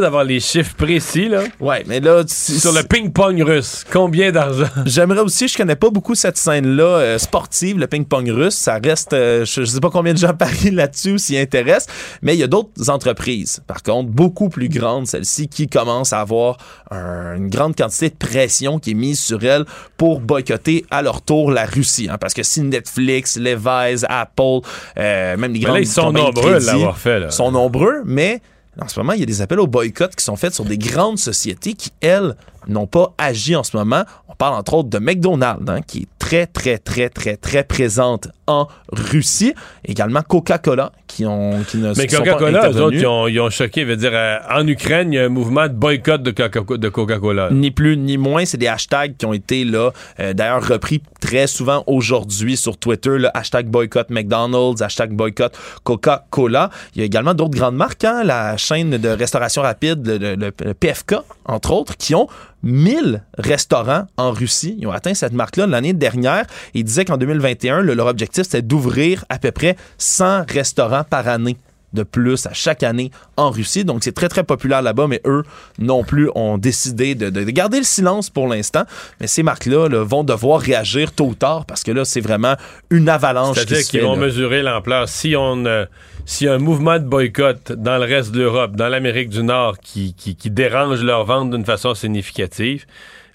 d'avoir- 0.00 0.24
les 0.24 0.40
chiffres 0.40 0.74
précis, 0.76 1.28
là. 1.28 1.42
Ouais, 1.60 1.84
mais 1.86 2.00
là, 2.00 2.22
Sur 2.26 2.72
le 2.72 2.82
ping-pong 2.82 3.42
russe, 3.42 3.84
combien 3.92 4.32
d'argent? 4.32 4.66
J'aimerais 4.86 5.20
aussi, 5.20 5.46
je 5.48 5.56
connais 5.56 5.76
pas 5.76 5.90
beaucoup 5.90 6.14
cette 6.14 6.38
scène-là 6.38 6.84
euh, 6.84 7.18
sportive, 7.18 7.78
le 7.78 7.86
ping-pong 7.86 8.28
russe. 8.30 8.54
Ça 8.54 8.78
reste, 8.82 9.12
euh, 9.12 9.44
je, 9.44 9.60
je 9.60 9.64
sais 9.66 9.80
pas 9.80 9.90
combien 9.90 10.14
de 10.14 10.18
gens 10.18 10.32
parient 10.38 10.70
là-dessus 10.70 11.12
ou 11.12 11.18
s'y 11.18 11.36
intéressent, 11.36 11.88
mais 12.22 12.34
il 12.34 12.40
y 12.40 12.42
a 12.42 12.46
d'autres 12.46 12.88
entreprises, 12.88 13.60
par 13.66 13.82
contre, 13.82 14.08
beaucoup 14.10 14.48
plus 14.48 14.68
grandes, 14.68 15.06
celles-ci, 15.06 15.48
qui 15.48 15.68
commencent 15.68 16.12
à 16.14 16.20
avoir 16.20 16.56
un- 16.90 17.36
une 17.36 17.48
grande 17.50 17.76
quantité 17.76 18.08
de 18.08 18.14
pression 18.14 18.78
qui 18.78 18.92
est 18.92 18.94
mise 18.94 19.20
sur 19.20 19.42
elles 19.44 19.64
pour 19.96 20.20
boycotter 20.20 20.86
à 20.90 21.02
leur 21.02 21.20
tour 21.22 21.50
la 21.50 21.66
Russie. 21.66 22.08
hein, 22.10 22.16
parce 22.18 22.32
que 22.34 22.42
si 22.42 22.62
Netflix, 22.62 23.33
Levi's, 23.36 24.04
Apple, 24.08 24.60
euh, 24.96 25.36
même 25.36 25.52
les 25.52 25.60
Mais 25.60 25.64
grandes 25.64 25.74
là, 25.74 25.80
ils 25.80 25.86
sont 25.86 26.12
nombreux 26.12 26.54
à 26.54 26.60
l'avoir 26.60 26.98
fait, 26.98 27.20
là. 27.20 27.30
sont 27.30 27.50
nombreux, 27.50 28.02
mais 28.04 28.40
en 28.80 28.88
ce 28.88 28.98
moment, 28.98 29.12
il 29.12 29.20
y 29.20 29.22
a 29.22 29.26
des 29.26 29.40
appels 29.40 29.60
au 29.60 29.66
boycott 29.66 30.14
qui 30.16 30.24
sont 30.24 30.36
faits 30.36 30.54
sur 30.54 30.64
des 30.64 30.78
grandes 30.78 31.18
sociétés 31.18 31.74
qui, 31.74 31.92
elles, 32.00 32.34
n'ont 32.68 32.86
pas 32.86 33.14
agi 33.18 33.56
en 33.56 33.62
ce 33.62 33.76
moment. 33.76 34.04
On 34.28 34.34
parle 34.34 34.54
entre 34.54 34.74
autres 34.74 34.88
de 34.90 34.98
McDonald's, 34.98 35.62
hein, 35.68 35.80
qui 35.86 35.98
est 36.02 36.08
très, 36.18 36.46
très, 36.46 36.78
très, 36.78 37.08
très, 37.08 37.36
très 37.36 37.62
présente 37.64 38.28
en 38.46 38.66
Russie. 38.92 39.54
Également 39.84 40.22
Coca-Cola, 40.22 40.90
qui, 41.06 41.24
ont, 41.26 41.62
qui 41.68 41.76
ne 41.76 41.92
Mais 41.94 42.06
qui 42.06 42.14
sont 42.16 42.22
pas 42.24 42.30
Coca-Cola, 42.32 42.50
eux 42.50 42.58
autres, 42.58 42.68
intervenus. 42.96 43.00
ils 43.02 43.06
ont, 43.06 43.28
ils 43.28 43.40
ont 43.40 43.50
choqué. 43.50 43.84
Veut 43.84 43.96
dire, 43.96 44.10
euh, 44.12 44.38
en 44.50 44.66
Ukraine, 44.66 45.12
il 45.12 45.16
y 45.16 45.18
a 45.18 45.24
un 45.24 45.28
mouvement 45.28 45.68
de 45.68 45.72
boycott 45.74 46.22
de 46.22 46.30
Coca- 46.32 46.76
de 46.78 46.88
Coca-Cola. 46.88 47.48
Ni 47.52 47.70
plus 47.70 47.96
ni 47.96 48.16
moins, 48.16 48.44
c'est 48.44 48.56
des 48.58 48.66
hashtags 48.66 49.16
qui 49.16 49.26
ont 49.26 49.32
été 49.34 49.64
là, 49.64 49.90
euh, 50.20 50.32
d'ailleurs 50.32 50.66
repris 50.66 51.00
très 51.20 51.46
souvent 51.46 51.84
aujourd'hui 51.86 52.56
sur 52.56 52.76
Twitter, 52.76 53.10
le 53.18 53.28
hashtag 53.36 53.66
boycott 53.68 54.10
McDonald's, 54.10 54.82
hashtag 54.82 55.12
boycott 55.12 55.56
Coca-Cola. 55.84 56.70
Il 56.94 56.98
y 57.00 57.02
a 57.02 57.04
également 57.04 57.34
d'autres 57.34 57.56
grandes 57.56 57.76
marques, 57.76 58.04
hein, 58.04 58.22
la 58.24 58.56
chaîne 58.56 58.90
de 58.90 59.08
restauration 59.08 59.62
rapide, 59.62 60.06
le, 60.06 60.34
le- 60.34 60.52
le 60.64 60.74
PFK, 60.74 61.14
entre 61.44 61.72
autres, 61.72 61.96
qui 61.96 62.14
ont 62.14 62.26
1000 62.64 63.22
restaurants 63.38 64.06
en 64.16 64.32
Russie. 64.32 64.76
Ils 64.80 64.86
ont 64.86 64.92
atteint 64.92 65.14
cette 65.14 65.32
marque-là 65.34 65.66
l'année 65.66 65.92
dernière. 65.92 66.44
Ils 66.74 66.82
disaient 66.84 67.04
qu'en 67.04 67.16
2021, 67.18 67.80
le- 67.82 67.94
leur 67.94 68.06
objectif, 68.08 68.44
c'était 68.44 68.62
d'ouvrir 68.62 69.24
à 69.28 69.38
peu 69.38 69.52
près 69.52 69.76
100 69.98 70.44
restaurants 70.48 71.04
par 71.04 71.28
année 71.28 71.56
de 71.92 72.02
plus 72.02 72.44
à 72.46 72.52
chaque 72.52 72.82
année 72.82 73.12
en 73.36 73.50
Russie. 73.50 73.84
Donc, 73.84 74.02
c'est 74.02 74.10
très, 74.10 74.28
très 74.28 74.42
populaire 74.42 74.82
là-bas, 74.82 75.06
mais 75.06 75.20
eux 75.26 75.44
non 75.78 76.02
plus 76.02 76.28
ont 76.34 76.58
décidé 76.58 77.14
de, 77.14 77.30
de- 77.30 77.44
de 77.44 77.50
garder 77.52 77.78
le 77.78 77.84
silence 77.84 78.30
pour 78.30 78.48
l'instant. 78.48 78.82
Mais 79.20 79.28
ces 79.28 79.44
marques-là 79.44 79.88
là, 79.88 80.02
vont 80.02 80.24
devoir 80.24 80.60
réagir 80.60 81.12
tôt 81.12 81.26
ou 81.26 81.34
tard 81.36 81.66
parce 81.66 81.84
que 81.84 81.92
là, 81.92 82.04
c'est 82.04 82.20
vraiment 82.20 82.56
une 82.90 83.08
avalanche 83.08 83.58
C'est-à-dire 83.58 83.86
qu'ils 83.86 84.02
vont 84.02 84.16
là. 84.16 84.26
mesurer 84.26 84.62
l'ampleur. 84.62 85.08
Si 85.08 85.36
on 85.36 85.64
euh, 85.66 85.84
s'il 86.26 86.46
y 86.46 86.50
a 86.50 86.54
un 86.54 86.58
mouvement 86.58 86.98
de 86.98 87.04
boycott 87.04 87.72
dans 87.72 87.98
le 87.98 88.04
reste 88.04 88.32
de 88.32 88.40
l'Europe, 88.40 88.76
dans 88.76 88.88
l'Amérique 88.88 89.28
du 89.28 89.42
Nord, 89.42 89.78
qui, 89.78 90.14
qui, 90.14 90.36
qui 90.36 90.50
dérange 90.50 91.02
leur 91.02 91.24
vente 91.24 91.50
d'une 91.50 91.64
façon 91.64 91.94
significative, 91.94 92.86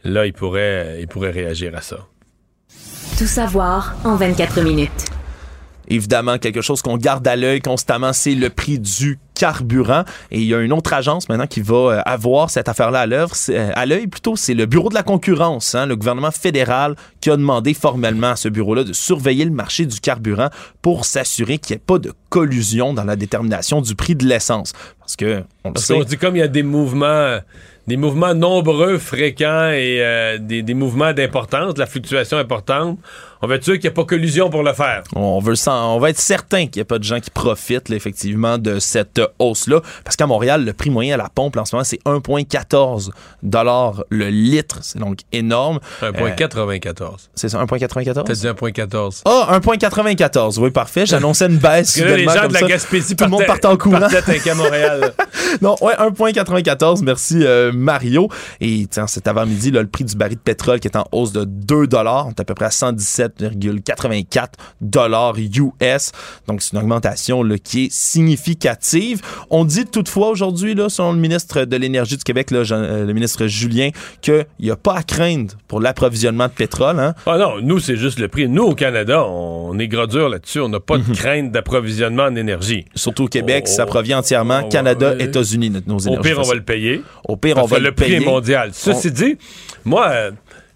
là, 0.03 0.25
ils 0.25 0.33
pourraient, 0.33 0.97
ils 0.99 1.07
pourraient 1.07 1.31
réagir 1.31 1.75
à 1.75 1.81
ça. 1.81 1.97
Tout 3.17 3.27
savoir 3.27 3.95
en 4.03 4.15
24 4.15 4.61
minutes. 4.61 5.05
Évidemment, 5.87 6.37
quelque 6.37 6.61
chose 6.61 6.81
qu'on 6.81 6.97
garde 6.97 7.27
à 7.27 7.35
l'œil 7.35 7.61
constamment, 7.61 8.13
c'est 8.13 8.35
le 8.35 8.49
prix 8.49 8.79
du 8.79 9.17
carburant. 9.39 10.03
Et 10.31 10.41
il 10.41 10.45
y 10.45 10.53
a 10.53 10.59
une 10.59 10.73
autre 10.73 10.91
agence 10.91 11.29
maintenant 11.29 11.47
qui 11.47 11.61
va 11.61 11.75
euh, 11.75 12.01
avoir 12.05 12.49
cette 12.49 12.67
affaire-là 12.67 12.99
à 12.99 13.05
l'œuvre, 13.05 13.33
euh, 13.49 13.71
à 13.73 13.85
l'œil 13.85 14.07
plutôt, 14.07 14.35
c'est 14.35 14.53
le 14.53 14.65
Bureau 14.65 14.89
de 14.89 14.95
la 14.95 15.03
concurrence, 15.03 15.75
hein, 15.75 15.85
le 15.85 15.95
gouvernement 15.95 16.31
fédéral 16.31 16.95
qui 17.21 17.29
a 17.31 17.37
demandé 17.37 17.73
formellement 17.73 18.31
à 18.31 18.35
ce 18.35 18.49
bureau-là 18.49 18.83
de 18.83 18.91
surveiller 18.91 19.45
le 19.45 19.51
marché 19.51 19.85
du 19.85 20.01
carburant 20.01 20.49
pour 20.81 21.05
s'assurer 21.05 21.57
qu'il 21.57 21.75
n'y 21.75 21.77
ait 21.77 21.83
pas 21.85 21.99
de 21.99 22.11
collusion 22.29 22.93
dans 22.93 23.05
la 23.05 23.15
détermination 23.15 23.81
du 23.81 23.95
prix 23.95 24.15
de 24.15 24.25
l'essence. 24.25 24.73
Parce 25.09 25.15
que, 25.15 25.43
on 25.63 25.71
Parce 25.71 25.87
qu'on 25.87 26.03
dit 26.03 26.17
comme 26.17 26.35
il 26.35 26.39
y 26.39 26.43
a 26.43 26.47
des 26.47 26.61
mouvements, 26.61 27.39
des 27.87 27.97
mouvements 27.97 28.35
nombreux, 28.35 28.99
fréquents 28.99 29.71
et 29.71 29.97
euh, 30.01 30.37
des, 30.37 30.61
des 30.61 30.75
mouvements 30.75 31.13
d'importance, 31.13 31.73
de 31.73 31.79
la 31.79 31.87
fluctuation 31.87 32.37
importante, 32.37 32.99
on 33.41 33.47
va 33.47 33.55
être 33.55 33.63
sûr 33.63 33.75
qu'il 33.75 33.83
n'y 33.83 33.87
a 33.87 33.91
pas 33.91 34.03
collusion 34.03 34.49
pour 34.49 34.63
le 34.63 34.73
faire. 34.73 35.03
On 35.15 35.39
veut 35.39 35.53
on 35.67 35.99
va 35.99 36.09
être 36.09 36.19
certain 36.19 36.67
qu'il 36.67 36.79
n'y 36.79 36.81
a 36.81 36.85
pas 36.85 36.99
de 36.99 37.05
gens 37.05 37.21
qui 37.21 37.29
profitent 37.29 37.87
là, 37.87 37.95
effectivement 37.95 38.57
de 38.57 38.79
cette 38.79 39.21
hausse-là. 39.39 39.81
Parce 40.03 40.17
qu'à 40.17 40.27
Montréal, 40.27 40.65
le 40.65 40.73
prix 40.73 40.89
moyen 40.89 41.13
à 41.13 41.17
la 41.17 41.29
pompe 41.29 41.55
en 41.55 41.63
ce 41.63 41.75
moment, 41.75 41.85
c'est 41.85 42.01
1,14 42.03 43.11
le 44.09 44.29
litre. 44.29 44.79
C'est 44.81 44.99
donc 44.99 45.19
énorme. 45.31 45.79
Euh, 46.03 46.11
1,94. 46.11 47.29
c'est 47.33 47.49
ça, 47.49 47.63
1,94? 47.63 48.23
T'as 48.25 48.33
dit 48.33 48.45
1,14. 48.47 49.21
Ah, 49.23 49.57
1,94. 49.59 50.59
Oui, 50.59 50.71
parfait. 50.71 51.05
J'annonçais 51.05 51.45
une 51.45 51.57
baisse. 51.57 51.97
Parce 51.97 51.99
que 51.99 52.03
là, 52.03 52.17
les 52.17 52.25
gens 52.25 52.33
comme 52.41 52.47
de 52.49 52.53
la 52.53 52.59
ça. 52.59 52.67
Gaspésie 52.67 53.15
Tout 53.15 53.23
le 53.23 53.29
monde 53.29 53.45
part 53.45 53.59
en 53.71 53.77
courant. 53.77 54.01
à 54.01 54.55
Montréal. 54.55 54.98
non, 55.61 55.75
ouais, 55.81 55.93
1,94. 55.93 57.03
Merci, 57.03 57.39
euh, 57.41 57.71
Mario. 57.73 58.29
Et 58.59 58.87
tiens, 58.89 59.07
cet 59.07 59.27
avant-midi, 59.27 59.71
là, 59.71 59.81
le 59.81 59.87
prix 59.87 60.03
du 60.03 60.15
baril 60.15 60.35
de 60.35 60.41
pétrole 60.41 60.79
qui 60.79 60.87
est 60.87 60.97
en 60.97 61.05
hausse 61.11 61.31
de 61.31 61.43
2 61.45 61.87
On 61.93 62.29
est 62.29 62.39
à 62.39 62.43
peu 62.43 62.53
près 62.55 62.65
à 62.65 62.69
117,84 62.69 64.47
US. 65.39 66.11
Donc, 66.47 66.61
c'est 66.61 66.73
une 66.73 66.79
augmentation 66.79 67.43
là, 67.43 67.57
qui 67.57 67.85
est 67.85 67.91
significative. 67.91 69.21
On 69.49 69.65
dit 69.65 69.85
toutefois 69.85 70.29
aujourd'hui, 70.29 70.75
là, 70.75 70.89
selon 70.89 71.13
le 71.13 71.19
ministre 71.19 71.65
de 71.65 71.77
l'Énergie 71.77 72.17
du 72.17 72.23
Québec, 72.23 72.51
là, 72.51 72.63
euh, 72.71 73.05
le 73.05 73.13
ministre 73.13 73.47
Julien, 73.47 73.89
qu'il 74.21 74.45
n'y 74.59 74.71
a 74.71 74.75
pas 74.75 74.95
à 74.95 75.03
craindre 75.03 75.53
pour 75.67 75.79
l'approvisionnement 75.79 76.47
de 76.47 76.53
pétrole. 76.53 76.99
Hein. 76.99 77.13
Ah 77.25 77.37
non, 77.37 77.61
nous, 77.61 77.79
c'est 77.79 77.95
juste 77.95 78.19
le 78.19 78.27
prix. 78.27 78.47
Nous, 78.47 78.63
au 78.63 78.75
Canada, 78.75 79.25
on 79.25 79.77
est 79.79 79.87
gros 79.87 80.07
dur 80.07 80.29
là-dessus. 80.29 80.59
On 80.59 80.69
n'a 80.69 80.79
pas 80.79 80.97
de 80.97 81.13
crainte 81.13 81.51
d'approvisionnement 81.51 82.23
en 82.23 82.35
énergie. 82.35 82.85
Surtout 82.95 83.25
au 83.25 83.27
Québec, 83.27 83.59
Oh, 83.67 83.71
ça 83.71 83.85
provient 83.85 84.19
entièrement 84.19 84.61
oh, 84.63 84.69
Canada, 84.69 84.88
euh, 85.07 85.17
États-Unis, 85.19 85.69
nos 85.85 85.97
Au 85.97 86.07
énergies 86.07 86.29
pire, 86.29 86.39
on 86.39 86.43
va 86.43 86.55
le 86.55 86.63
payer. 86.63 87.01
Au 87.27 87.35
pire, 87.37 87.57
on 87.57 87.65
va 87.65 87.79
le 87.79 87.85
le 87.85 87.91
prix 87.91 88.05
payer. 88.05 88.17
est 88.17 88.25
mondial. 88.25 88.69
On- 88.69 88.73
Ceci 88.73 89.11
dit, 89.11 89.37
moi, 89.85 90.09
euh, 90.09 90.31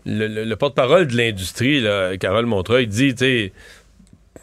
le, 0.05 0.28
le- 0.28 0.43
le 0.45 0.55
porte-parole 0.55 1.07
de 1.07 1.16
l'industrie, 1.18 1.84
Carole 2.20 2.45
Montreuil, 2.45 2.88
dit, 2.88 3.14
tu 3.14 3.20
sais, 3.20 3.53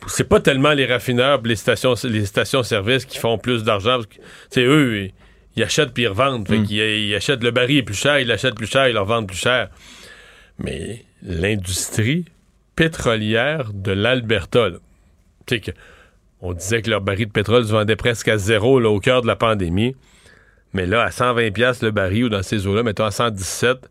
c'est 0.06 0.28
pas 0.28 0.40
tellement 0.40 0.72
les 0.72 0.86
raffineurs, 0.86 1.42
les 1.42 1.56
stations, 1.56 1.94
les 2.04 2.24
stations-service 2.24 3.04
qui 3.04 3.18
font 3.18 3.36
plus 3.38 3.64
d'argent. 3.64 3.96
parce 3.96 4.06
que, 4.06 4.14
Tu 4.14 4.20
sais, 4.50 4.62
eux, 4.64 4.96
ils, 5.04 5.12
ils 5.56 5.62
achètent 5.62 5.92
puis 5.92 6.04
ils 6.04 6.08
revendent. 6.08 6.48
Fait 6.48 6.58
Mm. 6.58 6.66
ils 6.70 7.14
achètent 7.14 7.42
le 7.44 7.50
baril 7.50 7.78
est 7.78 7.82
plus 7.82 7.94
cher, 7.98 8.18
ils 8.18 8.26
l'achètent 8.26 8.54
plus 8.54 8.66
cher, 8.70 8.88
ils 8.88 8.94
le 8.94 9.00
revendent 9.00 9.26
plus 9.28 9.36
cher. 9.36 9.68
Mais 10.58 11.04
l'industrie 11.22 12.24
pétrolière 12.76 13.72
de 13.74 13.92
l'Alberta, 13.92 14.68
tu 15.46 15.56
sais 15.56 15.60
que 15.60 15.70
on 16.42 16.52
disait 16.52 16.82
que 16.82 16.90
leur 16.90 17.00
baril 17.00 17.26
de 17.26 17.32
pétrole 17.32 17.64
se 17.64 17.72
vendait 17.72 17.96
presque 17.96 18.28
à 18.28 18.38
zéro 18.38 18.80
là, 18.80 18.88
au 18.88 19.00
cœur 19.00 19.22
de 19.22 19.26
la 19.26 19.36
pandémie. 19.36 19.94
Mais 20.72 20.86
là, 20.86 21.02
à 21.02 21.10
120$ 21.10 21.50
piastres 21.52 21.84
le 21.84 21.90
baril 21.90 22.24
ou 22.24 22.28
dans 22.28 22.42
ces 22.42 22.66
eaux-là, 22.66 22.82
mettons 22.82 23.04
à 23.04 23.10
117, 23.10 23.90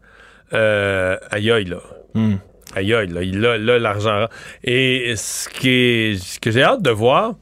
euh, 0.54 1.18
aïe 1.30 1.52
aïe, 1.52 1.66
là. 1.66 1.82
Hmm. 2.14 2.36
Aïe 2.76 2.94
aïe, 2.94 3.08
là, 3.08 3.24
il 3.24 3.46
a 3.46 3.58
là, 3.58 3.80
l'argent. 3.80 4.28
Et 4.64 5.14
ce, 5.16 5.50
qui 5.50 5.70
est, 5.70 6.24
ce 6.24 6.40
que 6.40 6.52
j'ai 6.52 6.64
hâte 6.64 6.82
de 6.82 6.92
voir, 6.92 7.36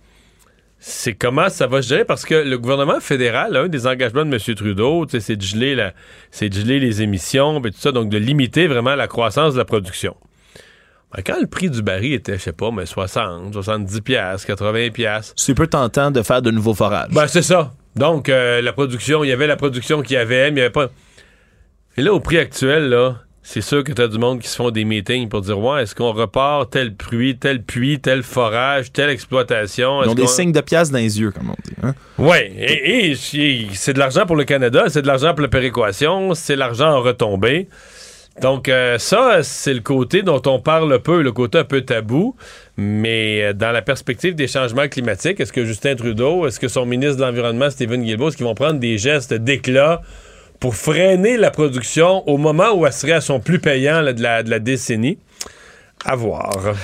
c'est 0.79 1.13
comment 1.13 1.49
ça 1.49 1.67
va 1.67 1.81
se 1.81 1.89
gérer 1.89 2.05
parce 2.05 2.25
que 2.25 2.35
le 2.35 2.57
gouvernement 2.57 2.99
fédéral, 2.99 3.55
un 3.55 3.67
des 3.67 3.87
engagements 3.87 4.25
de 4.25 4.33
M. 4.33 4.55
Trudeau, 4.55 5.05
c'est 5.07 5.35
de 5.35 5.41
geler 5.41 5.75
la, 5.75 5.91
de 6.41 6.53
geler 6.53 6.79
les 6.79 7.01
émissions, 7.01 7.59
et 7.63 7.71
tout 7.71 7.79
ça, 7.79 7.91
donc 7.91 8.09
de 8.09 8.17
limiter 8.17 8.67
vraiment 8.67 8.95
la 8.95 9.07
croissance 9.07 9.53
de 9.53 9.59
la 9.59 9.65
production. 9.65 10.15
Ben, 11.15 11.23
quand 11.25 11.39
le 11.39 11.47
prix 11.47 11.69
du 11.69 11.81
baril 11.81 12.13
était, 12.13 12.37
je 12.37 12.41
sais 12.43 12.51
pas, 12.51 12.69
mais 12.71 12.85
60, 12.85 13.53
70 13.53 14.01
piastres, 14.01 14.45
80 14.47 14.89
piastres, 14.91 15.33
C'est 15.37 15.53
peu 15.53 15.67
tentant 15.67 16.11
de 16.11 16.21
faire 16.21 16.41
de 16.41 16.51
nouveaux 16.51 16.73
forages. 16.73 17.11
ben, 17.11 17.27
c'est 17.27 17.41
ça. 17.41 17.71
Donc, 17.95 18.29
euh, 18.29 18.61
la 18.61 18.73
production, 18.73 19.23
il 19.23 19.29
y 19.29 19.31
avait 19.31 19.47
la 19.47 19.55
production 19.55 20.01
qu'il 20.01 20.15
y 20.15 20.17
avait, 20.17 20.45
mais 20.45 20.49
il 20.49 20.53
n'y 20.55 20.61
avait 20.61 20.69
pas. 20.69 20.87
Et 21.97 22.01
là, 22.01 22.13
au 22.13 22.19
prix 22.19 22.37
actuel, 22.37 22.89
là, 22.89 23.15
c'est 23.41 23.61
sûr 23.61 23.83
que 23.83 23.91
tu 23.93 24.01
as 24.01 24.07
du 24.09 24.17
monde 24.19 24.39
qui 24.41 24.47
se 24.49 24.55
font 24.57 24.69
des 24.69 24.83
meetings 24.83 25.29
pour 25.29 25.39
dire 25.41 25.57
Ouais, 25.57 25.81
est-ce 25.83 25.95
qu'on 25.95 26.11
repart 26.11 26.69
tel 26.69 26.93
puits, 26.93 27.37
tel 27.37 27.63
puits, 27.63 27.99
tel 28.01 28.21
forage, 28.21 28.91
telle 28.91 29.09
exploitation? 29.09 30.03
Ils 30.03 30.09
ont 30.09 30.13
des 30.13 30.27
signes 30.27 30.51
de 30.51 30.59
pièces 30.61 30.91
dans 30.91 30.97
les 30.99 31.19
yeux, 31.19 31.31
comme 31.31 31.49
on 31.51 31.55
dit. 31.63 31.73
hein? 31.81 31.95
Oui, 32.19 32.37
et, 32.57 33.09
et 33.11 33.15
c'est 33.15 33.67
c'est 33.73 33.93
de 33.93 33.99
l'argent 33.99 34.25
pour 34.25 34.35
le 34.35 34.43
Canada, 34.43 34.83
c'est 34.89 35.01
de 35.01 35.07
l'argent 35.07 35.33
pour 35.33 35.41
la 35.43 35.47
péréquation, 35.47 36.33
c'est 36.35 36.53
de 36.55 36.59
l'argent 36.59 36.89
en 36.91 37.01
retombée. 37.01 37.69
Donc, 38.41 38.69
euh, 38.69 38.99
ça, 38.99 39.41
c'est 39.41 39.73
le 39.73 39.79
côté 39.79 40.21
dont 40.21 40.41
on 40.45 40.59
parle 40.59 40.99
peu, 41.01 41.21
le 41.23 41.31
côté 41.31 41.57
un 41.57 41.63
peu 41.63 41.81
tabou. 41.81 42.35
Mais 42.77 43.43
euh, 43.43 43.53
dans 43.53 43.71
la 43.71 43.81
perspective 43.81 44.35
des 44.35 44.47
changements 44.47 44.87
climatiques, 44.87 45.39
est-ce 45.39 45.51
que 45.51 45.65
Justin 45.65 45.95
Trudeau, 45.95 46.45
est-ce 46.45 46.59
que 46.59 46.67
son 46.67 46.85
ministre 46.85 47.17
de 47.17 47.21
l'Environnement, 47.21 47.69
Stephen 47.69 48.03
Guilbeault, 48.03 48.29
est-ce 48.29 48.37
qu'ils 48.37 48.45
vont 48.45 48.55
prendre 48.55 48.79
des 48.79 48.97
gestes 48.97 49.33
d'éclat 49.33 50.01
pour 50.59 50.75
freiner 50.75 51.37
la 51.37 51.49
production 51.49 52.27
au 52.29 52.37
moment 52.37 52.73
où 52.73 52.85
elle 52.85 52.93
serait 52.93 53.13
à 53.13 53.21
son 53.21 53.39
plus 53.39 53.59
payant 53.59 54.01
de, 54.03 54.21
la, 54.21 54.43
de 54.43 54.49
la 54.49 54.59
décennie? 54.59 55.17
À 56.05 56.15
voir. 56.15 56.75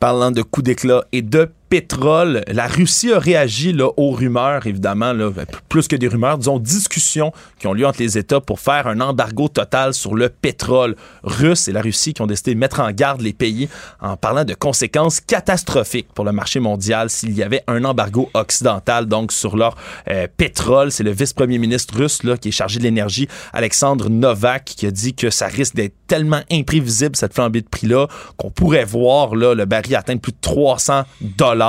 Parlant 0.00 0.30
de 0.30 0.42
coups 0.42 0.64
d'éclat 0.64 1.04
et 1.12 1.22
de 1.22 1.50
pétrole. 1.72 2.42
La 2.48 2.66
Russie 2.66 3.14
a 3.14 3.18
réagi 3.18 3.72
là, 3.72 3.88
aux 3.96 4.10
rumeurs, 4.10 4.66
évidemment, 4.66 5.14
là, 5.14 5.30
plus 5.70 5.88
que 5.88 5.96
des 5.96 6.06
rumeurs, 6.06 6.36
disons 6.36 6.58
discussions 6.58 7.32
qui 7.58 7.66
ont 7.66 7.72
lieu 7.72 7.86
entre 7.86 8.02
les 8.02 8.18
États 8.18 8.42
pour 8.42 8.60
faire 8.60 8.86
un 8.88 9.00
embargo 9.00 9.48
total 9.48 9.94
sur 9.94 10.14
le 10.14 10.28
pétrole 10.28 10.96
russe 11.22 11.68
et 11.68 11.72
la 11.72 11.80
Russie 11.80 12.12
qui 12.12 12.20
ont 12.20 12.26
décidé 12.26 12.52
de 12.52 12.58
mettre 12.58 12.80
en 12.80 12.90
garde 12.90 13.22
les 13.22 13.32
pays 13.32 13.70
en 14.02 14.18
parlant 14.18 14.44
de 14.44 14.52
conséquences 14.52 15.20
catastrophiques 15.20 16.08
pour 16.14 16.26
le 16.26 16.32
marché 16.32 16.60
mondial 16.60 17.08
s'il 17.08 17.32
y 17.32 17.42
avait 17.42 17.64
un 17.66 17.84
embargo 17.84 18.28
occidental 18.34 19.06
donc 19.06 19.32
sur 19.32 19.56
leur 19.56 19.74
euh, 20.08 20.26
pétrole. 20.36 20.92
C'est 20.92 21.04
le 21.04 21.12
vice-premier 21.12 21.56
ministre 21.56 21.96
russe 21.96 22.22
là, 22.22 22.36
qui 22.36 22.48
est 22.48 22.52
chargé 22.52 22.80
de 22.80 22.84
l'énergie, 22.84 23.28
Alexandre 23.54 24.10
Novak, 24.10 24.64
qui 24.66 24.86
a 24.86 24.90
dit 24.90 25.14
que 25.14 25.30
ça 25.30 25.46
risque 25.46 25.74
d'être 25.74 25.94
tellement 26.06 26.42
imprévisible 26.50 27.16
cette 27.16 27.32
flambée 27.32 27.62
de 27.62 27.68
prix-là 27.68 28.08
qu'on 28.36 28.50
pourrait 28.50 28.84
voir 28.84 29.34
là, 29.34 29.54
le 29.54 29.64
baril 29.64 29.96
atteindre 29.96 30.20
plus 30.20 30.32
de 30.32 30.38
300 30.42 31.04
dollars 31.22 31.61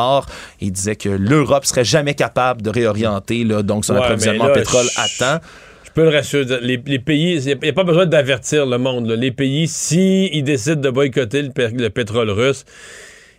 il 0.62 0.72
disait 0.72 0.96
que 0.96 1.10
l'Europe 1.10 1.66
serait 1.66 1.86
jamais 1.86 2.14
capable 2.14 2.62
de 2.62 2.70
réorienter 2.70 3.44
là, 3.44 3.64
donc 3.64 3.86
son 3.86 3.96
approvisionnement 3.96 4.46
en 4.46 4.54
pétrole 4.54 4.88
à 4.98 5.08
temps. 5.08 5.46
Je 5.86 5.92
peux 5.92 6.10
le 6.10 6.16
rassurer. 6.16 6.46
Les, 6.62 7.00
pays, 7.00 7.44
il 7.46 7.58
n'y 7.62 7.70
a 7.70 7.74
pas 7.74 7.84
besoin 7.84 8.06
d'avertir 8.06 8.66
le 8.66 8.78
monde. 8.78 9.12
Les 9.12 9.32
pays, 9.32 9.68
s'ils 9.68 10.44
décident 10.44 10.82
de 10.82 10.90
boycotter 10.90 11.44
le, 11.44 11.90
pétrole 11.90 12.32
russe, 12.32 12.66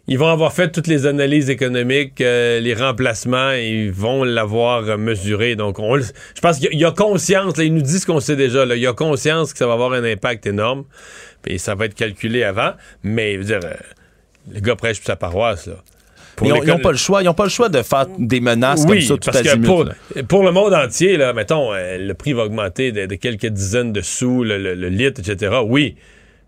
ils 0.07 0.19
vont 0.19 0.29
avoir 0.29 0.53
fait 0.53 0.71
toutes 0.71 0.87
les 0.87 1.07
analyses 1.07 1.51
économiques, 1.51 2.21
euh, 2.21 2.61
les 2.61 2.75
remplacements, 2.75 3.53
ils 3.53 3.91
vont 3.91 4.23
l'avoir 4.23 4.99
mesuré. 4.99 5.57
Donc, 5.57 5.79
on, 5.79 5.99
je 5.99 6.41
pense 6.43 6.59
qu'il 6.59 6.79
y, 6.79 6.85
a 6.85 6.93
conscience, 6.93 7.57
là, 7.57 7.65
ils 7.65 7.75
nous 7.75 7.81
disent 7.81 8.03
ce 8.03 8.07
qu'on 8.07 8.21
sait 8.21 8.37
déjà, 8.37 8.67
là, 8.67 8.77
il 8.77 8.83
y 8.83 8.87
a 8.87 8.93
conscience 8.93 9.53
que 9.53 9.59
ça 9.59 9.67
va 9.67 9.73
avoir 9.73 9.93
un 9.95 10.05
impact 10.05 10.47
énorme, 10.47 10.85
puis 11.43 11.59
ça 11.59 11.75
va 11.75 11.87
être 11.87 11.95
calculé 11.95 12.45
avant, 12.45 12.73
mais, 13.03 13.33
je 13.33 13.39
veux 13.39 13.45
dire, 13.45 13.61
euh, 13.65 13.75
le 14.53 14.61
gars 14.61 14.77
prêche 14.77 14.99
pour 14.99 15.07
sa 15.07 15.17
paroisse, 15.17 15.67
là 15.67 15.77
ils 16.43 16.67
n'ont 16.67 16.79
pas 16.79 16.91
le 16.91 16.97
choix. 16.97 17.23
Ils 17.23 17.27
n'ont 17.27 17.35
pas 17.35 17.45
le 17.45 17.51
choix 17.51 17.69
de 17.69 17.83
faire 17.83 18.07
des 18.19 18.41
menaces 18.41 18.87
comme 18.87 19.01
ça 19.01 19.15
tout 19.15 19.31
parce 19.31 19.43
que 19.43 19.57
pour, 19.59 19.85
pour, 20.29 20.45
le 20.45 20.53
monde 20.53 20.75
entier, 20.75 21.17
là, 21.17 21.33
mettons, 21.33 21.73
euh, 21.73 21.99
le 21.99 22.15
prix 22.15 22.33
va 22.33 22.45
augmenter 22.45 22.93
de, 22.93 23.15
quelques 23.15 23.47
dizaines 23.47 23.93
de 23.93 24.01
sous, 24.01 24.43
le, 24.45 24.57
litre, 24.89 25.21
etc. 25.21 25.57
Oui. 25.65 25.97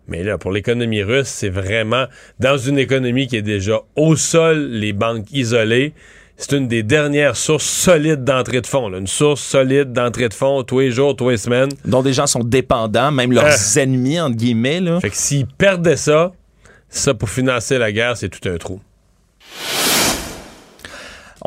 Mais 0.08 0.22
là, 0.22 0.38
pour 0.38 0.52
l'économie 0.52 1.02
russe, 1.02 1.26
c'est 1.26 1.48
vraiment 1.48 2.06
dans 2.38 2.56
une 2.56 2.78
économie 2.78 3.26
qui 3.26 3.36
est 3.36 3.42
déjà 3.42 3.80
au 3.96 4.14
sol, 4.14 4.68
les 4.70 4.92
banques 4.92 5.32
isolées. 5.32 5.94
C'est 6.36 6.52
une 6.52 6.68
des 6.68 6.82
dernières 6.82 7.34
sources 7.34 7.64
solides 7.64 8.22
d'entrée 8.22 8.60
de 8.60 8.66
fonds. 8.66 8.92
Une 8.92 9.06
source 9.06 9.40
solide 9.40 9.92
d'entrée 9.92 10.28
de 10.28 10.34
fonds 10.34 10.62
tous 10.62 10.80
les 10.80 10.90
jours, 10.90 11.16
tous 11.16 11.30
les 11.30 11.38
semaines. 11.38 11.70
Dont 11.86 12.02
des 12.02 12.12
gens 12.12 12.26
sont 12.26 12.44
dépendants, 12.44 13.10
même 13.10 13.32
leurs 13.32 13.46
euh. 13.46 13.80
ennemis, 13.80 14.20
entre 14.20 14.36
guillemets. 14.36 14.80
Là. 14.80 15.00
Fait 15.00 15.10
que 15.10 15.16
s'ils 15.16 15.46
perdaient 15.46 15.96
ça, 15.96 16.32
ça 16.90 17.14
pour 17.14 17.30
financer 17.30 17.78
la 17.78 17.90
guerre, 17.90 18.16
c'est 18.16 18.28
tout 18.28 18.46
un 18.48 18.58
trou. 18.58 18.80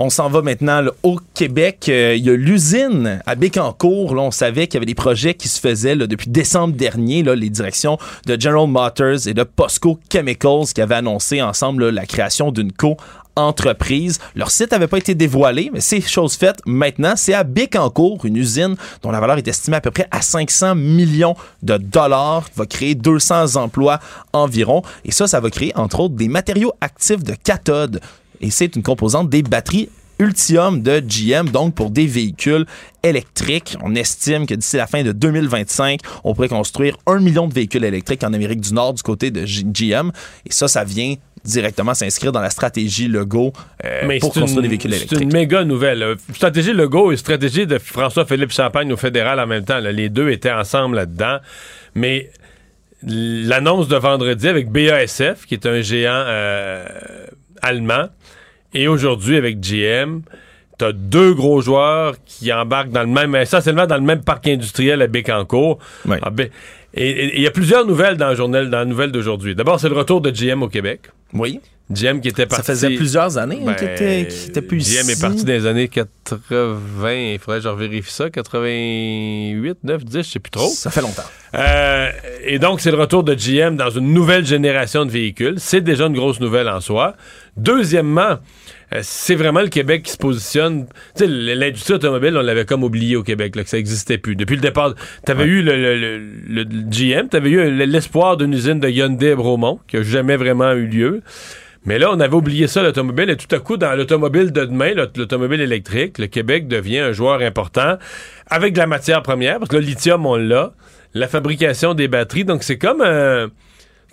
On 0.01 0.09
s'en 0.09 0.29
va 0.29 0.41
maintenant 0.41 0.81
au 1.03 1.19
Québec. 1.33 1.87
Euh, 1.89 2.15
il 2.15 2.25
y 2.25 2.29
a 2.29 2.33
l'usine 2.33 3.21
à 3.25 3.35
Bécancour. 3.35 4.15
Là, 4.15 4.21
on 4.21 4.31
savait 4.31 4.67
qu'il 4.67 4.75
y 4.75 4.77
avait 4.77 4.85
des 4.85 4.95
projets 4.95 5.33
qui 5.33 5.49
se 5.49 5.59
faisaient 5.59 5.97
depuis 5.97 6.29
décembre 6.29 6.73
dernier. 6.73 7.21
Les 7.21 7.49
directions 7.49 7.97
de 8.25 8.39
General 8.39 8.65
Motors 8.65 9.27
et 9.27 9.33
de 9.33 9.43
POSCO 9.43 9.99
Chemicals 10.09 10.67
qui 10.73 10.81
avaient 10.81 10.95
annoncé 10.95 11.41
ensemble 11.41 11.89
la 11.89 12.05
création 12.05 12.53
d'une 12.53 12.71
co 12.71 12.95
entreprise. 13.35 14.19
Leur 14.35 14.51
site 14.51 14.71
n'avait 14.71 14.87
pas 14.87 14.97
été 14.97 15.15
dévoilé, 15.15 15.69
mais 15.73 15.81
c'est 15.81 16.01
chose 16.01 16.35
faite 16.35 16.59
maintenant. 16.65 17.13
C'est 17.15 17.33
à 17.33 17.43
Bécancour, 17.43 18.25
une 18.25 18.35
usine 18.35 18.75
dont 19.01 19.11
la 19.11 19.19
valeur 19.19 19.37
est 19.37 19.47
estimée 19.47 19.77
à 19.77 19.81
peu 19.81 19.91
près 19.91 20.07
à 20.11 20.21
500 20.21 20.75
millions 20.75 21.35
de 21.63 21.77
dollars, 21.77 22.45
va 22.55 22.65
créer 22.65 22.95
200 22.95 23.55
emplois 23.55 23.99
environ. 24.33 24.81
Et 25.05 25.11
ça, 25.11 25.27
ça 25.27 25.39
va 25.39 25.49
créer, 25.49 25.71
entre 25.75 26.01
autres, 26.01 26.15
des 26.15 26.27
matériaux 26.27 26.73
actifs 26.81 27.23
de 27.23 27.33
cathode 27.33 28.01
et 28.41 28.51
c'est 28.51 28.75
une 28.75 28.83
composante 28.83 29.29
des 29.29 29.43
batteries 29.43 29.89
Ultium 30.21 30.81
de 30.81 30.99
GM, 30.99 31.49
donc 31.49 31.75
pour 31.75 31.91
des 31.91 32.05
véhicules 32.05 32.65
électriques. 33.03 33.77
On 33.81 33.95
estime 33.95 34.45
que 34.45 34.53
d'ici 34.53 34.75
la 34.75 34.85
fin 34.85 35.01
de 35.01 35.13
2025, 35.13 36.01
on 36.25 36.35
pourrait 36.35 36.49
construire 36.49 36.97
un 37.07 37.21
million 37.21 37.47
de 37.47 37.53
véhicules 37.53 37.85
électriques 37.85 38.25
en 38.25 38.33
Amérique 38.33 38.59
du 38.59 38.73
Nord 38.73 38.95
du 38.95 39.01
côté 39.01 39.31
de 39.31 39.45
GM. 39.45 40.11
Et 40.45 40.51
ça, 40.51 40.67
ça 40.67 40.83
vient 40.83 41.15
directement 41.43 41.93
s'inscrire 41.93 42.31
dans 42.31 42.41
la 42.41 42.49
stratégie 42.49 43.07
Lego 43.07 43.53
euh, 43.85 44.19
pour 44.19 44.33
construire 44.33 44.61
des 44.61 44.67
véhicules 44.67 44.93
électriques. 44.93 45.17
C'est 45.19 45.23
une 45.23 45.33
méga 45.33 45.63
nouvelle. 45.63 46.15
Stratégie 46.33 46.73
Lego 46.73 47.11
et 47.11 47.17
stratégie 47.17 47.67
de 47.67 47.77
François-Philippe 47.77 48.51
Champagne 48.51 48.91
au 48.91 48.97
fédéral 48.97 49.39
en 49.39 49.47
même 49.47 49.65
temps. 49.65 49.79
Les 49.79 50.09
deux 50.09 50.29
étaient 50.29 50.51
ensemble 50.51 50.95
là-dedans. 50.95 51.39
Mais 51.95 52.31
l'annonce 53.03 53.87
de 53.87 53.95
vendredi 53.95 54.47
avec 54.47 54.69
BASF, 54.69 55.45
qui 55.45 55.53
est 55.53 55.65
un 55.65 55.81
géant 55.81 56.11
euh, 56.27 56.85
allemand, 57.61 58.09
et 58.73 58.87
aujourd'hui, 58.87 59.37
avec 59.37 59.59
GM, 59.59 60.21
t'as 60.77 60.91
deux 60.91 61.33
gros 61.33 61.61
joueurs 61.61 62.15
qui 62.25 62.51
embarquent 62.53 62.91
dans 62.91 63.01
le 63.01 63.07
même, 63.07 63.35
essentiellement 63.35 63.87
dans 63.87 63.97
le 63.97 64.03
même 64.03 64.23
parc 64.23 64.47
industriel 64.47 65.01
à 65.01 65.07
Bécancourt. 65.07 65.79
Ah, 66.21 66.29
ben, 66.29 66.49
et 66.99 67.37
il 67.37 67.41
y 67.41 67.47
a 67.47 67.51
plusieurs 67.51 67.85
nouvelles 67.85 68.17
dans 68.17 68.29
le 68.29 68.35
journal, 68.35 68.69
dans 68.69 68.79
la 68.79 68.85
nouvelle 68.85 69.11
d'aujourd'hui. 69.11 69.55
D'abord, 69.55 69.79
c'est 69.79 69.89
le 69.89 69.95
retour 69.95 70.19
de 70.21 70.31
GM 70.31 70.63
au 70.63 70.67
Québec. 70.67 71.01
Oui. 71.33 71.61
GM 71.89 72.19
qui 72.19 72.27
était 72.27 72.45
parti. 72.45 72.65
Ça 72.65 72.73
faisait 72.73 72.95
plusieurs 72.95 73.37
années 73.37 73.61
hein, 73.65 73.73
qu'il 73.73 73.87
était, 73.87 74.21
était, 74.21 74.61
plus 74.61 74.77
GM 74.77 75.09
est 75.09 75.19
parti 75.19 75.43
dans 75.43 75.53
les 75.53 75.65
années 75.65 75.87
80. 75.87 76.77
Il 77.11 77.39
faudrait 77.39 77.59
que 77.59 77.63
je 77.63 77.69
vérifie 77.69 78.11
ça. 78.11 78.29
88, 78.29 79.77
9, 79.83 80.05
10, 80.05 80.17
je 80.17 80.21
sais 80.21 80.39
plus 80.39 80.51
trop. 80.51 80.67
Ça 80.67 80.91
fait 80.91 81.01
longtemps. 81.01 81.23
Euh, 81.55 82.11
et 82.43 82.59
donc, 82.59 82.79
c'est 82.81 82.91
le 82.91 82.97
retour 82.97 83.23
de 83.23 83.33
GM 83.33 83.75
dans 83.75 83.89
une 83.89 84.13
nouvelle 84.13 84.45
génération 84.45 85.05
de 85.05 85.11
véhicules. 85.11 85.55
C'est 85.57 85.81
déjà 85.81 86.05
une 86.05 86.13
grosse 86.13 86.39
nouvelle 86.39 86.69
en 86.69 86.79
soi. 86.79 87.15
Deuxièmement, 87.57 88.37
c'est 89.01 89.35
vraiment 89.35 89.61
le 89.61 89.67
Québec 89.67 90.03
qui 90.03 90.11
se 90.11 90.17
positionne. 90.17 90.87
Tu 91.15 91.25
sais, 91.25 91.27
l'industrie 91.27 91.93
automobile, 91.93 92.35
on 92.35 92.41
l'avait 92.41 92.65
comme 92.65 92.83
oublié 92.83 93.15
au 93.15 93.23
Québec, 93.23 93.55
là, 93.55 93.63
que 93.63 93.69
ça 93.69 93.77
n'existait 93.77 94.17
plus. 94.17 94.35
Depuis 94.35 94.55
le 94.55 94.61
départ, 94.61 94.95
tu 95.25 95.31
avais 95.31 95.45
eu 95.45 95.61
le, 95.61 95.75
le, 95.75 96.17
le, 96.17 96.63
GM, 96.63 97.27
tu 97.29 97.37
avais 97.37 97.49
eu 97.49 97.85
l'espoir 97.85 98.37
d'une 98.37 98.53
usine 98.53 98.79
de 98.79 98.89
Hyundai 98.89 99.31
à 99.31 99.35
Bromont, 99.35 99.79
qui 99.87 99.97
a 99.97 100.03
jamais 100.03 100.37
vraiment 100.37 100.71
eu 100.73 100.87
lieu. 100.87 101.21
Mais 101.85 101.99
là, 101.99 102.09
on 102.11 102.19
avait 102.19 102.35
oublié 102.35 102.67
ça, 102.67 102.81
l'automobile, 102.81 103.29
et 103.29 103.37
tout 103.37 103.53
à 103.55 103.59
coup, 103.59 103.77
dans 103.77 103.95
l'automobile 103.95 104.51
de 104.51 104.65
demain, 104.65 104.93
l'automobile 104.93 105.61
électrique, 105.61 106.17
le 106.17 106.27
Québec 106.27 106.67
devient 106.67 106.99
un 106.99 107.11
joueur 107.13 107.41
important 107.41 107.97
avec 108.47 108.73
de 108.73 108.79
la 108.79 108.87
matière 108.87 109.21
première, 109.21 109.59
parce 109.59 109.69
que 109.69 109.77
le 109.77 109.83
lithium, 109.83 110.25
on 110.25 110.35
l'a, 110.35 110.73
la 111.13 111.27
fabrication 111.27 111.93
des 111.93 112.07
batteries, 112.07 112.43
donc 112.43 112.63
c'est 112.63 112.77
comme 112.77 113.01
un 113.01 113.49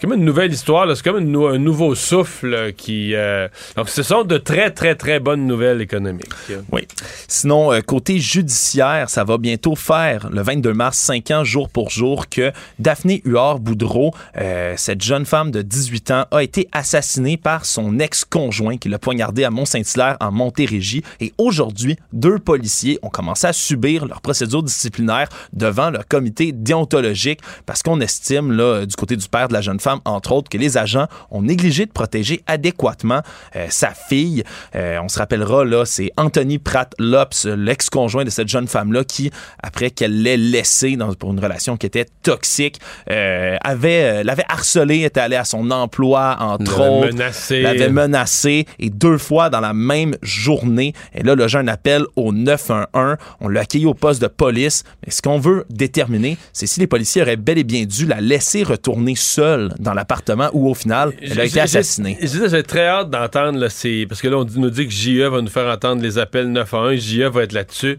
comme 0.00 0.12
une 0.12 0.24
nouvelle 0.24 0.52
histoire, 0.52 0.86
c'est 0.94 1.02
comme 1.02 1.16
un 1.16 1.58
nouveau 1.58 1.94
souffle 1.94 2.72
qui... 2.76 3.14
Euh, 3.14 3.48
donc, 3.76 3.88
ce 3.88 4.02
sont 4.02 4.24
de 4.24 4.36
très, 4.36 4.70
très, 4.70 4.94
très 4.94 5.20
bonnes 5.20 5.46
nouvelles 5.46 5.80
économiques. 5.80 6.28
Oui. 6.70 6.86
Sinon, 7.28 7.72
euh, 7.72 7.80
côté 7.80 8.18
judiciaire, 8.18 9.08
ça 9.08 9.24
va 9.24 9.38
bientôt 9.38 9.74
faire, 9.74 10.28
le 10.30 10.42
22 10.42 10.74
mars, 10.74 10.98
5 10.98 11.30
ans 11.30 11.44
jour 11.44 11.70
pour 11.70 11.88
jour, 11.88 12.28
que 12.28 12.52
Daphné 12.78 13.22
Huard-Boudreau, 13.24 14.12
euh, 14.36 14.74
cette 14.76 15.02
jeune 15.02 15.24
femme 15.24 15.50
de 15.50 15.62
18 15.62 16.10
ans, 16.10 16.24
a 16.30 16.42
été 16.42 16.68
assassinée 16.72 17.38
par 17.38 17.64
son 17.64 17.98
ex-conjoint 17.98 18.76
qui 18.76 18.90
l'a 18.90 18.98
poignardé 18.98 19.44
à 19.44 19.50
Mont-Saint-Hilaire 19.50 20.18
en 20.20 20.30
Montérégie. 20.30 21.02
Et 21.20 21.32
aujourd'hui, 21.38 21.96
deux 22.12 22.38
policiers 22.38 22.98
ont 23.00 23.08
commencé 23.08 23.46
à 23.46 23.54
subir 23.54 24.04
leur 24.04 24.20
procédure 24.20 24.62
disciplinaire 24.62 25.28
devant 25.54 25.88
le 25.88 26.00
comité 26.06 26.52
déontologique 26.52 27.40
parce 27.64 27.82
qu'on 27.82 28.00
estime, 28.00 28.52
là, 28.52 28.84
du 28.84 28.94
côté 28.94 29.16
du 29.16 29.26
père 29.28 29.48
de 29.48 29.54
la 29.54 29.62
jeune 29.62 29.80
femme, 29.80 29.85
entre 30.04 30.32
autres, 30.32 30.48
que 30.48 30.58
les 30.58 30.76
agents 30.76 31.06
ont 31.30 31.42
négligé 31.42 31.86
de 31.86 31.92
protéger 31.92 32.42
adéquatement 32.46 33.22
euh, 33.54 33.66
sa 33.70 33.90
fille. 33.90 34.42
Euh, 34.74 34.98
on 35.02 35.08
se 35.08 35.18
rappellera, 35.18 35.64
là, 35.64 35.84
c'est 35.84 36.10
Anthony 36.16 36.58
Pratt-Lops, 36.58 37.46
l'ex-conjoint 37.46 38.24
de 38.24 38.30
cette 38.30 38.48
jeune 38.48 38.68
femme-là, 38.68 39.04
qui, 39.04 39.30
après 39.62 39.90
qu'elle 39.90 40.22
l'ait 40.22 40.36
laissée 40.36 40.96
dans, 40.96 41.12
pour 41.14 41.32
une 41.32 41.40
relation 41.40 41.76
qui 41.76 41.86
était 41.86 42.06
toxique, 42.22 42.80
euh, 43.10 43.56
avait 43.62 44.24
l'avait 44.24 44.44
harcelé, 44.48 45.02
était 45.02 45.20
allé 45.20 45.36
à 45.36 45.44
son 45.44 45.70
emploi, 45.70 46.36
entre 46.40 46.80
autres. 46.80 47.12
Menacé. 47.12 47.62
L'avait 47.62 47.88
menacé. 47.88 48.66
Et 48.78 48.90
deux 48.90 49.18
fois 49.18 49.50
dans 49.50 49.60
la 49.60 49.72
même 49.72 50.16
journée. 50.22 50.92
Et 51.14 51.22
là, 51.22 51.34
le 51.34 51.48
jeune 51.48 51.68
appelle 51.68 52.04
au 52.16 52.32
911. 52.32 53.16
On 53.40 53.48
l'a 53.48 53.60
accueilli 53.60 53.86
au 53.86 53.94
poste 53.94 54.20
de 54.22 54.26
police. 54.26 54.84
Mais 55.04 55.12
ce 55.12 55.22
qu'on 55.22 55.38
veut 55.38 55.64
déterminer, 55.70 56.38
c'est 56.52 56.66
si 56.66 56.80
les 56.80 56.86
policiers 56.86 57.22
auraient 57.22 57.36
bel 57.36 57.58
et 57.58 57.64
bien 57.64 57.84
dû 57.84 58.06
la 58.06 58.20
laisser 58.20 58.62
retourner 58.62 59.14
seule 59.14 59.74
dans 59.78 59.94
l'appartement 59.94 60.48
où, 60.52 60.68
au 60.70 60.74
final, 60.74 61.12
elle 61.20 61.40
a 61.40 61.44
été 61.44 61.60
assassinée. 61.60 62.18
J'ai 62.20 62.62
très 62.62 62.86
hâte 62.86 63.10
d'entendre, 63.10 63.58
parce 63.60 64.20
que 64.22 64.28
là, 64.28 64.36
on 64.38 64.44
nous 64.44 64.70
dit 64.70 64.86
que 64.86 64.92
JE 64.92 65.28
va 65.28 65.40
nous 65.40 65.48
faire 65.48 65.72
entendre 65.72 66.02
les 66.02 66.18
appels 66.18 66.50
911. 66.50 66.98
JE 67.00 67.22
va 67.28 67.42
être 67.42 67.52
là-dessus. 67.52 67.98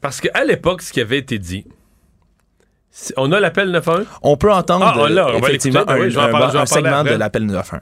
Parce 0.00 0.20
qu'à 0.20 0.44
l'époque, 0.44 0.82
ce 0.82 0.92
qui 0.92 1.00
avait 1.00 1.18
été 1.18 1.38
dit, 1.38 1.64
On 3.16 3.32
a 3.32 3.40
l'appel 3.40 3.70
911? 3.70 4.06
On 4.22 4.36
peut 4.36 4.52
entendre 4.52 4.84
Ah, 4.86 4.94
on 4.98 5.06
l'a, 5.06 5.28
on 5.28 5.38
va 5.38 5.48
effectivement. 5.48 5.84
Ben 5.86 5.94
un, 5.94 6.00
oui, 6.00 6.10
je 6.10 6.14
vais 6.18 6.20
en 6.24 6.28
un- 6.28 6.30
parler- 6.30 6.46
je 6.48 6.52
vais 6.52 6.58
en 6.58 6.62
un 6.62 6.66
segment 6.66 7.04
de 7.04 7.14
l'appel 7.14 7.46
911. 7.46 7.80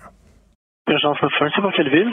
Urgence 0.89 1.17
911, 1.23 1.51
c'est 1.55 1.61
pour 1.63 1.73
quelle 1.77 1.91
ville? 1.91 2.13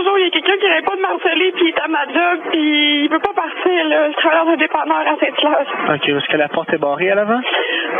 Bonjour. 0.00 0.16
Il 0.18 0.24
y 0.24 0.28
a 0.28 0.30
quelqu'un 0.30 0.56
qui 0.56 0.64
n'arrête 0.66 0.84
pas 0.86 0.96
de 0.96 1.02
m'harceler, 1.02 1.52
puis 1.52 1.64
il 1.64 1.68
est 1.68 1.80
à 1.80 1.88
ma 1.88 2.04
job, 2.08 2.40
puis 2.50 3.04
il 3.04 3.08
veut 3.10 3.18
pas 3.18 3.34
partir, 3.34 3.84
là. 3.84 4.10
Je 4.10 4.16
travaille 4.16 4.46
dans 4.46 4.52
un 4.52 4.56
dépanneur 4.56 4.96
à 4.96 5.16
Saint-Hilaire. 5.20 5.66
Ok, 5.92 6.08
est-ce 6.08 6.28
que 6.32 6.36
la 6.38 6.48
porte 6.48 6.72
est 6.72 6.78
barrée 6.78 7.10
à 7.10 7.16
l'avant? 7.16 7.40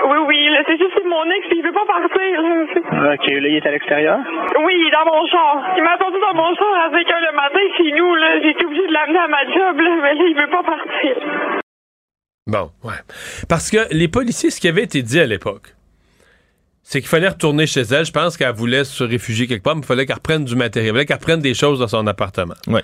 Oui, 0.09 0.19
oui, 0.27 0.49
là, 0.49 0.63
c'est 0.67 0.79
juste 0.79 0.97
mon 1.05 1.25
ex, 1.29 1.47
puis 1.49 1.59
il 1.59 1.63
veut 1.63 1.77
pas 1.77 1.85
partir, 1.85 2.41
là. 2.41 3.13
Ok, 3.13 3.27
là, 3.29 3.49
il 3.53 3.57
est 3.57 3.67
à 3.67 3.71
l'extérieur? 3.71 4.19
Oui, 4.65 4.73
il 4.81 4.89
est 4.89 4.97
dans 4.97 5.13
mon 5.13 5.27
char. 5.27 5.75
Il 5.77 5.83
m'a 5.83 5.93
attendu 5.93 6.17
dans 6.21 6.35
mon 6.35 6.55
char 6.55 6.73
à 6.87 6.91
5 6.91 7.13
heures 7.13 7.27
le 7.29 7.37
matin 7.37 7.61
chez 7.77 7.93
nous, 7.93 8.15
là. 8.15 8.41
J'ai 8.41 8.51
été 8.51 8.65
obligée 8.65 8.87
de 8.87 8.93
l'amener 8.93 9.19
à 9.19 9.29
ma 9.29 9.45
job, 9.45 9.81
là, 9.81 9.91
mais 10.01 10.15
là, 10.15 10.25
il 10.25 10.37
veut 10.37 10.51
pas 10.51 10.63
partir. 10.63 11.17
Bon, 12.47 12.71
ouais. 12.83 13.01
Parce 13.47 13.71
que 13.71 13.93
les 13.95 14.09
policiers, 14.09 14.49
ce 14.49 14.59
qui 14.59 14.69
avait 14.69 14.85
été 14.85 15.03
dit 15.03 15.21
à 15.21 15.27
l'époque, 15.27 15.75
c'est 16.91 17.01
qu'il 17.01 17.09
fallait 17.09 17.29
retourner 17.29 17.69
chez 17.69 17.83
elle. 17.83 18.05
Je 18.05 18.11
pense 18.11 18.37
qu'elle 18.37 18.53
voulait 18.53 18.83
se 18.83 19.05
réfugier 19.05 19.47
quelque 19.47 19.63
part, 19.63 19.77
mais 19.77 19.83
il 19.83 19.87
fallait 19.87 20.07
qu'elle 20.07 20.17
reprenne 20.17 20.45
du 20.45 20.57
matériel. 20.57 20.89
Il 20.89 20.93
fallait 20.93 21.07
qu'elle 21.07 21.19
reprenne 21.19 21.41
des 21.41 21.55
choses 21.55 21.79
dans 21.79 21.87
son 21.87 22.05
appartement. 22.09 22.57
Ouais. 22.67 22.83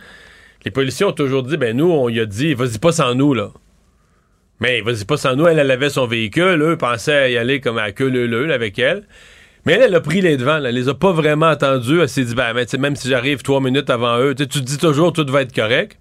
Les 0.65 0.71
policiers 0.71 1.05
ont 1.05 1.13
toujours 1.13 1.43
dit, 1.43 1.57
ben 1.57 1.77
nous, 1.77 1.91
on 1.91 2.07
lui 2.07 2.21
a 2.21 2.25
dit, 2.25 2.55
vas-y 2.55 2.79
pas 2.79 2.93
sans 2.93 3.17
nous, 3.17 3.35
là. 3.35 3.51
Mais 4.61 4.81
vas-y 4.81 5.05
pas 5.07 5.17
sans 5.17 5.35
nous, 5.35 5.49
elle, 5.49 5.59
elle 5.59 5.73
avait 5.73 5.91
son 5.91 6.07
véhicule, 6.07 6.63
eux 6.63 6.77
pensaient 6.77 7.33
y 7.33 7.37
aller 7.37 7.61
comme 7.61 7.79
à 7.79 7.91
queue 7.91 8.09
leu 8.09 8.53
avec 8.53 8.79
elle. 8.79 9.09
Mais 9.65 9.73
elle, 9.73 9.83
elle 9.83 9.95
a 9.97 10.01
pris 10.01 10.21
les 10.21 10.37
devants, 10.37 10.59
là. 10.59 10.69
elle 10.69 10.77
les 10.77 10.89
a 10.89 10.95
pas 10.95 11.11
vraiment 11.11 11.51
entendus. 11.51 12.01
Elle 12.01 12.09
s'est 12.09 12.25
dit, 12.25 12.37
ben, 12.37 12.55
sais, 12.65 12.79
même 12.79 12.95
si 12.95 13.09
j'arrive 13.09 13.43
trois 13.43 13.61
minutes 13.61 13.91
avant 13.91 14.21
eux, 14.21 14.37
tu 14.37 14.47
te 14.47 14.59
dis 14.61 14.79
toujours 14.79 15.13
tout 15.13 15.27
va 15.29 15.43
être 15.43 15.53
correct. 15.53 15.99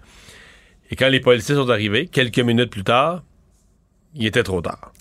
Et 0.92 0.94
quand 0.94 1.08
les 1.08 1.18
policiers 1.18 1.56
sont 1.56 1.70
arrivés, 1.70 2.06
quelques 2.06 2.38
minutes 2.38 2.70
plus 2.70 2.84
tard, 2.84 3.24
il 4.14 4.26
était 4.26 4.44
trop 4.44 4.60
tard. 4.60 4.92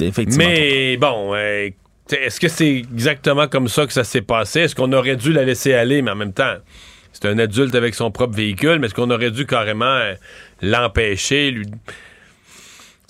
Effectivement. 0.00 0.46
Mais 0.46 0.96
bon, 0.96 1.34
euh, 1.34 1.68
est-ce 2.12 2.40
que 2.40 2.48
c'est 2.48 2.76
exactement 2.76 3.48
comme 3.48 3.68
ça 3.68 3.86
que 3.86 3.92
ça 3.92 4.04
s'est 4.04 4.22
passé? 4.22 4.60
Est-ce 4.60 4.74
qu'on 4.74 4.92
aurait 4.92 5.16
dû 5.16 5.32
la 5.32 5.44
laisser 5.44 5.74
aller, 5.74 6.02
mais 6.02 6.10
en 6.10 6.16
même 6.16 6.32
temps, 6.32 6.54
c'est 7.12 7.26
un 7.26 7.38
adulte 7.38 7.74
avec 7.74 7.94
son 7.94 8.10
propre 8.10 8.36
véhicule, 8.36 8.78
mais 8.78 8.86
est-ce 8.86 8.94
qu'on 8.94 9.10
aurait 9.10 9.30
dû 9.30 9.46
carrément 9.46 9.84
euh, 9.84 10.14
l'empêcher, 10.62 11.50
lui... 11.50 11.66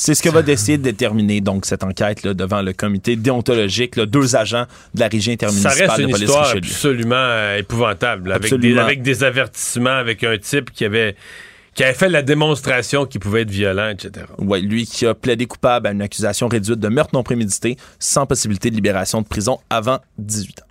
C'est 0.01 0.15
ce 0.15 0.23
que 0.23 0.29
va 0.29 0.43
décider 0.43 0.79
de 0.79 0.83
déterminer 0.85 1.41
donc 1.41 1.67
cette 1.67 1.83
enquête 1.83 2.23
là, 2.23 2.33
devant 2.33 2.63
le 2.63 2.73
comité 2.73 3.17
déontologique, 3.17 3.97
là, 3.97 4.07
deux 4.07 4.37
agents 4.37 4.65
de 4.95 5.01
la 5.01 5.09
régie 5.09 5.37
Ça 5.41 5.49
intermunicipale 5.49 5.89
reste 5.89 5.97
de 5.99 6.03
une 6.05 6.11
police 6.11 6.25
histoire 6.25 6.45
Richelieu. 6.45 6.71
absolument 6.71 7.17
euh, 7.17 7.57
épouvantable, 7.57 8.31
avec 8.31 8.43
des, 8.43 8.55
Absolument. 8.55 8.81
avec 8.81 9.03
des 9.03 9.25
avertissements, 9.25 9.97
avec 9.97 10.23
un 10.23 10.39
type 10.39 10.71
qui 10.71 10.85
avait, 10.85 11.17
qui 11.79 11.85
avait 11.85 11.95
fait 11.95 12.09
la 12.09 12.23
démonstration 12.23 13.07
qu'il 13.07 13.21
pouvait 13.21 13.43
être 13.43 13.53
violent, 13.53 13.91
etc. 13.91 14.27
Ouais, 14.39 14.59
lui 14.61 14.85
qui 14.85 15.07
a 15.07 15.15
plaidé 15.15 15.47
coupable 15.47 15.87
à 15.87 15.93
une 15.93 16.03
accusation 16.03 16.49
réduite 16.49 16.81
de 16.81 16.89
meurtre 16.89 17.15
non 17.15 17.23
prémédité 17.23 17.77
sans 18.01 18.27
possibilité 18.27 18.69
de 18.71 18.75
libération 18.75 19.23
de 19.23 19.29
prison 19.29 19.61
avant 19.71 20.01
18 20.19 20.61
ans. 20.61 20.65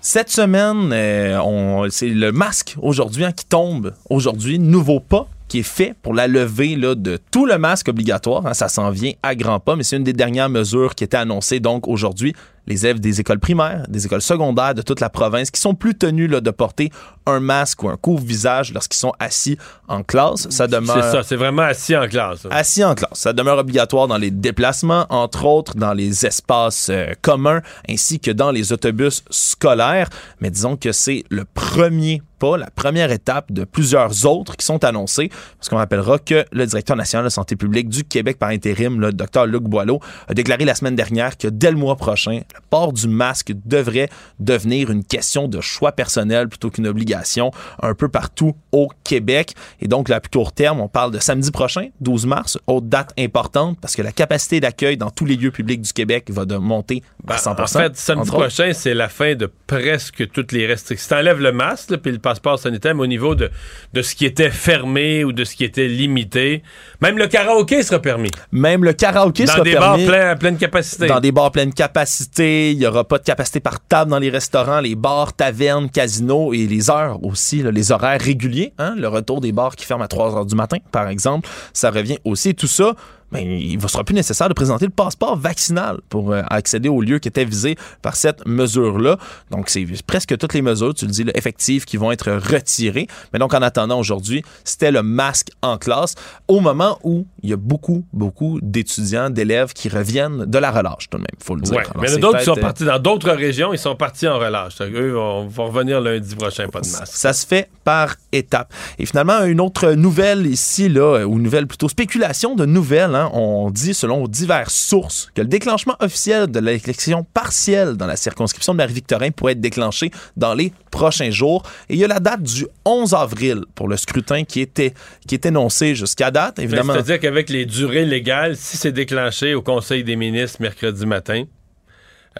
Cette 0.00 0.30
semaine, 0.30 0.92
euh, 0.92 1.88
c'est 1.90 2.10
le 2.10 2.30
masque 2.30 2.76
aujourd'hui 2.80 3.24
hein, 3.24 3.32
qui 3.32 3.44
tombe 3.44 3.92
aujourd'hui. 4.08 4.60
Nouveau 4.60 5.00
pas 5.00 5.26
qui 5.48 5.58
est 5.58 5.64
fait 5.64 5.94
pour 6.00 6.14
la 6.14 6.28
levée 6.28 6.76
là, 6.76 6.94
de 6.94 7.18
tout 7.30 7.44
le 7.44 7.58
masque 7.58 7.88
obligatoire. 7.88 8.46
hein. 8.46 8.54
ça 8.54 8.68
s'en 8.68 8.90
vient 8.90 9.12
à 9.22 9.34
grands 9.34 9.60
pas, 9.60 9.74
mais 9.74 9.82
c'est 9.82 9.96
une 9.96 10.04
des 10.04 10.12
dernières 10.12 10.48
mesures 10.48 10.94
qui 10.94 11.04
était 11.04 11.16
annoncée 11.18 11.60
donc 11.60 11.88
aujourd'hui. 11.88 12.34
Les 12.66 12.86
élèves 12.86 13.00
des 13.00 13.20
écoles 13.20 13.40
primaires, 13.40 13.84
des 13.88 14.06
écoles 14.06 14.22
secondaires 14.22 14.74
de 14.74 14.82
toute 14.82 15.00
la 15.00 15.10
province 15.10 15.50
qui 15.50 15.60
sont 15.60 15.74
plus 15.74 15.94
tenus 15.96 16.30
là, 16.30 16.40
de 16.40 16.50
porter 16.50 16.90
un 17.26 17.40
masque 17.40 17.82
ou 17.82 17.88
un 17.88 17.96
couvre-visage 17.96 18.72
lorsqu'ils 18.72 18.98
sont 18.98 19.12
assis 19.18 19.58
en 19.88 20.02
classe. 20.02 20.48
Ça 20.50 20.66
demeure 20.66 21.02
C'est 21.02 21.10
ça, 21.10 21.22
c'est 21.22 21.36
vraiment 21.36 21.62
assis 21.62 21.96
en 21.96 22.06
classe. 22.08 22.44
hein. 22.46 22.50
assis 22.52 22.84
en 22.84 22.94
classe. 22.94 23.14
Ça 23.14 23.32
demeure 23.32 23.58
obligatoire 23.58 24.08
dans 24.08 24.18
les 24.18 24.30
déplacements, 24.30 25.06
entre 25.10 25.44
autres 25.44 25.74
dans 25.76 25.92
les 25.92 26.26
espaces 26.26 26.88
euh, 26.90 27.12
communs, 27.20 27.62
ainsi 27.88 28.20
que 28.20 28.30
dans 28.30 28.50
les 28.50 28.72
autobus 28.72 29.24
scolaires. 29.30 30.08
Mais 30.40 30.50
disons 30.50 30.76
que 30.76 30.92
c'est 30.92 31.24
le 31.30 31.44
premier 31.44 32.22
pas, 32.38 32.56
la 32.56 32.70
première 32.70 33.12
étape 33.12 33.52
de 33.52 33.62
plusieurs 33.62 34.26
autres 34.26 34.56
qui 34.56 34.66
sont 34.66 34.82
annoncés, 34.82 35.30
parce 35.58 35.68
qu'on 35.68 35.76
rappellera 35.76 36.18
que 36.18 36.44
le 36.50 36.66
directeur 36.66 36.96
national 36.96 37.22
de 37.22 37.26
la 37.26 37.30
santé 37.30 37.54
publique 37.54 37.88
du 37.88 38.02
Québec 38.02 38.36
par 38.36 38.48
intérim, 38.48 39.00
le 39.00 39.12
docteur 39.12 39.46
Luc 39.46 39.62
Boileau, 39.62 40.00
a 40.26 40.34
déclaré 40.34 40.64
la 40.64 40.74
semaine 40.74 40.96
dernière 40.96 41.38
que 41.38 41.46
dès 41.46 41.70
le 41.70 41.76
mois 41.76 41.94
prochain, 41.94 42.40
le 42.54 42.60
port 42.70 42.92
du 42.92 43.08
masque 43.08 43.52
devrait 43.64 44.08
devenir 44.38 44.90
une 44.90 45.04
question 45.04 45.48
de 45.48 45.60
choix 45.60 45.92
personnel 45.92 46.48
plutôt 46.48 46.70
qu'une 46.70 46.86
obligation 46.86 47.50
un 47.82 47.94
peu 47.94 48.08
partout 48.08 48.54
au 48.72 48.88
Québec. 49.04 49.54
Et 49.80 49.88
donc, 49.88 50.08
là, 50.08 50.16
à 50.16 50.20
plus 50.20 50.30
court 50.30 50.52
terme, 50.52 50.80
on 50.80 50.88
parle 50.88 51.10
de 51.12 51.18
samedi 51.18 51.50
prochain, 51.50 51.88
12 52.00 52.26
mars, 52.26 52.58
autre 52.66 52.86
date 52.86 53.12
importante 53.18 53.78
parce 53.80 53.94
que 53.96 54.02
la 54.02 54.12
capacité 54.12 54.60
d'accueil 54.60 54.96
dans 54.96 55.10
tous 55.10 55.24
les 55.24 55.36
lieux 55.36 55.50
publics 55.50 55.80
du 55.82 55.92
Québec 55.92 56.30
va 56.30 56.44
de 56.44 56.56
monter 56.56 57.02
à 57.28 57.38
100 57.38 57.54
Ben, 57.54 57.62
En 57.62 57.66
fait, 57.66 57.96
samedi 57.96 58.30
prochain, 58.30 58.72
c'est 58.74 58.94
la 58.94 59.08
fin 59.08 59.34
de 59.34 59.50
presque 59.66 60.30
toutes 60.32 60.52
les 60.52 60.66
restrictions. 60.66 61.02
Si 61.02 61.08
t'enlèves 61.08 61.40
le 61.40 61.52
masque, 61.52 61.90
là, 61.90 61.98
puis 61.98 62.12
le 62.12 62.18
passeport 62.18 62.58
sanitaire, 62.58 62.94
mais 62.94 63.02
au 63.02 63.06
niveau 63.06 63.34
de, 63.34 63.50
de 63.92 64.02
ce 64.02 64.14
qui 64.14 64.26
était 64.26 64.50
fermé 64.50 65.24
ou 65.24 65.32
de 65.32 65.44
ce 65.44 65.54
qui 65.56 65.64
était 65.64 65.88
limité, 65.88 66.62
même 67.00 67.18
le 67.18 67.26
karaoké 67.26 67.82
sera 67.82 68.00
permis. 68.00 68.30
Même 68.52 68.84
le 68.84 68.92
karaoké 68.92 69.44
Dans 69.44 69.52
sera 69.52 69.62
des 69.64 69.72
permis. 69.72 70.04
bars 70.06 70.14
pleins- 70.14 70.30
à 70.30 70.36
pleine 70.36 70.56
capacité. 70.58 71.06
Dans 71.06 71.20
des 71.20 71.32
bars 71.32 71.50
pleine 71.50 71.72
capacité, 71.72 72.41
il 72.42 72.78
n'y 72.78 72.86
aura 72.86 73.04
pas 73.04 73.18
de 73.18 73.24
capacité 73.24 73.60
par 73.60 73.80
table 73.80 74.10
dans 74.10 74.18
les 74.18 74.30
restaurants, 74.30 74.80
les 74.80 74.94
bars, 74.94 75.32
tavernes, 75.32 75.88
casinos 75.90 76.52
et 76.52 76.66
les 76.66 76.90
heures 76.90 77.22
aussi, 77.24 77.62
les 77.62 77.92
horaires 77.92 78.20
réguliers. 78.20 78.72
hein, 78.78 78.94
le 78.96 79.08
retour 79.08 79.40
des 79.40 79.52
bars 79.52 79.76
qui 79.76 79.84
ferment 79.84 80.04
à 80.04 80.08
3 80.08 80.36
heures 80.36 80.46
du 80.46 80.54
matin, 80.54 80.78
par 80.90 81.08
exemple, 81.08 81.48
ça 81.72 81.90
revient 81.90 82.18
aussi. 82.24 82.54
Tout 82.54 82.66
ça, 82.66 82.94
ben, 83.32 83.40
il 83.50 83.78
ne 83.78 83.86
sera 83.88 84.04
plus 84.04 84.14
nécessaire 84.14 84.48
de 84.48 84.54
présenter 84.54 84.84
le 84.84 84.90
passeport 84.92 85.36
vaccinal 85.36 86.00
pour 86.08 86.32
euh, 86.32 86.42
accéder 86.50 86.88
aux 86.88 87.00
lieux 87.00 87.18
qui 87.18 87.28
étaient 87.28 87.44
visés 87.44 87.76
par 88.02 88.14
cette 88.14 88.46
mesure-là. 88.46 89.16
Donc, 89.50 89.68
c'est 89.70 89.86
presque 90.06 90.36
toutes 90.36 90.54
les 90.54 90.62
mesures, 90.62 90.92
tu 90.94 91.06
le 91.06 91.10
dis, 91.10 91.24
là, 91.24 91.32
effectives 91.34 91.84
qui 91.84 91.96
vont 91.96 92.12
être 92.12 92.30
retirées. 92.30 93.06
Mais 93.32 93.38
donc, 93.38 93.54
en 93.54 93.62
attendant 93.62 93.98
aujourd'hui, 93.98 94.42
c'était 94.64 94.90
le 94.90 95.02
masque 95.02 95.48
en 95.62 95.78
classe 95.78 96.14
au 96.48 96.60
moment 96.60 96.98
où 97.02 97.26
il 97.42 97.50
y 97.50 97.52
a 97.52 97.56
beaucoup, 97.56 98.04
beaucoup 98.12 98.58
d'étudiants, 98.62 99.30
d'élèves 99.30 99.72
qui 99.72 99.88
reviennent 99.88 100.44
de 100.44 100.58
la 100.58 100.70
relâche, 100.70 101.08
tout 101.10 101.16
de 101.18 101.22
même, 101.22 101.26
il 101.38 101.44
faut 101.44 101.54
le 101.54 101.62
dire. 101.62 101.74
Ouais, 101.76 101.84
Alors, 101.90 102.02
mais 102.02 102.16
d'autres 102.18 102.38
qui 102.38 102.44
sont 102.44 102.58
euh, 102.58 102.60
partis 102.60 102.84
dans 102.84 102.98
d'autres 102.98 103.30
régions, 103.32 103.72
ils 103.72 103.78
sont 103.78 103.96
partis 103.96 104.28
en 104.28 104.38
relâche. 104.38 104.76
Donc, 104.76 104.90
Eux 104.92 105.12
vont, 105.12 105.46
vont 105.48 105.66
revenir 105.66 106.00
lundi 106.00 106.34
prochain, 106.36 106.68
pas 106.68 106.80
de 106.80 106.88
masque. 106.88 107.06
Ça 107.14 107.32
se 107.32 107.46
fait 107.46 107.70
par 107.84 108.16
étapes. 108.30 108.72
Et 108.98 109.06
finalement, 109.06 109.42
une 109.44 109.60
autre 109.60 109.92
nouvelle 109.92 110.46
ici, 110.46 110.88
là, 110.88 111.24
ou 111.26 111.38
nouvelle 111.38 111.66
plutôt 111.66 111.88
spéculation 111.88 112.54
de 112.54 112.66
nouvelles. 112.66 113.14
hein. 113.14 113.21
On 113.32 113.70
dit, 113.70 113.94
selon 113.94 114.26
diverses 114.28 114.74
sources, 114.74 115.30
que 115.34 115.40
le 115.42 115.48
déclenchement 115.48 115.96
officiel 116.00 116.46
de 116.50 116.58
l'élection 116.60 117.24
partielle 117.24 117.96
dans 117.96 118.06
la 118.06 118.16
circonscription 118.16 118.72
de 118.74 118.78
Marie-Victorin 118.78 119.30
pourrait 119.30 119.52
être 119.52 119.60
déclenché 119.60 120.10
dans 120.36 120.54
les 120.54 120.72
prochains 120.90 121.30
jours. 121.30 121.62
Et 121.88 121.94
il 121.94 121.98
y 122.00 122.04
a 122.04 122.08
la 122.08 122.20
date 122.20 122.42
du 122.42 122.66
11 122.84 123.14
avril 123.14 123.64
pour 123.74 123.88
le 123.88 123.96
scrutin 123.96 124.44
qui 124.44 124.60
était, 124.60 124.94
qui 125.26 125.34
est 125.34 125.46
énoncé 125.46 125.94
jusqu'à 125.94 126.30
date. 126.30 126.58
Évidemment, 126.58 126.92
C'est-à-dire 126.94 127.20
qu'avec 127.20 127.48
les 127.50 127.66
durées 127.66 128.04
légales, 128.06 128.56
si 128.56 128.76
c'est 128.76 128.92
déclenché 128.92 129.54
au 129.54 129.62
Conseil 129.62 130.04
des 130.04 130.16
ministres 130.16 130.60
mercredi 130.60 131.06
matin, 131.06 131.44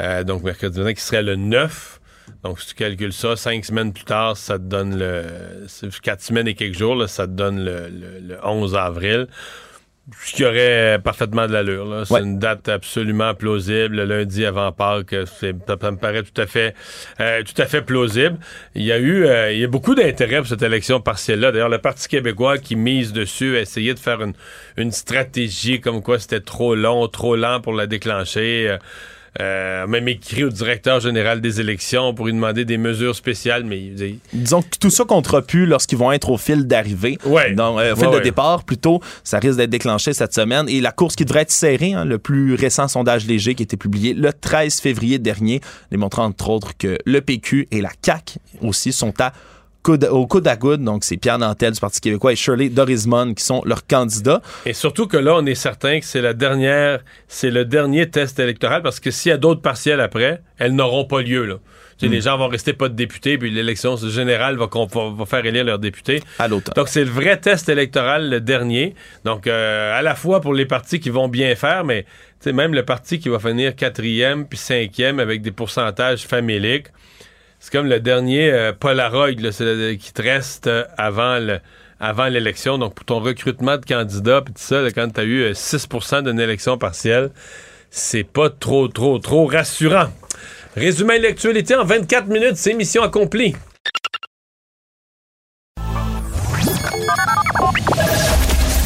euh, 0.01 0.25
donc 0.25 0.43
mercredi 0.43 0.79
matin 0.79 0.95
qui 0.95 1.03
serait 1.03 1.23
le 1.23 1.37
9, 1.37 2.01
donc 2.45 2.61
si 2.61 2.69
tu 2.69 2.75
calcules 2.75 3.13
ça, 3.13 3.37
cinq 3.37 3.65
semaines 3.65 3.93
plus 3.93 4.05
tard, 4.05 4.37
ça 4.37 4.59
te 4.59 4.65
donne 4.65 4.99
le... 4.99 5.25
Quatre 6.03 6.23
semaines 6.23 6.49
et 6.49 6.55
quelques 6.55 6.77
jours, 6.79 6.95
là, 6.95 7.07
ça 7.09 7.27
te 7.27 7.33
donne 7.33 7.63
le, 7.65 7.89
le- 7.89 8.19
le 8.21 8.39
11 8.45 8.75
avril. 8.75 9.27
Ce 10.21 10.35
qui 10.35 10.45
aurait 10.45 10.99
parfaitement 11.03 11.47
de 11.47 11.53
l'allure. 11.53 11.85
là. 11.87 12.05
C'est 12.05 12.15
Ouais. 12.15 12.23
une 12.23 12.39
date 12.41 12.69
absolument 12.69 13.35
plausible. 13.35 13.97
Le 13.97 14.05
lundi 14.05 14.45
avant 14.45 14.73
Pâques, 14.73 15.15
c'est- 15.39 15.55
ça, 15.67 15.77
ça 15.81 15.91
me 15.93 15.97
paraît 15.97 16.25
tout 16.25 16.41
à 16.41 16.47
fait, 16.47 16.75
euh, 17.21 17.43
tout 17.45 17.61
à 17.63 17.67
fait 17.67 17.83
plausible. 17.83 18.37
Il 18.75 18.83
y 18.83 18.91
a 18.91 18.99
eu, 18.99 19.25
euh, 19.25 19.53
il 19.53 19.61
y 19.61 19.65
a 19.65 19.69
beaucoup 19.69 19.95
d'intérêt 19.95 20.39
pour 20.39 20.49
cette 20.49 20.63
élection 20.63 21.01
partielle-là. 21.01 21.53
D'ailleurs, 21.53 21.69
le 21.69 21.79
Parti 21.79 22.09
québécois 22.09 22.59
qui 22.59 22.75
mise 22.75 23.13
dessus 23.13 23.57
a 23.57 23.61
essayé 23.61 23.95
de 23.95 23.99
faire 24.01 24.21
une, 24.23 24.35
une 24.77 24.91
stratégie 24.91 25.81
comme 25.81 26.03
quoi 26.03 26.19
c'était 26.19 26.41
trop 26.41 26.75
long, 26.75 27.07
trop 27.07 27.37
lent 27.37 27.61
pour 27.61 27.73
la 27.73 27.87
déclencher. 27.87 28.71
Euh, 28.71 28.79
euh, 29.41 29.85
a 29.85 29.87
même 29.87 30.09
écrit 30.09 30.45
au 30.45 30.51
directeur 30.51 31.01
général 31.01 31.41
des 31.41 31.61
élections 31.61 32.13
pour 32.13 32.27
lui 32.27 32.35
demander 32.35 32.65
des 32.65 32.77
mesures 32.77 33.17
spéciales, 33.17 33.65
mais 33.65 33.93
disons 34.33 34.61
que 34.63 34.77
tout 34.79 34.91
ça 34.91 35.05
comptera 35.05 35.41
plus 35.41 35.65
lorsqu'ils 35.65 35.97
vont 35.99 36.13
être 36.13 36.29
au 36.31 36.37
fil 36.37 36.67
d'arrivée. 36.67 37.17
Ouais. 37.25 37.55
Donc, 37.55 37.79
euh, 37.81 37.93
au 37.95 37.97
fil 37.97 38.05
Ouais, 38.07 38.13
de 38.13 38.17
ouais. 38.19 38.23
départ, 38.23 38.65
plutôt, 38.65 39.01
ça 39.25 39.39
risque 39.39 39.57
d'être 39.57 39.71
déclenché 39.71 40.13
cette 40.13 40.35
semaine. 40.35 40.69
Et 40.69 40.81
la 40.83 40.93
course 40.93 41.17
qui 41.17 41.25
devrait 41.25 41.43
être 41.43 41.51
serrée, 41.51 41.95
hein, 41.95 42.05
le 42.05 42.19
plus 42.19 42.55
récent 42.55 42.89
sondage 42.89 43.27
léger 43.27 43.55
qui 43.55 43.63
a 43.63 43.65
été 43.65 43.77
publié 43.79 44.13
le 44.13 44.33
13 44.33 44.81
février 44.81 45.19
dernier, 45.19 45.61
démontrant 45.91 46.25
entre 46.25 46.51
autres 46.51 46.77
que 46.77 46.99
le 47.07 47.21
PQ 47.23 47.69
et 47.71 47.81
la 47.81 47.91
CAQ 48.05 48.39
aussi 48.61 48.93
sont 48.93 49.15
à 49.21 49.33
coude, 49.83 50.05
au 50.11 50.27
coude 50.27 50.47
à 50.49 50.57
coude. 50.57 50.83
Donc, 50.83 51.05
c'est 51.05 51.17
Pierre 51.17 51.39
Nantel 51.39 51.73
du 51.73 51.81
Parti 51.81 52.01
québécois 52.01 52.33
et 52.33 52.37
Shirley 52.37 52.69
Dorismond 52.69 53.35
qui 53.35 53.45
sont 53.45 53.63
leurs 53.65 53.87
candidats. 53.87 54.41
Et 54.67 54.73
surtout 54.73 55.07
que 55.07 55.17
là, 55.17 55.35
on 55.37 55.47
est 55.47 55.55
certain 55.55 56.01
que 56.01 56.07
c'est 56.07 56.21
la 56.23 56.33
dernière, 56.35 57.01
c'est 57.29 57.51
le 57.51 57.65
dernier 57.65 58.09
test 58.11 58.39
électoral 58.39 58.83
parce 58.83 59.01
que 59.01 59.11
s'il 59.11 59.31
y 59.31 59.33
a 59.33 59.39
d'autres 59.39 59.63
partiels 59.63 60.01
après, 60.01 60.41
elles 60.59 60.75
n'auront 60.75 61.05
pas 61.05 61.23
lieu, 61.23 61.45
là. 61.45 61.55
Tu 61.99 62.07
sais, 62.07 62.09
Mm. 62.09 62.13
Les 62.13 62.21
gens 62.23 62.39
vont 62.39 62.49
rester 62.49 62.73
pas 62.73 62.89
de 62.89 62.95
députés, 62.95 63.39
puis 63.39 63.51
l'élection 63.51 63.97
générale 63.97 64.57
va, 64.57 64.67
con- 64.67 64.87
va- 64.87 65.11
va 65.17 65.25
faire 65.27 65.45
élire 65.45 65.65
leurs 65.65 65.79
députés. 65.79 66.21
À 66.39 66.49
l'automne. 66.49 66.73
Donc, 66.75 66.89
c'est 66.89 67.05
le 67.05 67.11
vrai 67.11 67.37
test 67.39 67.69
électoral, 67.69 68.29
le 68.31 68.41
dernier. 68.41 68.95
Donc, 69.25 69.47
euh, 69.47 69.97
à 69.97 70.03
la 70.03 70.15
fois 70.15 70.41
pour 70.41 70.55
les 70.55 70.67
partis 70.67 70.99
qui 71.01 71.11
vont 71.11 71.29
bien 71.29 71.55
faire, 71.55 71.85
mais 71.85 72.05
même 72.47 72.75
le 72.75 72.85
parti 72.85 73.21
qui 73.21 73.29
va 73.29 73.39
finir 73.39 73.77
quatrième 73.77 74.47
puis 74.49 74.59
cinquième 74.59 75.21
avec 75.21 75.43
des 75.43 75.53
pourcentages 75.53 76.27
faméliques, 76.27 76.87
c'est 77.65 77.71
comme 77.71 77.87
le 77.87 78.01
dernier 78.01 78.51
euh, 78.53 78.73
Polaroid 78.73 79.31
là, 79.39 79.53
c'est 79.53 79.63
le- 79.65 79.95
qui 79.95 80.13
te 80.13 80.21
reste 80.21 80.67
euh, 80.67 80.85
avant 80.99 81.39
le 81.39 81.61
avant 82.01 82.27
l'élection. 82.27 82.77
Donc, 82.79 82.95
pour 82.97 83.05
ton 83.05 83.21
recrutement 83.21 83.77
de 83.79 83.85
candidats, 83.87 84.43
puis 84.43 84.53
tout 84.53 84.61
ça, 84.61 84.83
là, 84.83 84.91
quand 84.91 85.09
tu 85.15 85.21
as 85.21 85.23
eu 85.23 85.43
euh, 85.43 85.53
6% 85.53 86.25
d'une 86.25 86.41
élection 86.41 86.77
partielle, 86.77 87.31
c'est 87.91 88.25
pas 88.25 88.51
trop, 88.51 88.89
trop, 88.89 89.21
trop 89.21 89.47
rassurant. 89.47 90.09
Résumé 90.77 91.19
de 91.19 91.23
l'actualité 91.23 91.77
en 91.77 91.85
24 91.85 92.27
minutes, 92.27 92.57
c'est 92.57 92.75
mission 92.75 93.05
accomplie. 93.05 93.55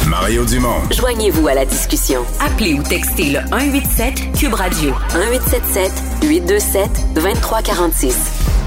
Mario 0.07 0.45
Dumont. 0.45 0.81
Joignez-vous 0.91 1.47
à 1.47 1.53
la 1.53 1.65
discussion. 1.65 2.23
Appelez 2.39 2.73
ou 2.73 2.83
textez 2.83 3.31
le 3.31 3.39
187 3.49 4.13
Cube 4.39 4.53
Radio 4.53 4.91
1877 5.15 5.91
827 6.23 7.13
2346. 7.15 8.66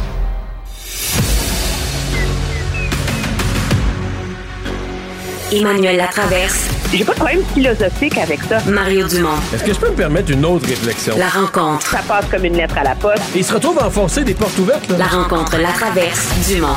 Emmanuel 5.53 5.97
Latraverse. 5.97 6.69
J'ai 6.93 7.05
pas 7.05 7.13
de 7.13 7.17
problème 7.17 7.43
philosophique 7.55 8.17
avec 8.19 8.41
ça. 8.45 8.61
Mario 8.71 9.09
Dumont. 9.09 9.35
Est-ce 9.53 9.65
que 9.65 9.73
je 9.75 9.81
peux 9.81 9.91
me 9.91 9.97
permettre 9.97 10.31
une 10.31 10.45
autre 10.45 10.65
réflexion? 10.69 11.17
La 11.19 11.29
rencontre. 11.29 11.85
Ça 11.89 12.03
passe 12.07 12.27
comme 12.31 12.45
une 12.45 12.57
lettre 12.57 12.79
à 12.79 12.85
la 12.85 12.95
poste. 12.95 13.23
Il 13.35 13.45
se 13.45 13.55
retrouve 13.55 13.77
à 13.81 13.89
enfoncer 13.89 14.23
des 14.23 14.35
portes 14.35 14.57
ouvertes, 14.59 14.89
là. 14.91 14.99
La 14.99 15.07
rencontre 15.07 15.59
Latraverse 15.59 16.49
Dumont. 16.49 16.77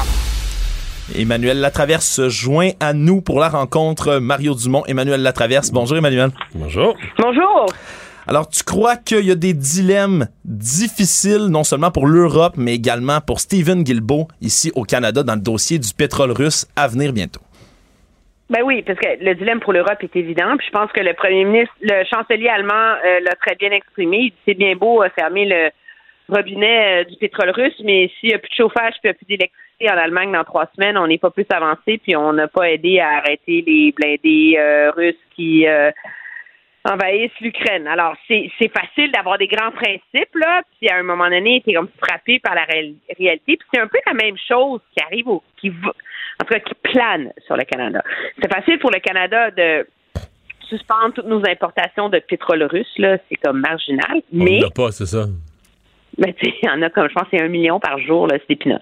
Emmanuel 1.15 1.59
Latraverse 1.59 2.07
se 2.07 2.29
joint 2.29 2.71
à 2.79 2.93
nous 2.93 3.21
pour 3.21 3.39
la 3.39 3.49
rencontre 3.49 4.17
Mario 4.17 4.55
Dumont. 4.55 4.83
Emmanuel 4.87 5.21
Latraverse. 5.21 5.69
Bonjour, 5.69 5.97
Emmanuel. 5.97 6.31
Bonjour. 6.55 6.95
Bonjour. 7.19 7.67
Alors, 8.25 8.49
tu 8.49 8.63
crois 8.63 8.95
qu'il 8.95 9.25
y 9.25 9.31
a 9.31 9.35
des 9.35 9.53
dilemmes 9.53 10.27
difficiles, 10.45 11.45
non 11.47 11.63
seulement 11.63 11.91
pour 11.91 12.07
l'Europe, 12.07 12.55
mais 12.57 12.73
également 12.73 13.21
pour 13.21 13.39
Stephen 13.39 13.83
Guilbeault, 13.83 14.29
ici 14.41 14.71
au 14.73 14.83
Canada, 14.83 15.21
dans 15.21 15.35
le 15.35 15.41
dossier 15.41 15.77
du 15.77 15.93
pétrole 15.93 16.31
russe 16.31 16.65
à 16.75 16.87
venir 16.87 17.13
bientôt? 17.13 17.41
Ben 18.53 18.61
oui, 18.61 18.83
parce 18.83 18.99
que 18.99 19.07
le 19.19 19.33
dilemme 19.33 19.61
pour 19.61 19.73
l'Europe 19.73 19.97
est 20.03 20.15
évident. 20.15 20.55
Puis 20.57 20.67
je 20.67 20.71
pense 20.71 20.91
que 20.91 21.01
le 21.01 21.15
premier 21.15 21.43
ministre, 21.43 21.73
le 21.81 22.03
chancelier 22.05 22.49
allemand 22.49 22.73
euh, 23.03 23.19
l'a 23.21 23.35
très 23.41 23.55
bien 23.55 23.71
exprimé. 23.71 24.31
C'est 24.45 24.53
bien 24.53 24.75
beau 24.75 25.01
euh, 25.01 25.09
fermer 25.17 25.45
le 25.45 25.71
robinet 26.29 27.01
euh, 27.01 27.03
du 27.03 27.15
pétrole 27.17 27.49
russe, 27.49 27.81
mais 27.83 28.11
s'il 28.19 28.29
n'y 28.29 28.35
a 28.35 28.37
plus 28.37 28.49
de 28.49 28.53
chauffage, 28.53 28.93
puis 29.01 29.05
il 29.05 29.07
n'y 29.07 29.09
a 29.09 29.13
plus 29.15 29.25
d'électricité 29.25 29.91
en 29.91 29.97
Allemagne 29.97 30.31
dans 30.31 30.43
trois 30.43 30.69
semaines, 30.75 30.99
on 30.99 31.07
n'est 31.07 31.17
pas 31.17 31.31
plus 31.31 31.47
avancé, 31.51 31.97
puis 31.97 32.15
on 32.15 32.31
n'a 32.31 32.47
pas 32.47 32.69
aidé 32.69 32.99
à 32.99 33.17
arrêter 33.17 33.63
les 33.65 33.91
blindés 33.91 34.55
euh, 34.59 34.91
russes 34.91 35.25
qui 35.35 35.65
envahissent 36.85 37.39
l'Ukraine. 37.41 37.87
Alors, 37.87 38.13
c'est 38.27 38.71
facile 38.71 39.11
d'avoir 39.13 39.39
des 39.39 39.47
grands 39.47 39.71
principes, 39.71 40.35
là, 40.35 40.61
puis 40.77 40.89
à 40.89 40.97
un 40.97 41.03
moment 41.03 41.29
donné, 41.29 41.61
tu 41.63 41.71
es 41.71 41.73
comme 41.73 41.89
frappé 41.97 42.39
par 42.39 42.53
la 42.53 42.65
réal- 42.65 42.93
réalité. 43.17 43.57
Puis 43.57 43.67
c'est 43.73 43.79
un 43.79 43.87
peu 43.87 43.97
la 44.05 44.13
même 44.13 44.37
chose 44.37 44.79
qui 44.95 45.03
arrive 45.03 45.27
au, 45.27 45.41
qui 45.59 45.69
va, 45.69 45.93
en 46.43 46.45
tout 46.45 46.53
cas, 46.53 46.59
qui 46.59 46.73
plane 46.75 47.31
sur 47.45 47.55
le 47.55 47.63
Canada. 47.63 48.03
C'est 48.41 48.53
facile 48.53 48.77
pour 48.79 48.91
le 48.91 48.99
Canada 48.99 49.51
de 49.51 49.87
suspendre 50.67 51.13
toutes 51.13 51.27
nos 51.27 51.41
importations 51.47 52.09
de 52.09 52.19
pétrole 52.19 52.63
russe, 52.63 52.91
là, 52.97 53.17
c'est 53.29 53.35
comme 53.35 53.61
marginal, 53.61 54.21
On 54.33 54.43
mais 54.43 54.59
pas, 54.75 54.91
c'est 54.91 55.05
ça. 55.05 55.25
ben, 56.17 56.33
tu 56.33 56.45
sais, 56.45 56.55
il 56.61 56.65
y 56.65 56.69
en 56.69 56.81
a 56.81 56.89
comme, 56.89 57.07
je 57.07 57.13
pense, 57.13 57.27
c'est 57.31 57.41
un 57.41 57.47
million 57.47 57.79
par 57.79 57.99
jour, 57.99 58.27
là, 58.27 58.37
c'est 58.47 58.55
des. 58.55 58.79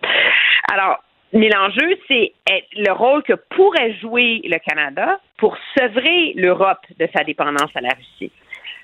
Alors, 0.71 1.03
mais 1.33 1.49
l'enjeu, 1.49 1.97
c'est 2.07 2.33
le 2.75 2.91
rôle 2.91 3.23
que 3.23 3.33
pourrait 3.55 3.93
jouer 3.99 4.41
le 4.43 4.57
Canada 4.59 5.19
pour 5.37 5.55
sevrer 5.77 6.33
l'Europe 6.35 6.81
de 6.99 7.07
sa 7.15 7.23
dépendance 7.23 7.71
à 7.75 7.81
la 7.81 7.89
Russie. 7.89 8.31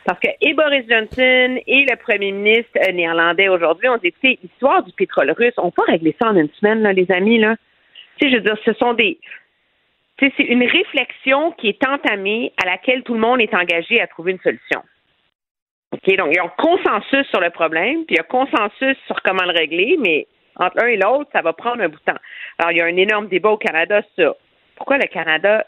Parce 0.06 0.20
que 0.20 0.30
et 0.40 0.54
Boris 0.54 0.86
Johnson 0.90 1.60
et 1.68 1.86
le 1.90 1.96
premier 1.98 2.32
ministre 2.32 2.72
néerlandais 2.94 3.50
aujourd'hui 3.50 3.90
ont 3.90 3.98
dit, 3.98 4.08
écoutez, 4.08 4.40
l'histoire 4.42 4.84
du 4.84 4.94
pétrole 4.94 5.32
russe, 5.32 5.54
on 5.58 5.72
peut 5.72 5.84
régler 5.86 6.16
ça 6.22 6.30
en 6.30 6.36
une 6.36 6.50
semaine, 6.60 6.82
là, 6.82 6.94
les 6.94 7.12
amis, 7.12 7.40
là. 7.40 7.56
Tu 8.20 8.26
sais, 8.26 8.32
je 8.32 8.38
veux 8.38 8.44
dire, 8.44 8.58
ce 8.66 8.74
sont 8.74 8.94
des, 8.94 9.20
tu 10.18 10.28
sais, 10.28 10.34
c'est 10.38 10.44
une 10.44 10.64
réflexion 10.64 11.52
qui 11.54 11.70
est 11.70 11.88
entamée 11.88 12.52
à 12.62 12.66
laquelle 12.66 13.04
tout 13.04 13.14
le 13.14 13.20
monde 13.20 13.42
est 13.42 13.54
engagé 13.54 14.02
à 14.02 14.08
trouver 14.08 14.32
une 14.32 14.40
solution. 14.40 14.82
OK, 15.92 16.16
donc 16.18 16.28
il 16.32 16.36
y 16.36 16.40
a 16.40 16.44
un 16.44 16.54
consensus 16.58 17.28
sur 17.30 17.40
le 17.40 17.50
problème, 17.50 18.06
puis 18.06 18.16
il 18.16 18.18
y 18.18 18.20
a 18.20 18.24
un 18.24 18.46
consensus 18.46 18.98
sur 19.06 19.22
comment 19.22 19.44
le 19.44 19.58
régler, 19.58 19.96
mais 20.00 20.28
entre 20.56 20.78
l'un 20.78 20.88
et 20.88 20.98
l'autre, 20.98 21.30
ça 21.34 21.42
va 21.42 21.54
prendre 21.54 21.82
un 21.82 21.90
bout 21.90 22.00
de 22.00 22.12
temps. 22.12 22.20
Alors, 22.58 22.72
il 22.72 22.78
y 22.78 22.82
a 22.82 22.86
un 22.86 22.98
énorme 22.98 23.28
débat 23.28 23.52
au 23.52 23.58
Canada 23.58 24.02
sur 24.18 24.36
pourquoi 24.76 24.98
le 24.98 25.08
Canada 25.08 25.66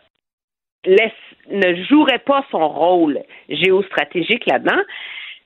ne 0.86 1.84
jouerait 1.86 2.20
pas 2.20 2.46
son 2.52 2.68
rôle 2.68 3.20
géostratégique 3.50 4.46
là-dedans. 4.46 4.82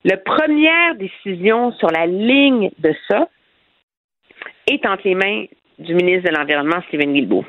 La 0.06 0.18
première 0.18 0.96
décision 0.96 1.72
sur 1.74 1.90
la 1.90 2.06
ligne 2.06 2.72
de 2.80 2.96
ça 3.08 3.28
est 4.68 4.86
entre 4.86 5.04
les 5.06 5.16
mains 5.16 5.46
du 5.80 5.94
ministre 5.96 6.30
de 6.30 6.36
l'Environnement, 6.36 6.82
Stephen 6.88 7.14
Guilbeault. 7.14 7.46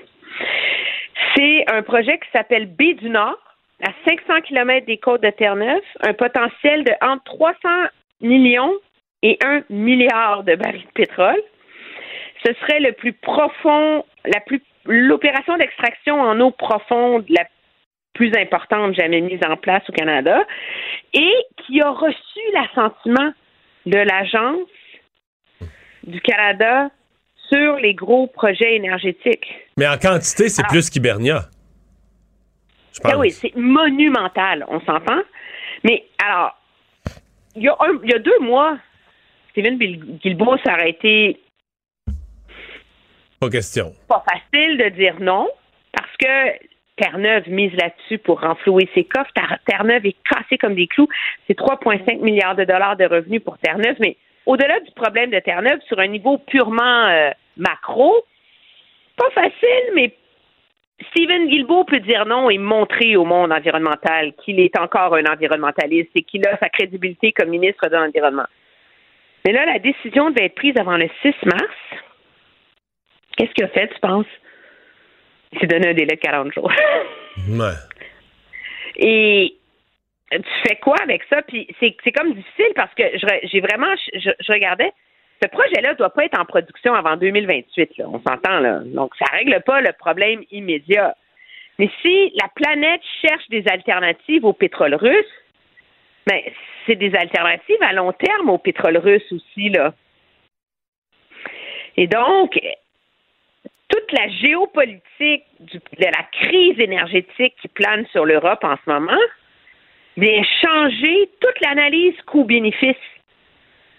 C'est 1.37 1.65
un 1.71 1.83
projet 1.83 2.19
qui 2.19 2.31
s'appelle 2.33 2.67
B 2.67 2.97
du 2.97 3.11
Nord, 3.11 3.39
à 3.83 3.91
500 4.07 4.43
km 4.43 4.87
des 4.87 4.99
côtes 4.99 5.23
de 5.23 5.31
Terre-Neuve, 5.31 5.83
un 6.03 6.13
potentiel 6.13 6.85
de 6.85 6.93
entre 7.01 7.25
300 7.25 7.59
millions 8.21 8.75
et 9.23 9.39
1 9.45 9.65
milliard 9.71 10.45
de 10.45 10.55
barils 10.55 10.83
de 10.83 10.93
pétrole. 10.93 11.43
Ce 12.45 12.53
serait 12.55 12.81
le 12.81 12.93
plus 12.93 13.13
profond, 13.13 14.05
la 14.25 14.41
plus 14.41 14.63
l'opération 14.87 15.57
d'extraction 15.57 16.21
en 16.21 16.39
eau 16.41 16.51
profonde 16.51 17.25
la 17.29 17.45
plus 18.13 18.33
importante 18.37 18.95
jamais 18.95 19.21
mise 19.21 19.41
en 19.49 19.57
place 19.57 19.83
au 19.89 19.93
Canada 19.93 20.45
et 21.13 21.35
qui 21.59 21.81
a 21.81 21.91
reçu 21.91 22.41
l'assentiment 22.53 23.33
de 23.87 23.99
l'Agence 23.99 24.69
du 26.05 26.21
Canada 26.21 26.91
sur 27.49 27.77
les 27.77 27.95
gros 27.95 28.27
projets 28.27 28.77
énergétiques. 28.77 29.47
Mais 29.77 29.87
en 29.87 29.97
quantité, 29.99 30.49
c'est 30.49 30.62
Alors- 30.62 30.71
plus 30.73 30.91
qu'Hibernia. 30.91 31.45
Ah 33.03 33.19
oui, 33.19 33.31
c'est 33.31 33.55
monumental, 33.57 34.65
on 34.69 34.81
s'entend. 34.81 35.21
Mais 35.83 36.05
alors, 36.25 36.57
il 37.57 37.62
y, 37.65 37.69
a 37.69 37.77
y 38.05 38.21
deux 38.21 38.39
mois, 38.41 38.79
Stephen 39.51 39.77
Bil- 39.79 40.19
Guilbeault 40.23 40.59
s'est 40.59 40.89
été 40.91 41.41
Pas 43.41 43.51
question. 43.51 43.93
pas 44.09 44.25
facile 44.29 44.79
de 44.79 44.89
dire 44.91 45.16
non 45.21 45.49
parce 45.93 46.16
que 46.19 46.65
Terre-Neuve 46.97 47.49
mise 47.49 47.73
là-dessus 47.75 48.19
pour 48.19 48.41
renflouer 48.41 48.89
ses 48.95 49.05
coffres. 49.05 49.31
Ter- 49.35 49.59
Terre-Neuve 49.66 50.07
est 50.07 50.16
cassée 50.29 50.57
comme 50.59 50.77
des 50.77 50.87
clous. 50.87 51.09
C'est 51.47 51.57
3,5 51.59 52.21
milliards 52.21 52.55
de 52.55 52.65
dollars 52.65 52.97
de 52.97 53.05
revenus 53.05 53.43
pour 53.43 53.59
Terre-Neuve. 53.59 53.97
Mais 53.99 54.16
au-delà 54.47 54.81
du 54.81 54.91
problème 54.93 55.31
de 55.31 55.39
Terre-Neuve, 55.39 55.81
sur 55.89 55.99
un 55.99 56.07
niveau 56.07 56.39
purement 56.39 57.07
euh, 57.07 57.31
macro, 57.57 58.25
pas 59.16 59.31
facile, 59.31 59.93
mais 59.95 60.15
Stephen 61.11 61.49
Guilbeault 61.49 61.85
peut 61.85 62.01
dire 62.01 62.27
non 62.27 62.51
et 62.51 62.59
montrer 62.59 63.16
au 63.16 63.25
monde 63.25 63.53
environnemental 63.53 64.33
qu'il 64.45 64.61
est 64.61 64.79
encore 64.79 65.15
un 65.15 65.25
environnementaliste 65.25 66.11
et 66.15 66.23
qu'il 66.23 66.47
a 66.47 66.57
sa 66.59 66.69
crédibilité 66.69 67.33
comme 67.33 67.49
ministre 67.49 67.89
de 67.89 67.97
l'Environnement. 67.97 68.47
Mais 69.45 69.53
là, 69.53 69.66
la 69.66 69.79
décision 69.79 70.31
devait 70.31 70.47
être 70.47 70.55
prise 70.55 70.75
avant 70.79 70.97
le 70.97 71.09
6 71.23 71.35
mars. 71.45 71.75
Qu'est-ce 73.37 73.53
qu'il 73.53 73.65
a 73.65 73.69
fait, 73.69 73.89
tu 73.89 74.01
penses? 74.01 74.27
Il 75.53 75.61
s'est 75.61 75.66
donné 75.66 75.89
un 75.89 75.95
délai 75.95 76.16
de 76.16 76.21
40 76.21 76.53
jours. 76.53 76.73
Ouais. 77.49 77.75
Et 78.97 79.57
tu 80.31 80.51
fais 80.67 80.77
quoi 80.77 80.97
avec 81.03 81.23
ça? 81.31 81.43
Puis 81.43 81.69
c'est 81.81 82.13
comme 82.13 82.35
difficile 82.35 82.73
parce 82.75 82.93
que 82.95 83.05
j'ai 83.45 83.61
vraiment, 83.61 83.95
je, 84.15 84.53
regardais, 84.53 84.93
ce 85.43 85.49
projet-là 85.49 85.93
ne 85.93 85.99
doit 85.99 86.11
pas 86.11 86.25
être 86.25 86.39
en 86.39 86.45
production 86.45 86.95
avant 86.95 87.17
2028, 87.17 87.99
là, 87.99 88.07
on 88.09 88.21
s'entend 88.21 88.61
là. 88.61 88.81
Donc 88.85 89.15
ça 89.19 89.27
règle 89.33 89.61
pas 89.65 89.81
le 89.81 89.93
problème 89.93 90.43
immédiat. 90.51 91.15
Mais 91.79 91.91
si 92.03 92.33
la 92.41 92.49
planète 92.55 93.03
cherche 93.21 93.49
des 93.49 93.65
alternatives 93.69 94.45
au 94.45 94.53
pétrole 94.53 94.95
russe, 94.95 95.27
ben, 96.27 96.41
c'est 96.87 96.95
des 96.95 97.15
alternatives 97.15 97.83
à 97.83 97.93
long 97.93 98.13
terme 98.13 98.49
au 98.49 98.59
pétrole 98.59 98.97
russe 98.97 99.31
aussi, 99.33 99.69
là. 99.71 99.93
Et 101.97 102.07
donc, 102.07 102.59
toute 103.89 104.13
la 104.13 104.29
géopolitique 104.29 105.45
de 105.61 106.05
la 106.05 106.23
crise 106.33 106.79
énergétique 106.81 107.55
qui 107.61 107.69
plane 107.69 108.07
sur 108.07 108.25
l'Europe 108.25 108.65
en 108.65 108.77
ce 108.85 108.91
moment 108.91 109.21
vient 110.16 110.43
changer 110.62 111.28
toute 111.41 111.61
l'analyse 111.61 112.15
coût-bénéfice 112.27 112.97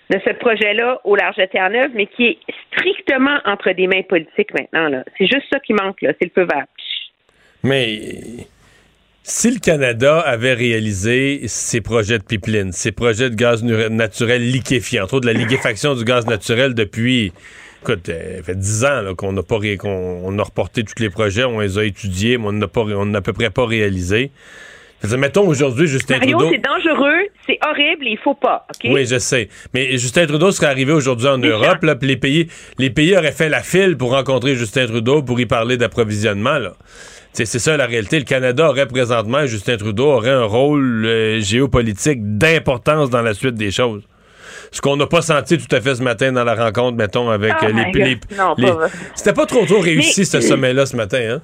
de 0.09 0.19
ce 0.23 0.33
projet-là 0.33 1.01
au 1.03 1.15
large 1.15 1.35
de 1.37 1.45
Terre-Neuve, 1.45 1.91
mais 1.95 2.05
qui 2.05 2.25
est 2.27 2.37
strictement 2.71 3.39
entre 3.45 3.71
des 3.71 3.87
mains 3.87 4.03
politiques 4.03 4.53
maintenant. 4.53 5.03
C'est 5.17 5.25
juste 5.25 5.45
ça 5.51 5.59
qui 5.59 5.73
manque, 5.73 6.01
là. 6.01 6.13
C'est 6.19 6.25
le 6.25 6.31
feu 6.33 6.47
vert. 6.47 6.65
Mais 7.63 7.99
si 9.23 9.49
le 9.49 9.59
Canada 9.59 10.19
avait 10.19 10.53
réalisé 10.53 11.47
ses 11.47 11.81
projets 11.81 12.19
de 12.19 12.23
pipeline, 12.23 12.71
ses 12.71 12.91
projets 12.91 13.31
de 13.31 13.35
gaz 13.35 13.63
naturel 13.63 14.51
liquéfié, 14.51 15.01
entre 15.01 15.15
autres 15.15 15.25
la 15.25 15.33
liquéfaction 15.33 15.95
du 15.95 16.03
gaz 16.03 16.27
naturel 16.27 16.75
depuis, 16.75 17.33
écoute, 17.81 18.07
euh, 18.09 18.37
ça 18.37 18.43
fait 18.43 18.59
dix 18.59 18.85
ans 18.85 19.01
là, 19.01 19.15
qu'on 19.15 19.33
n'a 19.33 19.41
pas 19.41 19.57
qu'on 19.79 20.21
on 20.23 20.37
a 20.37 20.43
reporté 20.43 20.83
tous 20.83 21.01
les 21.01 21.09
projets, 21.09 21.43
on 21.43 21.59
les 21.59 21.79
a 21.79 21.85
étudiés, 21.85 22.37
mais 22.37 22.49
on 22.49 22.53
n'a 22.53 23.17
à 23.17 23.21
peu 23.21 23.33
près 23.33 23.49
pas 23.49 23.65
réalisé. 23.65 24.29
Dire, 25.05 25.17
mettons 25.17 25.47
aujourd'hui 25.47 25.87
Justin 25.87 26.17
Mario, 26.19 26.37
Trudeau. 26.37 26.53
c'est 26.53 26.61
dangereux, 26.63 27.19
c'est 27.47 27.57
horrible, 27.67 28.07
et 28.07 28.11
il 28.11 28.17
faut 28.17 28.33
pas? 28.33 28.65
Oui, 28.83 29.05
je 29.05 29.17
sais. 29.19 29.49
Mais 29.73 29.91
Justin 29.97 30.25
Trudeau 30.25 30.51
serait 30.51 30.67
arrivé 30.67 30.91
aujourd'hui 30.91 31.27
en 31.27 31.37
Europe, 31.37 31.83
là, 31.83 31.95
puis 31.95 32.07
les 32.07 32.17
pays, 32.17 32.47
les 32.77 32.89
pays 32.89 33.15
auraient 33.17 33.31
fait 33.31 33.49
la 33.49 33.61
file 33.61 33.97
pour 33.97 34.11
rencontrer 34.11 34.55
Justin 34.55 34.87
Trudeau 34.87 35.21
pour 35.23 35.39
y 35.39 35.45
parler 35.45 35.77
d'approvisionnement, 35.77 36.57
là. 36.59 36.73
C'est 37.33 37.45
ça 37.45 37.75
la 37.75 37.85
réalité. 37.85 38.17
Le 38.17 38.23
Canada 38.23 38.69
aurait 38.69 38.85
présentement, 38.87 39.45
Justin 39.45 39.75
Trudeau 39.75 40.05
aurait 40.05 40.29
un 40.31 40.45
rôle 40.45 41.03
euh, 41.05 41.41
géopolitique 41.41 42.19
d'importance 42.37 43.09
dans 43.09 43.21
la 43.21 43.33
suite 43.33 43.55
des 43.55 43.71
choses. 43.71 44.03
Ce 44.71 44.79
qu'on 44.79 44.95
n'a 44.95 45.05
pas 45.05 45.21
senti 45.21 45.57
tout 45.57 45.73
à 45.75 45.81
fait 45.81 45.95
ce 45.95 46.01
matin 46.03 46.31
dans 46.31 46.45
la 46.45 46.55
rencontre, 46.55 46.95
mettons, 46.97 47.29
avec 47.29 47.53
Oh 47.61 47.65
euh, 47.65 47.71
les, 47.93 47.99
les- 48.03 48.17
les-. 48.57 48.67
C'était 49.15 49.33
pas 49.33 49.45
trop 49.45 49.65
trop 49.65 49.79
réussi, 49.79 50.21
Mais- 50.21 50.25
ce 50.25 50.39
sommet-là, 50.41 50.85
ce 50.85 50.95
matin, 50.95 51.19
hein? 51.29 51.41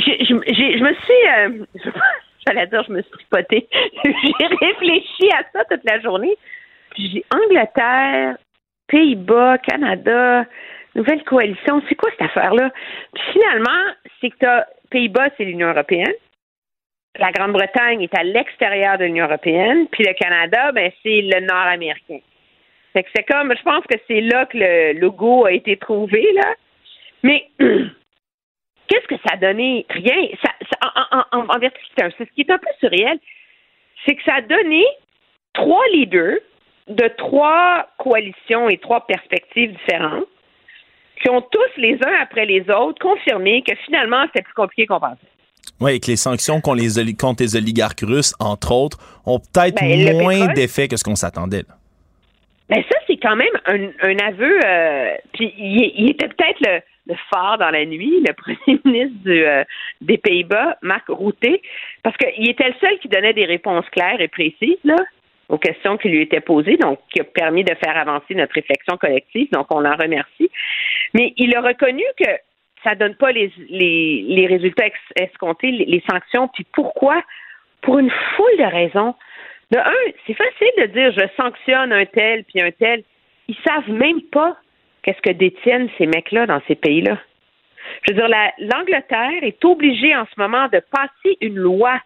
Je, 0.00 0.24
je 0.24 0.82
me 0.82 0.94
suis, 0.94 1.64
euh, 1.84 1.90
j'allais 2.46 2.66
dire, 2.66 2.82
je 2.86 2.92
me 2.92 3.02
suis 3.02 3.10
tripotée. 3.12 3.68
j'ai 4.04 4.46
réfléchi 4.46 5.30
à 5.32 5.42
ça 5.52 5.64
toute 5.64 5.84
la 5.84 6.00
journée. 6.00 6.36
Puis 6.90 7.10
j'ai 7.12 7.24
Angleterre, 7.34 8.36
Pays-Bas, 8.88 9.58
Canada, 9.58 10.44
nouvelle 10.94 11.22
coalition. 11.24 11.82
C'est 11.88 11.94
quoi 11.94 12.10
cette 12.10 12.28
affaire-là? 12.28 12.70
Puis 13.14 13.24
finalement, 13.32 13.92
c'est 14.20 14.30
que 14.30 14.36
t'as 14.38 14.64
Pays-Bas, 14.90 15.30
c'est 15.36 15.44
l'Union 15.44 15.68
européenne. 15.68 16.12
La 17.16 17.30
Grande-Bretagne 17.30 18.02
est 18.02 18.18
à 18.18 18.24
l'extérieur 18.24 18.98
de 18.98 19.04
l'Union 19.04 19.26
européenne. 19.26 19.86
Puis 19.92 20.04
le 20.04 20.14
Canada, 20.14 20.72
ben, 20.72 20.90
c'est 21.02 21.22
le 21.22 21.40
Nord-américain. 21.46 22.18
Fait 22.92 23.02
que 23.02 23.08
c'est 23.14 23.24
comme, 23.24 23.54
je 23.56 23.62
pense 23.62 23.84
que 23.86 23.98
c'est 24.06 24.20
là 24.20 24.46
que 24.46 24.56
le 24.56 25.00
logo 25.00 25.46
a 25.46 25.52
été 25.52 25.76
trouvé, 25.76 26.32
là. 26.32 26.54
Mais 27.22 27.48
qu'est-ce 28.94 29.06
que 29.08 29.20
ça 29.26 29.34
a 29.34 29.36
donné? 29.36 29.86
Rien. 29.90 30.28
Ça, 30.42 30.50
ça- 30.72 30.92
en, 31.32 31.38
en, 31.38 31.44
en, 31.46 31.60
ce 31.60 32.24
qui 32.34 32.40
est 32.42 32.50
un 32.50 32.58
peu 32.58 32.66
surréel, 32.80 33.18
c'est 34.06 34.14
que 34.14 34.22
ça 34.24 34.34
a 34.36 34.40
donné 34.42 34.84
trois 35.52 35.84
leaders 35.92 36.38
de 36.88 37.08
trois 37.16 37.88
coalitions 37.98 38.68
et 38.68 38.78
trois 38.78 39.06
perspectives 39.06 39.72
différentes 39.72 40.26
qui 41.22 41.30
ont 41.30 41.40
tous 41.40 41.80
les 41.80 41.94
uns 42.06 42.14
après 42.20 42.44
les 42.44 42.60
autres 42.70 43.00
confirmé 43.00 43.62
que 43.62 43.74
finalement, 43.86 44.24
c'était 44.26 44.42
plus 44.42 44.52
compliqué 44.54 44.86
qu'on 44.86 45.00
pensait. 45.00 45.18
Oui, 45.80 45.94
et 45.94 46.00
que 46.00 46.08
les 46.08 46.16
sanctions 46.16 46.60
contre 46.60 46.82
les, 46.82 46.98
oli- 46.98 47.16
contre 47.16 47.42
les 47.42 47.56
oligarques 47.56 48.00
russes, 48.02 48.34
entre 48.38 48.72
autres, 48.72 48.98
ont 49.24 49.38
peut-être 49.38 49.80
Ben, 49.80 50.18
moins 50.20 50.46
d'effet 50.52 50.88
que 50.88 50.96
ce 50.96 51.04
qu'on 51.04 51.14
s'attendait. 51.16 51.62
là. 51.68 51.74
Ben 52.68 52.82
ça, 52.90 52.96
c'est 53.06 53.16
quand 53.16 53.36
même 53.36 53.48
un, 53.66 53.88
un 54.02 54.18
aveu. 54.26 54.58
euh, 54.64 55.14
puis 55.32 55.52
il, 55.56 55.92
il 55.96 56.10
était 56.10 56.28
peut-être 56.28 56.60
le, 56.60 56.80
le 57.06 57.14
phare 57.30 57.58
dans 57.58 57.70
la 57.70 57.84
nuit, 57.84 58.22
le 58.26 58.32
premier 58.36 58.80
ministre 58.84 59.28
euh, 59.28 59.64
des 60.00 60.18
Pays-Bas, 60.18 60.78
Marc 60.82 61.08
Routet, 61.08 61.60
parce 62.02 62.16
qu'il 62.16 62.48
était 62.48 62.68
le 62.68 62.74
seul 62.80 62.98
qui 62.98 63.08
donnait 63.08 63.32
des 63.32 63.44
réponses 63.44 63.88
claires 63.90 64.20
et 64.20 64.28
précises 64.28 64.78
aux 65.48 65.58
questions 65.58 65.98
qui 65.98 66.08
lui 66.08 66.22
étaient 66.22 66.40
posées, 66.40 66.76
donc 66.76 66.98
qui 67.12 67.20
a 67.20 67.24
permis 67.24 67.64
de 67.64 67.74
faire 67.74 67.96
avancer 67.96 68.34
notre 68.34 68.54
réflexion 68.54 68.96
collective. 68.96 69.48
Donc 69.52 69.66
on 69.70 69.84
en 69.84 69.96
remercie. 69.96 70.50
Mais 71.12 71.34
il 71.36 71.54
a 71.54 71.60
reconnu 71.60 72.02
que 72.18 72.30
ça 72.82 72.94
donne 72.94 73.14
pas 73.14 73.32
les, 73.32 73.52
les, 73.68 74.24
les 74.26 74.46
résultats 74.46 74.86
escomptés, 75.16 75.70
les, 75.70 75.84
les 75.84 76.02
sanctions. 76.10 76.48
Puis 76.48 76.66
pourquoi? 76.72 77.22
Pour 77.82 77.98
une 77.98 78.10
foule 78.10 78.56
de 78.58 78.64
raisons. 78.64 79.14
De 79.70 79.78
un, 79.78 80.12
c'est 80.26 80.34
facile 80.34 80.70
de 80.78 80.86
dire 80.86 81.12
je 81.12 81.42
sanctionne 81.42 81.92
un 81.92 82.06
tel 82.06 82.44
puis 82.44 82.62
un 82.62 82.70
tel. 82.70 83.02
Ils 83.48 83.56
savent 83.66 83.90
même 83.90 84.22
pas 84.22 84.56
qu'est-ce 85.04 85.20
que 85.22 85.30
détiennent 85.30 85.88
ces 85.98 86.06
mecs-là 86.06 86.46
dans 86.46 86.60
ces 86.66 86.74
pays-là? 86.74 87.18
Je 88.02 88.12
veux 88.12 88.18
dire, 88.18 88.28
la- 88.28 88.52
l'Angleterre 88.58 89.42
est 89.42 89.64
obligée 89.64 90.16
en 90.16 90.24
ce 90.24 90.40
moment 90.40 90.66
de 90.68 90.80
passer 90.90 91.36
une 91.40 91.56
loi 91.56 92.00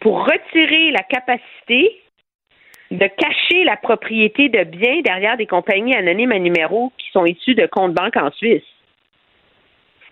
pour 0.00 0.26
retirer 0.26 0.90
la 0.90 1.02
capacité 1.04 1.98
de 2.90 3.06
cacher 3.06 3.64
la 3.64 3.76
propriété 3.76 4.50
de 4.50 4.64
biens 4.64 5.00
derrière 5.00 5.38
des 5.38 5.46
compagnies 5.46 5.96
anonymes 5.96 6.32
à 6.32 6.38
numéro 6.38 6.92
qui 6.98 7.10
sont 7.10 7.24
issues 7.24 7.54
de 7.54 7.64
comptes 7.64 7.94
banques 7.94 8.18
en 8.18 8.30
Suisse. 8.32 8.62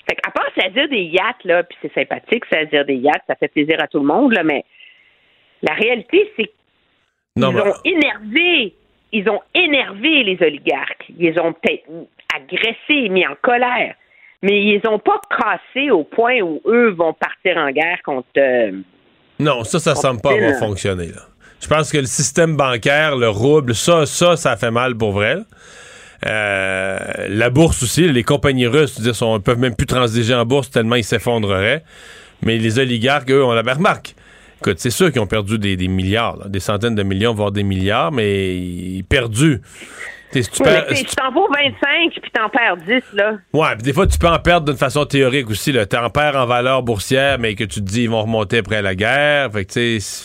Fait 0.08 0.16
à 0.26 0.30
part 0.30 0.48
à 0.64 0.68
dire 0.70 0.88
des 0.88 1.02
yachts, 1.02 1.44
là, 1.44 1.62
puis 1.62 1.76
c'est 1.82 1.92
sympathique, 1.92 2.44
à 2.52 2.64
dire 2.64 2.86
des 2.86 2.96
yachts, 2.96 3.24
ça 3.26 3.34
fait 3.34 3.48
plaisir 3.48 3.76
à 3.80 3.86
tout 3.86 3.98
le 3.98 4.06
monde, 4.06 4.32
là, 4.32 4.44
mais 4.44 4.64
la 5.62 5.74
réalité, 5.74 6.32
c'est 6.36 6.50
qu'ils 7.36 7.44
ont 7.44 7.74
énervé, 7.84 8.74
ils 9.12 9.28
ont 9.28 9.40
énervé 9.54 10.24
les 10.24 10.38
oligarques. 10.40 11.04
Ils 11.18 11.30
les 11.32 11.38
ont 11.40 11.52
peut-être 11.52 11.84
agressés, 12.34 13.08
mis 13.08 13.26
en 13.26 13.34
colère, 13.42 13.94
mais 14.42 14.62
ils 14.62 14.80
les 14.80 14.88
ont 14.88 14.98
pas 14.98 15.20
cassés 15.30 15.90
au 15.90 16.04
point 16.04 16.40
où 16.40 16.60
eux 16.66 16.90
vont 16.90 17.12
partir 17.12 17.56
en 17.56 17.70
guerre 17.70 17.98
contre. 18.04 18.28
euh, 18.38 18.72
Non, 19.38 19.64
ça, 19.64 19.78
ça 19.78 19.92
On 19.92 20.00
semble 20.00 20.20
pas 20.20 20.32
avoir 20.32 20.58
fonctionné. 20.58 21.06
Là. 21.08 21.22
Je 21.60 21.66
pense 21.66 21.92
que 21.92 21.98
le 21.98 22.06
système 22.06 22.56
bancaire, 22.56 23.16
le 23.16 23.28
rouble, 23.28 23.74
ça, 23.74 24.06
ça, 24.06 24.36
ça 24.36 24.56
fait 24.56 24.70
mal 24.70 24.96
pour 24.96 25.12
vrai. 25.12 25.36
Euh, 26.26 26.98
la 27.28 27.50
bourse 27.50 27.82
aussi, 27.82 28.08
les 28.08 28.22
compagnies 28.22 28.66
russes, 28.66 28.98
veux 28.98 29.04
dire, 29.04 29.14
sont, 29.14 29.40
peuvent 29.40 29.58
même 29.58 29.74
plus 29.74 29.86
transiger 29.86 30.34
en 30.34 30.44
bourse 30.44 30.70
tellement 30.70 30.96
ils 30.96 31.04
s'effondreraient. 31.04 31.82
Mais 32.42 32.56
les 32.58 32.78
oligarques, 32.78 33.30
eux, 33.30 33.44
on 33.44 33.52
la 33.52 33.62
remarque. 33.74 34.14
Écoute, 34.60 34.78
c'est 34.78 34.90
sûr 34.90 35.10
qu'ils 35.10 35.20
ont 35.20 35.26
perdu 35.26 35.58
des, 35.58 35.76
des 35.76 35.88
milliards, 35.88 36.36
là, 36.36 36.48
des 36.48 36.60
centaines 36.60 36.94
de 36.94 37.02
millions, 37.02 37.32
voire 37.34 37.50
des 37.52 37.62
milliards, 37.62 38.12
mais 38.12 38.56
ils 38.56 39.04
perdus. 39.04 39.60
Si 40.32 40.42
tu 40.42 40.62
oui, 40.62 40.68
perds- 40.68 40.86
mais 40.90 40.94
si 40.96 41.04
tu 41.06 41.16
t'en 41.16 41.32
vaux 41.32 41.48
25 41.48 42.12
puis 42.22 42.30
t'en 42.32 42.48
perds 42.50 42.76
10, 42.76 43.02
là. 43.14 43.32
Ouais, 43.52 43.74
puis 43.74 43.82
des 43.82 43.92
fois, 43.92 44.06
tu 44.06 44.16
peux 44.18 44.28
en 44.28 44.38
perdre 44.38 44.66
d'une 44.68 44.76
façon 44.78 45.04
théorique 45.04 45.50
aussi. 45.50 45.72
Tu 45.72 45.96
en 45.96 46.10
perds 46.10 46.36
en 46.36 46.46
valeur 46.46 46.82
boursière, 46.84 47.38
mais 47.38 47.54
que 47.56 47.64
tu 47.64 47.80
te 47.80 47.86
dis 47.90 48.02
ils 48.04 48.10
vont 48.10 48.22
remonter 48.22 48.58
après 48.58 48.80
la 48.80 48.94
guerre. 48.94 49.50
Fait 49.50 49.64
que, 49.64 49.72
tu 49.72 50.00
sais, 50.00 50.24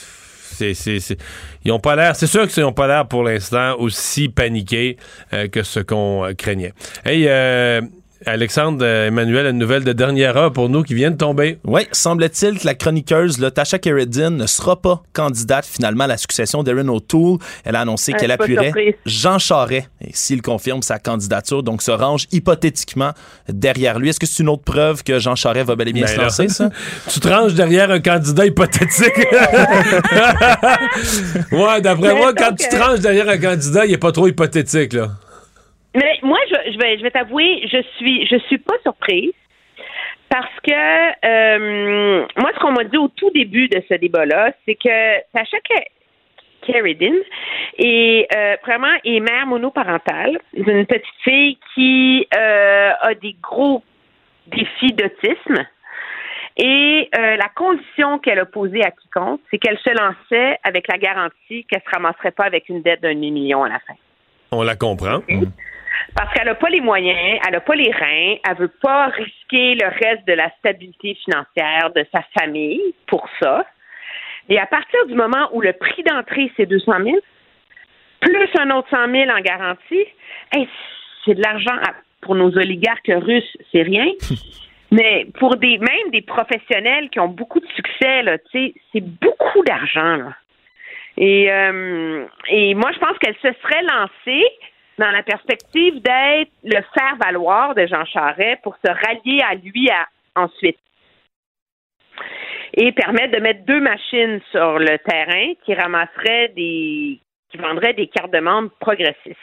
c'est, 0.55 0.73
c'est, 0.75 0.99
c'est- 0.99 1.17
ils 1.63 1.71
ont 1.71 1.79
pas 1.79 1.95
l'air, 1.95 2.15
c'est 2.15 2.27
sûr 2.27 2.47
qu'ils 2.47 2.61
n'ont 2.61 2.71
pas 2.71 2.85
l'air 2.87 3.07
pour 3.07 3.23
l'instant 3.23 3.75
aussi 3.79 4.29
paniqués 4.29 4.97
euh, 5.33 5.47
que 5.47 5.63
ce 5.63 5.79
qu'on 5.79 6.23
euh, 6.25 6.33
craignait. 6.33 6.73
Hey, 7.03 7.25
euh, 7.27 7.81
Alexandre, 8.25 8.79
euh, 8.83 9.07
Emmanuel, 9.07 9.45
une 9.47 9.57
nouvelle 9.57 9.83
de 9.83 9.93
dernière 9.93 10.35
heure 10.37 10.51
pour 10.51 10.69
nous 10.69 10.83
qui 10.83 10.93
vient 10.93 11.11
de 11.11 11.17
tomber. 11.17 11.59
Oui, 11.63 11.81
semble-t-il 11.91 12.59
que 12.59 12.65
la 12.65 12.73
chroniqueuse 12.73 13.39
là, 13.39 13.51
Tasha 13.51 13.77
Keredin 13.79 14.31
ne 14.31 14.47
sera 14.47 14.81
pas 14.81 15.03
candidate 15.13 15.65
finalement 15.65 16.05
à 16.05 16.07
la 16.07 16.17
succession 16.17 16.63
d'Erin 16.63 16.87
O'Toole. 16.87 17.37
Elle 17.63 17.75
a 17.75 17.81
annoncé 17.81 18.13
Ah, 18.15 18.17
qu'elle 18.17 18.31
appuierait 18.31 18.65
surprise. 18.67 18.93
Jean 19.05 19.37
Charest, 19.39 19.89
et 20.01 20.09
s'il 20.13 20.41
confirme 20.41 20.81
sa 20.81 20.99
candidature, 20.99 21.63
donc 21.63 21.81
se 21.81 21.91
range 21.91 22.27
hypothétiquement 22.31 23.11
derrière 23.47 23.99
lui. 23.99 24.09
Est-ce 24.09 24.19
que 24.19 24.25
c'est 24.25 24.41
une 24.43 24.49
autre 24.49 24.63
preuve 24.63 25.03
que 25.03 25.19
Jean 25.19 25.35
Charest 25.35 25.67
va 25.67 25.75
bel 25.75 25.89
et 25.89 25.93
bien 25.93 26.05
Ben 26.05 26.11
se 26.11 26.17
là, 26.17 26.23
lancer, 26.23 26.49
ça? 26.49 26.69
tu 27.07 27.19
te 27.19 27.27
ranges 27.27 27.53
derrière 27.53 27.91
un 27.91 27.99
candidat 27.99 28.45
hypothétique. 28.45 29.17
ouais, 31.51 31.81
d'après 31.81 32.07
Mais 32.07 32.15
moi, 32.15 32.33
quand 32.33 32.55
tu 32.55 32.67
te 32.67 32.75
ranges 32.75 32.99
derrière 32.99 33.29
un 33.29 33.37
candidat, 33.37 33.85
il 33.85 33.93
est 33.93 33.97
pas 33.97 34.11
trop 34.11 34.27
hypothétique, 34.27 34.93
là. 34.93 35.11
Mais 35.95 36.19
moi, 36.21 36.37
je, 36.49 36.71
je 36.73 36.77
vais, 36.77 36.97
je 36.97 37.03
vais 37.03 37.11
t'avouer, 37.11 37.67
je 37.71 37.81
suis, 37.97 38.27
je 38.27 38.37
suis 38.47 38.57
pas 38.57 38.75
surprise 38.83 39.33
parce 40.29 40.59
que 40.63 40.71
euh, 40.71 42.25
moi, 42.37 42.51
ce 42.53 42.59
qu'on 42.59 42.71
m'a 42.71 42.83
dit 42.83 42.97
au 42.97 43.07
tout 43.07 43.29
début 43.31 43.69
de 43.69 43.81
ce 43.87 43.93
débat-là, 43.93 44.51
c'est 44.65 44.75
que 44.75 45.21
Sacha 45.33 45.57
Ke- 45.57 45.87
Keredin 46.61 47.15
est 47.77 48.27
euh, 48.35 48.57
vraiment 48.65 48.93
est 49.03 49.19
mère 49.19 49.47
monoparentale 49.47 50.37
d'une 50.53 50.85
petite 50.85 51.05
fille 51.23 51.57
qui 51.73 52.27
euh, 52.35 52.91
a 52.99 53.13
des 53.13 53.35
gros 53.41 53.83
défis 54.47 54.93
d'autisme. 54.93 55.65
Et 56.57 57.09
euh, 57.17 57.35
la 57.35 57.49
condition 57.53 58.17
qu'elle 58.19 58.39
a 58.39 58.45
posée 58.45 58.83
à 58.83 58.91
quiconque, 58.91 59.41
c'est 59.51 59.57
qu'elle 59.57 59.77
se 59.77 59.89
lançait 59.89 60.57
avec 60.63 60.87
la 60.89 60.97
garantie 60.97 61.65
qu'elle 61.65 61.81
se 61.81 61.89
ramasserait 61.93 62.31
pas 62.31 62.45
avec 62.45 62.69
une 62.69 62.81
dette 62.81 63.01
d'un 63.01 63.13
demi-million 63.13 63.63
à 63.63 63.69
la 63.69 63.79
fin. 63.79 63.93
On 64.51 64.63
la 64.63 64.75
comprend. 64.75 65.19
Parce 66.13 66.33
qu'elle 66.33 66.45
n'a 66.45 66.55
pas 66.55 66.69
les 66.69 66.81
moyens, 66.81 67.39
elle 67.45 67.53
n'a 67.53 67.59
pas 67.61 67.75
les 67.75 67.91
reins, 67.91 68.35
elle 68.47 68.57
veut 68.57 68.73
pas 68.81 69.07
risquer 69.07 69.75
le 69.75 69.87
reste 69.87 70.27
de 70.27 70.33
la 70.33 70.49
stabilité 70.59 71.15
financière 71.15 71.91
de 71.95 72.05
sa 72.13 72.21
famille 72.37 72.81
pour 73.07 73.27
ça. 73.41 73.65
Et 74.49 74.59
à 74.59 74.65
partir 74.67 75.05
du 75.07 75.15
moment 75.15 75.49
où 75.53 75.61
le 75.61 75.73
prix 75.73 76.03
d'entrée, 76.03 76.51
c'est 76.55 76.67
200 76.67 76.93
000, 77.03 77.17
plus 78.19 78.49
un 78.59 78.69
autre 78.71 78.89
100 78.91 79.11
000 79.11 79.31
en 79.31 79.41
garantie, 79.41 80.05
hey, 80.53 80.67
c'est 81.25 81.33
de 81.33 81.41
l'argent 81.41 81.75
pour 82.21 82.35
nos 82.35 82.55
oligarques 82.57 83.11
russes, 83.11 83.57
c'est 83.71 83.81
rien. 83.81 84.07
Mais 84.91 85.25
pour 85.39 85.57
des 85.57 85.79
même 85.79 86.11
des 86.11 86.21
professionnels 86.21 87.09
qui 87.09 87.19
ont 87.19 87.27
beaucoup 87.27 87.59
de 87.59 87.67
succès, 87.75 88.23
c'est 88.53 89.01
beaucoup 89.01 89.63
d'argent. 89.63 90.31
Et, 91.17 91.51
euh, 91.51 92.25
et 92.49 92.75
moi, 92.75 92.91
je 92.93 92.99
pense 92.99 93.17
qu'elle 93.17 93.35
se 93.35 93.59
serait 93.61 93.81
lancée 93.81 94.45
dans 94.97 95.11
la 95.11 95.23
perspective 95.23 96.01
d'être 96.01 96.51
le 96.63 96.81
faire-valoir 96.97 97.75
de 97.75 97.85
Jean 97.85 98.05
Charest 98.05 98.61
pour 98.63 98.75
se 98.77 98.91
rallier 98.91 99.41
à 99.41 99.55
lui 99.55 99.89
à- 99.89 100.07
ensuite. 100.35 100.79
Et 102.73 102.91
permettre 102.91 103.35
de 103.37 103.41
mettre 103.41 103.65
deux 103.65 103.79
machines 103.79 104.41
sur 104.51 104.79
le 104.79 104.97
terrain 104.99 105.53
qui 105.63 105.73
ramasseraient 105.73 106.49
des, 106.49 107.19
qui 107.49 107.57
vendraient 107.57 107.93
des 107.93 108.07
cartes 108.07 108.31
de 108.31 108.39
membres 108.39 108.71
progressistes. 108.79 109.37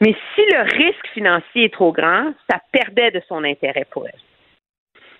Mais 0.00 0.14
si 0.34 0.42
le 0.52 0.62
risque 0.62 1.06
financier 1.08 1.64
est 1.64 1.72
trop 1.72 1.92
grand, 1.92 2.32
ça 2.50 2.60
perdait 2.72 3.10
de 3.10 3.20
son 3.28 3.44
intérêt 3.44 3.86
pour 3.90 4.06
elle. 4.06 4.20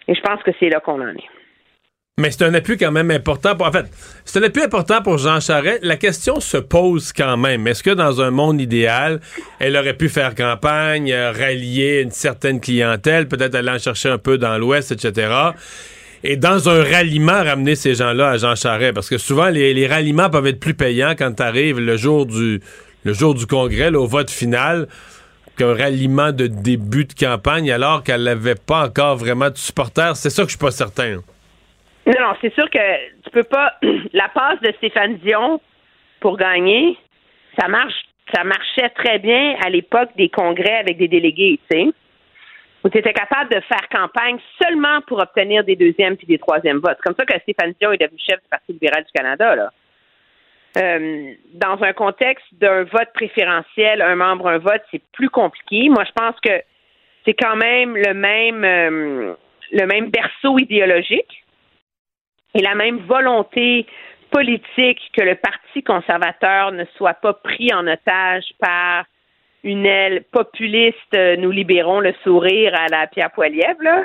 Et 0.07 0.15
je 0.15 0.21
pense 0.21 0.43
que 0.43 0.53
c'est 0.59 0.69
là 0.69 0.81
qu'on 0.81 1.01
en 1.03 1.15
est. 1.15 1.29
Mais 2.19 2.33
c'est 2.33 2.43
un 2.43 2.53
appui 2.53 2.77
quand 2.77 2.91
même 2.91 3.13
important. 3.13 3.55
Pour, 3.55 3.69
en 3.69 3.71
fait, 3.71 3.87
c'est 4.25 4.41
un 4.41 4.43
appui 4.43 4.61
important 4.61 5.01
pour 5.03 5.19
Jean 5.19 5.39
Charest. 5.39 5.79
La 5.85 5.97
question 5.97 6.41
se 6.41 6.57
pose 6.57 7.13
quand 7.13 7.37
même. 7.37 7.69
Est-ce 7.69 7.85
que 7.85 7.91
dans 7.91 8.21
un 8.21 8.33
monde 8.33 8.61
idéal, 8.61 9.21
elle 9.61 9.77
aurait 9.77 9.95
pu 9.95 10.09
faire 10.09 10.35
campagne, 10.35 11.13
euh, 11.13 11.31
rallier 11.31 12.01
une 12.01 12.11
certaine 12.11 12.61
clientèle, 12.61 13.29
peut-être 13.29 13.55
aller 13.55 13.71
en 13.71 13.79
chercher 13.79 14.09
un 14.09 14.19
peu 14.19 14.37
dans 14.37 14.59
l'Ouest, 14.59 14.91
etc. 14.91 15.33
Et 16.25 16.37
dans 16.37 16.69
un 16.69 16.83
ralliement, 16.83 17.45
ramener 17.45 17.77
ces 17.77 17.95
gens-là 17.95 18.31
à 18.31 18.37
Jean 18.37 18.57
Charest? 18.57 18.95
Parce 18.95 19.09
que 19.09 19.19
souvent, 19.19 19.49
les, 19.49 19.87
ralliements 19.87 20.29
peuvent 20.29 20.49
être 20.49 20.59
plus 20.59 20.75
payants 20.75 21.15
quand 21.17 21.33
tu 21.33 21.43
arrives 21.45 21.79
le 21.79 21.97
jour 21.97 22.27
du, 22.27 22.61
le 23.05 23.13
jour 23.13 23.37
du 23.37 23.47
congrès, 23.47 23.93
là, 23.93 24.01
au 24.01 24.09
vote 24.09 24.33
final, 24.33 24.89
qu'un 25.57 25.73
ralliement 25.73 26.33
de 26.33 26.49
début 26.49 27.05
de 27.05 27.15
campagne, 27.15 27.71
alors 27.71 28.03
qu'elle 28.03 28.25
n'avait 28.25 28.57
pas 28.57 28.87
encore 28.87 29.17
vraiment 29.17 29.51
de 29.51 29.57
supporters. 29.57 30.17
C'est 30.17 30.31
ça 30.31 30.43
que 30.43 30.49
je 30.49 30.57
suis 30.57 30.59
pas 30.59 30.73
certain. 30.73 31.19
Non, 32.09 32.15
non, 32.21 32.35
c'est 32.41 32.55
sûr 32.55 32.71
que 32.71 33.23
tu 33.23 33.31
peux 33.31 33.45
pas. 33.45 33.75
La 34.15 34.29
passe 34.29 34.59
de 34.63 34.73
Stéphane 34.79 35.19
Dion 35.19 35.61
pour 36.21 36.39
gagner, 36.39 36.97
ça 37.59 37.69
marche, 37.69 38.03
ça 38.35 38.45
marchait 38.45 38.89
très 38.91 39.19
bien 39.19 39.57
à 39.63 39.69
l'époque 39.69 40.09
des 40.17 40.31
congrès 40.31 40.77
avec 40.77 40.97
des 40.97 41.09
délégués, 41.09 41.61
tu 41.71 41.77
sais, 41.77 41.87
où 42.83 42.89
tu 42.89 42.97
étais 42.97 43.13
capable 43.13 43.51
de 43.51 43.61
faire 43.61 43.89
campagne 43.91 44.39
seulement 44.63 45.03
pour 45.03 45.19
obtenir 45.19 45.65
des 45.65 45.77
deuxièmes 45.77 46.17
puis 46.17 46.27
des 46.27 46.39
troisièmes 46.39 46.79
votes. 46.79 46.97
C'est 46.97 47.03
comme 47.05 47.15
ça 47.15 47.27
que 47.27 47.39
Stéphane 47.43 47.75
Dion 47.79 47.93
est 47.93 48.01
devenu 48.01 48.19
chef 48.19 48.41
du 48.41 48.49
Parti 48.49 48.73
libéral 48.73 49.05
du 49.05 49.13
Canada, 49.13 49.55
là. 49.55 49.71
Euh, 50.77 51.33
dans 51.55 51.83
un 51.83 51.93
contexte 51.93 52.47
d'un 52.53 52.85
vote 52.85 53.09
préférentiel, 53.13 54.01
un 54.01 54.15
membre, 54.15 54.49
un 54.49 54.59
vote, 54.59 54.83
c'est 54.91 55.03
plus 55.13 55.29
compliqué. 55.29 55.89
Moi, 55.89 56.05
je 56.05 56.13
pense 56.13 56.39
que 56.41 56.63
c'est 57.25 57.35
quand 57.35 57.57
même 57.57 57.97
le 57.97 58.15
même, 58.15 58.65
euh, 58.65 59.35
le 59.73 59.87
même 59.87 60.11
berceau 60.11 60.59
idéologique 60.59 61.45
et 62.55 62.63
la 62.63 62.75
même 62.75 62.99
volonté 63.07 63.87
politique 64.31 65.01
que 65.17 65.23
le 65.25 65.35
Parti 65.37 65.83
conservateur 65.83 66.73
ne 66.73 66.85
soit 66.97 67.15
pas 67.15 67.33
pris 67.35 67.73
en 67.73 67.87
otage 67.87 68.45
par 68.59 69.05
une 69.65 69.87
aile 69.87 70.23
populiste, 70.31 70.97
euh, 71.15 71.37
nous 71.37 71.51
libérons 71.51 72.01
le 72.01 72.15
sourire 72.23 72.73
à 72.79 72.87
la 72.89 73.07
Pierre 73.07 73.31
Poilievre, 73.33 74.05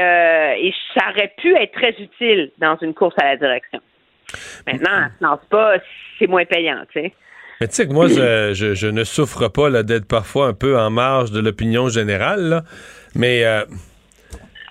euh, 0.00 0.52
et 0.58 0.72
ça 0.94 1.10
aurait 1.10 1.32
pu 1.38 1.54
être 1.56 1.72
très 1.72 1.90
utile 1.98 2.50
dans 2.58 2.76
une 2.80 2.94
course 2.94 3.14
à 3.20 3.24
la 3.26 3.36
direction. 3.36 3.80
Maintenant, 4.66 5.08
se 5.18 5.24
lance 5.24 5.40
pas, 5.50 5.74
c'est 6.18 6.26
moins 6.26 6.44
payant, 6.44 6.82
tu 6.92 7.00
sais. 7.00 7.12
Mais 7.60 7.68
tu 7.68 7.74
sais 7.74 7.86
que 7.88 7.92
moi, 7.92 8.06
je, 8.08 8.52
je- 8.74 8.86
ne 8.86 9.02
souffre 9.04 9.48
pas 9.48 9.82
d'être 9.82 10.06
parfois 10.06 10.48
un 10.48 10.52
peu 10.54 10.78
en 10.78 10.90
marge 10.90 11.30
de 11.30 11.40
l'opinion 11.40 11.88
générale, 11.88 12.62
mais 13.14 13.44
euh, 13.44 13.64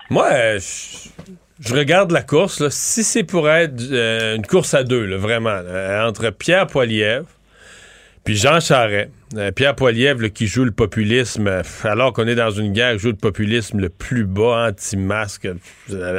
moi, 0.08 0.28
je 1.60 1.74
regarde 1.74 2.10
la 2.12 2.22
course. 2.22 2.60
là. 2.60 2.68
Si 2.70 3.02
c'est 3.04 3.24
pour 3.24 3.48
être 3.50 3.80
euh, 3.92 4.36
une 4.36 4.46
course 4.46 4.74
à 4.74 4.84
deux, 4.84 5.04
là, 5.04 5.16
vraiment, 5.16 5.60
là, 5.62 6.06
entre 6.08 6.30
Pierre 6.30 6.66
Poilievre 6.66 7.26
puis 8.24 8.34
Jean 8.34 8.58
Charest, 8.58 9.08
euh, 9.36 9.52
Pierre 9.52 9.76
Poilievre 9.76 10.26
qui 10.32 10.48
joue 10.48 10.64
le 10.64 10.72
populisme, 10.72 11.46
euh, 11.46 11.62
alors 11.84 12.12
qu'on 12.12 12.26
est 12.26 12.34
dans 12.34 12.50
une 12.50 12.72
guerre, 12.72 12.94
qui 12.94 12.98
joue 12.98 13.10
le 13.10 13.14
populisme 13.16 13.78
le 13.78 13.88
plus 13.88 14.24
bas, 14.24 14.66
anti-masque, 14.68 15.46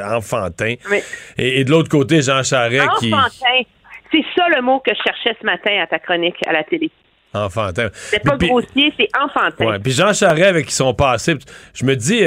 enfantin. 0.06 0.76
Oui. 0.90 1.00
Et, 1.38 1.60
et 1.60 1.64
de 1.66 1.72
l'autre 1.72 1.90
côté, 1.90 2.22
Jean 2.22 2.44
Charest 2.44 2.88
qui... 3.00 3.14
Enfantin. 3.14 3.62
C'est 4.10 4.24
ça 4.38 4.46
le 4.56 4.62
mot 4.62 4.80
que 4.80 4.94
je 4.96 5.02
cherchais 5.04 5.38
ce 5.38 5.46
matin 5.46 5.72
à 5.84 5.88
ta 5.88 6.00
chronique 6.00 6.38
à 6.48 6.54
la 6.54 6.64
télé. 6.64 6.90
Enfantin. 7.34 7.90
C'est 7.94 8.24
pas 8.24 8.38
Puis- 8.38 8.48
grossier, 8.48 8.94
c'est 8.98 9.10
enfantin. 9.22 9.66
Ouais, 9.66 9.80
puis 9.80 9.92
Jean 9.92 10.14
Charest 10.14 10.46
avec 10.46 10.72
son 10.72 10.94
passé, 10.94 11.36
je 11.74 11.84
me 11.84 11.94
dis, 11.98 12.24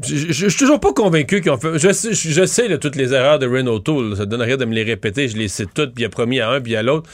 je 0.00 0.48
suis 0.48 0.58
toujours 0.58 0.80
pas 0.80 0.92
convaincu 0.92 1.40
qu'ils 1.40 1.50
ont 1.50 1.58
fait. 1.58 1.78
Je 1.78 1.92
sais, 1.92 2.14
je 2.14 2.76
toutes 2.76 2.96
les 2.96 3.12
erreurs 3.12 3.38
de 3.38 3.46
Renault 3.46 3.80
Tool, 3.80 4.16
ça 4.16 4.24
donne 4.24 4.42
rien 4.42 4.56
de 4.56 4.64
me 4.64 4.74
les 4.74 4.84
répéter, 4.84 5.28
je 5.28 5.36
les 5.36 5.48
sais 5.48 5.66
toutes, 5.66 5.94
puis 5.94 6.04
il 6.04 6.06
a 6.06 6.08
promis 6.08 6.40
à 6.40 6.50
un 6.50 6.60
puis 6.60 6.76
à 6.76 6.82
l'autre. 6.82 7.08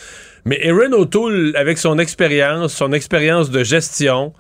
Mais 0.45 0.59
Erin 0.63 0.93
O'Toole, 0.93 1.53
avec 1.57 1.77
son 1.77 1.99
expérience, 1.99 2.73
son 2.73 2.93
expérience 2.93 3.51
de 3.51 3.65
gestion, 3.65 4.33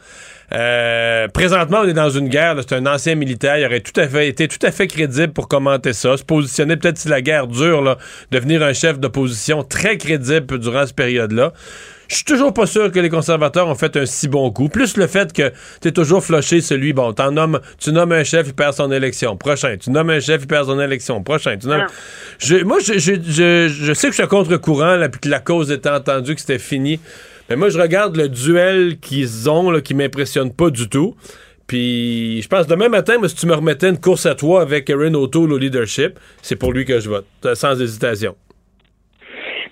euh, 0.55 1.28
présentement, 1.28 1.81
on 1.82 1.89
est 1.89 1.93
dans 1.93 2.10
une 2.10 2.28
guerre. 2.28 2.56
C'est 2.60 2.74
un 2.74 2.86
ancien 2.86 3.15
militaire. 3.15 3.59
Il 3.59 3.66
aurait 3.66 3.81
tout 3.81 3.98
à 4.01 4.09
fait 4.09 4.28
été 4.28 4.48
tout 4.48 4.65
à 4.65 4.70
fait 4.70 4.86
crédible 4.86 5.32
pour 5.32 5.48
commenter 5.48 5.93
ça, 5.93 6.16
se 6.16 6.24
positionner 6.24 6.77
peut-être 6.77 6.98
si 6.98 7.09
la 7.09 7.20
guerre 7.20 7.47
dure, 7.47 7.98
devenir 8.31 8.62
un 8.62 8.73
chef 8.73 8.98
d'opposition 8.98 9.62
très 9.62 9.98
crédible 9.98 10.59
durant 10.59 10.86
cette 10.86 10.97
période-là. 10.97 11.52
Je 12.09 12.14
suis 12.16 12.24
toujours 12.24 12.55
pas 12.55 12.64
sûr 12.66 12.90
que 12.90 12.98
les 12.98 13.10
conservateurs 13.10 13.68
ont 13.68 13.74
fait 13.74 13.94
un 13.97 14.06
si 14.06 14.28
bon 14.28 14.51
coup. 14.51 14.68
Plus 14.70 14.97
le 14.97 15.06
fait 15.06 15.30
que 15.32 15.52
tu 15.82 15.89
es 15.89 15.93
toujours 15.93 16.24
floché 16.24 16.60
celui, 16.62 16.94
bon, 16.94 17.12
t'en 17.12 17.30
nommes, 17.30 17.60
tu 17.78 17.93
nommes 17.93 18.12
un 18.12 18.24
chef, 18.24 18.47
il 18.48 18.55
perd 18.55 18.72
son 18.74 18.90
élection. 18.90 19.36
Prochain. 19.36 19.76
Tu 19.78 19.90
nommes 19.90 20.09
un 20.10 20.18
chef, 20.20 20.40
il 20.43 20.47
perd 20.47 20.66
son 20.66 20.80
élection. 20.80 21.22
Prochain. 21.22 21.56
Tu 21.59 21.66
nommes... 21.66 21.86
Je- 22.39 22.64
moi, 22.64 22.78
je, 22.82 22.94
je, 22.98 23.12
je, 23.22 23.68
je 23.68 23.93
sais 23.93 24.09
que 24.09 24.14
je 24.16 24.22
suis 24.22 24.28
contre-courant, 24.28 24.98
puis 25.12 25.20
que 25.20 25.28
la 25.28 25.40
cause 25.40 25.70
était 25.70 25.90
entendue, 25.90 26.35
que 26.35 26.40
c'était 26.40 26.59
fini. 26.59 26.98
Mais 27.51 27.56
moi, 27.56 27.68
je 27.68 27.78
regarde 27.78 28.16
le 28.16 28.28
duel 28.28 28.98
qu'ils 29.01 29.48
ont, 29.51 29.70
là, 29.70 29.80
qui 29.82 29.94
m'impressionne 29.94 30.51
pas 30.52 30.70
du 30.70 30.89
tout. 30.89 31.14
Puis, 31.66 32.40
je 32.40 32.48
pense, 32.48 32.66
demain 32.66 32.89
matin, 32.89 33.18
moi, 33.18 33.28
si 33.28 33.35
tu 33.35 33.47
me 33.47 33.55
remettais 33.55 33.90
une 33.90 34.01
course 34.01 34.24
à 34.24 34.35
toi 34.35 34.62
avec 34.62 34.89
Erin 34.89 35.12
O'Toole 35.12 35.52
au 35.52 35.59
leadership, 35.59 36.18
c'est 36.40 36.56
pour 36.56 36.72
lui 36.72 36.86
que 36.86 36.98
je 37.01 37.10
vote, 37.10 37.26
euh, 37.44 37.55
sans 37.55 37.78
hésitation. 37.78 38.35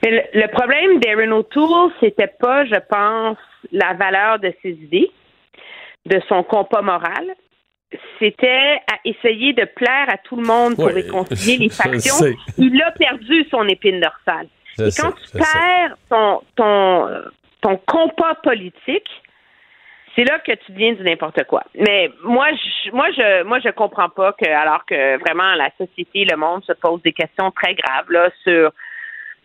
Mais 0.02 0.10
le, 0.10 0.40
le 0.40 0.48
problème 0.48 0.98
d'Erin 1.00 1.32
O'Toole, 1.32 1.90
c'était 2.00 2.32
pas, 2.38 2.64
je 2.66 2.76
pense, 2.88 3.38
la 3.72 3.94
valeur 3.94 4.38
de 4.38 4.52
ses 4.62 4.70
idées, 4.70 5.10
de 6.06 6.20
son 6.28 6.42
compas 6.42 6.82
moral. 6.82 7.34
C'était 8.18 8.80
à 8.92 8.96
essayer 9.04 9.52
de 9.52 9.64
plaire 9.64 10.06
à 10.08 10.18
tout 10.18 10.36
le 10.36 10.42
monde 10.46 10.74
pour 10.74 10.86
Ouais, 10.86 10.92
réconcilier 10.92 11.56
les 11.58 11.68
factions. 11.70 12.14
sais. 12.14 12.36
Il 12.58 12.80
a 12.82 12.90
perdu 12.92 13.44
son 13.50 13.66
épine 13.68 14.00
dorsale. 14.00 14.48
Je 14.78 14.84
Et 14.84 14.90
sais, 14.90 15.02
quand 15.02 15.12
tu 15.12 15.30
perds 15.38 15.96
ton, 16.10 16.40
ton, 16.56 17.08
ton 17.62 17.76
compas 17.86 18.34
politique, 18.42 19.08
c'est 20.14 20.24
là 20.24 20.38
que 20.40 20.52
tu 20.52 20.72
deviens 20.72 20.94
du 20.94 21.02
n'importe 21.02 21.44
quoi. 21.44 21.62
Mais 21.74 22.10
moi, 22.24 22.48
je, 22.52 22.90
moi, 22.90 23.06
je, 23.12 23.42
moi, 23.44 23.60
je 23.60 23.68
comprends 23.70 24.08
pas 24.08 24.32
que, 24.32 24.48
alors 24.48 24.84
que 24.84 25.18
vraiment 25.20 25.54
la 25.54 25.70
société, 25.78 26.24
le 26.24 26.36
monde 26.36 26.64
se 26.64 26.72
pose 26.72 27.00
des 27.02 27.12
questions 27.12 27.50
très 27.52 27.74
graves 27.74 28.10
là 28.10 28.30
sur 28.42 28.72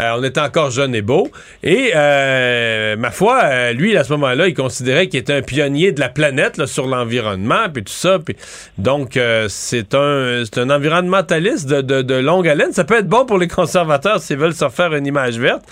Euh, 0.00 0.12
on 0.18 0.22
était 0.22 0.40
encore 0.40 0.70
jeune 0.70 0.94
et 0.94 1.02
beau. 1.02 1.28
Et, 1.62 1.92
euh, 1.94 2.96
ma 2.96 3.10
foi, 3.10 3.40
euh, 3.44 3.72
lui, 3.72 3.96
à 3.96 4.04
ce 4.04 4.12
moment-là, 4.12 4.48
il 4.48 4.54
considérait 4.54 5.08
qu'il 5.08 5.20
était 5.20 5.32
un 5.34 5.42
pionnier 5.42 5.92
de 5.92 6.00
la 6.00 6.08
planète 6.08 6.56
là, 6.58 6.66
sur 6.66 6.86
l'environnement, 6.86 7.68
puis 7.72 7.82
tout 7.84 7.92
ça. 7.92 8.18
Puis, 8.18 8.36
donc, 8.78 9.16
euh, 9.16 9.46
c'est 9.48 9.94
un, 9.94 10.42
c'est 10.44 10.58
un 10.60 10.70
environnementaliste 10.70 11.68
de, 11.68 11.80
de, 11.80 12.02
de 12.02 12.14
longue 12.14 12.48
haleine. 12.48 12.72
Ça 12.72 12.84
peut 12.84 12.98
être 12.98 13.08
bon 13.08 13.24
pour 13.24 13.38
les 13.38 13.48
conservateurs 13.48 14.20
s'ils 14.20 14.36
veulent 14.36 14.52
se 14.54 14.64
refaire 14.64 14.92
une 14.94 15.06
image 15.06 15.38
verte, 15.38 15.64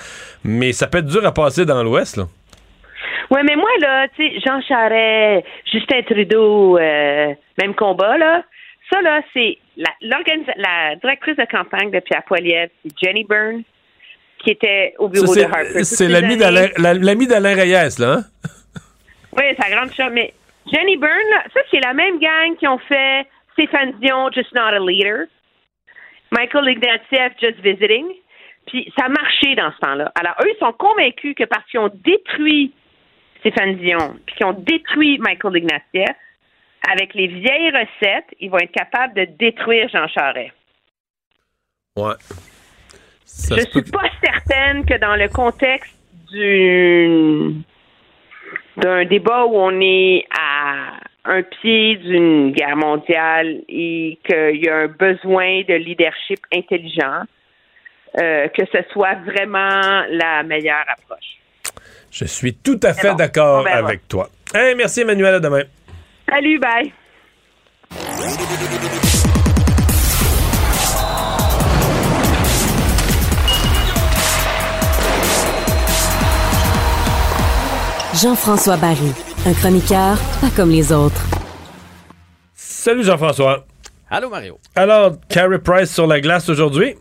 mais 0.44 0.72
ça 0.72 0.86
peut 0.86 0.98
être 0.98 1.06
dur 1.06 1.24
à 1.26 1.32
passer 1.32 1.64
dans 1.64 1.82
l'Ouest. 1.82 2.16
là. 2.16 2.24
Ouais, 3.30 3.42
mais 3.42 3.56
moi, 3.56 3.68
là, 3.80 4.06
tu 4.14 4.22
sais, 4.22 4.40
Jean 4.44 4.60
Charest, 4.60 5.44
Justin 5.72 6.02
Trudeau, 6.02 6.78
euh, 6.78 7.32
même 7.60 7.74
combat, 7.74 8.16
là. 8.18 8.42
Ça, 8.92 9.00
là, 9.00 9.20
c'est 9.32 9.56
la, 9.76 9.90
la 10.56 10.96
directrice 10.96 11.36
de 11.36 11.44
campagne 11.44 11.90
de 11.90 12.00
Pierre 12.00 12.22
Poilievre, 12.24 12.70
c'est 12.82 12.92
Jenny 13.02 13.24
Byrne, 13.24 13.62
qui 14.38 14.50
était 14.50 14.94
au 14.98 15.06
Ça, 15.06 15.20
bureau 15.20 15.34
de 15.34 15.42
Harper. 15.42 15.84
C'est 15.84 15.84
ces 15.84 16.08
l'ami 16.08 16.36
d'Alain 16.36 16.68
la- 16.78 16.94
l'ami 16.94 17.26
d'Alain 17.26 17.54
Reyes, 17.54 17.98
là. 17.98 18.18
hein? 18.18 18.24
Oui, 19.36 19.44
sa 19.60 19.68
grande 19.70 19.90
chum. 19.92 20.12
Mais 20.12 20.32
Jenny 20.72 20.96
Byrne, 20.96 21.30
là, 21.30 21.44
ça, 21.52 21.60
c'est 21.70 21.80
la 21.80 21.92
même 21.94 22.18
gang 22.18 22.56
qui 22.58 22.68
ont 22.68 22.78
fait 22.78 23.26
Stéphane 23.54 23.92
Dion, 24.00 24.30
Just 24.32 24.52
Not 24.54 24.60
a 24.74 24.78
Leader. 24.78 25.26
Michael 26.30 26.68
Ignatieff, 26.68 27.32
Just 27.40 27.60
Visiting. 27.60 28.06
Puis 28.66 28.92
ça 28.98 29.06
a 29.06 29.08
marché 29.08 29.54
dans 29.56 29.70
ce 29.72 29.78
temps-là. 29.78 30.10
Alors, 30.18 30.34
eux, 30.42 30.50
ils 30.54 30.58
sont 30.58 30.72
convaincus 30.72 31.34
que 31.36 31.44
parce 31.44 31.64
qu'ils 31.70 31.80
ont 31.80 31.90
détruit 32.04 32.72
Stéphane 33.40 33.76
Dion, 33.76 34.16
puis 34.26 34.36
qu'ils 34.36 34.46
ont 34.46 34.52
détruit 34.54 35.18
Michael 35.18 35.58
Ignatieff, 35.58 36.16
avec 36.90 37.14
les 37.14 37.28
vieilles 37.28 37.70
recettes, 37.70 38.34
ils 38.40 38.50
vont 38.50 38.58
être 38.58 38.72
capables 38.72 39.14
de 39.14 39.24
détruire 39.38 39.88
Jean 39.88 40.08
Charest. 40.08 40.52
Ouais. 41.96 42.14
Ça 43.24 43.56
Je 43.56 43.64
peut 43.64 43.82
suis 43.82 43.90
pas 43.90 44.08
certaine 44.22 44.84
que 44.84 44.98
dans 44.98 45.16
le 45.16 45.28
contexte 45.28 45.94
du 46.30 47.54
d'un 48.76 49.04
débat 49.04 49.44
où 49.46 49.56
on 49.56 49.80
est 49.80 50.24
à 50.36 50.98
un 51.24 51.42
pied 51.42 51.96
d'une 51.96 52.52
guerre 52.52 52.76
mondiale 52.76 53.62
et 53.68 54.18
qu'il 54.24 54.64
y 54.64 54.68
a 54.68 54.76
un 54.76 54.88
besoin 54.88 55.62
de 55.62 55.74
leadership 55.74 56.40
intelligent, 56.52 57.22
euh, 58.20 58.48
que 58.48 58.64
ce 58.72 58.78
soit 58.92 59.14
vraiment 59.24 60.04
la 60.10 60.42
meilleure 60.42 60.84
approche. 60.88 61.38
Je 62.10 62.24
suis 62.24 62.54
tout 62.54 62.80
à 62.82 62.92
fait 62.92 63.10
bon, 63.10 63.16
d'accord 63.16 63.66
avec 63.66 64.06
toi. 64.08 64.28
Hey, 64.54 64.74
merci, 64.74 65.00
Emmanuel. 65.00 65.34
À 65.34 65.40
demain. 65.40 65.62
Salut, 66.28 66.58
bye. 66.58 66.92
Jean-François 78.22 78.76
Barry, 78.76 79.12
un 79.46 79.52
chroniqueur 79.54 80.16
pas 80.40 80.48
comme 80.54 80.70
les 80.70 80.92
autres. 80.92 81.20
Salut, 82.54 83.02
Jean-François. 83.02 83.66
Allô, 84.08 84.30
Mario. 84.30 84.58
Alors, 84.76 85.12
Carey 85.28 85.58
Price 85.58 85.92
sur 85.92 86.06
la 86.06 86.20
glace 86.20 86.48
aujourd'hui? 86.48 86.94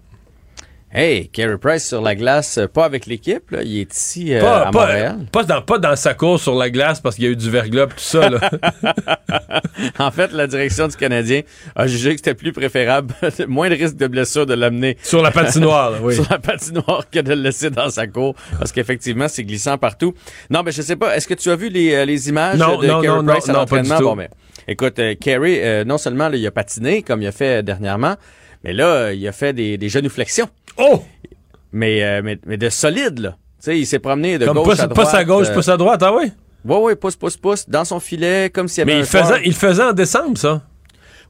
Hey, 0.95 1.27
Carey 1.29 1.57
Price 1.57 1.87
sur 1.87 2.01
la 2.03 2.13
glace, 2.13 2.59
euh, 2.59 2.67
pas 2.67 2.85
avec 2.85 3.07
l'équipe, 3.07 3.49
là. 3.49 3.63
il 3.63 3.79
est 3.79 3.91
ici 3.95 4.31
euh, 4.35 4.41
pas, 4.41 4.67
à 4.67 4.71
pas- 4.71 4.85
Montréal. 4.85 5.25
pas 5.31 5.43
dans, 5.43 5.61
pas 5.63 5.79
dans 5.79 5.95
sa 5.95 6.13
course 6.13 6.43
sur 6.43 6.53
la 6.53 6.69
glace 6.69 6.99
parce 7.01 7.15
qu'il 7.15 7.23
y 7.25 7.27
a 7.27 7.31
eu 7.31 7.35
du 7.35 7.49
verglas 7.49 7.85
et 7.85 7.87
tout 7.87 7.93
ça. 7.97 8.29
Là. 8.29 8.39
en 9.99 10.11
fait, 10.11 10.31
la 10.33 10.45
direction 10.45 10.87
du 10.87 10.95
Canadien 10.95 11.41
a 11.75 11.87
jugé 11.87 12.11
que 12.11 12.17
c'était 12.17 12.35
plus 12.35 12.51
préférable, 12.53 13.11
moins 13.47 13.69
de 13.69 13.73
risque 13.75 13.95
de 13.95 14.05
blessure 14.05 14.45
de 14.45 14.53
l'amener 14.53 14.95
Sur 15.01 15.23
la 15.23 15.31
patinoire, 15.31 15.89
là, 15.89 15.97
oui. 16.03 16.13
sur 16.13 16.27
la 16.29 16.37
patinoire 16.37 17.09
que 17.09 17.19
de 17.21 17.29
le 17.33 17.41
laisser 17.41 17.71
dans 17.71 17.89
sa 17.89 18.05
cour, 18.05 18.35
parce 18.59 18.71
qu'effectivement, 18.71 19.27
c'est 19.27 19.43
glissant 19.43 19.79
partout. 19.79 20.13
Non, 20.51 20.61
mais 20.63 20.71
je 20.71 20.83
sais 20.83 20.95
pas, 20.95 21.17
est-ce 21.17 21.27
que 21.27 21.33
tu 21.33 21.49
as 21.49 21.55
vu 21.55 21.69
les, 21.69 21.95
euh, 21.95 22.05
les 22.05 22.29
images 22.29 22.59
Non, 22.59 22.77
de 22.77 22.85
non, 22.85 23.01
Carey 23.01 23.23
non, 23.23 23.33
Price 23.33 23.47
non, 23.47 23.53
à 23.55 23.57
l'entraînement? 23.57 23.99
Bon, 23.99 24.15
mais, 24.15 24.29
écoute, 24.67 24.99
euh, 24.99 25.15
Carey, 25.19 25.59
euh, 25.63 25.83
non 25.85 25.97
seulement 25.97 26.29
là, 26.29 26.37
il 26.37 26.45
a 26.45 26.51
patiné, 26.51 27.01
comme 27.01 27.23
il 27.23 27.27
a 27.27 27.31
fait 27.31 27.63
dernièrement, 27.63 28.15
mais 28.63 28.73
là, 28.73 29.11
il 29.11 29.27
a 29.27 29.31
fait 29.31 29.53
des, 29.53 29.77
des 29.79 29.89
genuflexions. 29.89 30.47
Oh! 30.77 31.03
Mais, 31.71 32.03
euh, 32.03 32.21
mais, 32.23 32.39
mais 32.45 32.57
de 32.57 32.69
solide, 32.69 33.19
là. 33.19 33.29
Tu 33.31 33.35
sais, 33.71 33.79
il 33.79 33.85
s'est 33.85 33.99
promené 33.99 34.37
de 34.37 34.45
Comme 34.45 34.57
gauche 34.57 34.65
pouce, 34.69 34.79
à 34.81 34.87
droite. 34.87 35.05
pouce 35.07 35.13
à 35.13 35.23
gauche, 35.23 35.47
euh, 35.49 35.53
pouce 35.53 35.69
à 35.69 35.77
droite, 35.77 36.03
ah 36.03 36.13
oui? 36.15 36.31
Ouais, 36.65 36.77
ouais, 36.77 36.95
pouce, 36.95 37.15
pouce, 37.15 37.37
pouce, 37.37 37.67
dans 37.67 37.85
son 37.85 37.99
filet, 37.99 38.49
comme 38.49 38.67
s'il 38.67 38.79
y 38.79 38.81
avait 38.83 38.93
Mais 38.93 38.97
un 38.99 39.03
il 39.03 39.05
faisait, 39.07 39.23
joueur- 39.25 39.39
il 39.45 39.53
faisait 39.53 39.83
en 39.83 39.93
décembre, 39.93 40.37
ça. 40.37 40.61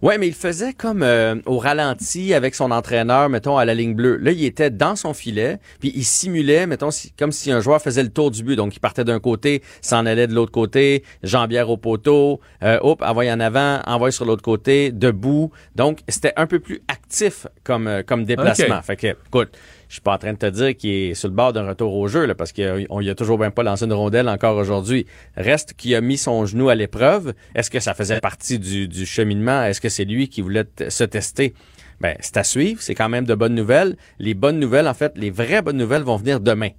Ouais, 0.04 0.18
mais 0.18 0.28
il 0.28 0.34
faisait 0.34 0.74
comme 0.74 1.02
euh, 1.02 1.36
au 1.46 1.58
ralenti 1.60 2.34
avec 2.34 2.56
son 2.56 2.72
entraîneur, 2.72 3.30
mettons, 3.30 3.58
à 3.58 3.64
la 3.64 3.74
ligne 3.74 3.94
bleue. 3.96 4.18
Là, 4.18 4.32
il 4.32 4.44
était 4.44 4.70
dans 4.70 4.98
son 4.98 5.14
filet, 5.14 5.60
puis 5.80 5.94
il 5.96 6.04
simulait, 6.04 6.68
mettons, 6.68 6.92
si- 6.92 7.14
comme 7.14 7.32
si 7.32 7.54
un 7.54 7.62
joueur 7.62 7.82
faisait 7.82 8.04
le 8.04 8.10
tour 8.10 8.30
du 8.30 8.44
but. 8.44 8.58
Donc, 8.58 8.76
il 8.76 8.82
partait 8.82 9.06
d'un 9.06 9.22
côté, 9.22 9.64
s'en 9.82 10.06
allait 10.06 10.28
de 10.28 10.34
l'autre 10.34 10.52
côté, 10.52 11.06
jambière 11.24 11.70
au 11.70 11.78
poteau, 11.78 12.42
euh, 12.64 12.80
hop, 12.82 13.02
envoie 13.02 13.32
en 13.32 13.40
avant, 13.40 13.80
envoie 13.88 14.12
sur 14.12 14.26
l'autre 14.26 14.44
côté, 14.44 14.92
debout. 14.92 15.52
Donc, 15.76 16.00
c'était 16.10 16.34
un 16.36 16.48
peu 16.48 16.60
plus 16.60 16.82
actif 16.90 17.48
comme, 17.64 17.88
euh, 17.88 18.04
comme 18.06 18.26
déplacement. 18.26 18.82
Fait 18.82 18.98
que, 18.98 19.08
écoute, 19.28 19.58
je 19.94 19.98
suis 19.98 20.02
pas 20.02 20.16
en 20.16 20.18
train 20.18 20.34
de 20.34 20.40
te 20.40 20.48
dire 20.50 20.76
qu'il 20.76 20.90
est 20.90 21.14
sur 21.14 21.30
le 21.30 21.36
bord 21.36 21.54
d'un 21.54 21.68
retour 21.68 21.94
au 21.96 22.08
jeu, 22.08 22.26
là, 22.26 22.34
parce 22.34 22.52
qu'on 22.52 23.00
y 23.00 23.10
a 23.12 23.14
toujours 23.14 23.38
même 23.38 23.52
pas 23.52 23.62
lancé 23.62 23.86
une 23.86 23.94
rondelle 23.94 24.28
encore 24.28 24.58
aujourd'hui. 24.58 25.06
Reste 25.38 25.74
qu'il 25.74 25.94
a 25.94 26.02
mis 26.02 26.18
son 26.18 26.48
genou 26.48 26.70
à 26.70 26.74
l'épreuve. 26.74 27.36
Est-ce 27.54 27.70
que 27.70 27.80
ça 27.80 27.94
faisait 27.94 28.20
partie 28.20 28.58
du, 28.58 28.88
du 28.88 29.06
cheminement? 29.06 29.64
Est-ce 29.66 29.80
que 29.80 29.90
c'est 29.90 30.06
lui 30.06 30.30
qui 30.30 30.42
voulait 30.42 30.66
se 30.90 31.04
tester? 31.04 31.54
Ben, 32.02 32.18
c'est 32.22 32.38
à 32.38 32.44
suivre. 32.44 32.82
C'est 32.82 32.96
quand 32.96 33.08
même 33.08 33.26
de 33.26 33.36
bonnes 33.36 33.54
nouvelles. 33.54 33.96
Les 34.18 34.34
bonnes 34.34 34.58
nouvelles, 34.60 34.88
en 34.88 34.96
fait, 34.96 35.14
les 35.16 35.30
vraies 35.30 35.62
bonnes 35.62 35.78
nouvelles 35.78 36.02
vont 36.02 36.18
venir 36.18 36.40
demain. 36.40 36.70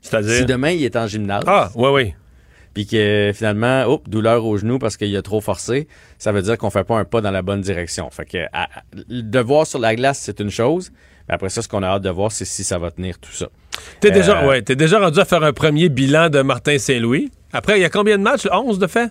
C'est-à-dire? 0.00 0.36
Si 0.38 0.46
demain, 0.46 0.70
il 0.70 0.84
est 0.84 0.96
en 0.96 1.06
gymnase. 1.06 1.44
Ah, 1.46 1.70
oui, 1.74 1.88
oui. 1.92 2.14
Puis 2.72 2.86
que 2.86 3.30
finalement, 3.34 3.84
oups, 3.92 4.08
douleur 4.08 4.42
au 4.46 4.56
genou 4.56 4.78
parce 4.78 4.96
qu'il 4.96 5.14
a 5.16 5.22
trop 5.22 5.42
forcé, 5.42 5.86
ça 6.16 6.32
veut 6.32 6.40
dire 6.40 6.56
qu'on 6.56 6.70
fait 6.70 6.84
pas 6.84 6.98
un 6.98 7.04
pas 7.04 7.20
dans 7.20 7.30
la 7.30 7.42
bonne 7.42 7.60
direction. 7.60 8.08
Fait 8.10 8.24
que 8.24 8.38
à- 8.54 8.68
de 8.94 9.38
voir 9.38 9.66
sur 9.66 9.78
la 9.78 9.94
glace, 9.96 10.18
c'est 10.22 10.40
une 10.40 10.50
chose. 10.50 10.92
Mais 11.28 11.34
après 11.34 11.48
ça, 11.48 11.62
ce 11.62 11.68
qu'on 11.68 11.82
a 11.82 11.88
hâte 11.88 12.02
de 12.02 12.10
voir, 12.10 12.30
c'est 12.32 12.44
si 12.44 12.62
ça 12.64 12.78
va 12.78 12.90
tenir 12.90 13.18
tout 13.18 13.32
ça. 13.32 13.48
T'es 14.00 14.10
déjà, 14.10 14.42
Euh, 14.42 14.48
ouais, 14.48 14.62
t'es 14.62 14.76
déjà 14.76 14.98
rendu 15.00 15.18
à 15.18 15.24
faire 15.24 15.42
un 15.42 15.52
premier 15.52 15.88
bilan 15.88 16.28
de 16.30 16.40
Martin 16.42 16.78
Saint-Louis. 16.78 17.30
Après, 17.52 17.78
il 17.78 17.82
y 17.82 17.84
a 17.84 17.90
combien 17.90 18.16
de 18.18 18.22
matchs? 18.22 18.46
11 18.50 18.78
de 18.78 18.86
fait? 18.86 19.10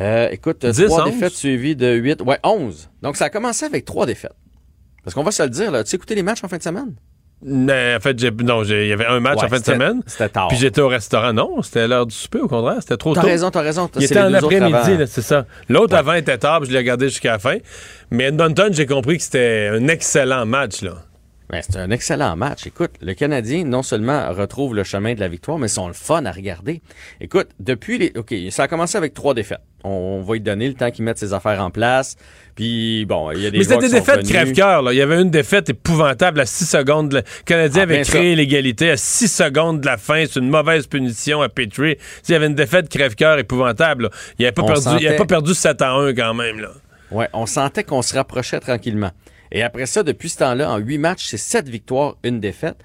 Euh, 0.00 0.28
écoute, 0.30 0.64
10, 0.64 0.84
trois 0.86 1.06
11? 1.06 1.12
défaites 1.12 1.32
suivies 1.32 1.74
de 1.74 1.94
8. 1.94 2.22
Ouais, 2.22 2.38
11. 2.44 2.90
Donc, 3.02 3.16
ça 3.16 3.24
a 3.26 3.30
commencé 3.30 3.64
avec 3.64 3.84
trois 3.84 4.06
défaites. 4.06 4.34
Parce 5.02 5.14
qu'on 5.14 5.22
va 5.24 5.30
se 5.32 5.42
le 5.42 5.48
dire, 5.50 5.70
là. 5.70 5.82
Tu 5.82 5.96
écouté 5.96 6.14
les 6.14 6.22
matchs 6.22 6.44
en 6.44 6.48
fin 6.48 6.58
de 6.58 6.62
semaine? 6.62 6.94
Mais, 7.42 7.94
en 7.96 8.00
fait, 8.00 8.18
j'ai- 8.18 8.30
non, 8.30 8.62
il 8.64 8.86
y 8.88 8.92
avait 8.92 9.06
un 9.06 9.18
match 9.20 9.38
Ouais, 9.38 9.44
en 9.46 9.48
fin 9.48 9.60
de 9.60 9.64
semaine. 9.64 10.02
C'était 10.06 10.28
tard. 10.28 10.48
Puis 10.48 10.58
j'étais 10.58 10.80
au 10.82 10.88
restaurant. 10.88 11.32
Non, 11.32 11.62
c'était 11.62 11.88
l'heure 11.88 12.06
du 12.06 12.14
souper, 12.14 12.40
au 12.40 12.48
contraire. 12.48 12.76
C'était 12.80 12.96
trop 12.98 13.14
T'as 13.14 13.22
tôt. 13.22 13.26
raison, 13.28 13.50
t'as 13.50 13.62
raison. 13.62 13.88
Il 13.96 14.04
était 14.04 14.20
en 14.20 14.32
après-midi, 14.34 14.96
là, 14.98 15.06
c'est 15.06 15.22
ça. 15.22 15.46
L'autre 15.68 15.96
avant 15.96 16.12
était 16.14 16.36
tard, 16.38 16.60
puis 16.60 16.68
je 16.68 16.72
l'ai 16.72 16.78
regardé 16.78 17.08
jusqu'à 17.08 17.32
la 17.32 17.38
fin. 17.38 17.56
Mais 18.10 18.24
Edmonton, 18.24 18.72
j'ai 18.72 18.86
compris 18.86 19.16
que 19.16 19.22
c'était 19.22 19.70
un 19.72 19.88
excellent 19.88 20.44
match, 20.44 20.82
là. 20.82 20.96
Ben, 21.50 21.62
c'est 21.68 21.78
un 21.78 21.90
excellent 21.90 22.36
match. 22.36 22.66
Écoute, 22.66 22.92
le 23.00 23.12
Canadien, 23.14 23.64
non 23.64 23.82
seulement 23.82 24.32
retrouve 24.32 24.74
le 24.74 24.84
chemin 24.84 25.14
de 25.14 25.20
la 25.20 25.26
victoire, 25.26 25.58
mais 25.58 25.66
sont 25.66 25.88
le 25.88 25.94
fun 25.94 26.24
à 26.24 26.30
regarder. 26.30 26.80
Écoute, 27.20 27.48
depuis 27.58 27.98
les. 27.98 28.12
OK, 28.16 28.32
ça 28.50 28.64
a 28.64 28.68
commencé 28.68 28.96
avec 28.96 29.14
trois 29.14 29.34
défaites. 29.34 29.60
On, 29.82 30.20
va 30.20 30.34
lui 30.34 30.40
donner 30.40 30.68
le 30.68 30.74
temps 30.74 30.90
qu'il 30.90 31.04
mette 31.04 31.18
ses 31.18 31.32
affaires 31.32 31.60
en 31.60 31.70
place. 31.70 32.16
Puis, 32.54 33.04
bon, 33.06 33.30
il 33.32 33.40
y 33.40 33.46
a 33.46 33.50
des 33.50 33.58
Mais 33.58 33.64
c'était 33.64 33.78
des 33.88 33.88
défaites 33.94 34.28
crève-cœur. 34.28 34.82
là. 34.82 34.92
Il 34.92 34.96
y 34.96 35.02
avait 35.02 35.20
une 35.20 35.30
défaite 35.30 35.70
épouvantable 35.70 36.38
à 36.40 36.46
6 36.46 36.66
secondes. 36.66 37.14
Le 37.14 37.22
Canadien 37.46 37.80
Ah, 37.80 37.82
avait 37.84 37.96
ben 37.96 38.04
créé 38.04 38.36
l'égalité 38.36 38.90
à 38.90 38.96
6 38.96 39.26
secondes 39.28 39.80
de 39.80 39.86
la 39.86 39.96
fin. 39.96 40.24
C'est 40.28 40.38
une 40.38 40.50
mauvaise 40.50 40.86
punition 40.86 41.40
à 41.40 41.48
Petrie. 41.48 41.96
Il 42.28 42.32
y 42.32 42.34
avait 42.34 42.46
une 42.46 42.54
défaite 42.54 42.88
crève-cœur 42.90 43.38
épouvantable. 43.38 44.04
là. 44.04 44.10
Il 44.38 44.42
n'avait 44.42 44.52
pas, 44.52 44.64
perdu, 44.64 44.82
sentait- 44.82 45.16
pas 45.16 45.24
perdu 45.24 45.54
7 45.54 45.80
à 45.82 45.92
1 45.92 46.12
quand 46.14 46.34
même. 46.34 46.60
Là. 46.60 46.68
Ouais, 47.10 47.28
on 47.32 47.46
sentait 47.46 47.82
qu'on 47.82 48.02
se 48.02 48.14
rapprochait 48.14 48.60
tranquillement. 48.60 49.10
Et 49.52 49.62
après 49.62 49.86
ça, 49.86 50.02
depuis 50.02 50.28
ce 50.28 50.38
temps-là, 50.38 50.70
en 50.70 50.78
huit 50.78 50.98
matchs, 50.98 51.26
c'est 51.26 51.36
sept 51.36 51.68
victoires, 51.68 52.16
une 52.22 52.40
défaite. 52.40 52.76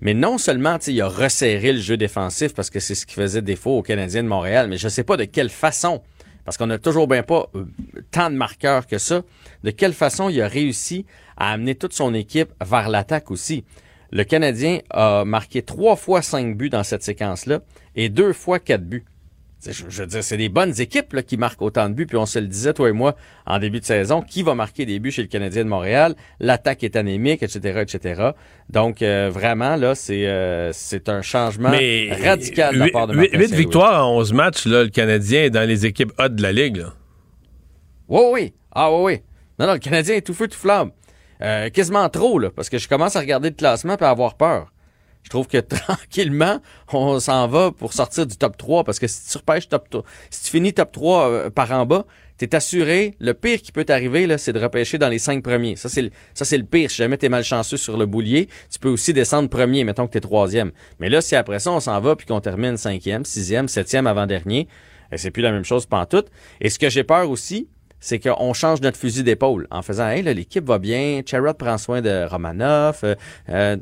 Mais 0.00 0.14
non 0.14 0.38
seulement, 0.38 0.78
il 0.86 1.00
a 1.02 1.08
resserré 1.08 1.72
le 1.72 1.80
jeu 1.80 1.96
défensif 1.96 2.54
parce 2.54 2.70
que 2.70 2.80
c'est 2.80 2.94
ce 2.94 3.04
qui 3.04 3.14
faisait 3.14 3.42
défaut 3.42 3.78
aux 3.78 3.82
Canadiens 3.82 4.22
de 4.22 4.28
Montréal, 4.28 4.66
mais 4.68 4.78
je 4.78 4.88
sais 4.88 5.04
pas 5.04 5.18
de 5.18 5.24
quelle 5.24 5.50
façon, 5.50 6.02
parce 6.44 6.56
qu'on 6.56 6.66
n'a 6.66 6.78
toujours 6.78 7.06
bien 7.06 7.22
pas 7.22 7.48
euh, 7.54 7.66
tant 8.10 8.30
de 8.30 8.36
marqueurs 8.36 8.86
que 8.86 8.96
ça, 8.96 9.22
de 9.62 9.70
quelle 9.70 9.92
façon 9.92 10.30
il 10.30 10.40
a 10.40 10.48
réussi 10.48 11.04
à 11.36 11.52
amener 11.52 11.74
toute 11.74 11.92
son 11.92 12.14
équipe 12.14 12.50
vers 12.64 12.88
l'attaque 12.88 13.30
aussi. 13.30 13.64
Le 14.10 14.24
Canadien 14.24 14.78
a 14.90 15.24
marqué 15.24 15.62
trois 15.62 15.96
fois 15.96 16.22
cinq 16.22 16.56
buts 16.56 16.70
dans 16.70 16.82
cette 16.82 17.02
séquence-là 17.02 17.60
et 17.94 18.08
deux 18.08 18.32
fois 18.32 18.58
quatre 18.58 18.84
buts. 18.84 19.04
Je, 19.64 19.72
je 19.88 20.00
veux 20.02 20.06
dire, 20.06 20.24
c'est 20.24 20.38
des 20.38 20.48
bonnes 20.48 20.80
équipes 20.80 21.12
là, 21.12 21.22
qui 21.22 21.36
marquent 21.36 21.60
autant 21.60 21.88
de 21.88 21.94
buts. 21.94 22.06
Puis 22.06 22.16
on 22.16 22.24
se 22.26 22.38
le 22.38 22.46
disait, 22.46 22.72
toi 22.72 22.88
et 22.88 22.92
moi, 22.92 23.14
en 23.46 23.58
début 23.58 23.80
de 23.80 23.84
saison, 23.84 24.22
qui 24.22 24.42
va 24.42 24.54
marquer 24.54 24.86
des 24.86 24.98
buts 24.98 25.10
chez 25.10 25.22
le 25.22 25.28
Canadien 25.28 25.64
de 25.64 25.68
Montréal? 25.68 26.14
L'attaque 26.40 26.82
est 26.82 26.96
anémique, 26.96 27.42
etc., 27.42 27.80
etc. 27.82 28.30
Donc, 28.70 29.02
euh, 29.02 29.30
vraiment, 29.32 29.76
là, 29.76 29.94
c'est 29.94 30.26
euh, 30.26 30.72
c'est 30.72 31.08
un 31.08 31.20
changement 31.20 31.70
radical 31.70 32.74
de 32.74 32.78
la 32.78 32.88
part 32.88 33.06
de 33.06 33.14
Martin 33.14 33.38
8 33.38 33.48
Saint-Louis. 33.48 33.56
victoires 33.56 34.06
en 34.08 34.16
11 34.18 34.32
matchs, 34.32 34.66
là, 34.66 34.84
le 34.84 34.88
Canadien 34.88 35.44
est 35.44 35.50
dans 35.50 35.68
les 35.68 35.84
équipes 35.84 36.12
hautes 36.18 36.36
de 36.36 36.42
la 36.42 36.52
Ligue. 36.52 36.78
là. 36.78 36.94
Oui, 38.08 38.22
oui. 38.32 38.54
Ah, 38.72 38.90
oui, 38.92 39.02
oui. 39.02 39.20
Non, 39.58 39.66
non, 39.66 39.72
le 39.74 39.78
Canadien 39.78 40.16
est 40.16 40.22
tout 40.22 40.34
feu, 40.34 40.48
tout 40.48 40.58
flamme. 40.58 40.90
Euh, 41.42 41.70
quasiment 41.70 42.08
trop, 42.08 42.38
là, 42.38 42.50
parce 42.54 42.68
que 42.68 42.78
je 42.78 42.88
commence 42.88 43.16
à 43.16 43.20
regarder 43.20 43.50
le 43.50 43.54
classement 43.54 43.96
et 43.96 44.04
à 44.04 44.10
avoir 44.10 44.36
peur. 44.36 44.72
Je 45.22 45.30
trouve 45.30 45.46
que 45.46 45.58
tranquillement, 45.58 46.60
on 46.92 47.20
s'en 47.20 47.46
va 47.46 47.70
pour 47.70 47.92
sortir 47.92 48.26
du 48.26 48.36
top 48.36 48.56
3, 48.56 48.84
parce 48.84 48.98
que 48.98 49.06
si 49.06 49.30
tu 49.30 49.38
repêches 49.38 49.68
top 49.68 49.88
3, 49.90 50.04
si 50.30 50.44
tu 50.44 50.50
finis 50.50 50.72
top 50.72 50.92
3 50.92 51.30
euh, 51.30 51.50
par 51.50 51.70
en 51.72 51.86
bas, 51.86 52.04
t'es 52.36 52.54
assuré, 52.54 53.16
le 53.20 53.34
pire 53.34 53.60
qui 53.60 53.70
peut 53.70 53.84
t'arriver, 53.84 54.26
c'est 54.38 54.54
de 54.54 54.58
repêcher 54.58 54.96
dans 54.96 55.08
les 55.08 55.18
cinq 55.18 55.42
premiers. 55.42 55.76
Ça, 55.76 55.90
c'est 55.90 56.02
le, 56.02 56.10
le 56.38 56.64
pire. 56.64 56.90
Si 56.90 56.96
jamais 56.96 57.18
t'es 57.18 57.28
malchanceux 57.28 57.76
sur 57.76 57.98
le 57.98 58.06
boulier, 58.06 58.48
tu 58.70 58.78
peux 58.78 58.88
aussi 58.88 59.12
descendre 59.12 59.50
premier, 59.50 59.84
mettons 59.84 60.06
que 60.06 60.12
t'es 60.12 60.20
troisième. 60.20 60.72
Mais 61.00 61.10
là, 61.10 61.20
si 61.20 61.36
après 61.36 61.58
ça, 61.58 61.70
on 61.70 61.80
s'en 61.80 62.00
va 62.00 62.16
puis 62.16 62.26
qu'on 62.26 62.40
termine 62.40 62.78
cinquième, 62.78 63.26
sixième, 63.26 63.68
septième 63.68 64.06
avant-dernier, 64.06 64.68
eh, 65.12 65.18
c'est 65.18 65.30
plus 65.30 65.42
la 65.42 65.52
même 65.52 65.64
chose 65.64 65.84
pantoute. 65.84 66.28
Et 66.62 66.70
ce 66.70 66.78
que 66.78 66.88
j'ai 66.88 67.04
peur 67.04 67.28
aussi, 67.28 67.68
c'est 68.00 68.18
qu'on 68.18 68.54
change 68.54 68.80
notre 68.80 68.98
fusil 68.98 69.22
d'épaule 69.22 69.66
en 69.70 69.82
faisant 69.82 70.08
Hey, 70.08 70.22
l'équipe 70.22 70.64
va 70.64 70.78
bien, 70.78 71.20
Charrot 71.24 71.54
prend 71.54 71.76
soin 71.76 72.00
de 72.00 72.26
Romanoff, 72.26 73.04
euh, 73.04 73.14
euh, 73.50 73.76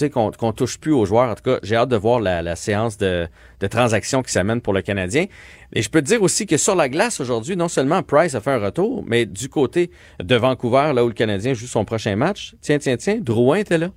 sais, 0.00 0.10
qu'on 0.10 0.52
touche 0.52 0.78
plus 0.78 0.92
aux 0.92 1.04
joueurs. 1.04 1.30
En 1.30 1.34
tout 1.34 1.42
cas, 1.42 1.58
j'ai 1.62 1.76
hâte 1.76 1.88
de 1.88 1.96
voir 1.96 2.20
la, 2.20 2.42
la 2.42 2.56
séance 2.56 2.98
de, 2.98 3.26
de 3.60 3.66
transactions 3.66 4.22
qui 4.22 4.32
s'amène 4.32 4.60
pour 4.60 4.72
le 4.72 4.82
Canadien. 4.82 5.26
Et 5.72 5.82
je 5.82 5.90
peux 5.90 6.00
te 6.00 6.06
dire 6.06 6.22
aussi 6.22 6.46
que 6.46 6.56
sur 6.56 6.74
la 6.74 6.88
glace 6.88 7.20
aujourd'hui, 7.20 7.56
non 7.56 7.68
seulement 7.68 8.02
Price 8.02 8.34
a 8.34 8.40
fait 8.40 8.52
un 8.52 8.58
retour, 8.58 9.04
mais 9.06 9.26
du 9.26 9.48
côté 9.48 9.90
de 10.22 10.34
Vancouver, 10.36 10.92
là 10.94 11.04
où 11.04 11.08
le 11.08 11.14
Canadien 11.14 11.54
joue 11.54 11.66
son 11.66 11.84
prochain 11.84 12.16
match, 12.16 12.54
tiens, 12.60 12.78
tiens, 12.78 12.96
tiens, 12.96 13.18
Drouin 13.20 13.58
était 13.58 13.78
là. 13.78 13.90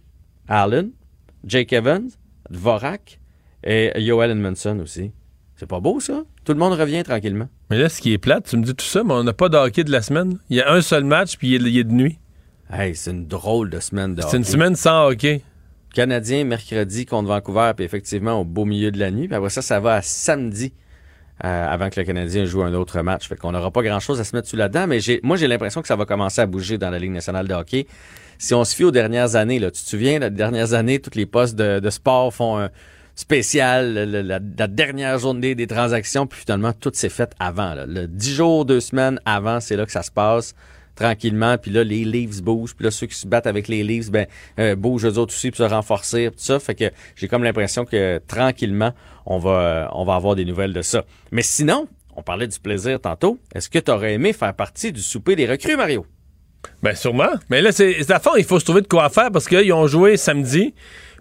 Allen, 0.47 0.91
Jake 1.45 1.71
Evans, 1.73 2.09
Dvorak 2.49 3.19
et 3.63 3.91
Yoel 4.01 4.31
Edmondson 4.31 4.79
aussi. 4.81 5.11
C'est 5.55 5.67
pas 5.67 5.79
beau, 5.79 5.99
ça? 5.99 6.23
Tout 6.43 6.53
le 6.53 6.59
monde 6.59 6.73
revient 6.73 7.03
tranquillement. 7.03 7.47
Mais 7.69 7.77
là, 7.77 7.87
ce 7.87 8.01
qui 8.01 8.13
est 8.13 8.17
plate, 8.17 8.47
tu 8.49 8.57
me 8.57 8.63
dis 8.63 8.73
tout 8.73 8.83
ça, 8.83 9.03
mais 9.03 9.13
on 9.13 9.23
n'a 9.23 9.33
pas 9.33 9.47
de 9.47 9.57
hockey 9.57 9.83
de 9.83 9.91
la 9.91 10.01
semaine. 10.01 10.39
Il 10.49 10.57
y 10.57 10.61
a 10.61 10.71
un 10.71 10.81
seul 10.81 11.03
match, 11.03 11.37
puis 11.37 11.55
il 11.55 11.67
est, 11.67 11.69
il 11.69 11.77
est 11.77 11.83
de 11.83 11.93
nuit. 11.93 12.17
Hey, 12.71 12.95
c'est 12.95 13.11
une 13.11 13.27
drôle 13.27 13.69
de 13.69 13.79
semaine 13.79 14.15
de 14.15 14.21
C'est 14.23 14.37
une 14.37 14.43
semaine 14.43 14.75
sans 14.75 15.07
hockey. 15.07 15.41
Canadien, 15.93 16.43
mercredi 16.45 17.05
contre 17.05 17.27
Vancouver, 17.29 17.71
puis 17.75 17.85
effectivement 17.85 18.39
au 18.39 18.45
beau 18.45 18.65
milieu 18.65 18.91
de 18.91 18.99
la 18.99 19.11
nuit. 19.11 19.27
Puis 19.27 19.35
après 19.35 19.49
ça, 19.49 19.61
ça 19.61 19.79
va 19.79 19.95
à 19.95 20.01
samedi 20.01 20.73
euh, 21.43 21.67
avant 21.67 21.89
que 21.89 21.99
le 21.99 22.05
Canadien 22.05 22.45
joue 22.45 22.61
un 22.63 22.73
autre 22.73 23.01
match. 23.01 23.27
Fait 23.27 23.35
qu'on 23.35 23.51
n'aura 23.51 23.71
pas 23.71 23.81
grand-chose 23.83 24.19
à 24.19 24.23
se 24.23 24.35
mettre 24.35 24.47
sous 24.47 24.55
là-dedans, 24.55 24.87
mais 24.87 24.99
j'ai, 24.99 25.19
moi, 25.23 25.37
j'ai 25.37 25.47
l'impression 25.47 25.81
que 25.81 25.87
ça 25.87 25.95
va 25.95 26.05
commencer 26.05 26.39
à 26.41 26.45
bouger 26.45 26.77
dans 26.77 26.89
la 26.89 26.99
Ligue 26.99 27.11
nationale 27.11 27.47
de 27.47 27.53
hockey. 27.53 27.87
Si 28.37 28.53
on 28.53 28.63
se 28.63 28.75
fie 28.75 28.83
aux 28.83 28.91
dernières 28.91 29.35
années, 29.35 29.59
là, 29.59 29.69
tu 29.71 29.83
te 29.83 29.89
souviens, 29.89 30.19
les 30.19 30.29
dernières 30.29 30.73
années, 30.73 30.99
tous 30.99 31.15
les 31.17 31.25
postes 31.25 31.55
de, 31.55 31.79
de 31.79 31.89
sport 31.89 32.33
font 32.33 32.57
un 32.59 32.69
spécial, 33.15 33.93
le- 33.93 34.21
la, 34.21 34.39
la 34.57 34.67
dernière 34.67 35.17
journée 35.19 35.53
des 35.55 35.67
transactions, 35.67 36.25
puis 36.25 36.39
finalement, 36.39 36.73
tout 36.73 36.91
s'est 36.93 37.09
fait 37.09 37.33
avant. 37.39 37.73
Là. 37.73 37.85
Le 37.85 38.07
10 38.07 38.33
jours, 38.33 38.65
deux 38.65 38.79
semaines 38.79 39.19
avant, 39.25 39.59
c'est 39.59 39.75
là 39.75 39.85
que 39.85 39.91
ça 39.91 40.01
se 40.03 40.11
passe 40.11 40.53
tranquillement, 40.95 41.57
puis 41.57 41.71
là, 41.71 41.83
les 41.83 42.03
Leafs 42.03 42.41
bougent, 42.41 42.75
puis 42.75 42.85
là, 42.85 42.91
ceux 42.91 43.07
qui 43.07 43.15
se 43.15 43.27
battent 43.27 43.47
avec 43.47 43.67
les 43.67 43.83
Leafs, 43.83 44.11
ben, 44.11 44.27
euh, 44.59 44.75
bougent 44.75 45.05
eux 45.05 45.17
autres 45.17 45.33
aussi 45.33 45.51
pour 45.51 45.57
se 45.57 45.63
renforcer, 45.63 46.29
tout 46.31 46.37
ça. 46.37 46.59
Fait 46.59 46.75
que 46.75 46.91
j'ai 47.15 47.27
comme 47.27 47.43
l'impression 47.43 47.85
que 47.85 48.19
tranquillement, 48.27 48.93
on 49.25 49.37
va, 49.39 49.51
euh, 49.51 49.87
on 49.93 50.03
va 50.03 50.15
avoir 50.15 50.35
des 50.35 50.45
nouvelles 50.45 50.73
de 50.73 50.81
ça. 50.81 51.05
Mais 51.31 51.41
sinon, 51.41 51.87
on 52.15 52.23
parlait 52.23 52.47
du 52.47 52.59
plaisir 52.59 52.99
tantôt. 52.99 53.37
Est-ce 53.55 53.69
que 53.69 53.79
tu 53.79 53.91
aurais 53.91 54.13
aimé 54.13 54.33
faire 54.33 54.53
partie 54.53 54.91
du 54.91 55.01
souper 55.01 55.35
des 55.35 55.47
recrues, 55.47 55.77
Mario? 55.77 56.05
Ben 56.83 56.95
sûrement. 56.95 57.31
Mais 57.49 57.61
là, 57.61 57.71
c'est 57.71 58.09
à 58.11 58.19
fond, 58.19 58.35
il 58.37 58.43
faut 58.43 58.59
se 58.59 58.65
trouver 58.65 58.81
de 58.81 58.87
quoi 58.87 59.09
faire 59.09 59.31
parce 59.31 59.47
qu'ils 59.47 59.73
ont 59.73 59.87
joué 59.87 60.17
samedi, 60.17 60.73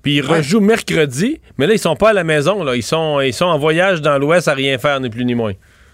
puis 0.03 0.17
ils 0.17 0.21
rejouent 0.21 0.61
mercredi, 0.61 1.41
mais 1.59 1.67
là, 1.67 1.75
ils 1.75 1.79
sont 1.79 1.97
pas 1.97 2.11
à 2.11 2.13
la 2.13 2.25
maison. 2.25 2.63
Là. 2.63 2.77
Ils, 2.77 2.83
sont, 2.83 3.21
ils 3.21 3.35
sont 3.35 3.47
en 3.47 3.59
voyage 3.59 4.01
dans 4.01 4.19
l'Ouest 4.19 4.49
à 4.49 4.55
rien 4.55 4.79
faire, 4.79 5.01
ni 5.01 5.11
plus 5.11 5.25
ni 5.25 5.35
moins. 5.35 5.53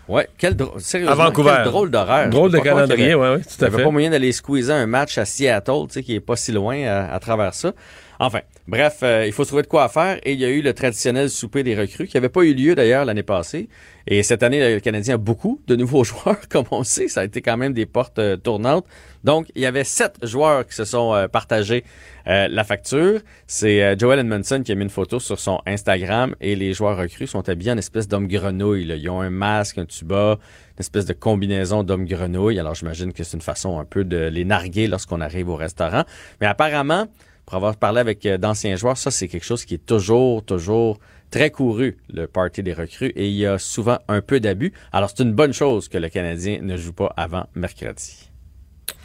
Ouais, 0.08 0.28
quel 0.38 0.54
drôle, 0.54 0.80
sérieusement, 0.80 1.12
À 1.12 1.26
Vancouver. 1.26 1.52
quel 1.56 1.64
drôle 1.64 1.90
d'horaire. 1.90 2.30
Drôle 2.30 2.52
de 2.52 2.58
calendrier, 2.58 3.12
avait- 3.12 3.14
ouais, 3.16 3.38
tout 3.40 3.64
à 3.64 3.70
fait. 3.70 3.82
pas 3.82 3.90
moyen 3.90 4.10
d'aller 4.10 4.30
squeezer 4.32 4.76
un 4.76 4.86
match 4.86 5.18
à 5.18 5.24
Seattle, 5.24 5.86
tu 5.88 5.94
sais, 5.94 6.02
qui 6.04 6.14
est 6.14 6.20
pas 6.20 6.36
si 6.36 6.52
loin 6.52 6.80
à, 6.86 7.12
à 7.12 7.18
travers 7.18 7.54
ça. 7.54 7.72
Enfin, 8.18 8.40
bref, 8.66 8.98
euh, 9.02 9.26
il 9.26 9.32
faut 9.32 9.44
trouver 9.44 9.62
de 9.62 9.66
quoi 9.66 9.88
faire 9.88 10.18
et 10.24 10.32
il 10.32 10.40
y 10.40 10.44
a 10.44 10.48
eu 10.48 10.62
le 10.62 10.72
traditionnel 10.72 11.28
souper 11.30 11.62
des 11.62 11.74
recrues 11.74 12.06
qui 12.06 12.16
avait 12.16 12.28
pas 12.28 12.42
eu 12.42 12.54
lieu 12.54 12.74
d'ailleurs 12.74 13.04
l'année 13.04 13.22
passée. 13.22 13.68
Et 14.08 14.22
cette 14.22 14.44
année, 14.44 14.74
le 14.74 14.78
Canadien 14.78 15.14
a 15.14 15.18
beaucoup 15.18 15.60
de 15.66 15.74
nouveaux 15.74 16.04
joueurs, 16.04 16.48
comme 16.48 16.66
on 16.70 16.84
sait. 16.84 17.08
Ça 17.08 17.20
a 17.20 17.24
été 17.24 17.42
quand 17.42 17.56
même 17.56 17.72
des 17.72 17.86
portes 17.86 18.20
euh, 18.20 18.36
tournantes. 18.36 18.86
Donc, 19.24 19.48
il 19.56 19.62
y 19.62 19.66
avait 19.66 19.82
sept 19.82 20.16
joueurs 20.22 20.64
qui 20.64 20.76
se 20.76 20.84
sont 20.84 21.12
euh, 21.12 21.26
partagés 21.26 21.84
euh, 22.28 22.46
la 22.48 22.62
facture. 22.62 23.20
C'est 23.48 23.98
Joel 23.98 24.20
Edmondson 24.20 24.62
qui 24.64 24.70
a 24.70 24.76
mis 24.76 24.84
une 24.84 24.90
photo 24.90 25.18
sur 25.18 25.40
son 25.40 25.60
Instagram 25.66 26.36
et 26.40 26.54
les 26.54 26.72
joueurs 26.72 26.96
recrues 26.96 27.26
sont 27.26 27.48
habillés 27.48 27.72
en 27.72 27.78
espèce 27.78 28.06
d'homme 28.06 28.28
grenouille. 28.28 28.84
là. 28.84 28.94
Ils 28.94 29.10
ont 29.10 29.20
un 29.20 29.30
masque, 29.30 29.78
un 29.78 29.86
tuba, 29.86 30.38
une 30.76 30.80
espèce 30.80 31.06
de 31.06 31.12
combinaison 31.12 31.82
d'homme 31.82 32.04
grenouille. 32.04 32.60
Alors, 32.60 32.76
j'imagine 32.76 33.12
que 33.12 33.24
c'est 33.24 33.36
une 33.36 33.42
façon 33.42 33.80
un 33.80 33.84
peu 33.84 34.04
de 34.04 34.28
les 34.28 34.44
narguer 34.44 34.86
lorsqu'on 34.86 35.20
arrive 35.20 35.48
au 35.48 35.56
restaurant. 35.56 36.04
Mais 36.40 36.46
apparemment, 36.46 37.08
pour 37.46 37.54
avoir 37.56 37.76
parlé 37.76 38.00
avec 38.00 38.26
euh, 38.26 38.36
d'anciens 38.38 38.76
joueurs, 38.76 38.98
ça, 38.98 39.10
c'est 39.10 39.28
quelque 39.28 39.44
chose 39.44 39.64
qui 39.64 39.74
est 39.74 39.86
toujours, 39.86 40.44
toujours 40.44 40.98
très 41.30 41.50
couru, 41.50 41.96
le 42.12 42.26
party 42.26 42.62
des 42.62 42.72
recrues, 42.72 43.12
et 43.16 43.28
il 43.28 43.34
y 43.36 43.46
a 43.46 43.58
souvent 43.58 43.98
un 44.08 44.20
peu 44.20 44.40
d'abus. 44.40 44.72
Alors, 44.92 45.10
c'est 45.10 45.22
une 45.22 45.32
bonne 45.32 45.52
chose 45.52 45.88
que 45.88 45.98
le 45.98 46.08
Canadien 46.08 46.58
ne 46.62 46.76
joue 46.76 46.92
pas 46.92 47.12
avant 47.16 47.46
mercredi. 47.54 48.30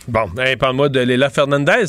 Bon, 0.07 0.27
hey, 0.37 0.55
parle-moi 0.57 0.89
de 0.89 0.99
Léla 0.99 1.29
Fernandez. 1.29 1.85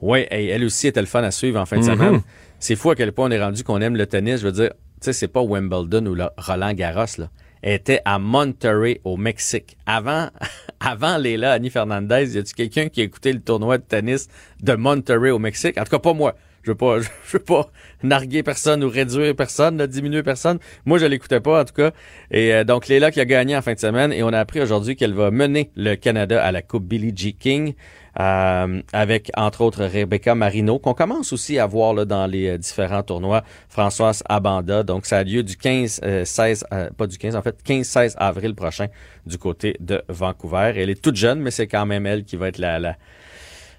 Oui, 0.00 0.26
hey, 0.30 0.48
elle 0.48 0.64
aussi 0.64 0.88
était 0.88 1.00
le 1.00 1.06
fun 1.06 1.22
à 1.22 1.30
suivre 1.30 1.60
en 1.60 1.66
fin 1.66 1.76
de 1.78 1.82
Mhm. 1.84 1.94
semaine. 1.96 2.20
C'est 2.58 2.76
fou 2.76 2.90
à 2.90 2.94
quel 2.96 3.12
point 3.12 3.28
on 3.28 3.30
est 3.30 3.40
rendu 3.42 3.62
qu'on 3.64 3.80
aime 3.80 3.96
le 3.96 4.06
tennis. 4.06 4.40
Je 4.40 4.46
veux 4.46 4.52
dire, 4.52 4.70
tu 4.70 5.06
sais, 5.06 5.12
c'est 5.12 5.28
pas 5.28 5.40
Wimbledon 5.42 6.06
ou 6.06 6.14
le 6.14 6.26
Roland 6.36 6.72
Garros, 6.74 7.06
là. 7.18 7.28
Était 7.62 8.00
à 8.04 8.18
Monterrey, 8.18 9.00
au 9.04 9.16
Mexique. 9.16 9.76
Avant, 9.86 10.28
avant 10.80 11.16
Léla, 11.16 11.52
Annie 11.52 11.70
Fernandez, 11.70 12.34
y 12.34 12.38
a-tu 12.38 12.54
quelqu'un 12.54 12.88
qui 12.88 13.00
a 13.00 13.04
écouté 13.04 13.32
le 13.32 13.40
tournoi 13.40 13.78
de 13.78 13.84
tennis 13.84 14.28
de 14.62 14.74
Monterrey 14.74 15.30
au 15.30 15.38
Mexique? 15.38 15.78
En 15.78 15.84
tout 15.84 15.90
cas, 15.90 15.98
pas 15.98 16.12
moi. 16.12 16.34
Je 16.62 16.70
veux 16.70 16.76
pas, 16.76 17.00
je 17.00 17.08
veux 17.32 17.38
pas 17.42 17.70
narguer 18.02 18.42
personne 18.42 18.82
ou 18.84 18.88
réduire 18.88 19.34
personne, 19.34 19.76
là, 19.78 19.86
diminuer 19.86 20.22
personne. 20.22 20.58
Moi, 20.86 20.98
je 20.98 21.06
l'écoutais 21.06 21.40
pas, 21.40 21.62
en 21.62 21.64
tout 21.64 21.74
cas. 21.74 21.92
Et 22.30 22.52
euh, 22.52 22.64
donc, 22.64 22.88
Léla 22.88 23.10
qui 23.10 23.20
a 23.20 23.24
gagné 23.24 23.56
en 23.56 23.62
fin 23.62 23.74
de 23.74 23.78
semaine. 23.78 24.12
Et 24.12 24.22
on 24.22 24.28
a 24.28 24.38
appris 24.38 24.60
aujourd'hui 24.60 24.96
qu'elle 24.96 25.14
va 25.14 25.30
mener 25.30 25.70
le 25.76 25.94
Canada 25.94 26.42
à 26.42 26.52
la 26.52 26.62
Coupe 26.62 26.84
Billie 26.84 27.12
G. 27.14 27.32
King. 27.32 27.74
Euh, 28.20 28.82
avec, 28.92 29.30
entre 29.36 29.62
autres, 29.62 29.84
Rebecca 29.84 30.34
Marino, 30.34 30.78
qu'on 30.78 30.94
commence 30.94 31.32
aussi 31.32 31.58
à 31.58 31.66
voir 31.66 31.94
là, 31.94 32.04
dans 32.04 32.26
les 32.26 32.48
euh, 32.48 32.58
différents 32.58 33.02
tournois. 33.02 33.42
Françoise 33.68 34.22
Abanda. 34.28 34.82
Donc, 34.82 35.06
ça 35.06 35.18
a 35.18 35.24
lieu 35.24 35.42
du 35.42 35.56
15, 35.56 36.00
euh, 36.04 36.24
16, 36.24 36.64
euh, 36.72 36.90
pas 36.96 37.06
du 37.06 37.16
15, 37.16 37.36
en 37.36 37.42
fait, 37.42 37.56
15-16 37.66 38.14
avril 38.18 38.54
prochain 38.54 38.86
du 39.26 39.38
côté 39.38 39.76
de 39.80 40.02
Vancouver. 40.08 40.72
Elle 40.76 40.90
est 40.90 41.00
toute 41.00 41.16
jeune, 41.16 41.40
mais 41.40 41.50
c'est 41.50 41.66
quand 41.66 41.86
même 41.86 42.06
elle 42.06 42.24
qui 42.24 42.36
va 42.36 42.48
être 42.48 42.58
la, 42.58 42.78
la, 42.78 42.96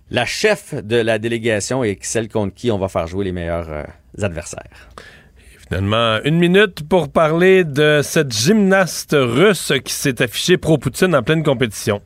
la 0.10 0.26
chef 0.26 0.74
de 0.74 0.96
la 0.96 1.20
délégation 1.20 1.84
et 1.84 1.98
celle 2.02 2.30
contre 2.30 2.54
qui 2.54 2.72
on 2.72 2.78
va 2.78 2.88
faire 2.88 3.08
jouer 3.08 3.26
les 3.26 3.32
meilleurs 3.32 3.70
euh, 3.70 3.84
adversaires. 4.22 4.90
Finalement, 5.68 6.20
une 6.24 6.40
minute 6.40 6.88
pour 6.88 7.10
parler 7.10 7.64
de 7.64 8.02
cette 8.04 8.32
gymnaste 8.32 9.16
russe 9.18 9.72
qui 9.84 9.94
s'est 9.94 10.22
affichée 10.22 10.58
pro-Poutine 10.58 11.16
en 11.16 11.24
pleine 11.24 11.44
compétition. 11.44 12.02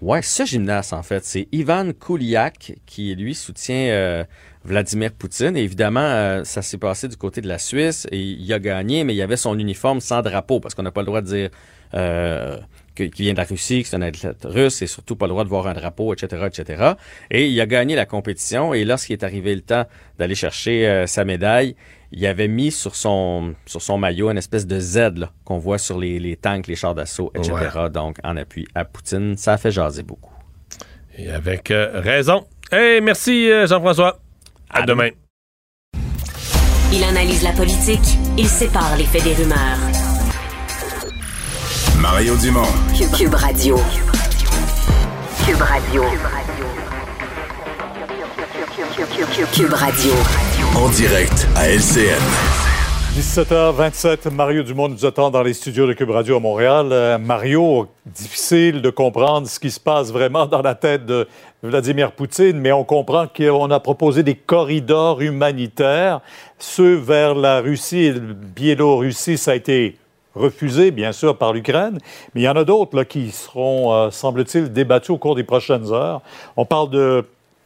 Ouais, 0.00 0.22
ce 0.22 0.46
gymnaste, 0.46 0.94
en 0.94 1.02
fait, 1.02 1.26
c'est 1.26 1.46
Ivan 1.52 1.92
Kouliak 1.92 2.78
qui, 2.86 3.14
lui, 3.14 3.34
soutient 3.34 3.90
euh, 3.90 4.24
Vladimir 4.64 5.12
Poutine. 5.12 5.58
Et 5.58 5.62
évidemment, 5.62 6.00
euh, 6.00 6.42
ça 6.44 6.62
s'est 6.62 6.78
passé 6.78 7.06
du 7.06 7.16
côté 7.16 7.42
de 7.42 7.48
la 7.48 7.58
Suisse 7.58 8.06
et 8.10 8.18
il 8.18 8.50
a 8.54 8.58
gagné, 8.58 9.04
mais 9.04 9.14
il 9.14 9.20
avait 9.20 9.36
son 9.36 9.58
uniforme 9.58 10.00
sans 10.00 10.22
drapeau 10.22 10.58
parce 10.58 10.74
qu'on 10.74 10.84
n'a 10.84 10.90
pas 10.90 11.02
le 11.02 11.06
droit 11.06 11.20
de 11.20 11.26
dire 11.26 11.50
euh, 11.92 12.58
que- 13.08 13.14
qu'il 13.14 13.24
vient 13.24 13.32
de 13.32 13.38
la 13.38 13.44
Russie, 13.44 13.82
que 13.82 13.88
c'est 13.88 13.96
un 13.96 14.02
athlète 14.02 14.42
russe 14.44 14.82
et 14.82 14.86
surtout 14.86 15.16
pas 15.16 15.26
le 15.26 15.30
droit 15.30 15.44
de 15.44 15.48
voir 15.48 15.66
un 15.66 15.74
drapeau, 15.74 16.12
etc., 16.12 16.46
etc. 16.46 16.92
Et 17.30 17.46
il 17.48 17.60
a 17.60 17.66
gagné 17.66 17.94
la 17.96 18.06
compétition 18.06 18.74
et 18.74 18.84
lorsqu'il 18.84 19.14
est 19.14 19.24
arrivé 19.24 19.54
le 19.54 19.60
temps 19.62 19.84
d'aller 20.18 20.34
chercher 20.34 20.86
euh, 20.88 21.06
sa 21.06 21.24
médaille, 21.24 21.74
il 22.12 22.26
avait 22.26 22.48
mis 22.48 22.70
sur 22.72 22.96
son, 22.96 23.54
sur 23.66 23.80
son 23.82 23.98
maillot 23.98 24.30
une 24.30 24.38
espèce 24.38 24.66
de 24.66 24.78
Z 24.80 25.26
qu'on 25.44 25.58
voit 25.58 25.78
sur 25.78 25.98
les, 25.98 26.18
les 26.18 26.36
tanks, 26.36 26.66
les 26.66 26.74
chars 26.76 26.94
d'assaut, 26.94 27.30
etc. 27.34 27.54
Donc, 27.92 28.16
en 28.24 28.36
appui 28.36 28.66
à 28.74 28.84
Poutine, 28.84 29.36
ça 29.36 29.52
a 29.54 29.58
fait 29.58 29.70
jaser 29.70 30.02
beaucoup. 30.02 30.32
Et 31.16 31.30
avec 31.30 31.70
euh, 31.70 32.00
raison. 32.00 32.44
Hey, 32.72 33.00
merci 33.00 33.50
euh, 33.50 33.66
Jean-François. 33.66 34.20
À, 34.70 34.82
demain. 34.82 35.10
Il 36.92 37.04
analyse 37.04 37.42
la 37.44 37.52
politique, 37.52 38.18
il 38.36 38.46
sépare 38.46 38.96
les 38.96 39.04
faits 39.04 39.22
des 39.22 39.34
rumeurs. 39.34 39.78
Mario 41.98 42.36
Dumont. 42.36 42.62
Cube, 42.96 43.10
Cube 43.12 43.34
Radio. 43.34 43.76
Cube 45.46 45.60
Radio. 45.60 46.02
Cube 49.52 49.72
Radio. 49.72 50.12
En 50.76 50.88
direct 50.90 51.48
à 51.56 51.68
LCN. 51.68 52.20
17h27, 53.16 54.30
Mario 54.30 54.62
Dumont 54.62 54.88
nous 54.88 55.04
attend 55.04 55.30
dans 55.30 55.42
les 55.42 55.52
studios 55.52 55.86
de 55.86 55.92
Cube 55.94 56.10
Radio 56.10 56.36
à 56.36 56.40
Montréal. 56.40 56.88
Euh, 56.92 57.18
Mario, 57.18 57.88
difficile 58.06 58.82
de 58.82 58.90
comprendre 58.90 59.48
ce 59.48 59.58
qui 59.58 59.70
se 59.70 59.80
passe 59.80 60.12
vraiment 60.12 60.46
dans 60.46 60.62
la 60.62 60.74
tête 60.74 61.06
de 61.06 61.26
Vladimir 61.62 62.12
Poutine, 62.12 62.58
mais 62.58 62.72
on 62.72 62.84
comprend 62.84 63.26
qu'on 63.26 63.70
a 63.70 63.80
proposé 63.80 64.22
des 64.22 64.36
corridors 64.36 65.20
humanitaires. 65.20 66.20
Ceux 66.58 66.94
vers 66.94 67.34
la 67.34 67.60
Russie 67.60 68.04
et 68.04 68.12
la 68.12 68.20
Biélorussie, 68.20 69.36
ça 69.36 69.52
a 69.52 69.54
été 69.54 69.96
refusés, 70.34 70.90
bien 70.90 71.12
sûr, 71.12 71.36
par 71.36 71.52
l'Ukraine, 71.52 71.98
mais 72.34 72.42
il 72.42 72.44
y 72.44 72.48
en 72.48 72.56
a 72.56 72.64
d'autres 72.64 73.02
qui 73.04 73.30
seront, 73.30 73.92
euh, 73.92 74.10
semble-t-il, 74.10 74.72
débattus 74.72 75.10
au 75.10 75.18
cours 75.18 75.34
des 75.34 75.44
prochaines 75.44 75.92
heures. 75.92 76.22
On 76.56 76.64
parle 76.64 76.90
de 76.90 77.24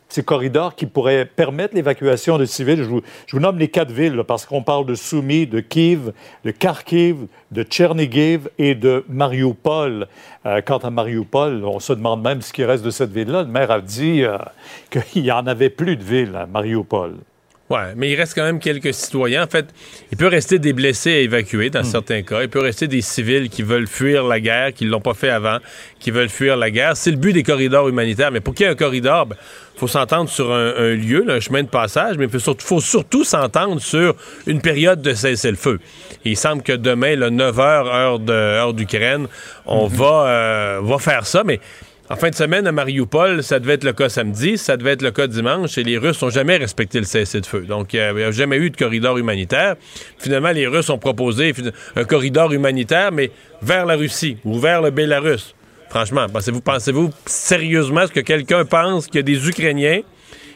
ces 0.09 0.23
corridors 0.23 0.75
qui 0.75 0.87
pourraient 0.87 1.25
permettre 1.25 1.75
l'évacuation 1.75 2.39
de 2.39 2.45
civils. 2.45 2.85
Je 2.85 3.37
vous, 3.37 3.41
nomme 3.41 3.59
les 3.59 3.69
quatre 3.69 3.91
villes, 3.91 4.23
parce 4.27 4.47
qu'on 4.47 4.63
parle 4.63 4.87
de 4.87 4.95
Soumy, 4.95 5.47
de 5.47 5.61
Kiev, 5.61 6.13
de 6.45 6.51
Kharkiv, 6.53 7.27
de 7.51 7.63
Tchernigiv 7.65 8.49
et 8.59 8.75
de 8.75 9.05
Mariupol. 9.09 10.07
Euh, 10.47 10.61
quant 10.65 10.79
à 10.79 10.91
Mariupol, 10.91 11.65
on 11.65 11.81
se 11.81 11.93
demande 11.93 12.23
même 12.23 12.43
ce 12.43 12.53
qui 12.53 12.65
reste 12.65 12.85
de 12.85 12.91
cette 12.91 13.11
ville-là. 13.11 13.43
Le 13.43 13.49
maire 13.49 13.71
a 13.71 13.81
dit 13.81 14.23
euh, 14.23 14.39
qu'il 15.13 15.23
n'y 15.23 15.33
en 15.33 15.47
avait 15.47 15.71
plus 15.71 15.97
de 15.97 16.05
ville 16.05 16.37
à 16.37 16.47
Mariupol. 16.47 17.17
Ouais, 17.71 17.95
mais 17.97 18.11
il 18.11 18.17
reste 18.17 18.35
quand 18.35 18.45
même 18.45 18.59
quelques 18.59 18.93
citoyens. 18.93 19.45
En 19.45 19.47
fait, 19.47 19.67
il 20.13 20.19
peut 20.19 20.27
rester 20.27 20.59
des 20.59 20.75
blessés 20.75 21.15
à 21.15 21.19
évacuer 21.21 21.71
dans 21.71 21.83
certains 21.83 22.21
cas. 22.21 22.43
Il 22.43 22.51
peut 22.51 22.61
rester 22.61 22.89
des 22.89 23.01
civils 23.01 23.49
qui 23.49 23.63
veulent 23.63 23.87
fuir 23.87 24.25
la 24.25 24.39
guerre, 24.39 24.75
qui 24.75 24.85
ne 24.85 24.91
l'ont 24.91 25.01
pas 25.01 25.15
fait 25.15 25.31
avant, 25.31 25.59
qui 25.99 26.11
veulent 26.11 26.29
fuir 26.29 26.59
la 26.59 26.71
guerre. 26.71 26.95
C'est 26.95 27.11
le 27.11 27.17
but 27.17 27.33
des 27.33 27.43
corridors 27.43 27.89
humanitaires. 27.89 28.31
Mais 28.31 28.41
pour 28.41 28.55
qu'il 28.55 28.67
y 28.67 28.69
ait 28.69 28.73
un 28.73 28.77
corridor, 28.77 29.29
il 29.31 29.81
faut 29.81 29.89
s'entendre 29.89 30.29
sur 30.29 30.53
un, 30.53 30.75
un 30.77 30.95
lieu, 30.95 31.25
là, 31.25 31.35
un 31.35 31.41
chemin 31.41 31.63
de 31.63 31.69
passage, 31.69 32.19
mais 32.19 32.25
il 32.27 32.31
faut 32.31 32.39
surtout, 32.39 32.67
faut 32.67 32.81
surtout 32.83 33.25
s'entendre 33.25 33.81
sur 33.81 34.15
une 34.47 34.61
période 34.61 35.01
de 35.01 35.15
cessez-le-feu. 35.15 35.81
Il 36.27 36.37
semble 36.37 36.63
que 36.63 36.73
demain, 36.73 37.17
le 37.17 37.31
9 37.31 37.57
h, 37.57 37.61
heure 37.61 38.19
de 38.19 38.33
heure 38.33 38.75
d'Ukraine, 38.75 39.27
on 39.65 39.87
va, 39.87 40.27
euh, 40.27 40.81
va 40.83 40.99
faire 40.99 41.27
ça, 41.27 41.43
mais 41.45 41.61
en 42.11 42.17
fin 42.17 42.29
de 42.29 42.35
semaine, 42.35 42.67
à 42.67 42.73
Mariupol, 42.73 43.43
ça 43.43 43.59
devait 43.59 43.75
être 43.75 43.85
le 43.85 43.95
cas 43.95 44.11
samedi, 44.11 44.59
ça 44.59 44.77
devait 44.77 44.93
être 44.93 45.03
le 45.03 45.11
cas 45.11 45.27
dimanche, 45.27 45.79
et 45.79 45.85
les 45.85 45.97
Russes 45.97 46.21
n'ont 46.21 46.29
jamais 46.29 46.59
respecté 46.59 46.99
le 46.99 47.07
cessez-le-feu. 47.07 47.63
Donc, 47.63 47.95
il 47.95 48.15
n'y 48.15 48.23
a 48.23 48.31
jamais 48.31 48.59
eu 48.59 48.69
de 48.69 48.77
corridor 48.77 49.17
humanitaire. 49.17 49.77
Finalement, 50.19 50.51
les 50.51 50.67
Russes 50.67 50.91
ont 50.91 50.99
proposé 50.99 51.55
un 51.97 52.05
corridor 52.05 52.53
humanitaire, 52.53 53.11
mais 53.11 53.31
vers 53.63 53.87
la 53.87 53.97
Russie 53.97 54.37
ou 54.45 54.59
vers 54.59 54.83
le 54.83 54.91
Bélarus. 54.91 55.55
Franchement, 55.89 56.27
pensez-vous, 56.31 56.61
pensez-vous 56.61 57.11
sérieusement 57.25 58.07
ce 58.07 58.13
que 58.13 58.21
quelqu'un 58.21 58.65
pense 58.65 59.07
qu'il 59.07 59.17
y 59.17 59.19
a 59.21 59.23
des 59.23 59.49
Ukrainiens 59.49 60.01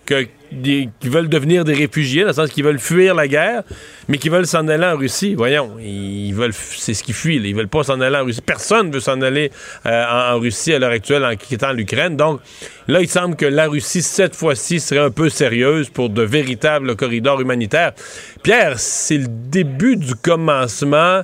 que, 0.08 0.26
qui 0.50 1.08
veulent 1.08 1.28
devenir 1.28 1.64
des 1.64 1.74
réfugiés, 1.74 2.22
dans 2.22 2.28
le 2.28 2.32
sens 2.32 2.50
qu'ils 2.50 2.64
veulent 2.64 2.78
fuir 2.78 3.14
la 3.14 3.28
guerre, 3.28 3.62
mais 4.08 4.16
qui 4.16 4.30
veulent 4.30 4.46
s'en 4.46 4.66
aller 4.68 4.86
en 4.86 4.96
Russie. 4.96 5.34
Voyons, 5.34 5.76
ils 5.78 6.32
veulent, 6.32 6.54
c'est 6.54 6.94
ce 6.94 7.02
qu'ils 7.02 7.14
fuient. 7.14 7.38
là. 7.38 7.48
Ils 7.48 7.54
veulent 7.54 7.68
pas 7.68 7.82
s'en 7.82 8.00
aller 8.00 8.16
en 8.16 8.24
Russie. 8.24 8.40
Personne 8.40 8.90
veut 8.90 9.00
s'en 9.00 9.20
aller 9.20 9.52
euh, 9.86 10.32
en 10.34 10.38
Russie 10.38 10.72
à 10.72 10.78
l'heure 10.78 10.92
actuelle 10.92 11.24
en 11.24 11.36
quittant 11.36 11.72
l'Ukraine. 11.72 12.16
Donc 12.16 12.40
là, 12.86 13.02
il 13.02 13.08
semble 13.08 13.36
que 13.36 13.44
la 13.44 13.68
Russie 13.68 14.02
cette 14.02 14.34
fois-ci 14.34 14.80
serait 14.80 15.00
un 15.00 15.10
peu 15.10 15.28
sérieuse 15.28 15.90
pour 15.90 16.08
de 16.08 16.22
véritables 16.22 16.96
corridors 16.96 17.40
humanitaires. 17.40 17.92
Pierre, 18.42 18.78
c'est 18.78 19.18
le 19.18 19.28
début 19.28 19.96
du 19.96 20.14
commencement 20.14 21.22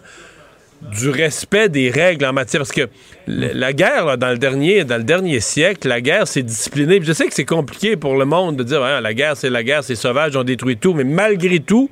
du 0.93 1.11
respect 1.11 1.69
des 1.69 1.91
règles 1.91 2.25
en 2.27 2.33
matière 2.33 2.61
parce 2.61 2.73
que 2.73 2.89
la 3.27 3.73
guerre 3.73 4.07
là, 4.07 4.17
dans 4.17 4.31
le 4.31 4.39
dernier 4.39 4.85
dans 4.85 4.97
le 4.97 5.03
dernier 5.05 5.41
siècle 5.41 5.89
la 5.89 6.01
guerre 6.01 6.29
c'est 6.29 6.43
discipliné 6.43 6.99
Puis 6.99 7.09
je 7.09 7.13
sais 7.13 7.27
que 7.27 7.35
c'est 7.35 7.45
compliqué 7.45 7.97
pour 7.97 8.17
le 8.17 8.25
monde 8.25 8.57
de 8.57 8.63
dire 8.63 8.81
Ouais, 8.83 9.01
la 9.01 9.15
guerre 9.15 9.37
c'est 9.37 9.51
la 9.51 9.63
guerre 9.63 9.83
c'est 9.83 9.97
sauvage 9.97 10.37
on 10.37 10.45
détruit 10.45 10.77
tout. 10.77 10.95
Mais 10.95 11.05
malgré 11.05 11.61
tout 11.61 11.91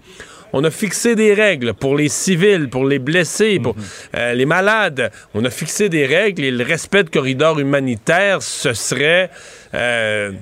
on 0.52 0.62
a 0.64 0.70
fixé 0.70 1.14
des 1.14 1.32
règles 1.32 1.72
pour 1.72 1.96
les 1.96 2.08
civils, 2.08 2.68
pour 2.68 2.84
les 2.84 2.98
blessés, 2.98 3.58
pour 3.58 3.74
euh, 4.14 4.34
les 4.34 4.44
malades. 4.44 5.10
On 5.32 5.44
a 5.46 5.50
fixé 5.50 5.88
des 5.88 6.04
règles 6.04 6.44
et 6.44 6.50
le 6.50 6.62
respect 6.62 7.04
de 7.04 7.08
corridors 7.10 7.58
humanitaires, 7.58 8.42
ce 8.42 8.74
serait... 8.74 9.30
euh, 9.72 10.32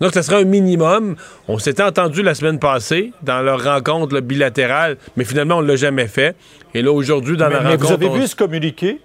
donc, 0.00 0.14
ce 0.14 0.22
serait 0.22 0.42
un 0.42 0.44
minimum. 0.44 1.16
On 1.48 1.58
s'était 1.58 1.82
entendu 1.82 2.22
la 2.22 2.34
semaine 2.34 2.58
passée 2.58 3.12
dans 3.22 3.40
leur 3.42 3.62
rencontre 3.64 4.14
là, 4.14 4.20
bilatérale, 4.20 4.96
mais 5.16 5.24
finalement, 5.24 5.56
on 5.58 5.62
ne 5.62 5.66
l'a 5.68 5.76
jamais 5.76 6.06
fait. 6.06 6.36
Et 6.74 6.82
là, 6.82 6.92
aujourd'hui, 6.92 7.36
dans 7.36 7.48
mais, 7.48 7.54
la 7.54 7.60
mais 7.62 7.68
rencontre... 7.70 7.86
vous 7.86 7.92
avez 7.92 8.06
on- 8.06 8.14
vu 8.14 8.26
ce 8.26 8.36
communiqué? 8.36 9.00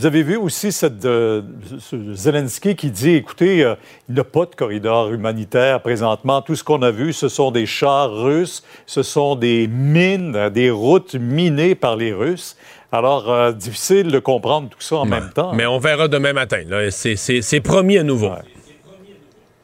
Vous 0.00 0.06
avez 0.06 0.22
vu 0.22 0.36
aussi 0.36 0.70
cette, 0.70 1.04
euh, 1.06 1.42
ce 1.80 2.14
Zelensky 2.14 2.76
qui 2.76 2.88
dit, 2.92 3.14
écoutez, 3.16 3.64
euh, 3.64 3.74
il 4.08 4.14
n'y 4.14 4.20
a 4.20 4.24
pas 4.24 4.46
de 4.46 4.54
corridor 4.54 5.12
humanitaire 5.12 5.80
présentement. 5.82 6.40
Tout 6.40 6.54
ce 6.54 6.62
qu'on 6.62 6.82
a 6.82 6.92
vu, 6.92 7.12
ce 7.12 7.28
sont 7.28 7.50
des 7.50 7.66
chars 7.66 8.12
russes, 8.12 8.62
ce 8.86 9.02
sont 9.02 9.34
des 9.34 9.66
mines, 9.66 10.36
euh, 10.36 10.50
des 10.50 10.70
routes 10.70 11.16
minées 11.16 11.74
par 11.74 11.96
les 11.96 12.12
Russes. 12.12 12.56
Alors, 12.92 13.28
euh, 13.28 13.50
difficile 13.50 14.12
de 14.12 14.20
comprendre 14.20 14.68
tout 14.68 14.80
ça 14.80 14.98
en 14.98 15.04
même 15.04 15.30
temps. 15.34 15.52
Mais 15.52 15.66
on 15.66 15.80
verra 15.80 16.06
demain 16.06 16.32
matin. 16.32 16.62
c'est 16.90 17.60
promis 17.60 17.98
à 17.98 18.04
nouveau. 18.04 18.30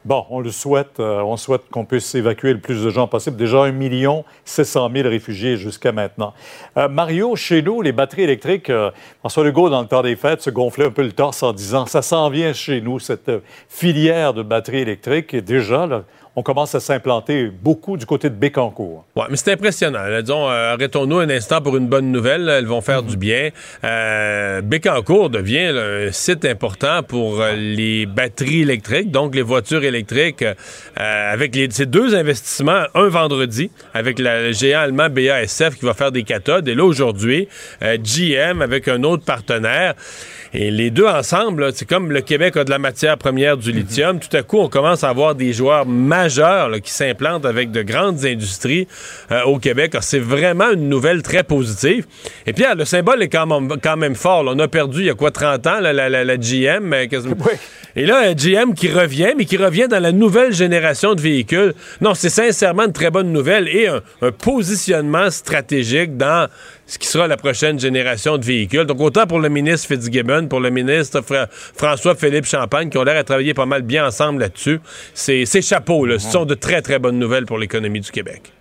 Bon, 0.04 0.26
on 0.28 0.40
le 0.40 0.50
souhaite. 0.50 1.00
euh, 1.00 1.22
on 1.22 1.38
souhaite 1.38 1.62
qu'on 1.70 1.86
puisse 1.86 2.14
évacuer 2.14 2.52
le 2.52 2.60
plus 2.60 2.84
de 2.84 2.90
gens 2.90 3.06
possible. 3.08 3.36
Déjà 3.36 3.62
1 3.62 3.72
million 3.72 4.24
700 4.44 4.90
000 4.94 5.08
réfugiés 5.08 5.56
jusqu'à 5.56 5.92
maintenant. 5.92 6.34
Euh, 6.76 6.88
Mario, 6.88 7.36
chez 7.36 7.62
nous, 7.62 7.80
les 7.80 7.92
batteries 7.92 8.24
électriques, 8.24 8.68
euh, 8.68 8.90
François 9.20 9.44
Legault, 9.44 9.70
dans 9.70 9.80
le 9.80 9.88
temps 9.88 10.02
des 10.02 10.16
fêtes, 10.16 10.42
se 10.42 10.50
gonflait 10.50 10.84
un 10.84 10.90
peu 10.90 11.02
le 11.02 11.12
torse 11.12 11.42
en 11.42 11.54
disant 11.54 11.86
ça 11.86 12.02
s'en 12.02 12.28
vient 12.28 12.52
chez 12.52 12.82
nous, 12.82 12.98
cette 12.98 13.30
filière 13.70 14.34
de 14.34 14.42
batteries 14.42 14.80
électriques. 14.80 15.32
Et 15.32 15.40
déjà, 15.40 15.86
là, 15.86 16.04
on 16.36 16.42
commence 16.42 16.74
à 16.74 16.80
s'implanter 16.80 17.48
beaucoup 17.62 17.96
du 17.96 18.06
côté 18.06 18.28
de 18.28 18.34
Bécancourt. 18.34 19.04
Ouais, 19.14 19.24
mais 19.30 19.36
c'est 19.36 19.52
impressionnant. 19.52 20.00
euh, 20.50 20.72
arrêtons-nous 20.74 21.18
un 21.20 21.30
instant 21.30 21.60
pour 21.60 21.76
une 21.76 21.86
bonne 21.86 22.10
nouvelle. 22.10 22.48
Elles 22.48 22.66
vont 22.66 22.80
faire 22.80 23.02
du 23.02 23.16
bien. 23.16 23.50
Euh, 23.84 24.60
devient 25.28 25.72
un 26.08 26.10
site 26.12 26.44
important 26.44 27.02
pour 27.02 27.40
euh, 27.40 27.52
les 27.54 28.06
batteries 28.06 28.62
électriques, 28.62 29.10
donc 29.10 29.34
les 29.34 29.42
voitures 29.42 29.84
électriques, 29.84 30.42
euh, 30.42 30.54
avec 31.32 31.56
ces 31.70 31.86
deux 31.86 32.14
investissements, 32.14 32.82
un 32.94 33.08
vendredi, 33.08 33.70
avec 33.92 34.18
la- 34.18 34.42
le 34.42 34.52
géant 34.52 34.80
allemand 34.80 35.08
BASF 35.08 35.76
qui 35.78 35.84
va 35.86 35.94
faire 35.94 36.10
des 36.12 36.24
cathodes, 36.24 36.66
et 36.68 36.74
là, 36.74 36.84
aujourd'hui, 36.84 37.48
GM 37.80 38.60
avec 38.62 38.88
un 38.88 39.02
autre 39.04 39.24
partenaire. 39.24 39.94
Et 40.56 40.70
les 40.70 40.90
deux 40.92 41.06
ensemble, 41.06 41.72
c'est 41.74 41.84
comme 41.88 42.12
le 42.12 42.20
Québec 42.20 42.56
a 42.56 42.62
de 42.62 42.70
la 42.70 42.78
matière 42.78 43.18
première 43.18 43.56
du 43.56 43.72
lithium. 43.72 44.20
Tout 44.20 44.36
à 44.36 44.42
coup, 44.44 44.58
on 44.60 44.68
commence 44.68 45.02
à 45.02 45.08
avoir 45.08 45.34
des 45.34 45.52
joueurs 45.52 45.84
majeurs 45.84 46.68
là, 46.68 46.78
qui 46.78 46.92
s'implantent 46.92 47.44
avec 47.44 47.72
de 47.72 47.82
grandes 47.82 48.24
industries 48.24 48.86
euh, 49.32 49.42
au 49.42 49.58
Québec. 49.58 49.96
C'est 50.00 50.20
vraiment 50.20 50.70
une 50.70 50.88
nouvelle 50.88 51.22
très 51.22 51.42
positive. 51.42 52.06
Et 52.46 52.52
Pierre, 52.52 52.76
le 52.76 52.84
symbole 52.84 53.20
est 53.24 53.28
quand 53.28 53.46
même, 53.46 53.68
quand 53.82 53.96
même 53.96 54.14
fort. 54.14 54.44
là. 54.44 54.52
On 54.54 54.58
a 54.60 54.68
perdu 54.68 55.00
il 55.00 55.06
y 55.06 55.10
a 55.10 55.14
quoi, 55.14 55.32
30 55.32 55.66
ans, 55.66 55.80
là, 55.80 55.92
la, 55.92 56.08
la- 56.08 56.22
la 56.22 56.36
GM. 56.36 56.92
euh, 56.92 57.06
quasiment. 57.06 57.34
Et 57.96 58.06
là, 58.06 58.20
un 58.28 58.34
GM 58.34 58.74
qui 58.74 58.88
revient, 58.88 59.34
mais 59.36 59.44
qui 59.46 59.56
revient 59.56 59.86
dans 59.88 60.00
la 60.00 60.12
nouvelle 60.12 60.52
génération 60.52 61.14
de 61.14 61.20
véhicules. 61.20 61.74
Non, 62.00 62.14
c'est 62.14 62.28
sincèrement 62.28 62.84
une 62.84 62.92
très 62.92 63.10
bonne 63.10 63.32
nouvelle 63.32 63.66
et 63.68 63.88
un, 63.88 64.02
un 64.22 64.30
positionnement 64.32 65.30
stratégique 65.30 66.16
dans 66.16 66.48
ce 66.86 66.98
qui 66.98 67.06
sera 67.06 67.26
la 67.26 67.36
prochaine 67.36 67.78
génération 67.78 68.38
de 68.38 68.44
véhicules. 68.44 68.84
Donc, 68.84 69.00
autant 69.00 69.26
pour 69.26 69.40
le 69.40 69.48
ministre 69.48 69.88
Fitzgibbon, 69.88 70.46
pour 70.48 70.60
le 70.60 70.70
ministre 70.70 71.20
Fra- 71.20 71.48
François-Philippe 71.50 72.46
Champagne, 72.46 72.88
qui 72.90 72.98
ont 72.98 73.04
l'air 73.04 73.16
à 73.18 73.24
travailler 73.24 73.54
pas 73.54 73.66
mal 73.66 73.82
bien 73.82 74.06
ensemble 74.06 74.40
là-dessus, 74.40 74.80
c'est 75.12 75.44
c'est 75.44 75.62
chapeau. 75.62 76.06
Là. 76.06 76.18
Ce 76.18 76.30
sont 76.30 76.44
de 76.46 76.54
très, 76.54 76.80
très 76.82 76.98
bonnes 76.98 77.18
nouvelles 77.18 77.46
pour 77.46 77.58
l'économie 77.58 78.00
du 78.00 78.10
Québec. 78.10 78.53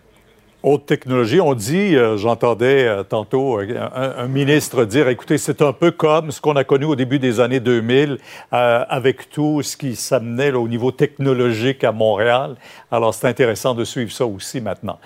Haute 0.65 0.85
technologie, 0.85 1.41
on 1.41 1.55
dit, 1.55 1.93
euh, 1.93 2.15
j'entendais 2.15 2.87
euh, 2.87 3.03
tantôt 3.03 3.59
euh, 3.59 3.89
un, 3.93 4.27
ministre 4.27 4.85
dire, 4.85 5.09
écoutez, 5.09 5.37
c'est 5.37 5.61
un 5.61 5.73
peu 5.73 5.91
comme 5.91 6.31
ce 6.31 6.39
qu'on 6.39 6.55
a 6.55 6.63
connu 6.63 6.85
au 6.85 6.95
début 6.95 7.19
des 7.19 7.41
années 7.41 7.59
2000, 7.59 8.17
euh, 8.53 8.85
avec 8.87 9.29
tout 9.29 9.61
ce 9.61 9.75
qui 9.75 9.97
s'amenait 9.97 10.53
au 10.53 10.69
niveau 10.69 10.91
technologique 10.91 11.83
à 11.83 11.91
Montréal. 11.91 12.55
Alors, 12.91 13.13
c'est 13.13 13.27
intéressant 13.27 13.75
de 13.75 13.83
suivre 13.83 14.13
ça 14.13 14.25
aussi 14.25 14.61
maintenant. 14.61 14.99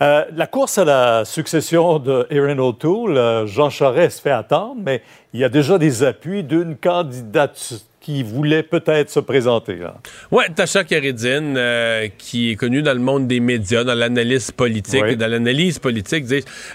La 0.00 0.46
course 0.48 0.76
à 0.78 0.84
la 0.84 1.24
succession 1.24 1.98
de 1.98 2.26
Erin 2.28 2.58
O'Toole, 2.58 3.46
Jean 3.46 3.70
Charest 3.70 4.18
se 4.18 4.22
fait 4.22 4.30
attendre, 4.32 4.76
mais 4.84 5.00
il 5.32 5.40
y 5.40 5.44
a 5.44 5.48
déjà 5.48 5.78
des 5.78 6.02
appuis 6.02 6.42
d'une 6.42 6.76
candidate 6.76 7.84
qui 8.04 8.22
voulait 8.22 8.62
peut-être 8.62 9.08
se 9.08 9.18
présenter. 9.20 9.78
Ouais, 10.30 10.44
Tasha 10.54 10.84
Keridine, 10.84 11.54
euh, 11.56 12.08
qui 12.18 12.50
est 12.50 12.56
connue 12.56 12.82
dans 12.82 12.92
le 12.92 12.98
monde 13.00 13.26
des 13.26 13.40
médias, 13.40 13.82
dans 13.82 13.94
l'analyse 13.94 14.50
politique, 14.50 15.02
Oui. 15.02 15.16
dans 15.16 15.26
l'analyse 15.26 15.78
politique, 15.78 16.26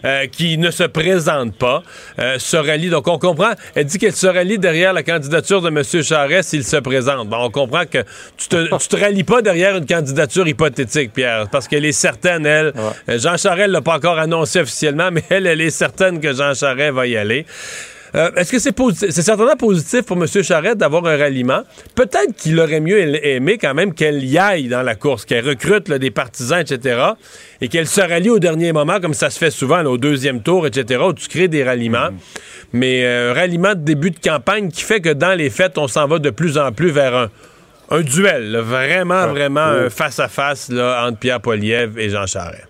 euh, 0.06 0.26
qui 0.26 0.58
ne 0.58 0.72
se 0.72 0.84
présente 0.86 1.56
pas, 1.56 1.84
euh, 2.18 2.40
se 2.40 2.58
rallie. 2.58 2.90
Donc, 2.90 3.08
on 3.08 3.20
comprend. 3.20 3.52
Elle 3.76 3.86
dit 3.86 4.00
qu'elle 4.00 4.16
se 4.16 4.26
rallie 4.26 4.58
derrière 4.58 4.92
la 4.92 5.04
candidature 5.04 5.62
de 5.62 5.68
M. 5.68 5.84
Charest 6.04 6.50
s'il 6.50 6.64
se 6.64 6.78
présente. 6.78 7.30
Bon, 7.30 7.38
on 7.46 7.52
comprend 7.52 7.84
que 7.86 8.00
tu 8.36 8.48
te, 8.48 8.78
tu 8.78 8.88
te 8.88 8.96
rallies 8.96 9.24
pas 9.24 9.44
derrière 9.44 9.78
une 9.78 9.86
candidature 9.86 10.48
hypothétique, 10.48 11.14
Pierre, 11.14 11.48
parce 11.52 11.68
qu'elle 11.68 11.86
est 11.86 11.92
certaine, 11.92 12.46
elle. 12.48 12.74
euh, 13.08 13.20
Jean 13.20 13.38
Charest 13.38 13.70
l'a 13.70 13.82
pas 13.82 13.98
encore 13.98 14.18
annoncé 14.18 14.62
officiellement, 14.62 15.10
mais 15.14 15.24
elle, 15.30 15.46
elle 15.46 15.62
est 15.62 15.70
certaine 15.70 16.20
que 16.20 16.34
Jean 16.34 16.56
Charest 16.56 16.94
va 16.94 17.06
y 17.06 17.16
aller. 17.18 17.46
Euh, 18.16 18.32
Est-ce 18.36 18.52
que 18.52 18.60
c'est 18.60 18.72
positif? 18.72 19.10
C'est 19.12 19.22
certainement 19.22 19.56
positif 19.56 20.02
pour 20.04 20.18
M. 20.18 20.26
Charette 20.44 20.78
d'avoir 20.78 21.06
un 21.06 21.18
ralliement? 21.18 21.62
Peut-être 21.96 22.36
qu'il 22.36 22.60
aurait 22.60 22.80
mieux 22.80 23.00
aimé 23.26 23.58
quand 23.58 23.74
même 23.74 23.94
qu'elle 23.94 24.24
y 24.24 24.38
aille 24.38 24.68
dans 24.68 24.82
la 24.82 24.96
course, 24.96 25.26
qu'elle 25.26 25.48
recrute 25.48 25.88
là, 25.90 26.00
des 26.00 26.12
partisans, 26.12 26.60
etc. 26.60 27.00
Et 27.62 27.68
qu'elle 27.68 27.88
se 27.88 28.02
rallie 28.02 28.30
au 28.30 28.40
dernier 28.40 28.74
moment, 28.74 29.00
comme 29.00 29.14
ça 29.14 29.30
se 29.30 29.38
fait 29.38 29.52
souvent 29.52 29.82
là, 29.82 29.90
au 29.90 29.98
deuxième 29.98 30.42
tour, 30.42 30.66
etc., 30.66 31.02
où 31.08 31.14
tu 31.14 31.28
crées 31.28 31.48
des 31.48 31.64
ralliements. 31.64 32.10
Mais 32.74 33.04
euh, 33.06 33.32
un 33.32 33.34
ralliement 33.34 33.76
de 33.76 33.82
début 33.82 34.12
de 34.12 34.20
campagne 34.20 34.70
qui 34.72 34.82
fait 34.84 35.02
que 35.02 35.10
dans 35.10 35.38
les 35.38 35.50
fêtes, 35.50 35.78
on 35.78 35.88
s'en 35.88 36.08
va 36.08 36.20
de 36.20 36.30
plus 36.30 36.58
en 36.58 36.72
plus 36.72 36.90
vers 36.92 37.16
un, 37.16 37.30
un 37.92 38.02
duel. 38.02 38.52
là, 38.52 38.62
vraiment, 38.62 39.28
vraiment 39.28 39.62
un 39.62 39.90
face-à-face 39.90 40.70
là, 40.70 41.06
entre 41.08 41.20
Pierre 41.20 41.42
Poilievre 41.42 41.98
et 42.00 42.10
Jean 42.10 42.26
Charest. 42.26 42.66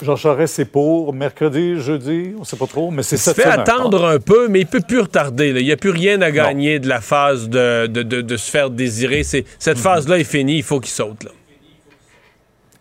Jean 0.00 0.16
Charest, 0.16 0.54
c'est 0.54 0.64
pour 0.64 1.12
mercredi, 1.12 1.80
jeudi, 1.80 2.32
on 2.36 2.40
ne 2.40 2.44
sait 2.44 2.56
pas 2.56 2.66
trop, 2.66 2.90
mais 2.90 3.02
c'est 3.04 3.16
Il 3.16 3.18
se 3.20 3.24
cette 3.32 3.36
fait 3.36 3.48
attendre 3.48 4.04
un 4.04 4.18
peu, 4.18 4.48
mais 4.48 4.60
il 4.60 4.66
peut 4.66 4.80
plus 4.80 5.00
retarder. 5.00 5.52
là. 5.52 5.60
Il 5.60 5.66
n'y 5.66 5.72
a 5.72 5.76
plus 5.76 5.90
rien 5.90 6.20
à 6.22 6.30
gagner 6.32 6.78
de 6.80 6.88
la 6.88 7.00
phase 7.00 7.48
de, 7.48 7.86
de- 7.86 8.02
de- 8.02 8.20
de 8.20 8.36
se 8.36 8.50
faire 8.50 8.70
désirer. 8.70 9.22
Cette 9.22 9.78
phase-là 9.78 10.18
est 10.18 10.24
finie, 10.24 10.56
il 10.56 10.62
faut 10.64 10.80
qu'il 10.80 10.90
saute. 10.90 11.22
là. 11.24 11.30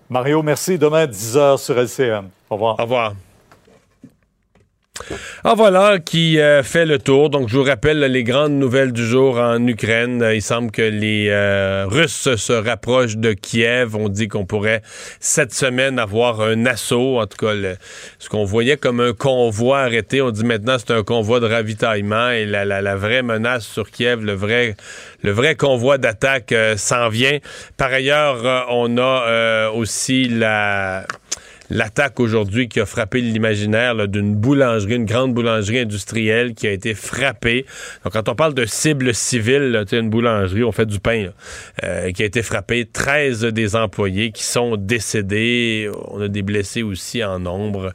Mario, 0.09 0.41
merci. 0.41 0.77
Demain, 0.77 1.05
10h 1.05 1.57
sur 1.57 1.77
LCN. 1.77 2.25
Au 2.49 2.55
revoir. 2.55 2.75
Au 2.79 2.83
revoir. 2.83 3.13
Ah 5.43 5.53
voilà 5.55 5.99
qui 5.99 6.39
euh, 6.39 6.63
fait 6.63 6.85
le 6.85 6.99
tour. 6.99 7.29
Donc 7.29 7.49
je 7.49 7.57
vous 7.57 7.63
rappelle 7.63 7.99
les 7.99 8.23
grandes 8.23 8.53
nouvelles 8.53 8.91
du 8.91 9.05
jour 9.05 9.37
en 9.37 9.65
Ukraine. 9.65 10.23
Il 10.33 10.41
semble 10.41 10.71
que 10.71 10.81
les 10.81 11.27
euh, 11.29 11.85
Russes 11.87 12.35
se 12.35 12.53
rapprochent 12.53 13.17
de 13.17 13.33
Kiev. 13.33 13.95
On 13.95 14.09
dit 14.09 14.27
qu'on 14.27 14.45
pourrait 14.45 14.81
cette 15.19 15.53
semaine 15.53 15.99
avoir 15.99 16.41
un 16.41 16.65
assaut. 16.65 17.19
En 17.19 17.27
tout 17.27 17.37
cas, 17.37 17.53
ce 18.19 18.29
qu'on 18.29 18.45
voyait 18.45 18.77
comme 18.77 18.99
un 18.99 19.13
convoi 19.13 19.79
arrêté, 19.79 20.21
on 20.21 20.31
dit 20.31 20.45
maintenant 20.45 20.77
c'est 20.77 20.91
un 20.91 21.03
convoi 21.03 21.39
de 21.39 21.47
ravitaillement 21.47 22.29
et 22.29 22.45
la, 22.45 22.95
vraie 22.95 23.23
menace 23.23 23.65
sur 23.65 23.89
Kiev, 23.89 24.23
le 24.23 24.33
vrai, 24.33 25.55
convoi 25.55 25.97
d'attaque 25.97 26.51
euh, 26.51 26.77
s'en 26.77 27.09
vient. 27.09 27.39
Par 27.77 27.91
ailleurs, 27.91 28.67
on 28.69 28.97
a 28.97 29.69
aussi 29.71 30.27
la 30.27 31.05
l'attaque 31.71 32.19
aujourd'hui 32.19 32.67
qui 32.67 32.79
a 32.79 32.85
frappé 32.85 33.21
l'imaginaire 33.21 34.07
d'une 34.07 34.35
boulangerie, 34.35 34.95
une 34.95 35.05
grande 35.05 35.33
boulangerie 35.33 35.79
industrielle 35.79 36.53
qui 36.53 36.67
a 36.67 36.71
été 36.71 36.93
frappée. 36.93 37.65
Donc, 38.03 38.13
quand 38.13 38.27
on 38.27 38.35
parle 38.35 38.53
de 38.53 38.65
cible 38.65 39.13
civile, 39.15 39.71
là, 39.71 39.85
une 39.91 40.09
boulangerie, 40.09 40.63
on 40.63 40.71
fait 40.71 40.85
du 40.85 40.99
pain, 40.99 41.23
là, 41.23 41.31
euh, 41.83 42.11
qui 42.11 42.23
a 42.23 42.25
été 42.25 42.43
frappée. 42.43 42.85
13 42.91 43.45
des 43.45 43.75
employés 43.75 44.31
qui 44.31 44.43
sont 44.43 44.75
décédés. 44.75 45.89
On 46.09 46.21
a 46.21 46.27
des 46.27 46.41
blessés 46.41 46.83
aussi 46.83 47.23
en 47.23 47.39
nombre. 47.39 47.93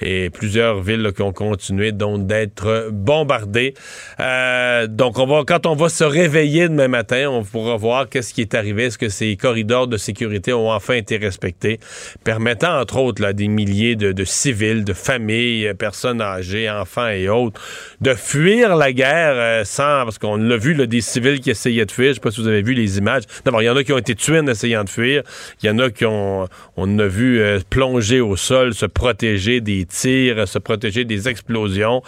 Et 0.00 0.30
plusieurs 0.30 0.80
villes 0.80 1.02
là, 1.02 1.12
qui 1.12 1.22
ont 1.22 1.32
continué 1.32 1.92
donc 1.92 2.26
d'être 2.26 2.88
bombardées. 2.90 3.74
Euh, 4.20 4.86
donc, 4.86 5.18
on 5.18 5.26
va, 5.26 5.42
quand 5.46 5.66
on 5.66 5.74
va 5.74 5.90
se 5.90 6.04
réveiller 6.04 6.68
demain 6.68 6.88
matin, 6.88 7.28
on 7.30 7.44
pourra 7.44 7.76
voir 7.76 8.08
qu'est-ce 8.08 8.32
qui 8.32 8.40
est 8.40 8.54
arrivé. 8.54 8.86
Est-ce 8.86 8.98
que 8.98 9.10
ces 9.10 9.36
corridors 9.36 9.86
de 9.86 9.98
sécurité 9.98 10.54
ont 10.54 10.70
enfin 10.70 10.94
été 10.94 11.18
respectés, 11.18 11.78
permettant 12.24 12.80
entre 12.80 12.96
autres 12.96 13.17
des 13.32 13.48
milliers 13.48 13.96
de, 13.96 14.24
civils, 14.24 14.84
de 14.84 14.92
familles, 14.92 15.68
euh, 15.68 15.74
personnes 15.74 16.20
âgées, 16.20 16.70
enfants 16.70 17.08
et 17.08 17.28
autres, 17.28 17.60
de 18.00 18.14
fuir 18.14 18.76
la 18.76 18.92
guerre 18.92 19.34
euh, 19.34 19.64
sans, 19.64 20.04
parce 20.04 20.18
qu'on 20.18 20.36
l'a 20.36 20.56
vu, 20.56 20.74
des 20.86 21.00
civils 21.00 21.40
qui 21.40 21.50
essayaient 21.50 21.86
de 21.86 21.90
fuir. 21.90 22.10
Je 22.10 22.14
sais 22.14 22.20
pas 22.20 22.30
si 22.30 22.40
vous 22.40 22.48
avez 22.48 22.62
vu 22.62 22.74
les 22.74 22.98
images. 22.98 23.24
D'abord, 23.44 23.62
il 23.62 23.66
y 23.66 23.70
en 23.70 23.76
a 23.76 23.84
qui 23.84 23.92
ont 23.92 23.98
été 23.98 24.14
tués 24.14 24.38
en 24.38 24.46
essayant 24.46 24.84
de 24.84 24.88
fuir. 24.88 25.22
Il 25.62 25.66
y 25.66 25.70
en 25.70 25.78
a 25.78 25.90
qui 25.90 26.04
ont, 26.04 26.48
on 26.76 26.98
a 26.98 27.06
vu 27.06 27.40
euh, 27.40 27.60
plonger 27.68 28.20
au 28.20 28.36
sol, 28.36 28.74
se 28.74 28.86
protéger 28.86 29.60
des 29.60 29.84
tirs, 29.84 30.46
se 30.46 30.58
protéger 30.58 31.04
des 31.04 31.28
explosions. 31.28 32.02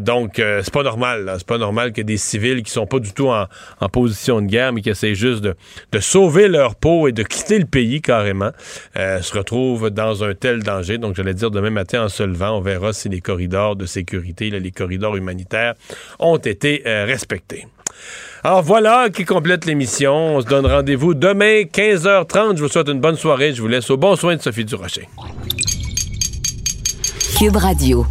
Donc, 0.00 0.38
euh, 0.38 0.60
c'est 0.62 0.72
pas 0.72 0.82
normal. 0.82 1.32
C'est 1.38 1.46
pas 1.46 1.58
normal 1.58 1.92
que 1.92 2.02
des 2.02 2.16
civils 2.16 2.62
qui 2.62 2.70
sont 2.70 2.86
pas 2.86 2.98
du 2.98 3.12
tout 3.12 3.28
en, 3.28 3.46
en 3.80 3.88
position 3.88 4.40
de 4.40 4.46
guerre, 4.46 4.72
mais 4.72 4.80
qui 4.80 4.90
essaient 4.90 5.14
juste 5.14 5.40
de, 5.40 5.54
de 5.92 5.98
sauver 6.00 6.48
leur 6.48 6.74
peau 6.74 7.08
et 7.08 7.12
de 7.12 7.22
quitter 7.22 7.58
le 7.58 7.66
pays 7.66 8.00
carrément, 8.00 8.50
se 8.94 9.36
retrouvent 9.36 9.90
dans 9.90 10.22
tel 10.34 10.62
danger. 10.62 10.98
Donc, 10.98 11.16
j'allais 11.16 11.34
dire 11.34 11.50
demain 11.50 11.70
matin 11.70 12.04
en 12.04 12.08
se 12.08 12.22
levant, 12.22 12.58
on 12.58 12.60
verra 12.60 12.92
si 12.92 13.08
les 13.08 13.20
corridors 13.20 13.76
de 13.76 13.86
sécurité, 13.86 14.50
les 14.50 14.70
corridors 14.70 15.16
humanitaires 15.16 15.74
ont 16.18 16.38
été 16.38 16.82
euh, 16.86 17.04
respectés. 17.04 17.66
Alors 18.44 18.62
voilà 18.62 19.08
qui 19.10 19.24
complète 19.24 19.66
l'émission. 19.66 20.36
On 20.36 20.40
se 20.40 20.46
donne 20.46 20.66
rendez-vous 20.66 21.14
demain 21.14 21.62
15h30. 21.62 22.56
Je 22.56 22.62
vous 22.62 22.68
souhaite 22.68 22.88
une 22.88 23.00
bonne 23.00 23.16
soirée. 23.16 23.54
Je 23.54 23.62
vous 23.62 23.68
laisse 23.68 23.88
au 23.90 23.96
bon 23.96 24.16
soin 24.16 24.34
de 24.36 24.42
Sophie 24.42 24.64
Durocher. 24.64 25.08
Cube 27.38 27.56
Radio. 27.56 28.04